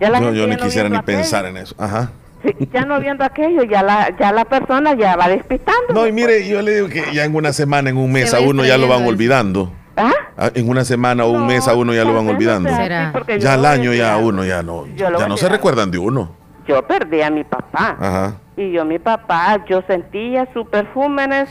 Ya 0.00 0.10
la 0.10 0.18
Yo, 0.20 0.26
gente 0.26 0.38
yo 0.38 0.46
ya 0.46 0.50
ni 0.54 0.56
no 0.56 0.64
quisiera 0.64 0.88
ni 0.88 0.92
viendo 0.92 1.02
aquello, 1.02 1.18
pensar 1.18 1.46
en 1.46 1.56
eso. 1.56 1.74
Ajá. 1.78 2.10
sí, 2.42 2.54
ya 2.72 2.84
no 2.84 3.00
viendo 3.00 3.24
aquello, 3.24 3.62
ya 3.64 3.82
la, 3.82 4.16
ya 4.18 4.32
la 4.32 4.44
persona 4.44 4.94
ya 4.94 5.16
va 5.16 5.28
despistando. 5.28 5.92
No, 5.92 6.06
y 6.06 6.12
mire, 6.12 6.46
yo 6.48 6.62
le 6.62 6.74
digo 6.74 6.88
que 6.88 7.12
ya 7.12 7.24
en 7.24 7.34
una 7.34 7.52
semana, 7.52 7.90
en 7.90 7.96
un 7.96 8.10
mes, 8.12 8.32
a 8.32 8.40
uno 8.40 8.64
ya 8.64 8.78
lo 8.78 8.88
van 8.88 9.04
olvidando. 9.04 9.72
¿Ah? 9.96 10.12
Ah, 10.38 10.50
En 10.54 10.68
una 10.68 10.84
semana 10.84 11.24
o 11.24 11.30
un 11.32 11.46
mes 11.46 11.68
a 11.68 11.74
uno 11.74 11.92
ya 11.92 12.04
lo 12.04 12.14
van 12.14 12.28
olvidando. 12.28 12.70
Ya 12.70 13.54
al 13.54 13.66
a 13.66 13.70
año 13.72 13.92
ya 13.92 14.12
decir 14.12 14.24
uno 14.24 14.44
ya 14.44 14.62
no, 14.62 14.86
ya 14.96 15.08
a 15.08 15.28
no 15.28 15.36
se 15.36 15.48
recuerdan 15.48 15.90
de 15.90 15.98
uno. 15.98 16.34
Yo 16.66 16.86
perdí 16.86 17.20
a 17.20 17.30
mi 17.30 17.44
papá. 17.44 17.96
Ajá. 18.00 18.34
Y 18.56 18.72
yo, 18.72 18.84
mi 18.84 18.98
papá, 18.98 19.64
yo 19.68 19.82
sentía 19.86 20.46
sus 20.52 20.66
perfumes 20.68 21.48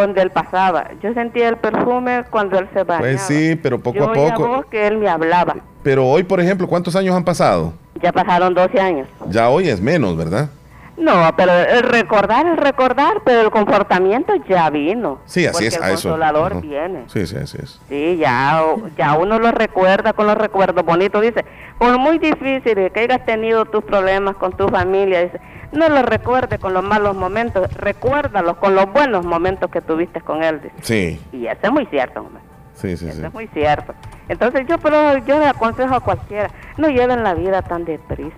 donde 0.00 0.22
él 0.22 0.30
pasaba. 0.30 0.90
Yo 1.02 1.12
sentía 1.14 1.48
el 1.48 1.56
perfume 1.56 2.24
cuando 2.30 2.58
él 2.58 2.68
se 2.72 2.82
bañaba. 2.84 3.00
Pues 3.00 3.22
sí, 3.22 3.58
pero 3.62 3.78
poco 3.78 3.98
yo 3.98 4.04
a 4.08 4.12
oía 4.12 4.34
poco. 4.34 4.48
voz 4.48 4.66
que 4.66 4.86
él 4.86 4.98
me 4.98 5.08
hablaba. 5.08 5.56
Pero 5.82 6.06
hoy, 6.06 6.22
por 6.22 6.40
ejemplo, 6.40 6.66
¿cuántos 6.66 6.96
años 6.96 7.14
han 7.14 7.24
pasado? 7.24 7.72
Ya 8.02 8.12
pasaron 8.12 8.54
12 8.54 8.80
años. 8.80 9.08
Ya 9.28 9.48
hoy 9.48 9.68
es 9.68 9.80
menos, 9.80 10.16
¿verdad? 10.16 10.48
No, 10.96 11.30
pero 11.36 11.52
el 11.52 11.82
recordar, 11.82 12.46
el 12.46 12.56
recordar, 12.56 13.20
pero 13.24 13.42
el 13.42 13.50
comportamiento 13.50 14.32
ya 14.48 14.70
vino. 14.70 15.18
Sí, 15.26 15.44
así 15.44 15.52
porque 15.52 15.66
es, 15.66 15.76
el 15.76 15.82
a 15.82 15.86
eso. 15.90 16.08
consolador 16.08 16.52
Ajá. 16.52 16.60
viene. 16.62 17.04
Sí, 17.08 17.26
sí, 17.26 17.36
así 17.36 17.58
es. 17.62 17.80
Sí, 17.88 18.16
ya, 18.16 18.62
ya 18.96 19.14
uno 19.18 19.38
lo 19.38 19.50
recuerda 19.52 20.14
con 20.14 20.26
los 20.26 20.38
recuerdos 20.38 20.84
bonitos. 20.86 21.20
Dice, 21.20 21.44
por 21.78 21.98
muy 21.98 22.18
difícil 22.18 22.90
que 22.92 23.00
hayas 23.00 23.26
tenido 23.26 23.66
tus 23.66 23.84
problemas 23.84 24.36
con 24.36 24.52
tu 24.52 24.68
familia, 24.68 25.20
dice, 25.22 25.38
no 25.72 25.88
lo 25.90 26.00
recuerdes 26.02 26.58
con 26.58 26.72
los 26.72 26.82
malos 26.82 27.14
momentos, 27.14 27.70
recuérdalos 27.74 28.56
con 28.56 28.74
los 28.74 28.90
buenos 28.90 29.24
momentos 29.26 29.70
que 29.70 29.82
tuviste 29.82 30.22
con 30.22 30.42
él. 30.42 30.62
dice. 30.62 30.74
Sí, 30.80 31.36
Y 31.36 31.46
eso 31.46 31.58
es 31.62 31.72
muy 31.72 31.84
cierto, 31.86 32.20
hombre. 32.20 32.40
sí, 32.72 32.96
sí, 32.96 33.04
sí. 33.04 33.18
Eso 33.18 33.26
es 33.26 33.34
muy 33.34 33.48
cierto. 33.48 33.92
Entonces 34.30 34.66
yo, 34.66 34.78
pero 34.78 35.18
yo 35.18 35.38
le 35.38 35.46
aconsejo 35.46 35.94
a 35.94 36.00
cualquiera, 36.00 36.50
no 36.78 36.88
lleven 36.88 37.22
la 37.22 37.34
vida 37.34 37.60
tan 37.62 37.84
deprisa. 37.84 38.34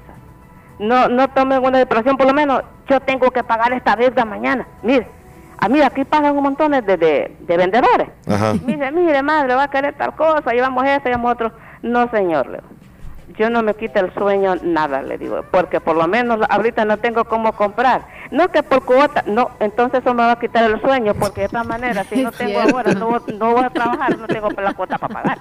No, 0.79 1.09
no 1.09 1.29
tomen 1.29 1.65
una 1.65 1.79
depresión, 1.79 2.17
por 2.17 2.27
lo 2.27 2.35
menos 2.35 2.63
yo 2.89 3.01
tengo 3.01 3.31
que 3.31 3.43
pagar 3.43 3.73
esta 3.73 3.97
deuda 3.97 4.25
mañana. 4.25 4.67
Mire, 4.83 5.09
a 5.59 5.69
mí 5.69 5.81
aquí 5.81 6.05
pagan 6.05 6.37
un 6.37 6.43
montón 6.45 6.73
de, 6.73 6.83
de, 6.83 7.37
de 7.41 7.57
vendedores. 7.57 8.09
Ajá. 8.29 8.55
Mire, 8.65 8.93
mire, 8.93 9.23
madre, 9.23 9.55
va 9.55 9.65
a 9.65 9.71
querer 9.71 9.95
tal 9.95 10.15
cosa, 10.15 10.53
llevamos 10.53 10.85
esto, 10.87 11.09
llevamos 11.09 11.33
otro. 11.33 11.53
No, 11.83 12.09
señor, 12.11 12.47
le 12.47 12.59
digo. 12.59 12.78
Yo 13.39 13.49
no 13.51 13.63
me 13.63 13.75
quita 13.75 14.01
el 14.01 14.13
sueño 14.15 14.57
nada, 14.63 15.01
le 15.03 15.17
digo, 15.17 15.45
porque 15.51 15.81
por 15.81 15.97
lo 15.97 16.07
menos 16.09 16.41
ahorita 16.51 16.85
no 16.85 16.99
tengo 16.99 17.25
cómo 17.25 17.53
comprar. 17.53 18.03
No 18.31 18.49
que 18.49 18.63
por 18.63 18.85
cuota, 18.85 19.23
no, 19.27 19.51
entonces 19.61 20.01
eso 20.01 20.13
me 20.13 20.23
va 20.25 20.33
a 20.33 20.39
quitar 20.41 20.71
el 20.71 20.81
sueño, 20.81 21.15
porque 21.15 21.43
de 21.43 21.49
todas 21.49 21.67
maneras, 21.67 22.07
si 22.09 22.23
no 22.25 22.33
tengo 22.33 22.61
ahora, 22.61 22.93
no, 22.93 23.23
no 23.39 23.53
voy 23.53 23.65
a 23.65 23.71
trabajar, 23.71 24.19
no 24.19 24.27
tengo 24.27 24.51
la 24.51 24.75
cuota 24.75 24.99
para 24.99 25.15
pagar. 25.15 25.39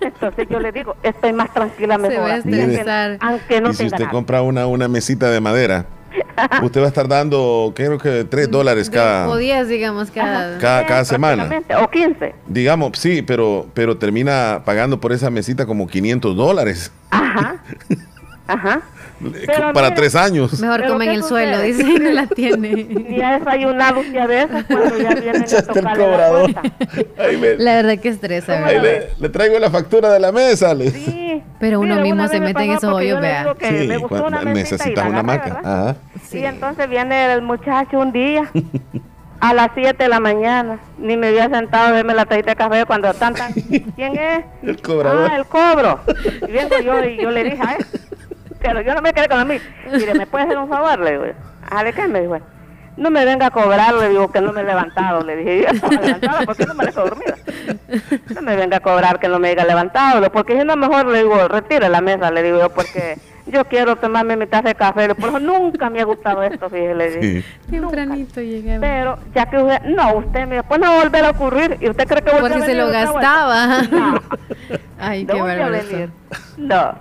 Entonces 0.00 0.48
yo 0.50 0.60
le 0.60 0.72
digo, 0.72 0.96
estoy 1.02 1.32
más 1.32 1.52
tranquila 1.54 1.94
Se 1.96 2.00
mejor 2.00 2.24
va 2.24 2.34
a 2.34 2.34
así, 2.36 2.60
estresar. 2.60 3.18
aunque, 3.20 3.26
aunque 3.26 3.60
no 3.60 3.70
y 3.70 3.72
si 3.72 3.78
tenga 3.78 3.86
usted 3.86 4.06
nada. 4.06 4.10
compra 4.12 4.42
una, 4.42 4.66
una 4.66 4.88
mesita 4.88 5.30
de 5.30 5.40
madera 5.40 5.86
usted 6.62 6.80
va 6.80 6.84
a 6.86 6.88
estar 6.88 7.08
dando, 7.08 7.72
creo 7.74 7.98
que 7.98 8.24
3 8.24 8.50
dólares 8.50 8.90
cada, 8.90 9.28
O 9.28 9.36
10, 9.36 9.68
digamos, 9.68 10.10
cada... 10.10 10.58
cada, 10.58 10.86
cada 10.86 11.04
semana. 11.04 11.62
O 11.82 11.88
15. 11.88 12.34
Digamos, 12.46 12.98
sí, 12.98 13.22
pero, 13.22 13.66
pero 13.74 13.96
termina 13.96 14.62
pagando 14.64 15.00
por 15.00 15.12
esa 15.12 15.30
mesita 15.30 15.66
como 15.66 15.86
500 15.86 16.36
dólares. 16.36 16.92
Ajá. 17.10 17.62
Ajá. 18.46 18.82
Pero 19.18 19.72
para 19.72 19.88
mire, 19.88 19.96
tres 19.96 20.14
años. 20.14 20.60
Mejor 20.60 20.82
¿qué 20.98 21.10
el 21.14 21.22
suelo, 21.22 21.60
dice, 21.62 21.82
y 21.82 21.94
no 21.98 22.10
la 22.10 22.26
tiene. 22.26 22.68
Ni 23.08 23.20
ha 23.22 23.38
desayunado 23.38 24.00
usted 24.00 24.18
a 24.18 24.26
veces 24.26 24.64
cuando 24.66 24.98
ya 24.98 25.10
Echaste 25.10 25.78
el 25.78 25.84
la 25.84 25.96
cobrador. 25.96 26.50
me- 27.40 27.54
La 27.56 27.74
verdad 27.76 27.98
que 27.98 28.08
estresa, 28.08 28.60
le, 28.70 29.08
le 29.18 29.28
traigo 29.28 29.58
la 29.58 29.70
factura 29.70 30.10
de 30.12 30.20
la 30.20 30.32
mesa. 30.32 30.74
le- 30.74 31.42
Pero 31.58 31.80
uno 31.80 31.94
Mira, 31.94 32.02
mismo 32.02 32.28
se 32.28 32.40
me 32.40 32.46
mete 32.46 32.64
en 32.64 32.72
esos 32.72 32.92
hoyos, 32.92 33.20
vea. 33.20 33.54
que 33.58 33.70
me 33.88 33.96
gustó 33.98 34.26
una 34.26 34.42
necesitas 34.42 35.10
la 35.10 35.20
una. 35.20 35.22
¿verdad? 35.22 35.58
Ajá. 35.64 35.96
Y 36.32 36.44
entonces 36.44 36.88
viene 36.88 37.32
el 37.32 37.42
muchacho 37.42 37.98
un 37.98 38.12
día 38.12 38.50
a 39.40 39.54
las 39.54 39.70
7 39.74 40.02
de 40.02 40.08
la 40.08 40.20
mañana. 40.20 40.78
Ni 40.98 41.16
me 41.16 41.28
había 41.28 41.48
sentado 41.48 41.88
a 41.88 41.92
verme 41.92 42.14
la 42.14 42.24
tacita 42.26 42.50
de 42.50 42.56
café 42.56 42.84
cuando 42.86 43.12
tan 43.14 43.34
tan. 43.34 43.52
¿Quién 43.96 44.16
es? 44.16 44.44
El 44.62 44.80
cobrador. 44.82 45.30
Ah, 45.30 45.36
el 45.36 45.44
cobro. 45.46 46.00
Y 46.48 46.52
vengo 46.52 46.78
yo 46.84 47.04
y 47.04 47.16
yo 47.22 47.30
le 47.30 47.44
dije 47.44 47.58
a 47.62 47.72
él. 47.74 47.86
Pero 48.66 48.80
yo 48.82 48.94
no 48.94 49.02
me 49.02 49.12
quedé 49.12 49.28
con 49.28 49.38
a 49.40 49.44
mí. 49.44 49.56
Mire, 49.92 50.14
¿me 50.14 50.26
puede 50.26 50.44
hacer 50.44 50.58
un 50.58 50.68
favor? 50.68 50.98
Le 51.00 51.10
digo. 51.12 51.24
Ah, 51.70 51.84
¿de 51.84 51.92
qué? 51.92 52.06
Me 52.08 52.20
dijo. 52.22 52.38
No 52.96 53.10
me 53.10 53.26
venga 53.26 53.46
a 53.46 53.50
cobrar, 53.50 53.92
le 53.94 54.08
digo 54.08 54.30
que 54.32 54.40
no 54.40 54.52
me 54.54 54.62
he 54.62 54.64
levantado. 54.64 55.22
Le 55.22 55.36
dije, 55.36 55.62
yo 55.62 55.68
estaba 55.68 56.00
levantada, 56.00 56.40
¿por 56.46 56.56
qué 56.56 56.64
no 56.64 56.74
me 56.74 56.86
dejo 56.86 57.02
dormida? 57.02 57.34
No 58.34 58.40
me 58.42 58.56
venga 58.56 58.78
a 58.78 58.80
cobrar 58.80 59.20
que 59.20 59.28
no 59.28 59.38
me 59.38 59.48
haya 59.50 59.64
levantado, 59.66 60.20
le- 60.20 60.30
porque 60.30 60.58
si 60.58 60.64
no 60.64 60.76
mejor 60.76 61.06
le 61.06 61.18
digo, 61.18 61.46
retire 61.48 61.88
la 61.90 62.00
mesa, 62.00 62.30
le 62.30 62.42
digo 62.42 62.58
yo, 62.58 62.70
porque 62.70 63.18
yo 63.48 63.66
quiero 63.66 63.96
tomarme 63.96 64.36
mi 64.36 64.46
taza 64.46 64.68
de 64.68 64.74
café, 64.74 65.14
por 65.14 65.28
eso 65.28 65.38
nunca 65.40 65.90
me 65.90 66.00
ha 66.00 66.04
gustado 66.04 66.42
esto, 66.42 66.70
fíjese, 66.70 66.94
le 66.94 67.10
dije. 67.18 67.44
Tempranito 67.70 68.40
llegué. 68.40 68.78
Pero 68.80 69.18
ya 69.34 69.44
que 69.44 69.58
usted, 69.58 69.82
no, 69.82 70.14
usted 70.16 70.46
me 70.46 70.54
después 70.56 70.80
no 70.80 70.86
va 70.90 70.96
a 71.00 71.02
volver 71.04 71.24
a 71.26 71.30
ocurrir, 71.30 71.76
y 71.82 71.90
usted 71.90 72.08
cree 72.08 72.22
que 72.22 72.30
Por 72.30 72.40
volverá 72.40 72.54
si 72.56 72.62
a 72.62 72.64
se 72.64 72.72
venir 72.72 72.82
lo 72.82 72.88
otra 72.88 73.10
vuelta? 73.12 73.46
gastaba. 73.46 74.20
Ay, 74.98 75.24
No 75.26 75.34
qué 75.34 75.40
voy 75.42 75.50
a 75.50 75.54
bárbaro. 75.58 75.72
venir. 75.90 76.10
No. 76.56 76.94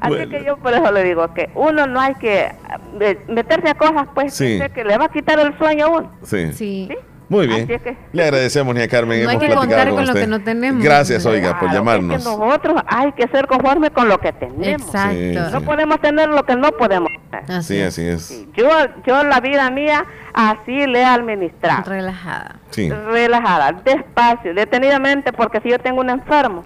Así 0.00 0.14
Bueno. 0.14 0.30
que 0.30 0.44
yo 0.44 0.56
por 0.58 0.72
eso 0.74 0.90
le 0.92 1.02
digo 1.04 1.32
que 1.34 1.50
uno 1.54 1.86
no 1.86 2.00
hay 2.00 2.14
que 2.16 2.52
eh, 3.00 3.18
meterse 3.28 3.68
a 3.70 3.74
cosas 3.74 4.06
pues 4.14 4.34
Sí. 4.34 4.58
que, 4.60 4.70
que 4.70 4.84
le 4.84 4.96
va 4.98 5.06
a 5.06 5.08
quitar 5.08 5.38
el 5.40 5.56
sueño 5.58 5.86
a 5.86 5.88
uno. 5.88 6.12
Sí. 6.22 6.52
Sí. 6.52 6.88
Muy 7.26 7.46
bien. 7.46 7.64
Así 7.64 7.72
es 7.72 7.80
que- 7.82 7.96
Le 8.12 8.22
agradecemos, 8.22 8.74
Nia 8.74 8.86
Carmen. 8.86 9.24
No 9.24 9.30
hay 9.30 9.36
hemos 9.36 9.42
que 9.48 9.52
platicado 9.54 9.60
contar 9.66 9.86
con, 9.88 9.96
con 9.96 10.04
lo 10.04 10.10
usted. 10.10 10.20
que 10.20 10.26
no 10.26 10.40
tenemos. 10.42 10.84
Gracias, 10.84 11.24
oiga, 11.24 11.58
por 11.58 11.72
llamarnos. 11.72 12.18
es 12.18 12.22
que 12.22 12.36
nosotros 12.36 12.82
hay 12.86 13.12
que 13.12 13.26
ser 13.28 13.46
conformes 13.46 13.90
con 13.90 14.08
lo 14.10 14.18
que 14.20 14.30
tenemos. 14.34 14.66
Exacto. 14.86 15.14
Sí, 15.16 15.32
No 15.34 15.60
sí. 15.60 15.64
podemos 15.66 16.00
tener 16.00 16.28
lo 16.28 16.42
que 16.44 16.54
no 16.54 16.70
podemos 16.72 17.08
tener. 17.30 17.62
Sí, 17.62 17.80
así 17.80 18.06
es. 18.06 18.44
Yo, 18.54 18.68
yo 19.06 19.24
la 19.24 19.40
vida 19.40 19.70
mía 19.70 20.04
así 20.34 20.86
le 20.86 21.00
he 21.00 21.04
administrado. 21.04 21.84
Relajada. 21.90 22.56
Sí. 22.70 22.90
relajada, 22.90 23.72
despacio, 23.72 24.52
detenidamente, 24.52 25.32
porque 25.32 25.60
si 25.62 25.70
yo 25.70 25.78
tengo 25.78 26.00
un 26.02 26.10
enfermo 26.10 26.62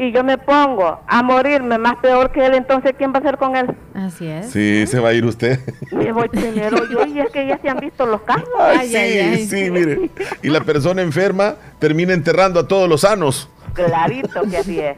y 0.00 0.12
yo 0.12 0.24
me 0.24 0.38
pongo 0.38 0.98
a 1.06 1.22
morirme 1.22 1.76
más 1.76 1.96
peor 1.96 2.32
que 2.32 2.46
él, 2.46 2.54
entonces 2.54 2.94
¿quién 2.96 3.12
va 3.12 3.16
a 3.16 3.20
hacer 3.20 3.36
con 3.36 3.54
él? 3.54 3.66
Así 3.92 4.26
es. 4.26 4.50
Sí, 4.50 4.86
se 4.86 4.98
va 4.98 5.10
a 5.10 5.12
ir 5.12 5.26
usted. 5.26 5.60
Me 5.92 6.10
voy 6.10 6.26
primero 6.30 6.78
yo 6.90 7.04
y 7.04 7.20
es 7.20 7.30
que 7.30 7.46
ya 7.46 7.58
se 7.58 7.68
han 7.68 7.80
visto 7.80 8.06
los 8.06 8.22
casos. 8.22 8.48
Ay, 8.58 8.88
sí, 8.88 9.46
sí, 9.46 9.70
mire. 9.70 10.10
Y 10.42 10.48
la 10.48 10.62
persona 10.62 11.02
enferma 11.02 11.56
termina 11.78 12.14
enterrando 12.14 12.58
a 12.60 12.66
todos 12.66 12.88
los 12.88 13.02
sanos. 13.02 13.50
Clarito 13.74 14.40
que 14.50 14.56
así 14.56 14.80
es. 14.80 14.96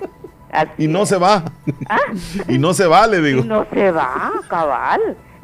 Y 0.78 0.86
no 0.86 1.04
se 1.04 1.16
va. 1.16 1.42
Y 2.46 2.58
no 2.58 2.72
se 2.72 2.86
va, 2.86 3.04
le 3.08 3.18
Y 3.18 3.22
digo. 3.22 3.44
no 3.44 3.66
se 3.72 3.90
va, 3.90 4.30
cabal. 4.48 5.00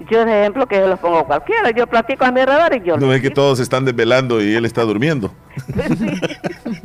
Yo 0.09 0.25
de 0.25 0.43
ejemplo 0.43 0.67
que 0.69 0.81
los 0.87 1.01
pongo 1.01 1.27
cualquiera, 1.27 1.71
yo 1.73 1.89
platico 1.89 2.25
a 2.25 2.31
mi 2.31 2.41
alrededor 2.41 2.77
y 2.77 2.87
yo 2.87 2.97
No 2.99 3.13
es 3.13 3.21
que 3.21 3.31
todos 3.31 3.57
se 3.59 3.65
están 3.65 3.85
desvelando 3.85 4.41
y 4.41 4.55
él 4.55 4.65
está 4.65 4.83
durmiendo. 4.83 5.33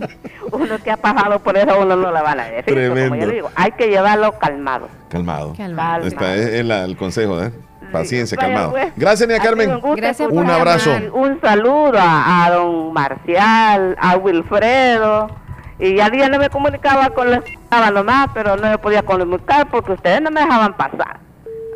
uno 0.64 0.77
que 0.84 0.91
ha 0.91 0.98
pasado 0.98 1.40
por 1.40 1.57
eso 1.57 1.80
uno 1.80 1.95
no 1.95 2.11
la 2.11 2.22
van 2.22 2.40
a 2.40 2.45
decir. 2.45 2.64
pero 2.65 2.90
Como 2.90 2.95
yo 2.95 3.10
Tremendo. 3.10 3.26
le 3.27 3.34
digo, 3.34 3.52
hay 3.56 3.72
que 3.72 3.88
llevarlo 3.90 4.31
calmado. 4.40 4.88
Calmado. 5.10 5.53
Calmado. 5.57 6.06
Está, 6.07 6.35
es, 6.35 6.48
es 6.48 6.65
la- 6.65 6.84
el 6.85 6.98
consejo, 6.98 7.41
¿eh? 7.41 7.52
Paciencia, 7.91 8.35
Vaya, 8.38 8.48
calmado. 8.53 8.72
pues. 8.72 8.94
Gracias, 8.95 9.30
sido 9.30 9.44
Carmen. 9.44 9.69
un 9.69 9.81
gusto 9.81 9.95
Gracias 9.98 10.30
Un 10.31 10.49
abrazo. 10.49 10.90
Un 11.14 11.40
saludo 11.41 11.94
a, 11.99 12.45
a 12.45 12.52
don 12.52 12.91
Marcial, 12.94 13.95
a 13.99 14.18
Wilfredo. 14.18 15.27
Y 15.80 15.95
ya 15.95 16.10
día 16.10 16.30
no 16.30 16.40
me 16.40 16.49
comunicaba 16.49 17.10
con 17.11 17.30
los 17.30 17.44
estaba 17.45 17.91
nomás, 17.91 18.27
pero 18.34 18.56
no 18.56 18.69
me 18.69 18.77
podía 18.77 19.03
comunicar 19.03 19.68
porque 19.69 19.91
ustedes 19.91 20.22
no 20.22 20.31
me 20.31 20.41
dejaban 20.41 20.73
pasar. 20.76 21.19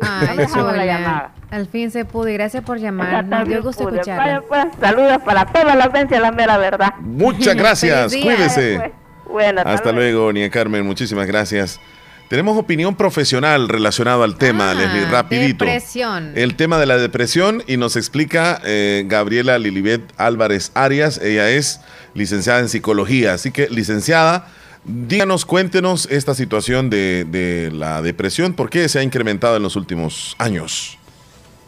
Ay, 0.00 0.36
me 0.36 0.42
dejaban 0.42 0.76
la 0.76 0.86
llamada. 0.86 1.32
Al 1.50 1.66
fin 1.66 1.90
se 1.90 2.04
pudo 2.04 2.28
y 2.28 2.34
gracias 2.34 2.62
por 2.64 2.78
llamar. 2.78 3.24
Nos 3.24 3.48
dio 3.48 3.62
gusto. 3.62 3.90
Vaya, 3.90 4.42
pues, 4.46 4.66
saludos 4.80 5.18
para 5.24 5.46
toda 5.46 5.74
la 5.74 5.84
audiencia, 5.84 6.20
la 6.20 6.32
mera 6.32 6.58
verdad. 6.58 6.94
Muchas 7.00 7.54
gracias. 7.56 8.14
Cuídese. 8.14 8.76
Pues, 8.76 8.92
Bueno, 9.30 9.62
Hasta 9.64 9.92
luego, 9.92 10.32
Nia 10.32 10.50
Carmen. 10.50 10.84
Muchísimas 10.84 11.26
gracias. 11.26 11.80
Tenemos 12.28 12.58
opinión 12.58 12.94
profesional 12.94 13.70
relacionado 13.70 14.22
al 14.22 14.36
tema, 14.36 14.74
Leslie, 14.74 15.06
rapidito. 15.06 15.64
Depresión. 15.64 16.32
El 16.34 16.56
tema 16.56 16.78
de 16.78 16.84
la 16.84 16.98
depresión 16.98 17.62
y 17.66 17.78
nos 17.78 17.96
explica 17.96 18.60
eh, 18.66 19.04
Gabriela 19.06 19.58
Lilibet 19.58 20.02
Álvarez 20.18 20.70
Arias. 20.74 21.18
Ella 21.22 21.48
es 21.48 21.80
licenciada 22.12 22.60
en 22.60 22.68
psicología. 22.68 23.32
Así 23.32 23.50
que, 23.50 23.70
licenciada, 23.70 24.46
díganos, 24.88 25.44
cuéntenos 25.44 26.08
esta 26.10 26.34
situación 26.34 26.90
de, 26.90 27.70
la 27.72 28.02
depresión. 28.02 28.54
¿Por 28.54 28.70
qué 28.70 28.88
se 28.88 28.98
ha 28.98 29.02
incrementado 29.02 29.56
en 29.56 29.62
los 29.62 29.76
últimos 29.76 30.34
años? 30.38 30.98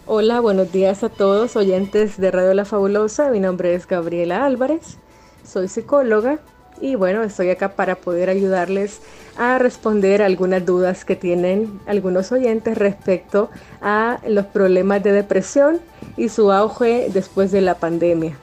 Hola, 0.06 0.40
buenos 0.40 0.72
días 0.72 1.04
a 1.04 1.08
todos 1.08 1.54
oyentes 1.54 2.16
de 2.18 2.30
Radio 2.30 2.54
La 2.54 2.64
Fabulosa. 2.64 3.30
Mi 3.30 3.38
nombre 3.38 3.74
es 3.74 3.86
Gabriela 3.86 4.44
Álvarez, 4.44 4.96
soy 5.44 5.68
psicóloga 5.68 6.40
y 6.80 6.94
bueno, 6.94 7.22
estoy 7.22 7.50
acá 7.50 7.76
para 7.76 7.94
poder 7.94 8.30
ayudarles 8.30 9.02
a 9.36 9.58
responder 9.58 10.22
algunas 10.22 10.64
dudas 10.64 11.04
que 11.04 11.14
tienen 11.14 11.80
algunos 11.86 12.32
oyentes 12.32 12.76
respecto 12.76 13.50
a 13.80 14.18
los 14.26 14.46
problemas 14.46 15.02
de 15.02 15.12
depresión 15.12 15.78
y 16.16 16.28
su 16.30 16.50
auge 16.50 17.08
después 17.12 17.52
de 17.52 17.60
la 17.60 17.76
pandemia. 17.76 18.36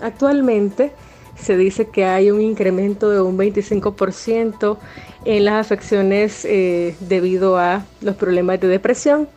Actualmente 0.00 0.92
se 1.40 1.56
dice 1.56 1.88
que 1.88 2.04
hay 2.04 2.30
un 2.30 2.40
incremento 2.40 3.10
de 3.10 3.20
un 3.20 3.36
25% 3.36 4.78
en 5.24 5.44
las 5.44 5.66
afecciones 5.66 6.44
eh, 6.44 6.94
debido 7.00 7.58
a 7.58 7.84
los 8.00 8.16
problemas 8.16 8.60
de 8.60 8.68
depresión. 8.68 9.28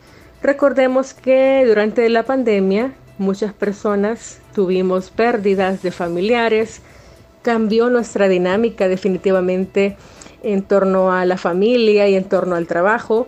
Recordemos 0.42 1.14
que 1.14 1.64
durante 1.66 2.08
la 2.08 2.22
pandemia 2.22 2.92
muchas 3.18 3.52
personas 3.52 4.40
tuvimos 4.54 5.10
pérdidas 5.10 5.82
de 5.82 5.90
familiares, 5.90 6.82
cambió 7.42 7.90
nuestra 7.90 8.28
dinámica 8.28 8.88
definitivamente 8.88 9.96
en 10.42 10.62
torno 10.62 11.12
a 11.12 11.24
la 11.24 11.36
familia 11.36 12.08
y 12.08 12.14
en 12.14 12.24
torno 12.24 12.56
al 12.56 12.66
trabajo. 12.66 13.26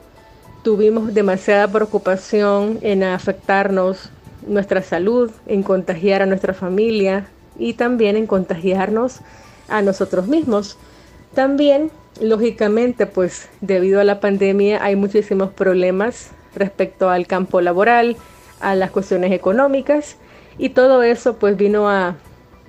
Tuvimos 0.63 1.15
demasiada 1.15 1.69
preocupación 1.69 2.79
en 2.83 3.03
afectarnos 3.03 4.11
nuestra 4.47 4.83
salud, 4.83 5.31
en 5.47 5.63
contagiar 5.63 6.23
a 6.23 6.27
nuestra 6.27 6.55
familia 6.55 7.29
y 7.59 7.75
también 7.75 8.17
en 8.17 8.27
contagiarnos 8.27 9.21
a 9.69 9.83
nosotros 9.83 10.27
mismos. 10.27 10.79
También, 11.35 11.91
lógicamente, 12.21 13.07
pues 13.07 13.49
debido 13.61 14.01
a 14.01 14.05
la 14.05 14.21
pandemia 14.21 14.83
hay 14.83 14.97
muchísimos 14.97 15.51
problemas 15.51 16.31
respecto 16.55 17.11
al 17.11 17.27
campo 17.27 17.61
laboral, 17.61 18.17
a 18.61 18.75
las 18.75 18.91
cuestiones 18.91 19.33
económicas 19.33 20.17
y 20.59 20.71
todo 20.71 21.03
eso 21.03 21.37
pues 21.37 21.57
vino 21.57 21.91
a, 21.91 22.17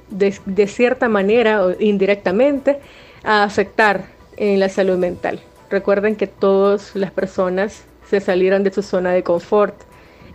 de, 0.10 0.36
de 0.46 0.68
cierta 0.68 1.08
manera 1.08 1.66
o 1.66 1.74
indirectamente, 1.80 2.80
a 3.24 3.44
afectar 3.44 4.06
en 4.38 4.60
la 4.60 4.70
salud 4.70 4.98
mental. 4.98 5.40
Recuerden 5.70 6.16
que 6.16 6.28
todas 6.28 6.96
las 6.96 7.12
personas 7.12 7.84
se 8.10 8.22
salieron 8.22 8.64
de 8.64 8.72
su 8.72 8.82
zona 8.82 9.12
de 9.12 9.24
confort, 9.24 9.76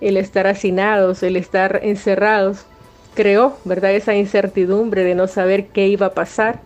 el 0.01 0.17
estar 0.17 0.47
hacinados, 0.47 1.23
el 1.23 1.37
estar 1.37 1.81
encerrados, 1.83 2.67
creó, 3.15 3.57
¿verdad? 3.65 3.95
Esa 3.95 4.15
incertidumbre 4.15 5.05
de 5.05 5.15
no 5.15 5.27
saber 5.27 5.69
qué 5.69 5.89
iba 5.89 6.07
a 6.07 6.15
pasar. 6.15 6.61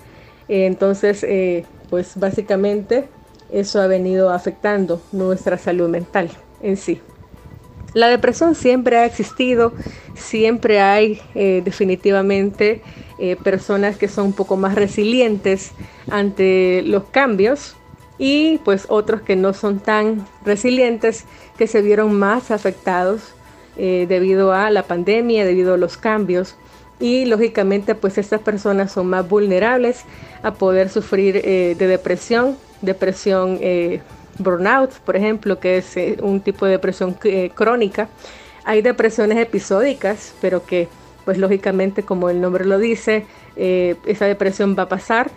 Entonces, 0.49 1.25
eh, 1.25 1.65
pues 1.91 2.17
básicamente 2.17 3.05
eso 3.53 3.81
ha 3.81 3.87
venido 3.87 4.31
afectando 4.31 5.01
nuestra 5.13 5.59
salud 5.59 5.89
mental 5.89 6.31
en 6.63 6.77
sí. 6.77 7.01
La 7.95 8.09
depresión 8.09 8.55
siempre 8.55 8.99
ha 8.99 9.07
existido, 9.07 9.73
siempre 10.15 10.81
hay 10.81 11.21
eh, 11.35 11.63
definitivamente 11.65 12.83
eh, 13.19 13.37
personas 13.37 13.97
que 13.97 14.09
son 14.09 14.27
un 14.27 14.33
poco 14.35 14.57
más 14.57 14.75
resilientes 14.75 15.73
ante 16.11 16.83
los 16.83 17.05
cambios 17.05 17.75
y 18.19 18.59
pues 18.59 18.87
otros 18.89 19.23
que 19.23 19.37
no 19.37 19.55
son 19.55 19.79
tan 19.81 20.27
resilientes 20.45 21.25
que 21.57 21.67
se 21.67 21.81
vieron 21.81 22.13
más 22.13 22.51
afectados 22.51 23.36
eh, 23.77 24.07
debido 24.09 24.53
a 24.53 24.71
la 24.71 24.83
pandemia, 24.83 25.45
debido 25.45 25.75
a 25.75 25.77
los 25.77 25.97
cambios. 25.97 26.57
Y 26.99 27.27
lógicamente 27.27 27.95
pues 27.95 28.17
estas 28.19 28.41
personas 28.41 28.93
son 28.93 29.09
más 29.09 29.29
vulnerables 29.29 30.05
a 30.43 30.55
poder 30.55 30.89
sufrir 30.89 31.37
eh, 31.45 31.75
de 31.79 31.87
depresión, 31.87 32.57
depresión 32.81 33.59
eh, 33.61 34.01
burnout, 34.39 34.93
por 35.01 35.17
ejemplo, 35.17 35.59
que 35.59 35.79
es 35.79 35.97
eh, 35.97 36.17
un 36.23 36.41
tipo 36.41 36.67
de 36.67 36.73
depresión 36.73 37.17
eh, 37.25 37.51
crónica, 37.55 38.09
Hay 38.65 38.83
depresiones 38.83 39.39
episódicas, 39.39 40.35
pero 40.41 40.65
que 40.67 40.89
pues 41.25 41.39
lógicamente 41.39 42.03
como 42.03 42.31
el 42.31 42.41
nombre 42.41 42.65
lo 42.65 42.79
dice, 42.79 43.25
eh, 43.57 43.97
esa 44.07 44.27
depresión 44.27 44.75
va 44.79 44.85
a 44.85 44.89
pasar, 44.89 45.31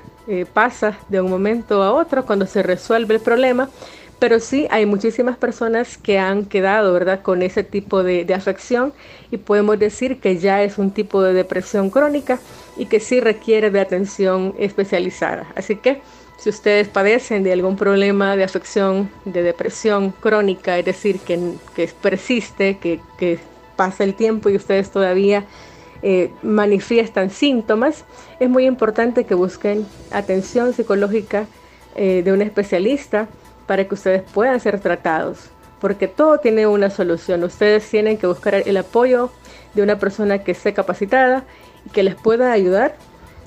pasa 0.54 0.96
de 1.08 1.20
un 1.20 1.32
momento 1.32 1.82
a 1.82 1.92
otro 1.92 2.24
cuando 2.24 2.46
se 2.46 2.62
resuelve 2.62 3.16
el 3.16 3.20
problema, 3.20 3.68
pero 4.20 4.40
sí 4.40 4.68
hay 4.70 4.86
muchísimas 4.86 5.38
personas 5.38 5.98
que 5.98 6.20
han 6.20 6.46
quedado, 6.46 6.94
¿verdad?, 6.94 7.22
con 7.22 7.42
ese 7.42 7.64
tipo 7.64 8.04
de, 8.04 8.28
afección 8.34 8.94
y 9.32 9.38
podemos 9.38 9.80
decir 9.80 10.20
que 10.20 10.38
ya 10.38 10.62
es 10.62 10.78
un 10.78 10.92
tipo 10.92 11.22
de 11.24 11.34
depresión 11.34 11.90
crónica 11.90 12.40
y 12.78 12.86
que 12.86 13.00
sí 13.00 13.20
requiere 13.22 13.72
de 13.72 13.80
atención 13.80 14.54
especializada. 14.60 15.48
Así 15.56 15.78
que 15.78 16.02
si 16.38 16.50
ustedes 16.50 16.88
padecen 16.88 17.44
de 17.44 17.54
algún 17.54 17.76
problema 17.76 18.36
de 18.36 18.44
afección, 18.44 19.10
de 19.26 19.42
depresión 19.42 20.12
crónica, 20.12 20.78
es 20.78 20.86
decir, 20.86 21.20
que, 21.20 21.54
que 21.76 21.90
persiste, 22.02 22.78
que, 22.78 23.00
que 23.18 23.40
pasa 23.76 24.04
el 24.04 24.14
tiempo 24.14 24.50
y 24.50 24.56
ustedes 24.56 24.92
todavía 24.92 25.46
eh, 26.02 26.32
manifiestan 26.44 27.30
síntomas, 27.30 28.06
es 28.40 28.50
muy 28.50 28.66
importante 28.66 29.26
que 29.26 29.34
busquen 29.34 29.86
atención 30.12 30.74
psicológica 30.74 31.46
eh, 31.96 32.22
de 32.24 32.32
un 32.32 32.42
especialista 32.42 33.28
para 33.70 33.88
que 33.88 33.94
ustedes 33.94 34.24
puedan 34.24 34.60
ser 34.60 34.80
tratados, 34.80 35.52
porque 35.80 36.08
todo 36.08 36.40
tiene 36.40 36.66
una 36.66 36.90
solución. 36.90 37.44
Ustedes 37.44 37.88
tienen 37.88 38.18
que 38.18 38.26
buscar 38.26 38.56
el 38.56 38.78
apoyo 38.78 39.30
de 39.76 39.84
una 39.84 40.00
persona 40.00 40.40
que 40.40 40.54
esté 40.54 40.74
capacitada 40.74 41.44
y 41.86 41.92
que 41.92 42.02
les 42.02 42.16
pueda 42.16 42.52
ayudar 42.52 42.96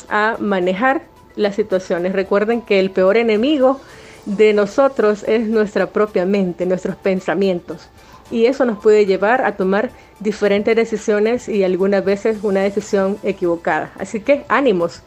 a 0.08 0.36
manejar 0.38 1.02
las 1.34 1.56
situaciones. 1.56 2.12
Recuerden 2.12 2.62
que 2.62 2.78
el 2.78 2.92
peor 2.92 3.16
enemigo 3.16 3.80
de 4.24 4.52
nosotros 4.52 5.24
es 5.26 5.48
nuestra 5.48 5.88
propia 5.88 6.24
mente, 6.24 6.66
nuestros 6.66 6.94
pensamientos. 6.94 7.88
Y 8.30 8.46
eso 8.46 8.64
nos 8.64 8.78
puede 8.78 9.06
llevar 9.06 9.44
a 9.44 9.56
tomar 9.56 9.90
diferentes 10.20 10.76
decisiones 10.76 11.48
y 11.48 11.64
algunas 11.64 12.04
veces 12.04 12.44
una 12.44 12.60
decisión 12.60 13.18
equivocada. 13.24 13.90
Así 13.98 14.20
que 14.20 14.44
ánimos 14.46 15.02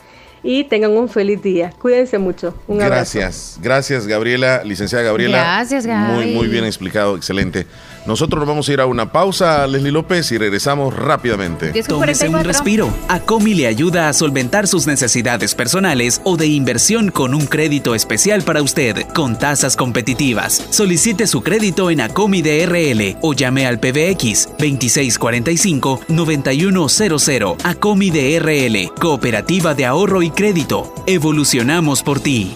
y 0.46 0.64
tengan 0.64 0.92
un 0.92 1.10
feliz 1.10 1.42
día. 1.42 1.74
Cuídense 1.82 2.20
mucho. 2.20 2.56
Un 2.68 2.82
abrazo. 2.82 3.18
Gracias, 3.18 3.60
gracias 3.62 4.08
Gabriela, 4.08 4.62
licenciada 4.64 5.04
Gabriela. 5.04 5.40
Gracias, 5.40 5.88
Gaby. 5.88 6.14
Muy, 6.14 6.26
muy 6.34 6.48
bien 6.48 6.64
explicado, 6.64 7.16
excelente. 7.16 7.66
Nosotros 8.06 8.40
nos 8.40 8.48
vamos 8.48 8.70
a 8.70 8.74
ir 8.74 8.80
a 8.82 8.86
una 8.86 9.12
pausa, 9.12 9.66
Leslie 9.68 9.92
López, 9.92 10.32
y 10.32 10.38
regresamos 10.38 10.96
rápidamente. 10.96 11.74
Tómese 11.84 12.30
un 12.30 12.44
respiro. 12.44 12.94
Acomi 13.08 13.56
le 13.56 13.66
ayuda 13.68 14.10
a 14.10 14.14
solventar 14.14 14.68
sus 14.68 14.86
necesidades 14.88 15.56
personales 15.56 16.22
o 16.24 16.38
de 16.38 16.46
inversión 16.48 17.10
con 17.10 17.34
un 17.34 17.48
crédito 17.48 17.96
especial 17.96 18.44
para 18.44 18.62
usted, 18.62 19.08
con 19.14 19.40
tasas 19.40 19.76
competitivas. 19.76 20.68
Solicite 20.70 21.26
su 21.28 21.42
crédito 21.42 21.90
en 21.90 22.02
Acomi 22.02 22.42
DRL 22.42 23.18
o 23.22 23.34
llame 23.34 23.66
al 23.66 23.80
PBX 23.80 24.50
2645-9100. 24.58 27.56
Acomi 27.64 28.12
DRL, 28.12 28.92
Cooperativa 29.00 29.74
de 29.74 29.86
Ahorro 29.86 30.22
y 30.22 30.30
Crédito. 30.30 30.94
Evolucionamos 31.08 32.04
por 32.04 32.20
ti. 32.20 32.56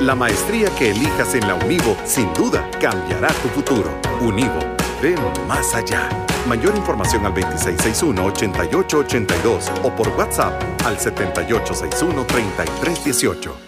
La 0.00 0.14
maestría 0.14 0.70
que 0.76 0.92
elijas 0.92 1.34
en 1.34 1.48
la 1.48 1.56
Univo 1.56 1.96
sin 2.04 2.32
duda 2.32 2.70
cambiará 2.80 3.26
tu 3.42 3.48
futuro. 3.48 3.90
Univo, 4.20 4.60
ven 5.02 5.18
más 5.48 5.74
allá. 5.74 6.08
Mayor 6.46 6.76
información 6.76 7.26
al 7.26 7.34
2661-8882 7.34 9.72
o 9.82 9.90
por 9.90 10.06
WhatsApp 10.10 10.52
al 10.84 10.96
7861-3318. 10.98 13.67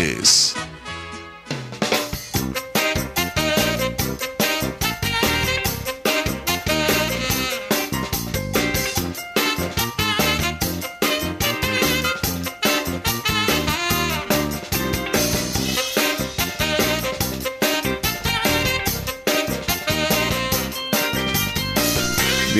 Is. 0.01 0.70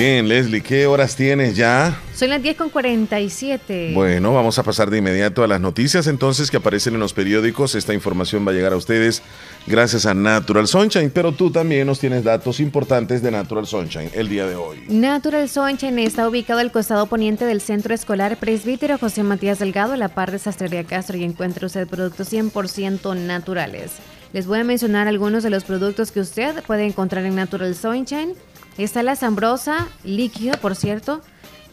Bien, 0.04 0.26
Leslie, 0.26 0.60
¿qué 0.60 0.88
horas 0.88 1.14
tienes 1.14 1.54
ya? 1.54 1.96
Son 2.12 2.28
las 2.28 2.42
10 2.42 2.56
con 2.56 2.70
47. 2.70 3.92
Bueno, 3.94 4.34
vamos 4.34 4.58
a 4.58 4.64
pasar 4.64 4.90
de 4.90 4.98
inmediato 4.98 5.44
a 5.44 5.46
las 5.46 5.60
noticias 5.60 6.08
entonces 6.08 6.50
que 6.50 6.56
aparecen 6.56 6.94
en 6.94 6.98
los 6.98 7.12
periódicos. 7.12 7.76
Esta 7.76 7.94
información 7.94 8.44
va 8.44 8.50
a 8.50 8.52
llegar 8.52 8.72
a 8.72 8.76
ustedes 8.76 9.22
gracias 9.64 10.04
a 10.04 10.12
Natural 10.12 10.66
Sunshine, 10.66 11.08
pero 11.14 11.30
tú 11.30 11.52
también 11.52 11.86
nos 11.86 12.00
tienes 12.00 12.24
datos 12.24 12.58
importantes 12.58 13.22
de 13.22 13.30
Natural 13.30 13.64
Sunshine 13.64 14.10
el 14.12 14.28
día 14.28 14.44
de 14.44 14.56
hoy. 14.56 14.80
Natural 14.88 15.48
Sunshine 15.48 16.00
está 16.00 16.28
ubicado 16.28 16.58
al 16.58 16.72
costado 16.72 17.06
poniente 17.06 17.44
del 17.44 17.60
Centro 17.60 17.94
Escolar 17.94 18.38
Presbítero 18.38 18.98
José 18.98 19.22
Matías 19.22 19.60
Delgado, 19.60 19.92
a 19.92 19.96
la 19.96 20.08
par 20.08 20.32
de 20.32 20.40
Sastrería 20.40 20.82
Castro, 20.82 21.16
y 21.16 21.22
encuentra 21.22 21.66
usted 21.66 21.86
productos 21.86 22.32
100% 22.32 23.16
naturales. 23.18 23.92
Les 24.32 24.48
voy 24.48 24.58
a 24.58 24.64
mencionar 24.64 25.06
algunos 25.06 25.44
de 25.44 25.50
los 25.50 25.62
productos 25.62 26.10
que 26.10 26.18
usted 26.18 26.64
puede 26.64 26.86
encontrar 26.86 27.24
en 27.24 27.36
Natural 27.36 27.76
Sunshine. 27.76 28.34
Está 28.78 29.02
la 29.02 29.16
Zambrosa, 29.16 29.88
líquido, 30.04 30.56
por 30.58 30.74
cierto. 30.74 31.20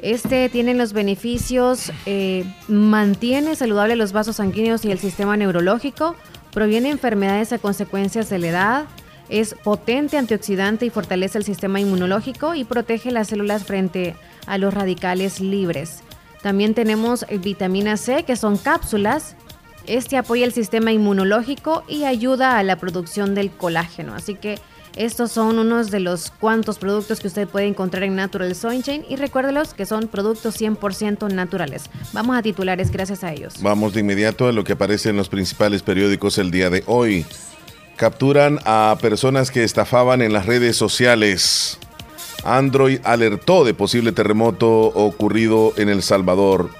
Este 0.01 0.47
tiene 0.49 0.73
los 0.73 0.93
beneficios, 0.93 1.91
eh, 2.05 2.45
mantiene 2.67 3.55
saludable 3.55 3.95
los 3.95 4.13
vasos 4.13 4.38
sanguíneos 4.38 4.85
y 4.85 4.91
el 4.91 4.99
sistema 4.99 5.35
neurológico, 5.35 6.15
previene 6.53 6.89
enfermedades 6.89 7.51
a 7.51 7.59
consecuencias 7.59 8.30
de 8.30 8.39
la 8.39 8.47
edad, 8.47 8.85
es 9.27 9.55
potente 9.55 10.17
antioxidante 10.17 10.85
y 10.85 10.89
fortalece 10.89 11.38
el 11.38 11.43
sistema 11.43 11.80
inmunológico 11.80 12.55
y 12.55 12.63
protege 12.63 13.11
las 13.11 13.27
células 13.27 13.63
frente 13.63 14.15
a 14.47 14.57
los 14.57 14.73
radicales 14.73 15.39
libres. 15.39 16.01
También 16.41 16.73
tenemos 16.73 17.26
vitamina 17.41 17.97
C, 17.97 18.23
que 18.23 18.35
son 18.35 18.57
cápsulas. 18.57 19.35
Este 19.85 20.17
apoya 20.17 20.45
el 20.45 20.53
sistema 20.53 20.91
inmunológico 20.91 21.84
y 21.88 22.05
ayuda 22.05 22.57
a 22.57 22.63
la 22.63 22.77
producción 22.77 23.35
del 23.35 23.51
colágeno. 23.51 24.15
Así 24.15 24.35
que 24.35 24.59
estos 24.99 25.31
son 25.31 25.59
unos 25.59 25.91
de 25.91 26.01
los 26.01 26.30
cuantos 26.30 26.77
productos 26.77 27.21
que 27.21 27.27
usted 27.27 27.47
puede 27.47 27.67
encontrar 27.67 28.03
en 28.03 28.17
Natural 28.17 28.53
Sunshine 28.53 29.05
y 29.07 29.15
recuérdelos 29.15 29.73
que 29.73 29.85
son 29.85 30.09
productos 30.09 30.59
100% 30.59 31.31
naturales. 31.34 31.84
Vamos 32.11 32.38
a 32.38 32.41
titulares 32.41 32.91
gracias 32.91 33.23
a 33.23 33.31
ellos. 33.31 33.53
Vamos 33.61 33.93
de 33.93 34.01
inmediato 34.01 34.49
a 34.49 34.51
lo 34.51 34.65
que 34.65 34.73
aparece 34.73 35.09
en 35.09 35.15
los 35.15 35.30
principales 35.30 35.84
periódicos 35.84 36.38
el 36.38 36.51
día 36.51 36.69
de 36.69 36.84
hoy. 36.85 37.26
Capturan 37.95 38.59
a 38.65 38.97
personas 39.01 39.51
que 39.51 39.63
estafaban 39.63 40.21
en 40.21 40.34
las 40.34 40.45
redes 40.45 40.76
sociales. 40.76 41.77
Android 42.43 42.99
alertó 43.05 43.63
de 43.63 43.73
posible 43.73 44.11
terremoto 44.11 44.69
ocurrido 44.69 45.71
en 45.77 45.88
El 45.88 46.03
Salvador. 46.03 46.71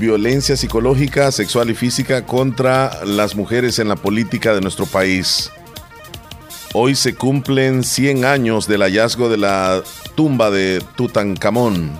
Violencia 0.00 0.56
psicológica, 0.56 1.30
sexual 1.30 1.70
y 1.70 1.74
física 1.74 2.26
contra 2.26 3.04
las 3.04 3.36
mujeres 3.36 3.78
en 3.78 3.88
la 3.88 3.96
política 3.96 4.54
de 4.54 4.60
nuestro 4.60 4.84
país. 4.84 5.52
Hoy 6.74 6.94
se 6.94 7.14
cumplen 7.14 7.82
100 7.82 8.24
años 8.24 8.66
del 8.68 8.82
hallazgo 8.82 9.28
de 9.28 9.38
la 9.38 9.82
tumba 10.14 10.50
de 10.50 10.82
Tutankamón. 10.96 11.98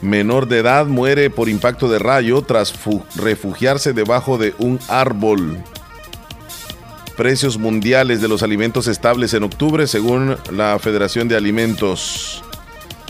Menor 0.00 0.46
de 0.46 0.58
edad 0.58 0.86
muere 0.86 1.28
por 1.28 1.48
impacto 1.48 1.88
de 1.88 1.98
rayo 1.98 2.42
tras 2.42 2.72
fu- 2.72 3.04
refugiarse 3.16 3.92
debajo 3.92 4.38
de 4.38 4.54
un 4.58 4.78
árbol. 4.88 5.58
Precios 7.16 7.58
mundiales 7.58 8.20
de 8.20 8.28
los 8.28 8.44
alimentos 8.44 8.86
estables 8.86 9.34
en 9.34 9.42
octubre 9.42 9.88
según 9.88 10.36
la 10.52 10.78
Federación 10.78 11.26
de 11.26 11.36
Alimentos. 11.36 12.44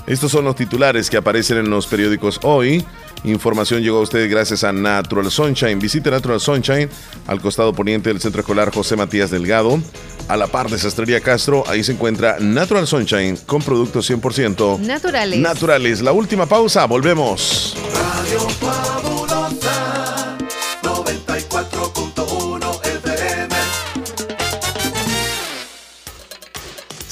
Estos 0.06 0.32
son 0.32 0.46
los 0.46 0.56
titulares 0.56 1.10
que 1.10 1.18
aparecen 1.18 1.58
en 1.58 1.68
los 1.68 1.86
periódicos 1.86 2.40
hoy. 2.42 2.86
Información 3.24 3.82
llegó 3.82 3.98
a 3.98 4.02
ustedes 4.02 4.30
gracias 4.30 4.64
a 4.64 4.72
Natural 4.72 5.30
Sunshine. 5.30 5.78
Visite 5.78 6.10
Natural 6.10 6.40
Sunshine 6.40 6.88
al 7.26 7.40
costado 7.40 7.72
poniente 7.72 8.08
del 8.10 8.20
Centro 8.20 8.40
Escolar 8.40 8.72
José 8.72 8.96
Matías 8.96 9.30
Delgado. 9.30 9.80
A 10.28 10.36
la 10.36 10.46
par 10.46 10.68
de 10.70 10.78
Sastrería 10.78 11.20
Castro, 11.20 11.64
ahí 11.68 11.82
se 11.82 11.92
encuentra 11.92 12.36
Natural 12.38 12.86
Sunshine 12.86 13.36
con 13.46 13.62
productos 13.62 14.08
100% 14.10 14.78
Naturales. 14.80 15.40
naturales. 15.40 16.00
La 16.02 16.12
última 16.12 16.46
pausa, 16.46 16.84
volvemos. 16.86 17.74
Radio 17.94 18.40
Fabulosa 18.60 20.17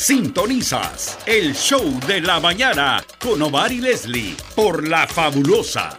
Sintonizas 0.06 1.18
el 1.26 1.52
show 1.52 1.98
de 2.06 2.20
la 2.20 2.38
mañana 2.38 3.04
con 3.18 3.42
Omar 3.42 3.72
y 3.72 3.80
Leslie 3.80 4.36
por 4.54 4.86
La 4.86 5.04
Fabulosa. 5.04 5.98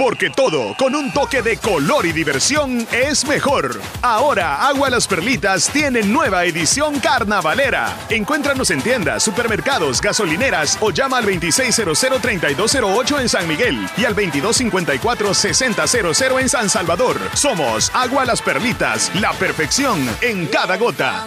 Porque 0.00 0.30
todo 0.30 0.74
con 0.78 0.94
un 0.94 1.12
toque 1.12 1.42
de 1.42 1.58
color 1.58 2.06
y 2.06 2.12
diversión 2.12 2.88
es 2.90 3.26
mejor. 3.26 3.78
Ahora 4.00 4.66
Agua 4.66 4.88
Las 4.88 5.06
Perlitas 5.06 5.68
tiene 5.68 6.02
nueva 6.02 6.46
edición 6.46 6.98
carnavalera. 7.00 7.94
Encuéntranos 8.08 8.70
en 8.70 8.80
tiendas, 8.80 9.22
supermercados, 9.22 10.00
gasolineras 10.00 10.78
o 10.80 10.90
llama 10.90 11.18
al 11.18 11.26
2600-3208 11.26 13.20
en 13.20 13.28
San 13.28 13.46
Miguel 13.46 13.86
y 13.98 14.06
al 14.06 14.16
2254-6000 14.16 16.40
en 16.40 16.48
San 16.48 16.70
Salvador. 16.70 17.18
Somos 17.34 17.90
Agua 17.92 18.24
Las 18.24 18.40
Perlitas, 18.40 19.14
la 19.16 19.34
perfección 19.34 20.08
en 20.22 20.46
cada 20.46 20.78
gota. 20.78 21.26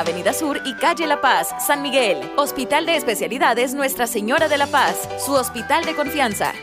Avenida 0.01 0.33
Sur 0.33 0.59
y 0.65 0.73
Calle 0.73 1.05
La 1.05 1.21
Paz, 1.21 1.49
San 1.65 1.83
Miguel. 1.83 2.17
Hospital 2.35 2.87
de 2.87 2.95
Especialidades 2.95 3.75
Nuestra 3.75 4.07
Señora 4.07 4.47
de 4.47 4.57
la 4.57 4.65
Paz, 4.65 5.07
su 5.23 5.33
hospital 5.33 5.85
de 5.85 5.93
confianza. 5.93 6.53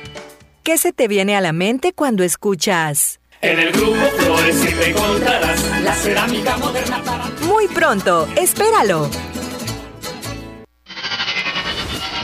¿Qué 0.65 0.77
se 0.77 0.93
te 0.93 1.07
viene 1.07 1.37
a 1.37 1.41
la 1.41 1.53
mente 1.53 1.93
cuando 1.93 2.25
escuchas? 2.25 3.21
En 3.41 3.61
el 3.61 3.71
grupo 3.71 3.95
Flores 4.19 4.57
siempre 4.57 4.91
encontrarás 4.91 5.83
la 5.83 5.95
cerámica 5.95 6.57
moderna 6.57 7.01
para 7.05 7.27
Muy 7.47 7.69
pronto, 7.69 8.29
espéralo. 8.37 9.09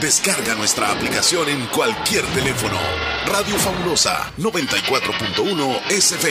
Descarga 0.00 0.56
nuestra 0.56 0.90
aplicación 0.90 1.48
en 1.48 1.64
cualquier 1.66 2.24
teléfono. 2.26 2.76
Radio 3.26 3.54
Fabulosa 3.54 4.32
94.1 4.36 5.80
SF. 5.90 6.28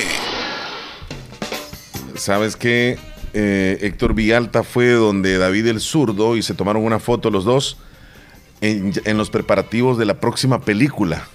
¿Sabes 2.16 2.58
qué? 2.58 3.13
Eh, 3.34 3.80
Héctor 3.82 4.14
Villalta 4.14 4.64
fue 4.64 4.92
donde 4.92 5.38
David 5.38 5.68
el 5.68 5.80
zurdo 5.80 6.36
y 6.36 6.44
se 6.44 6.54
tomaron 6.54 6.84
una 6.84 7.00
foto 7.00 7.32
los 7.32 7.46
dos 7.46 7.78
en, 8.62 8.94
en 9.06 9.18
los 9.18 9.30
preparativos 9.30 9.98
de 9.98 10.06
la 10.06 10.20
próxima 10.20 10.62
película. 10.62 11.28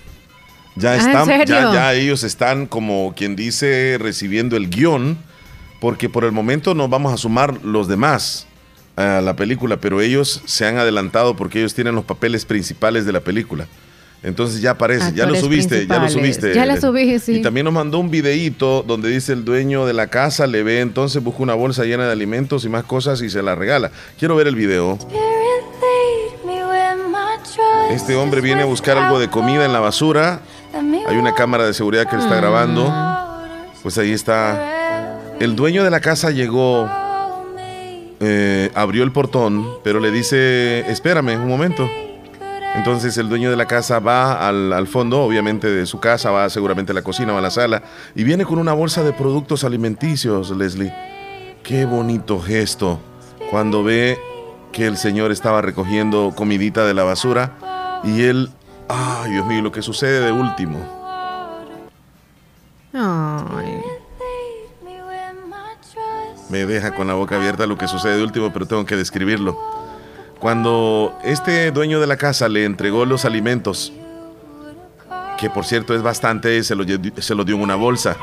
Ya 0.76 0.92
Ah, 0.92 0.94
¿en 0.94 1.00
están, 1.00 1.46
ya, 1.46 1.72
ya 1.72 1.94
ellos 1.94 2.22
están 2.22 2.66
como 2.66 3.14
quien 3.16 3.34
dice 3.34 3.96
recibiendo 3.98 4.56
el 4.56 4.70
guion, 4.70 5.18
porque 5.80 6.08
por 6.08 6.24
el 6.24 6.32
momento 6.32 6.74
nos 6.74 6.88
vamos 6.88 7.12
a 7.12 7.16
sumar 7.16 7.58
los 7.64 7.88
demás. 7.88 8.46
a 8.96 9.20
la 9.20 9.36
película, 9.36 9.76
pero 9.76 10.00
ellos 10.00 10.42
se 10.44 10.66
han 10.66 10.76
adelantado 10.76 11.36
porque 11.36 11.60
ellos 11.60 11.72
tienen 11.74 11.94
los 11.94 12.04
papeles 12.04 12.44
principales 12.44 13.06
de 13.06 13.12
la 13.12 13.20
película. 13.20 13.68
Entonces 14.22 14.60
ya 14.60 14.72
aparece, 14.72 15.12
ya 15.14 15.26
lo 15.26 15.36
subiste, 15.36 15.86
ya 15.86 15.98
lo 16.00 16.08
subiste. 16.08 16.52
Ya 16.52 16.66
la 16.66 16.80
subí, 16.80 17.18
sí. 17.20 17.36
Y 17.36 17.42
también 17.42 17.64
nos 17.64 17.72
mandó 17.72 18.00
un 18.00 18.10
videíto 18.10 18.82
donde 18.86 19.08
dice 19.10 19.32
el 19.32 19.44
dueño 19.44 19.86
de 19.86 19.92
la 19.92 20.08
casa 20.08 20.46
le 20.48 20.64
ve, 20.64 20.80
entonces 20.80 21.22
busca 21.22 21.42
una 21.42 21.54
bolsa 21.54 21.84
llena 21.84 22.06
de 22.06 22.12
alimentos 22.12 22.64
y 22.64 22.68
más 22.68 22.84
cosas 22.84 23.22
y 23.22 23.30
se 23.30 23.42
la 23.42 23.54
regala. 23.54 23.92
Quiero 24.18 24.34
ver 24.34 24.48
el 24.48 24.56
video. 24.56 24.98
Este 27.90 28.16
hombre 28.16 28.40
viene 28.40 28.62
a 28.62 28.66
buscar 28.66 28.98
algo 28.98 29.18
de 29.18 29.30
comida 29.30 29.64
en 29.64 29.72
la 29.72 29.80
basura. 29.80 30.40
Hay 30.74 31.16
una 31.16 31.34
cámara 31.34 31.64
de 31.64 31.72
seguridad 31.72 32.08
que 32.08 32.16
le 32.16 32.22
está 32.22 32.36
grabando. 32.36 32.92
Pues 33.82 33.96
ahí 33.98 34.12
está. 34.12 35.16
El 35.38 35.54
dueño 35.54 35.84
de 35.84 35.90
la 35.90 36.00
casa 36.00 36.30
llegó, 36.30 36.90
eh, 38.20 38.70
abrió 38.74 39.04
el 39.04 39.12
portón, 39.12 39.64
pero 39.84 40.00
le 40.00 40.10
dice, 40.10 40.80
espérame 40.90 41.36
un 41.36 41.48
momento. 41.48 41.88
Entonces 42.74 43.16
el 43.18 43.28
dueño 43.28 43.50
de 43.50 43.56
la 43.56 43.66
casa 43.66 43.98
va 43.98 44.46
al, 44.46 44.72
al 44.72 44.86
fondo, 44.86 45.20
obviamente 45.20 45.68
de 45.68 45.86
su 45.86 45.98
casa, 46.00 46.30
va 46.30 46.48
seguramente 46.48 46.92
a 46.92 46.94
la 46.94 47.02
cocina 47.02 47.34
o 47.34 47.38
a 47.38 47.40
la 47.40 47.50
sala, 47.50 47.82
y 48.14 48.24
viene 48.24 48.44
con 48.44 48.58
una 48.58 48.72
bolsa 48.72 49.02
de 49.02 49.12
productos 49.12 49.64
alimenticios, 49.64 50.50
Leslie. 50.50 50.92
Qué 51.62 51.84
bonito 51.84 52.40
gesto 52.40 53.00
cuando 53.50 53.82
ve 53.82 54.18
que 54.72 54.86
el 54.86 54.96
señor 54.96 55.32
estaba 55.32 55.60
recogiendo 55.60 56.32
comidita 56.36 56.86
de 56.86 56.94
la 56.94 57.02
basura 57.02 58.00
y 58.04 58.22
él, 58.22 58.50
ay 58.88 59.32
Dios 59.32 59.46
mío, 59.46 59.62
lo 59.62 59.72
que 59.72 59.82
sucede 59.82 60.20
de 60.20 60.32
último. 60.32 60.78
Ay. 62.92 63.82
Me 66.48 66.64
deja 66.64 66.94
con 66.94 67.06
la 67.06 67.14
boca 67.14 67.36
abierta 67.36 67.66
lo 67.66 67.76
que 67.76 67.88
sucede 67.88 68.16
de 68.16 68.22
último, 68.22 68.50
pero 68.52 68.66
tengo 68.66 68.86
que 68.86 68.96
describirlo. 68.96 69.77
Cuando 70.40 71.18
este 71.24 71.70
dueño 71.72 71.98
de 72.00 72.06
la 72.06 72.16
casa 72.16 72.48
le 72.48 72.64
entregó 72.64 73.04
los 73.04 73.24
alimentos, 73.24 73.92
que 75.38 75.50
por 75.50 75.64
cierto 75.64 75.94
es 75.94 76.02
bastante, 76.02 76.62
se 76.62 76.76
lo, 76.76 76.84
se 77.18 77.34
lo 77.34 77.44
dio 77.44 77.56
en 77.56 77.62
una 77.62 77.74
bolsa. 77.74 78.16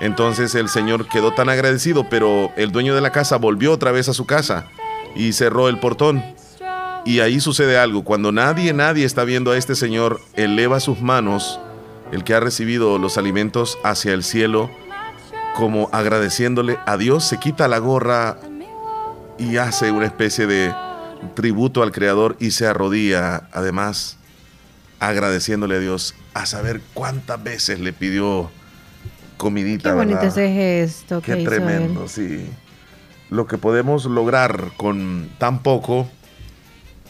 Entonces 0.00 0.54
el 0.54 0.68
señor 0.68 1.08
quedó 1.08 1.32
tan 1.32 1.48
agradecido, 1.48 2.08
pero 2.08 2.52
el 2.56 2.70
dueño 2.70 2.94
de 2.94 3.00
la 3.00 3.10
casa 3.10 3.36
volvió 3.36 3.72
otra 3.72 3.90
vez 3.90 4.08
a 4.08 4.14
su 4.14 4.26
casa 4.26 4.66
y 5.14 5.32
cerró 5.32 5.68
el 5.68 5.80
portón. 5.80 6.22
Y 7.04 7.20
ahí 7.20 7.40
sucede 7.40 7.78
algo. 7.78 8.04
Cuando 8.04 8.30
nadie, 8.30 8.72
nadie 8.72 9.04
está 9.04 9.24
viendo 9.24 9.50
a 9.50 9.56
este 9.56 9.74
señor, 9.74 10.20
eleva 10.36 10.78
sus 10.80 11.00
manos, 11.00 11.58
el 12.12 12.24
que 12.24 12.34
ha 12.34 12.40
recibido 12.40 12.98
los 12.98 13.18
alimentos 13.18 13.78
hacia 13.82 14.12
el 14.12 14.22
cielo, 14.22 14.70
como 15.54 15.88
agradeciéndole 15.92 16.78
a 16.86 16.96
Dios, 16.96 17.24
se 17.24 17.38
quita 17.38 17.68
la 17.68 17.78
gorra 17.78 18.38
y 19.38 19.56
hace 19.56 19.90
una 19.90 20.06
especie 20.06 20.46
de 20.46 20.72
tributo 21.34 21.82
al 21.82 21.92
Creador 21.92 22.36
y 22.40 22.50
se 22.52 22.66
arrodilla, 22.66 23.48
además, 23.52 24.16
agradeciéndole 24.98 25.76
a 25.76 25.80
Dios 25.80 26.14
a 26.34 26.46
saber 26.46 26.80
cuántas 26.94 27.42
veces 27.42 27.80
le 27.80 27.92
pidió 27.92 28.50
comidita. 29.36 29.90
Qué 29.90 29.96
bonito 29.96 30.20
¿verdad? 30.20 30.38
ese 30.38 30.52
gesto 30.52 31.22
que 31.22 31.32
Qué 31.32 31.40
hizo 31.40 31.50
tremendo, 31.50 32.02
él. 32.04 32.08
sí. 32.08 32.46
Lo 33.30 33.46
que 33.46 33.58
podemos 33.58 34.06
lograr 34.06 34.72
con 34.76 35.30
tan 35.38 35.62
poco 35.62 36.08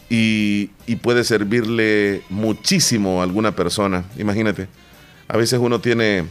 y, 0.09 0.69
y 0.85 0.97
puede 0.97 1.23
servirle 1.23 2.21
muchísimo 2.29 3.21
a 3.21 3.23
alguna 3.23 3.55
persona. 3.55 4.05
Imagínate, 4.17 4.67
a 5.27 5.35
veces 5.37 5.59
uno 5.59 5.81
tiene 5.81 6.25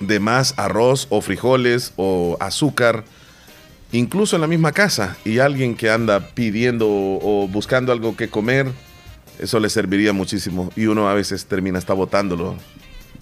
de 0.00 0.20
más 0.20 0.54
arroz 0.56 1.06
o 1.10 1.20
frijoles 1.20 1.92
o 1.96 2.36
azúcar, 2.40 3.04
incluso 3.92 4.36
en 4.36 4.42
la 4.42 4.48
misma 4.48 4.72
casa, 4.72 5.16
y 5.24 5.38
alguien 5.38 5.74
que 5.74 5.90
anda 5.90 6.20
pidiendo 6.34 6.86
o, 6.88 7.48
buscando 7.48 7.92
algo 7.92 8.16
que 8.16 8.28
comer, 8.28 8.66
eso 9.38 9.60
le 9.60 9.68
serviría 9.70 10.12
muchísimo. 10.12 10.70
Y 10.76 10.86
uno 10.86 11.08
a 11.08 11.14
veces 11.14 11.46
termina 11.46 11.78
hasta 11.78 11.92
botándolo. 11.94 12.56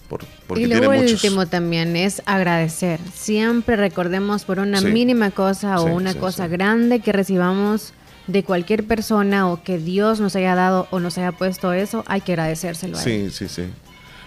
Por, 0.09 0.23
porque 0.45 0.63
y 0.63 0.67
tiene 0.67 0.85
lo 0.85 0.91
muchos. 0.91 1.23
último 1.23 1.47
también 1.47 1.95
es 1.95 2.21
agradecer. 2.25 2.99
Siempre 3.15 3.75
recordemos 3.75 4.43
por 4.45 4.59
una 4.59 4.79
Sí. 4.79 4.85
mínima 4.87 5.31
cosa 5.31 5.79
o 5.81 5.87
Sí, 5.87 5.91
una 5.93 6.13
sí, 6.13 6.19
cosa 6.19 6.47
grande 6.47 6.99
que 6.99 7.11
recibamos 7.11 7.93
de 8.27 8.43
cualquier 8.43 8.85
persona 8.85 9.49
o 9.51 9.63
que 9.63 9.77
Dios 9.79 10.19
nos 10.19 10.35
haya 10.35 10.53
dado 10.55 10.87
o 10.91 10.99
nos 10.99 11.17
haya 11.17 11.31
puesto 11.31 11.73
eso, 11.73 12.03
hay 12.07 12.21
que 12.21 12.33
agradecérselo 12.33 12.97
a 12.97 13.03
él. 13.03 13.31
Sí, 13.31 13.47
sí, 13.47 13.53
sí. 13.53 13.63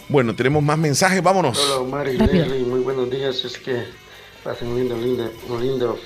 Bueno, 0.09 0.35
tenemos 0.35 0.63
más 0.63 0.79
mensajes, 0.79 1.23
vámonos. 1.23 1.57
Hola 1.59 1.77
Omar 1.81 2.09
y 2.09 2.17
Rápido. 2.17 2.45
Leslie, 2.47 2.65
muy 2.65 2.81
buenos 2.81 3.09
días. 3.11 3.45
Es 3.45 3.57
que 3.59 3.85
pasen 4.43 4.69
un 4.69 4.79
lindo, 4.81 4.97
lindo, 4.97 5.33
un 5.49 5.61
lindo 5.65 5.99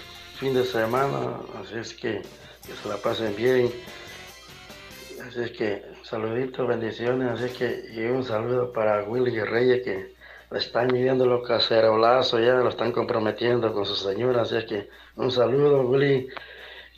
fin 0.42 0.54
de 0.54 0.64
semana, 0.64 1.38
así 1.60 1.78
es 1.78 1.94
que 1.94 2.20
que 2.66 2.72
se 2.72 2.88
la 2.88 2.96
pasen 2.96 3.36
bien. 3.36 3.70
Así 5.24 5.40
es 5.40 5.52
que 5.52 5.84
saluditos, 6.02 6.66
bendiciones, 6.66 7.30
así 7.30 7.44
es 7.44 7.52
que 7.52 7.84
y 7.94 8.06
un 8.06 8.24
saludo 8.24 8.72
para 8.72 9.04
Willy 9.04 9.38
Reyes 9.38 9.84
que 9.84 10.12
le 10.50 10.58
están 10.58 10.88
midiendo 10.88 11.26
los 11.26 11.46
cacerolazos, 11.46 12.40
ya 12.40 12.54
lo 12.54 12.70
están 12.70 12.90
comprometiendo 12.90 13.72
con 13.72 13.86
su 13.86 13.94
señora, 13.94 14.42
así 14.42 14.56
es 14.56 14.64
que 14.64 14.88
un 15.14 15.30
saludo 15.30 15.82
Willy. 15.82 16.28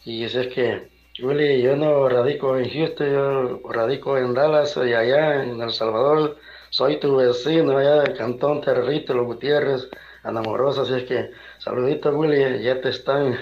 Y 0.07 0.25
así 0.25 0.39
es 0.39 0.47
que 0.47 0.89
Willy, 1.23 1.61
yo 1.61 1.77
no 1.77 2.09
radico 2.09 2.57
en 2.57 2.71
Houston, 2.71 3.13
yo 3.13 3.61
radico 3.71 4.17
en 4.17 4.33
Dallas 4.33 4.75
y 4.79 4.95
allá 4.95 5.43
en 5.43 5.61
El 5.61 5.71
Salvador. 5.71 6.39
Soy 6.71 6.99
tu 6.99 7.17
vecino 7.17 7.77
allá 7.77 7.97
del 7.97 8.17
cantón 8.17 8.63
Territo, 8.63 9.13
Los 9.13 9.27
Gutiérrez, 9.27 9.87
Anamorosa, 10.23 10.81
así 10.81 10.95
es 10.95 11.05
que 11.05 11.31
saludito 11.65 12.11
Willy, 12.11 12.63
ya 12.63 12.81
te 12.81 12.91
están 12.91 13.37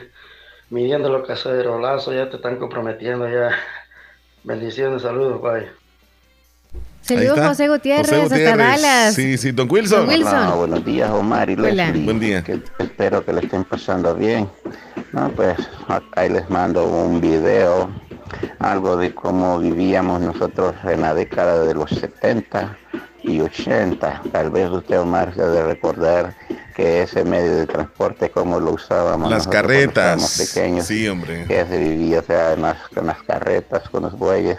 midiendo 0.71 1.09
los 1.11 1.27
cacerolazos, 1.27 2.15
ya 2.15 2.31
te 2.31 2.37
están 2.37 2.57
comprometiendo 2.57 3.29
ya. 3.29 3.51
Bendiciones, 4.45 5.03
saludos, 5.03 5.41
bye. 5.43 5.69
Saludos. 7.01 7.39
José 7.41 7.69
Gutiérrez, 7.69 8.07
José 8.07 8.23
hasta 8.23 8.35
Gutiérrez. 8.37 8.57
Dallas. 8.83 9.15
Sí, 9.15 9.37
sí, 9.37 9.51
don 9.51 9.69
Wilson. 9.71 10.01
Don 10.07 10.09
Wilson. 10.09 10.35
Hola, 10.35 10.55
buenos 10.55 10.85
días, 10.85 11.11
Omar 11.11 11.51
y 11.51 11.55
Hola. 11.55 11.71
Leslie. 11.73 12.05
Buen 12.05 12.21
día. 12.21 12.43
Que- 12.45 12.61
espero 12.79 13.25
que 13.25 13.33
le 13.33 13.41
estén 13.41 13.65
pasando 13.65 14.15
bien. 14.15 14.49
No, 15.13 15.29
pues 15.31 15.57
ahí 16.15 16.29
les 16.31 16.49
mando 16.49 16.87
un 16.87 17.21
video, 17.21 17.91
algo 18.61 18.97
de 18.97 19.13
cómo 19.15 19.59
vivíamos 19.59 20.21
nosotros 20.21 20.75
en 20.85 21.01
la 21.03 21.13
década 21.13 21.65
de 21.65 21.75
los 21.75 21.91
70 21.91 22.79
y 23.23 23.41
80. 23.41 24.23
Tal 24.31 24.51
vez 24.51 24.71
usted, 24.71 25.01
Omar, 25.01 25.35
se 25.35 25.43
ha 25.43 25.47
de 25.47 25.65
recordar 25.65 26.35
que 26.73 27.03
ese 27.03 27.25
medio 27.25 27.57
de 27.57 27.67
transporte, 27.67 28.31
cómo 28.31 28.61
lo 28.61 28.73
usábamos. 28.73 29.31
Las 29.31 29.47
carretas. 29.47 30.39
pequeños 30.39 30.87
Sí, 30.87 31.09
hombre. 31.09 31.45
que 31.47 31.65
se 31.67 31.79
vivía 31.79 32.21
o 32.21 32.23
sea, 32.23 32.53
en 32.53 32.63
las, 32.63 32.89
con 32.89 33.07
las 33.07 33.23
carretas, 33.23 33.89
con 33.89 34.03
los 34.03 34.19
bueyes. 34.19 34.59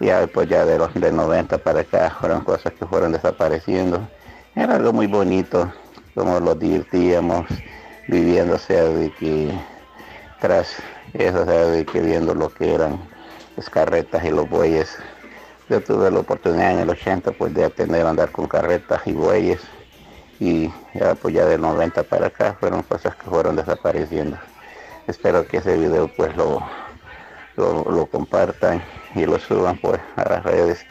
Ya 0.00 0.26
pues 0.28 0.48
ya 0.48 0.64
de 0.64 0.78
los 0.78 0.94
de 0.94 1.10
90 1.10 1.58
para 1.58 1.80
acá 1.80 2.16
fueron 2.20 2.42
cosas 2.42 2.72
que 2.72 2.86
fueron 2.86 3.12
desapareciendo. 3.12 4.08
Era 4.54 4.76
algo 4.76 4.92
muy 4.92 5.06
bonito, 5.06 5.72
como 6.14 6.38
lo 6.38 6.54
divertíamos 6.54 7.46
viviendo, 8.06 8.54
o 8.54 8.58
sea, 8.58 8.84
de 8.84 9.12
que 9.14 9.52
tras 10.40 10.76
eso, 11.14 11.42
o 11.42 11.44
sea, 11.44 11.64
de 11.64 11.84
que 11.84 12.00
viendo 12.00 12.34
lo 12.34 12.48
que 12.48 12.74
eran 12.74 13.00
las 13.56 13.68
carretas 13.68 14.24
y 14.24 14.30
los 14.30 14.48
bueyes. 14.48 14.96
Yo 15.68 15.80
tuve 15.82 16.10
la 16.10 16.20
oportunidad 16.20 16.72
en 16.72 16.78
el 16.78 16.90
80 16.90 17.32
pues 17.32 17.52
de 17.52 17.64
aprender 17.64 18.06
a 18.06 18.10
andar 18.10 18.30
con 18.30 18.46
carretas 18.46 19.02
y 19.04 19.12
bueyes 19.12 19.60
y 20.38 20.72
ya 20.94 21.14
pues 21.16 21.34
ya 21.34 21.46
del 21.46 21.60
90 21.60 22.04
para 22.08 22.28
acá 22.28 22.56
fueron 22.60 22.82
cosas 22.82 23.16
que 23.16 23.28
fueron 23.30 23.56
desapareciendo. 23.56 24.38
Espero 25.06 25.46
que 25.48 25.58
ese 25.58 25.76
video 25.76 26.08
pues 26.14 26.36
lo, 26.36 26.70
lo, 27.56 27.84
lo 27.84 28.08
compartan 28.10 28.84
y 29.14 29.26
lo 29.26 29.38
suban 29.38 29.78
pues 29.78 30.00
a 30.16 30.28
las 30.28 30.44
redes 30.44 30.86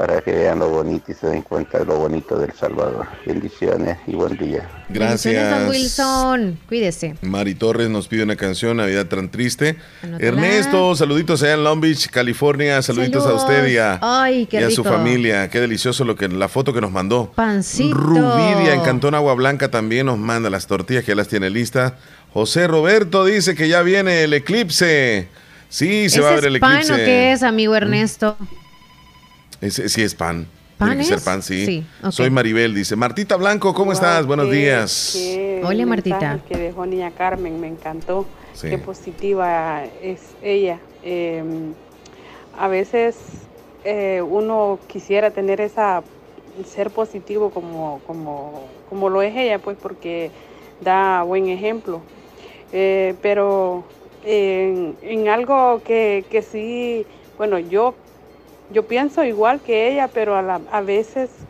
para 0.00 0.22
que 0.22 0.32
vean 0.32 0.58
lo 0.58 0.70
bonito 0.70 1.12
y 1.12 1.14
se 1.14 1.26
den 1.26 1.42
cuenta 1.42 1.78
de 1.78 1.84
lo 1.84 1.98
bonito 1.98 2.38
del 2.38 2.54
Salvador. 2.54 3.06
Bendiciones 3.26 3.98
y 4.06 4.12
buen 4.12 4.34
día. 4.38 4.66
Gracias. 4.88 5.68
Wilson. 5.68 6.58
Cuídese. 6.70 7.16
Mari 7.20 7.54
Torres 7.54 7.90
nos 7.90 8.08
pide 8.08 8.22
una 8.22 8.34
canción, 8.34 8.78
Navidad 8.78 9.04
tan 9.08 9.30
triste. 9.30 9.76
Ernesto, 10.18 10.96
saluditos 10.96 11.42
allá 11.42 11.52
en 11.52 11.64
Long 11.64 11.82
Beach, 11.82 12.08
California. 12.08 12.80
Saluditos 12.80 13.24
Saludos. 13.24 13.42
a 13.42 13.44
usted 13.44 13.68
y 13.68 13.76
a, 13.76 13.98
Ay, 14.00 14.46
qué 14.46 14.62
y 14.62 14.64
a 14.64 14.70
su 14.70 14.84
familia. 14.84 15.50
Qué 15.50 15.60
delicioso 15.60 16.06
lo 16.06 16.16
que 16.16 16.28
la 16.28 16.48
foto 16.48 16.72
que 16.72 16.80
nos 16.80 16.92
mandó. 16.92 17.30
Pancito. 17.34 17.94
Rubidia 17.94 18.72
en 18.72 18.80
Cantón 18.80 19.14
Agua 19.14 19.34
Blanca 19.34 19.70
también 19.70 20.06
nos 20.06 20.16
manda 20.16 20.48
las 20.48 20.66
tortillas 20.66 21.04
que 21.04 21.10
ya 21.10 21.16
las 21.16 21.28
tiene 21.28 21.50
listas. 21.50 21.92
José 22.32 22.66
Roberto 22.68 23.26
dice 23.26 23.54
que 23.54 23.68
ya 23.68 23.82
viene 23.82 24.22
el 24.24 24.32
eclipse. 24.32 25.28
Sí, 25.68 26.08
se 26.08 26.16
¿Ese 26.16 26.20
va 26.22 26.30
a 26.30 26.34
ver 26.36 26.46
el 26.46 26.56
eclipse. 26.56 26.94
qué 26.96 27.32
es, 27.32 27.42
amigo 27.42 27.76
Ernesto? 27.76 28.38
Ese- 29.60 29.88
sí, 29.88 30.02
es 30.02 30.14
pan. 30.14 30.46
¿Pan 30.78 30.88
Tiene 30.90 31.02
que 31.02 31.08
ser 31.08 31.20
pan, 31.20 31.42
sí. 31.42 31.84
Soy 32.08 32.30
Maribel, 32.30 32.74
dice. 32.74 32.96
Martita 32.96 33.36
Blanco, 33.36 33.74
¿cómo 33.74 33.92
estás? 33.92 34.24
Buenos 34.26 34.46
qué- 34.46 34.52
días. 34.52 35.10
qué 35.12 35.60
Hola, 35.62 35.84
Martita. 35.84 36.38
que 36.48 36.56
dejó 36.56 36.86
niña 36.86 37.10
Carmen, 37.10 37.60
me 37.60 37.68
encantó. 37.68 38.24
Sí. 38.54 38.70
Qué 38.70 38.78
positiva 38.78 39.84
es 40.02 40.20
ella. 40.42 40.78
Eh, 41.02 41.42
a 42.58 42.68
veces 42.68 43.16
eh, 43.84 44.22
uno 44.26 44.78
quisiera 44.86 45.30
tener 45.30 45.60
esa 45.60 46.02
ser 46.66 46.90
positivo 46.90 47.50
como, 47.50 48.00
como, 48.06 48.62
como 48.88 49.08
lo 49.10 49.20
es 49.22 49.34
ella, 49.36 49.58
pues 49.58 49.76
porque 49.80 50.30
da 50.80 51.22
buen 51.22 51.48
ejemplo. 51.48 52.00
Eh, 52.72 53.14
pero 53.20 53.84
en, 54.24 54.96
en 55.02 55.28
algo 55.28 55.82
que, 55.84 56.24
que 56.30 56.40
sí, 56.42 57.04
bueno, 57.38 57.58
yo, 57.58 57.94
yo 58.70 58.86
pienso 58.88 59.24
igual 59.24 59.62
que 59.62 59.88
ella, 59.88 60.08
pero 60.08 60.36
a, 60.36 60.42
la- 60.42 60.62
a 60.70 60.80
veces 60.82 61.46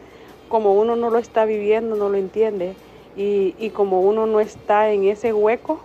como 0.48 0.74
uno 0.74 0.96
no 0.96 1.10
lo 1.10 1.18
está 1.18 1.44
viviendo, 1.44 1.96
no 1.96 2.08
lo 2.08 2.18
entiende. 2.18 2.76
Y, 3.14 3.54
y 3.58 3.70
como 3.70 4.00
uno 4.02 4.26
no 4.26 4.40
está 4.40 4.90
en 4.92 5.04
ese 5.04 5.32
hueco, 5.32 5.80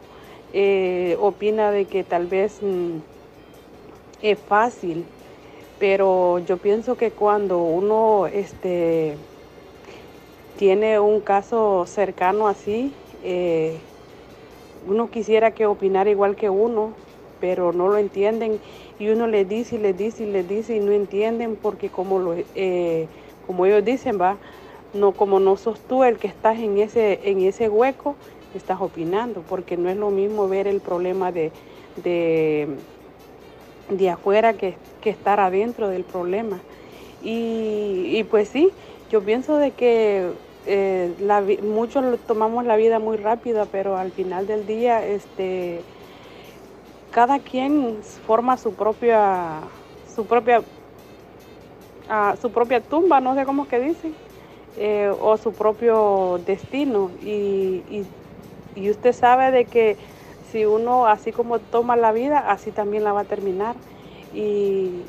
eh, 0.54 1.18
opina 1.20 1.72
de 1.72 1.86
que 1.88 2.04
tal 2.04 2.28
vez 2.28 2.62
mm, 2.62 3.00
es 4.22 4.40
fácil. 4.40 5.08
Pero 5.80 6.40
yo 6.40 6.58
pienso 6.58 6.98
que 6.98 7.12
cuando 7.12 7.60
uno 7.60 8.28
este, 8.28 9.18
tiene 10.56 11.00
un 11.00 11.22
caso 11.22 11.86
cercano 11.86 12.48
así, 12.48 12.96
eh, 13.22 13.82
uno 14.86 15.10
quisiera 15.10 15.52
que 15.52 15.66
opinara 15.66 16.10
igual 16.10 16.36
que 16.36 16.50
uno, 16.50 16.96
pero 17.40 17.74
no 17.74 17.88
lo 17.90 17.98
entienden 17.98 18.62
y 19.00 19.10
uno 19.10 19.28
les 19.28 19.48
dice 19.48 19.76
y 19.76 19.80
les 19.80 19.98
dice 19.98 20.24
y 20.24 20.32
les 20.32 20.48
dice 20.48 20.76
y 20.76 20.80
no 20.80 20.92
entienden 20.92 21.56
porque 21.58 21.90
como 21.90 22.20
lo, 22.20 22.36
eh, 22.56 23.08
como 23.46 23.66
ellos 23.66 23.84
dicen 23.84 24.20
va, 24.20 24.38
no 24.94 25.14
como 25.14 25.40
no 25.40 25.58
sos 25.58 25.80
tú 25.88 26.04
el 26.04 26.18
que 26.18 26.28
estás 26.28 26.60
en 26.60 26.78
ese 26.78 27.30
en 27.30 27.42
ese 27.42 27.70
hueco 27.70 28.16
estás 28.54 28.80
opinando 28.82 29.42
porque 29.44 29.78
no 29.78 29.90
es 29.90 29.98
lo 29.98 30.12
mismo 30.12 30.48
ver 30.48 30.68
el 30.68 30.82
problema 30.82 31.32
de 31.32 31.52
de, 31.96 32.68
de 33.90 34.10
afuera 34.10 34.54
que, 34.58 34.78
que 35.02 35.10
estar 35.10 35.40
adentro 35.40 35.90
del 35.90 36.04
problema. 36.04 36.60
Y, 37.22 38.24
pues 38.30 38.50
sí 38.50 38.70
yo 39.10 39.24
pienso 39.24 39.58
de 39.58 39.72
que 39.72 40.32
eh, 40.66 41.16
la 41.20 41.44
muchos 41.64 42.04
tomamos 42.28 42.66
la 42.66 42.76
vida 42.76 43.00
muy 43.00 43.18
rápida, 43.18 43.66
pero 43.66 43.98
al 43.98 44.12
final 44.12 44.46
del 44.48 44.66
día, 44.66 45.06
este, 45.06 45.86
cada 47.16 47.40
quien 47.40 48.04
forma 48.28 48.58
su 48.58 48.74
propia, 48.74 49.62
su 50.14 50.26
propia, 50.26 50.62
ah, 52.10 52.36
su 52.42 52.52
propia 52.52 52.82
tumba, 52.82 53.22
no 53.22 53.36
sé 53.36 53.46
cómo 53.46 53.70
que 53.70 53.80
dicen, 53.80 54.14
eh, 54.76 55.10
o 55.22 55.38
su 55.38 55.54
propio 55.54 56.42
destino. 56.46 57.10
Y, 57.24 57.84
y, 57.90 58.06
y 58.76 58.90
usted 58.90 59.14
sabe 59.14 59.52
de 59.52 59.64
que 59.64 59.96
si 60.52 60.66
uno 60.66 61.08
así 61.08 61.32
como 61.32 61.60
toma 61.60 61.96
la 61.96 62.12
vida, 62.12 62.52
así 62.52 62.72
también 62.72 63.06
la 63.06 63.14
va 63.14 63.22
a 63.22 63.24
terminar. 63.24 63.78
Y 64.34 65.06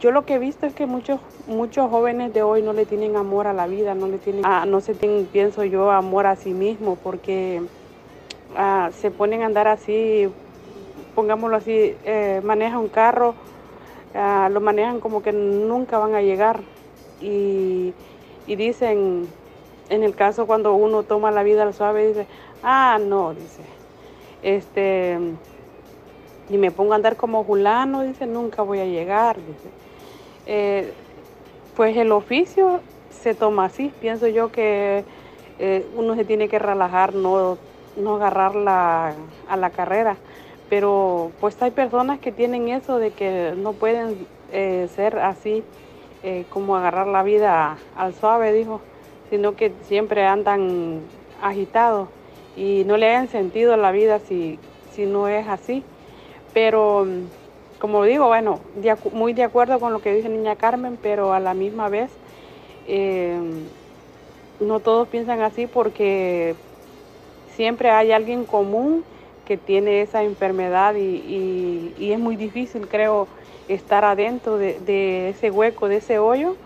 yo 0.00 0.10
lo 0.10 0.26
que 0.26 0.34
he 0.34 0.38
visto 0.40 0.66
es 0.66 0.74
que 0.74 0.86
muchos 0.86 1.20
muchos 1.46 1.88
jóvenes 1.88 2.34
de 2.34 2.42
hoy 2.42 2.62
no 2.62 2.72
le 2.72 2.84
tienen 2.84 3.14
amor 3.14 3.46
a 3.46 3.52
la 3.52 3.68
vida, 3.68 3.94
no 3.94 4.08
le 4.08 4.18
tienen, 4.18 4.42
ah, 4.44 4.64
no 4.66 4.80
se 4.80 4.94
tienen, 4.94 5.26
pienso 5.26 5.62
yo, 5.62 5.92
amor 5.92 6.26
a 6.26 6.34
sí 6.34 6.52
mismo, 6.52 6.96
porque 6.96 7.62
ah, 8.56 8.90
se 8.92 9.12
ponen 9.12 9.42
a 9.42 9.46
andar 9.46 9.68
así, 9.68 10.28
pongámoslo 11.14 11.56
así, 11.56 11.96
eh, 12.04 12.40
maneja 12.44 12.78
un 12.78 12.88
carro, 12.88 13.34
ah, 14.14 14.48
lo 14.50 14.60
manejan 14.60 15.00
como 15.00 15.22
que 15.22 15.32
nunca 15.32 15.98
van 15.98 16.14
a 16.14 16.22
llegar. 16.22 16.60
Y, 17.20 17.92
y 18.46 18.56
dicen, 18.56 19.26
en 19.88 20.02
el 20.02 20.14
caso 20.14 20.46
cuando 20.46 20.74
uno 20.74 21.02
toma 21.02 21.30
la 21.30 21.42
vida 21.42 21.62
al 21.62 21.74
suave, 21.74 22.08
dice, 22.08 22.26
ah, 22.62 22.98
no, 23.00 23.34
dice, 23.34 23.62
este, 24.42 25.18
y 26.50 26.58
me 26.58 26.70
pongo 26.70 26.92
a 26.92 26.96
andar 26.96 27.16
como 27.16 27.44
fulano, 27.44 28.02
dice, 28.02 28.26
nunca 28.26 28.62
voy 28.62 28.80
a 28.80 28.86
llegar, 28.86 29.36
dice. 29.36 29.68
Eh, 30.46 30.92
pues 31.76 31.96
el 31.96 32.12
oficio 32.12 32.80
se 33.10 33.34
toma 33.34 33.66
así, 33.66 33.92
pienso 34.00 34.28
yo 34.28 34.52
que 34.52 35.04
eh, 35.58 35.86
uno 35.96 36.14
se 36.14 36.24
tiene 36.24 36.48
que 36.48 36.58
relajar, 36.58 37.14
no, 37.14 37.56
no 37.96 38.16
agarrar 38.16 38.52
a 38.56 39.56
la 39.56 39.70
carrera, 39.70 40.16
pero 40.68 41.30
pues 41.40 41.60
hay 41.62 41.70
personas 41.70 42.18
que 42.18 42.32
tienen 42.32 42.68
eso 42.68 42.98
de 42.98 43.10
que 43.10 43.54
no 43.56 43.72
pueden 43.72 44.26
eh, 44.52 44.88
ser 44.94 45.18
así 45.18 45.62
eh, 46.22 46.44
como 46.50 46.76
agarrar 46.76 47.06
la 47.06 47.22
vida 47.22 47.76
al 47.96 48.14
suave, 48.14 48.52
dijo, 48.52 48.80
sino 49.30 49.56
que 49.56 49.72
siempre 49.82 50.24
andan 50.24 51.00
agitados 51.42 52.08
y 52.56 52.84
no 52.86 52.96
le 52.96 53.08
hayan 53.08 53.28
sentido 53.28 53.76
la 53.76 53.90
vida 53.90 54.18
si, 54.20 54.58
si 54.92 55.06
no 55.06 55.28
es 55.28 55.46
así. 55.48 55.82
Pero, 56.52 57.06
como 57.80 58.04
digo, 58.04 58.28
bueno, 58.28 58.60
muy 59.12 59.32
de 59.32 59.42
acuerdo 59.42 59.80
con 59.80 59.92
lo 59.92 60.00
que 60.00 60.14
dice 60.14 60.28
Niña 60.28 60.56
Carmen, 60.56 60.96
pero 61.02 61.32
a 61.32 61.40
la 61.40 61.52
misma 61.52 61.88
vez 61.88 62.10
eh, 62.86 63.38
no 64.60 64.80
todos 64.80 65.08
piensan 65.08 65.40
así 65.40 65.66
porque 65.66 66.54
siempre 67.56 67.90
hay 67.90 68.12
alguien 68.12 68.44
común 68.44 69.04
que 69.44 69.58
tiene 69.58 70.02
esa 70.02 70.22
enfermedad 70.22 70.94
y, 70.96 71.94
y- 71.96 72.12
es 72.12 72.18
muy 72.18 72.36
difícil, 72.36 72.88
creo, 72.88 73.30
estar 73.66 74.04
adentro 74.04 74.56
de, 74.58 74.80
de 74.80 75.30
ese 75.30 75.50
hueco, 75.50 75.88
de 75.88 75.96
ese 75.98 76.18
hoyo, 76.18 76.58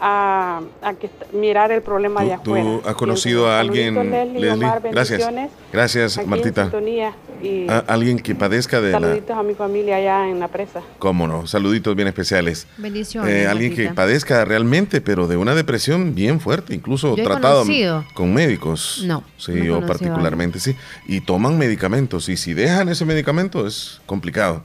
a, 0.00 0.60
a 0.82 0.94
que 0.94 1.08
mirar 1.32 1.72
el 1.72 1.82
problema 1.82 2.22
de 2.22 2.36
¿Tú 2.42 2.54
afuera. 2.54 2.80
has 2.90 2.94
conocido 2.96 3.48
a 3.50 3.60
alguien, 3.60 3.94
Leslie, 3.94 4.40
Leslie? 4.40 4.50
Omar, 4.52 4.82
Gracias. 4.90 5.28
Gracias, 5.72 6.18
Aquí 6.18 6.28
Martita. 6.28 6.62
sintonía 6.64 7.12
y 7.42 7.68
A- 7.68 7.78
alguien 7.88 8.18
que 8.18 8.34
padezca 8.34 8.80
de 8.80 8.92
la... 8.92 9.00
saluditos 9.00 9.36
a 9.36 9.42
mi 9.42 9.54
familia 9.54 9.96
allá 9.96 10.28
en 10.28 10.38
la 10.40 10.48
presa. 10.48 10.80
¿Cómo 10.98 11.26
no? 11.26 11.46
Saluditos 11.46 11.94
bien 11.96 12.08
especiales. 12.08 12.66
Bendiciones, 12.78 13.30
Eh, 13.32 13.46
alguien 13.46 13.74
que 13.74 13.84
Martita. 13.84 14.02
padezca 14.02 14.44
realmente, 14.44 15.00
pero 15.00 15.26
de 15.26 15.36
una 15.36 15.54
depresión 15.54 16.14
bien 16.14 16.40
fuerte, 16.40 16.74
incluso 16.74 17.16
Yo 17.16 17.24
tratado 17.24 17.60
conocido. 17.62 18.04
con 18.14 18.32
médicos. 18.34 19.02
No, 19.06 19.22
Sí, 19.38 19.52
no 19.52 19.64
yo 19.64 19.86
particularmente 19.86 20.60
sí. 20.60 20.74
Y 21.08 21.20
toman 21.22 21.58
medicamentos. 21.58 22.28
Y 22.28 22.36
si 22.36 22.54
dejan 22.54 22.88
ese 22.88 23.04
medicamento 23.04 23.66
es 23.66 24.00
complicado. 24.06 24.62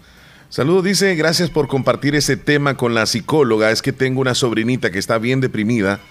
Saludos, 0.52 0.84
dice, 0.84 1.16
gracias 1.16 1.50
por 1.50 1.70
compartir 1.70 2.14
ese 2.14 2.36
tema 2.36 2.76
con 2.76 2.94
la 2.94 3.06
psicóloga. 3.06 3.72
Es 3.72 3.82
que 3.82 3.94
tengo 3.94 4.20
una 4.20 4.36
sobrinita 4.36 4.92
que 4.92 5.00
está 5.00 5.18
bien 5.18 5.40
deprimida. 5.40 6.02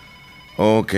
Ok, 0.57 0.95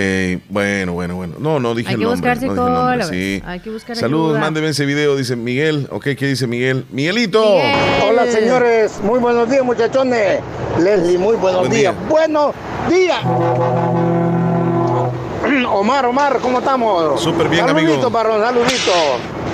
bueno, 0.49 0.93
bueno, 0.93 1.17
bueno. 1.17 1.35
No, 1.41 1.59
no 1.59 1.75
dije 1.75 1.89
Hay 1.89 1.95
el 1.95 2.01
que 2.03 2.07
nombre. 2.07 2.31
buscar 2.35 2.49
no 2.49 2.55
nombre, 2.55 3.03
psicólogos, 3.03 3.09
sí. 3.09 3.43
hay 3.45 3.59
que 3.59 3.71
buscar 3.71 3.97
Saludos, 3.97 4.29
ayuda. 4.37 4.41
mándeme 4.43 4.69
ese 4.69 4.87
video, 4.87 5.17
dice 5.17 5.35
Miguel. 5.35 5.89
Ok, 5.91 6.05
¿qué 6.17 6.27
dice 6.29 6.47
Miguel? 6.47 6.87
Miguelito. 6.93 7.45
Hola 7.45 8.27
señores, 8.31 9.01
muy 9.03 9.19
buenos 9.19 9.51
días 9.51 9.65
muchachones. 9.65 10.39
Leslie, 10.79 11.19
muy 11.19 11.35
buenos 11.35 11.63
Buen 11.63 11.73
días. 11.73 11.97
día. 11.99 12.09
Buenos 12.09 12.55
días. 12.89 13.19
Omar, 15.69 16.07
Omar, 16.07 16.39
¿cómo 16.41 16.61
estamos? 16.61 17.21
Súper 17.21 17.49
bien, 17.49 17.67
saludito, 17.67 17.93
amigo. 17.95 18.11
Barrón, 18.11 18.41
saludito. 18.41 18.93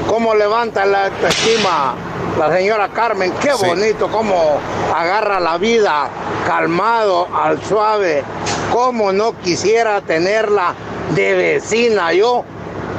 ¿Cómo 0.07 0.35
levanta 0.35 0.85
la 0.85 1.07
autoestima 1.07 1.95
la 2.39 2.53
señora 2.57 2.89
Carmen? 2.89 3.33
Qué 3.41 3.53
Sí. 3.53 3.67
bonito, 3.67 4.09
cómo 4.09 4.59
agarra 4.95 5.41
la 5.41 5.59
vida 5.59 6.09
calmado, 6.47 7.27
al 7.35 7.63
suave. 7.65 8.23
Cómo 8.73 9.13
no 9.13 9.33
quisiera 9.39 10.01
tenerla 10.01 10.75
de 11.15 11.35
vecina 11.35 12.13
yo 12.13 12.45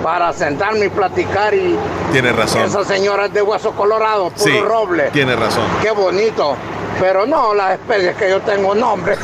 para 0.04 0.34
sentarme 0.34 0.86
y 0.86 0.90
platicar 0.90 1.54
y 1.54 1.78
Tiene 2.12 2.32
razón. 2.32 2.64
esa 2.64 2.84
señora 2.84 3.26
es 3.26 3.34
de 3.34 3.42
hueso 3.42 3.72
colorado, 3.72 4.30
puro 4.32 4.44
Sí, 4.44 4.60
roble. 4.62 5.10
tiene 5.12 5.36
razón. 5.36 5.64
Qué 5.82 5.92
bonito. 5.92 6.56
Pero 7.00 7.26
no 7.26 7.54
las 7.54 7.74
especies 7.74 8.16
que 8.16 8.30
yo 8.30 8.40
tengo 8.42 8.74
nombre. 8.76 9.16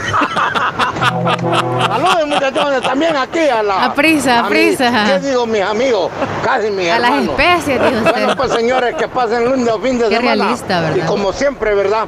Saludos 1.12 2.28
muchachones 2.28 2.82
también 2.82 3.16
aquí 3.16 3.40
a 3.40 3.64
la. 3.64 3.86
A 3.86 3.94
prisa, 3.94 4.40
a 4.40 4.44
mi- 4.44 4.50
prisa. 4.50 5.04
¿Qué 5.06 5.20
digo 5.20 5.46
mis 5.46 5.62
amigos? 5.62 6.12
Casi 6.44 6.70
mis 6.72 6.90
A 6.90 7.00
las 7.00 7.10
hermanos. 7.12 7.40
especies, 7.40 7.82
dijo 7.82 7.98
usted. 7.98 8.12
Bueno 8.12 8.36
pues 8.36 8.52
señores, 8.54 8.96
que 8.96 9.08
pasen 9.08 9.52
lindo 9.52 9.80
fin 9.82 9.98
de 10.00 10.10
Qué 10.10 10.18
semana. 10.18 10.44
realista, 10.46 10.82
¿verdad? 10.82 10.96
Y 10.98 11.02
como 11.08 11.34
siempre, 11.34 11.76
¿verdad? 11.76 12.06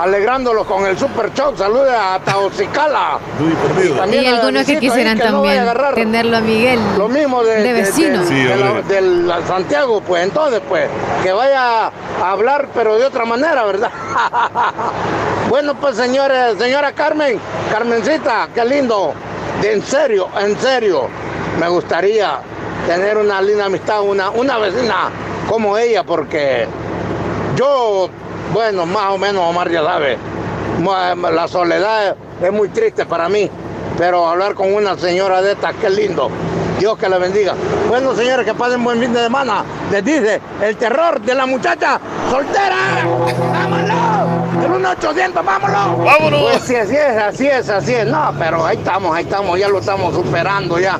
Alegrándolos 0.00 0.66
con 0.66 0.84
el 0.86 0.98
super 0.98 1.32
show. 1.34 1.56
Saludos 1.56 1.88
a 1.96 2.18
Taocicala. 2.24 3.18
Y 4.12 4.26
algunos 4.26 4.66
que 4.66 4.78
quisieran 4.78 5.18
también 5.18 5.64
tenerlo 5.94 6.36
a 6.36 6.40
Miguel 6.40 6.80
Lo 6.98 7.08
mismo 7.08 7.42
de, 7.44 7.62
de 7.62 7.72
vecino. 7.72 8.24
de- 8.24 8.34
de 8.34 8.56
la- 8.56 8.82
del 8.82 9.32
Santiago, 9.46 10.00
pues 10.00 10.24
entonces, 10.24 10.60
pues, 10.68 10.88
que 11.22 11.32
vaya 11.32 11.86
a 11.86 12.30
hablar, 12.30 12.68
pero 12.74 12.96
de 12.98 13.06
otra 13.06 13.24
manera, 13.24 13.64
¿verdad? 13.64 13.90
bueno, 15.48 15.74
pues 15.74 15.96
señores, 15.96 16.56
señora 16.58 16.92
Carmen, 16.92 17.38
Carmencita, 17.70 18.48
qué 18.54 18.64
lindo. 18.64 19.14
De 19.62 19.72
en 19.74 19.82
serio, 19.84 20.28
en 20.40 20.58
serio, 20.58 21.06
me 21.60 21.68
gustaría 21.68 22.38
tener 22.88 23.16
una 23.16 23.40
linda 23.40 23.66
amistad, 23.66 24.02
una, 24.02 24.30
una 24.30 24.58
vecina 24.58 25.10
como 25.48 25.78
ella, 25.78 26.02
porque 26.02 26.66
yo, 27.56 28.10
bueno, 28.54 28.86
más 28.86 29.10
o 29.10 29.18
menos 29.18 29.42
Omar 29.42 29.68
ya 29.68 29.82
sabe, 29.82 30.16
la 31.32 31.48
soledad 31.48 32.14
es 32.40 32.52
muy 32.52 32.68
triste 32.68 33.04
para 33.04 33.28
mí, 33.28 33.50
pero 33.98 34.28
hablar 34.28 34.54
con 34.54 34.72
una 34.72 34.96
señora 34.96 35.42
de 35.42 35.52
estas, 35.52 35.74
qué 35.74 35.90
lindo. 35.90 36.30
Dios 36.78 36.98
que 36.98 37.08
la 37.08 37.18
bendiga. 37.18 37.54
Bueno, 37.88 38.14
señores, 38.14 38.44
que 38.44 38.54
pasen 38.54 38.82
buen 38.82 39.00
fin 39.00 39.12
de 39.12 39.20
semana. 39.20 39.64
Les 39.90 40.04
dice 40.04 40.40
el 40.62 40.76
terror 40.76 41.20
de 41.20 41.34
la 41.34 41.46
muchacha 41.46 42.00
soltera. 42.30 42.76
¡Vámonos! 43.52 44.64
El 44.64 44.70
1800, 44.70 45.44
vámonos. 45.44 46.04
Vámonos. 46.04 46.42
Pues 46.42 46.62
sí, 46.62 46.76
así 46.76 46.96
es, 46.96 47.16
así 47.16 47.46
es, 47.46 47.68
así 47.68 47.92
es. 47.94 48.06
No, 48.06 48.32
pero 48.38 48.64
ahí 48.64 48.76
estamos, 48.76 49.14
ahí 49.14 49.24
estamos, 49.24 49.58
ya 49.58 49.68
lo 49.68 49.78
estamos 49.78 50.14
superando 50.14 50.78
ya. 50.78 50.98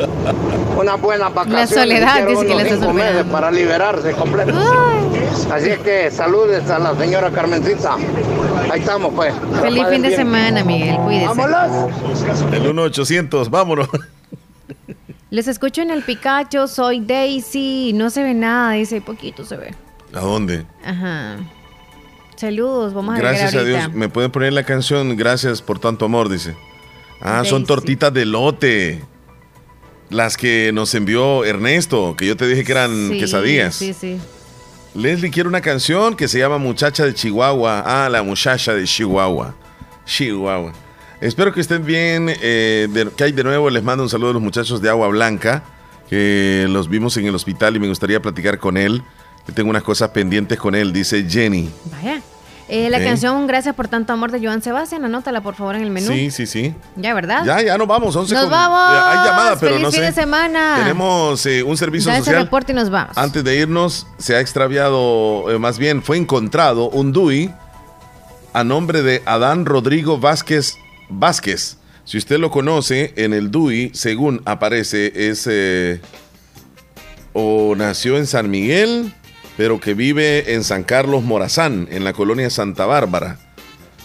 Unas 0.77 1.01
buenas 1.01 1.33
vacaciones. 1.33 1.71
soledad, 1.71 2.15
hicieron 2.15 2.35
dice 2.35 2.47
que 2.47 2.55
la 2.55 2.63
está 2.63 2.93
meses 2.93 3.25
para 3.25 3.51
liberarse 3.51 4.13
completo. 4.13 4.53
Así 5.53 5.71
es 5.71 5.79
que 5.79 6.11
saludes 6.11 6.69
a 6.71 6.79
la 6.79 6.95
señora 6.97 7.31
Carmencita. 7.31 7.97
Ahí 8.71 8.81
estamos, 8.81 9.13
pues. 9.15 9.35
Feliz 9.61 9.87
fin 9.89 10.03
de 10.03 10.09
bien. 10.09 10.21
semana, 10.21 10.65
Miguel. 10.65 10.97
Cuídese. 10.97 11.27
Vámonos. 11.29 11.91
El 12.53 12.63
1800, 12.63 13.51
vámonos. 13.51 13.89
Les 15.35 15.49
escucho 15.49 15.83
en 15.83 15.91
el 15.91 16.05
Picacho, 16.05 16.69
soy 16.69 17.01
Daisy. 17.01 17.91
No 17.93 18.09
se 18.09 18.23
ve 18.23 18.35
nada, 18.35 18.75
dice, 18.75 19.01
poquito 19.01 19.45
se 19.45 19.57
ve. 19.57 19.75
¿A 20.13 20.21
dónde? 20.21 20.65
Ajá. 20.85 21.39
Saludos, 22.37 22.95
vamos 22.95 23.11
a 23.11 23.15
ver 23.15 23.23
Gracias 23.25 23.55
a. 23.57 23.65
Dios. 23.65 23.93
¿Me 23.93 24.09
pueden 24.09 24.31
poner 24.31 24.53
la 24.53 24.63
canción 24.63 25.17
Gracias 25.17 25.61
por 25.61 25.81
tanto 25.81 26.05
amor? 26.05 26.29
Dice. 26.29 26.55
Ah, 27.21 27.43
son 27.45 27.67
tortitas 27.67 28.15
de 28.15 28.27
lote. 28.27 29.03
Las 30.09 30.37
que 30.37 30.71
nos 30.73 30.95
envió 30.95 31.45
Ernesto, 31.45 32.15
que 32.17 32.29
yo 32.29 32.37
te 32.37 32.47
dije 32.47 32.63
que 32.63 32.71
eran 32.71 33.09
Sí, 33.09 33.19
quesadillas. 33.19 33.75
Sí, 33.75 33.93
sí. 33.93 34.21
Leslie 34.95 35.33
quiere 35.33 35.49
una 35.49 35.63
canción 35.63 36.15
que 36.15 36.29
se 36.29 36.39
llama 36.39 36.59
Muchacha 36.59 37.05
de 37.05 37.13
Chihuahua. 37.13 37.83
Ah, 37.85 38.09
la 38.09 38.23
muchacha 38.23 38.73
de 38.73 38.85
Chihuahua. 38.85 39.57
Chihuahua. 40.05 40.84
Espero 41.25 41.53
que 41.55 41.61
estén 41.61 41.85
bien. 41.87 42.29
eh, 42.43 42.87
de- 42.91 43.11
que 43.11 43.25
hay 43.25 43.33
de 43.33 43.43
nuevo? 43.45 43.71
Les 43.71 43.83
mando 43.83 44.03
un 44.05 44.11
saludo 44.11 44.31
a 44.31 44.33
los 44.35 44.43
muchachos 44.43 44.83
de 44.83 44.91
Agua 44.91 45.09
Blanca, 45.09 45.63
que 46.11 46.67
los 46.69 46.89
vimos 46.91 47.17
en 47.17 47.27
el 47.27 47.35
hospital 47.35 47.77
y 47.77 47.79
me 47.81 47.89
gustaría 47.89 48.21
platicar 48.21 48.59
con 48.59 48.77
él. 48.77 49.03
Que 49.47 49.53
tengo 49.53 49.71
unas 49.71 49.83
cosas 49.83 50.11
pendientes 50.11 50.59
con 50.59 50.75
él, 50.75 50.93
dice 50.93 51.25
Jenny. 51.29 51.71
Vaya. 51.91 52.21
Eh, 52.69 52.89
la 52.89 52.99
canción 53.03 53.47
Gracias 53.47 53.75
por 53.75 53.89
tanto 53.89 54.13
amor 54.15 54.33
de 54.33 54.41
Joan 54.45 54.63
Sebastián, 54.63 55.05
anótala 55.05 55.43
por 55.43 55.55
favor 55.55 55.77
en 55.77 55.83
el 55.83 55.91
menú. 55.91 56.09
Sí, 56.13 56.31
sí, 56.31 56.47
sí. 56.47 56.75
Ya, 56.97 57.13
¿verdad? 57.13 57.45
Ya, 57.45 57.61
ya 57.63 57.77
nos 57.79 57.87
vamos. 57.87 58.17
11 58.17 58.33
Nos 58.35 58.45
con- 58.45 58.51
vamos. 58.51 59.03
Hay 59.07 59.17
llamada, 59.29 59.57
pero 59.61 59.73
Feliz 59.77 59.83
no 59.83 59.91
fin 59.93 60.01
sé. 60.01 60.07
de 60.07 60.13
semana. 60.13 60.77
Tenemos 60.79 61.45
eh, 61.47 61.63
un 61.63 61.77
servicio 61.77 62.11
Da 62.11 62.17
ese 62.19 62.25
social. 62.27 62.43
reporte 62.45 62.73
y 62.73 62.75
nos 62.75 62.89
vamos. 62.91 63.17
Antes 63.19 63.45
de 63.45 63.57
irnos, 63.57 64.07
se 64.19 64.35
ha 64.37 64.41
extraviado, 64.41 65.51
eh, 65.51 65.59
más 65.59 65.79
bien, 65.79 66.03
fue 66.03 66.17
encontrado 66.17 66.89
un 66.89 67.13
DUI 67.13 67.51
a 68.55 68.65
nombre 68.65 69.03
de 69.03 69.23
Adán 69.27 69.67
Rodrigo 69.67 70.19
Vázquez 70.19 70.77
Vázquez. 71.09 71.79
Si 72.05 72.19
usted 72.19 72.39
lo 72.39 72.51
conoce, 72.51 73.13
en 73.17 73.33
el 73.33 73.51
DUI, 73.51 73.91
según 73.95 74.43
aparece, 74.45 75.31
es 75.31 75.49
eh, 75.51 76.01
o 77.33 77.75
nació 77.77 78.19
en 78.19 78.27
San 78.27 78.51
Miguel, 78.51 79.13
pero 79.57 79.81
que 79.81 79.95
vive 79.95 80.55
en 80.55 80.65
San 80.65 80.85
Carlos 80.85 81.23
Morazán, 81.23 81.89
en 81.91 82.05
la 82.05 82.13
colonia 82.13 82.51
Santa 82.51 82.87
Bárbara. 82.87 83.39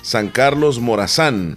San 0.02 0.30
Carlos 0.30 0.80
Morazán. 0.80 1.56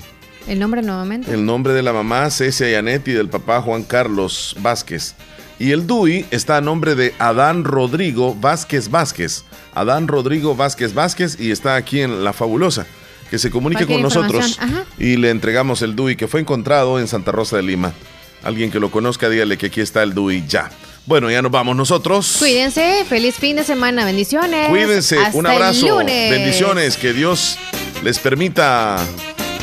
El 0.48 0.58
nombre 0.58 0.82
nuevamente. 0.82 1.32
El 1.32 1.46
nombre 1.46 1.72
de 1.72 1.82
la 1.82 1.92
mamá 1.92 2.28
Cecia 2.30 2.68
Yanet 2.68 3.06
y 3.06 3.12
del 3.12 3.28
papá 3.28 3.62
Juan 3.62 3.84
Carlos 3.84 4.56
Vázquez. 4.60 5.14
Y 5.58 5.70
el 5.70 5.86
DUI 5.86 6.26
está 6.32 6.56
a 6.56 6.60
nombre 6.60 6.96
de 6.96 7.14
Adán 7.20 7.62
Rodrigo 7.62 8.34
Vázquez 8.34 8.90
Vázquez. 8.90 9.44
Adán 9.74 10.08
Rodrigo 10.08 10.56
Vázquez 10.56 10.92
Vázquez 10.92 11.38
y 11.38 11.52
está 11.52 11.76
aquí 11.76 12.00
en 12.00 12.24
La 12.24 12.32
Fabulosa. 12.32 12.86
Que 13.32 13.38
se 13.38 13.50
comunique 13.50 13.86
con 13.86 14.02
nosotros 14.02 14.58
ajá. 14.60 14.84
y 14.98 15.16
le 15.16 15.30
entregamos 15.30 15.80
el 15.80 15.96
DUI 15.96 16.16
que 16.16 16.28
fue 16.28 16.40
encontrado 16.42 17.00
en 17.00 17.08
Santa 17.08 17.32
Rosa 17.32 17.56
de 17.56 17.62
Lima. 17.62 17.94
Alguien 18.42 18.70
que 18.70 18.78
lo 18.78 18.90
conozca, 18.90 19.30
dígale 19.30 19.56
que 19.56 19.68
aquí 19.68 19.80
está 19.80 20.02
el 20.02 20.12
DUI 20.12 20.44
ya. 20.46 20.70
Bueno, 21.06 21.30
ya 21.30 21.40
nos 21.40 21.50
vamos 21.50 21.74
nosotros. 21.74 22.36
Cuídense, 22.38 23.06
feliz 23.08 23.36
fin 23.36 23.56
de 23.56 23.64
semana, 23.64 24.04
bendiciones. 24.04 24.68
Cuídense, 24.68 25.16
Hasta 25.16 25.38
un 25.38 25.46
el 25.46 25.52
abrazo, 25.52 26.00
lunes. 26.00 26.30
bendiciones, 26.30 26.98
que 26.98 27.14
Dios 27.14 27.56
les 28.02 28.18
permita 28.18 28.98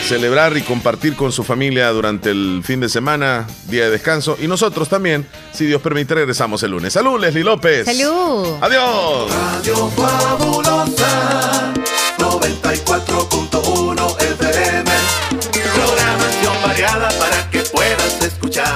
celebrar 0.07 0.57
y 0.57 0.63
compartir 0.63 1.15
con 1.15 1.31
su 1.31 1.43
familia 1.43 1.89
durante 1.89 2.31
el 2.31 2.63
fin 2.65 2.79
de 2.79 2.89
semana, 2.89 3.45
día 3.69 3.83
de 3.83 3.91
descanso, 3.91 4.35
y 4.41 4.47
nosotros 4.47 4.89
también, 4.89 5.27
si 5.53 5.67
Dios 5.67 5.79
permite, 5.79 6.15
regresamos 6.15 6.63
el 6.63 6.71
lunes. 6.71 6.93
Salud, 6.93 7.21
Leslie 7.21 7.43
López. 7.43 7.85
Salud. 7.85 8.47
Adiós. 8.61 9.31
Radio 9.31 9.89
Fabulosa 9.89 11.71
94.1 12.55 14.21
FM. 14.21 14.91
Programación 15.75 16.61
variada 16.63 17.09
para 17.19 17.49
que 17.51 17.59
puedas 17.61 18.21
escuchar. 18.23 18.69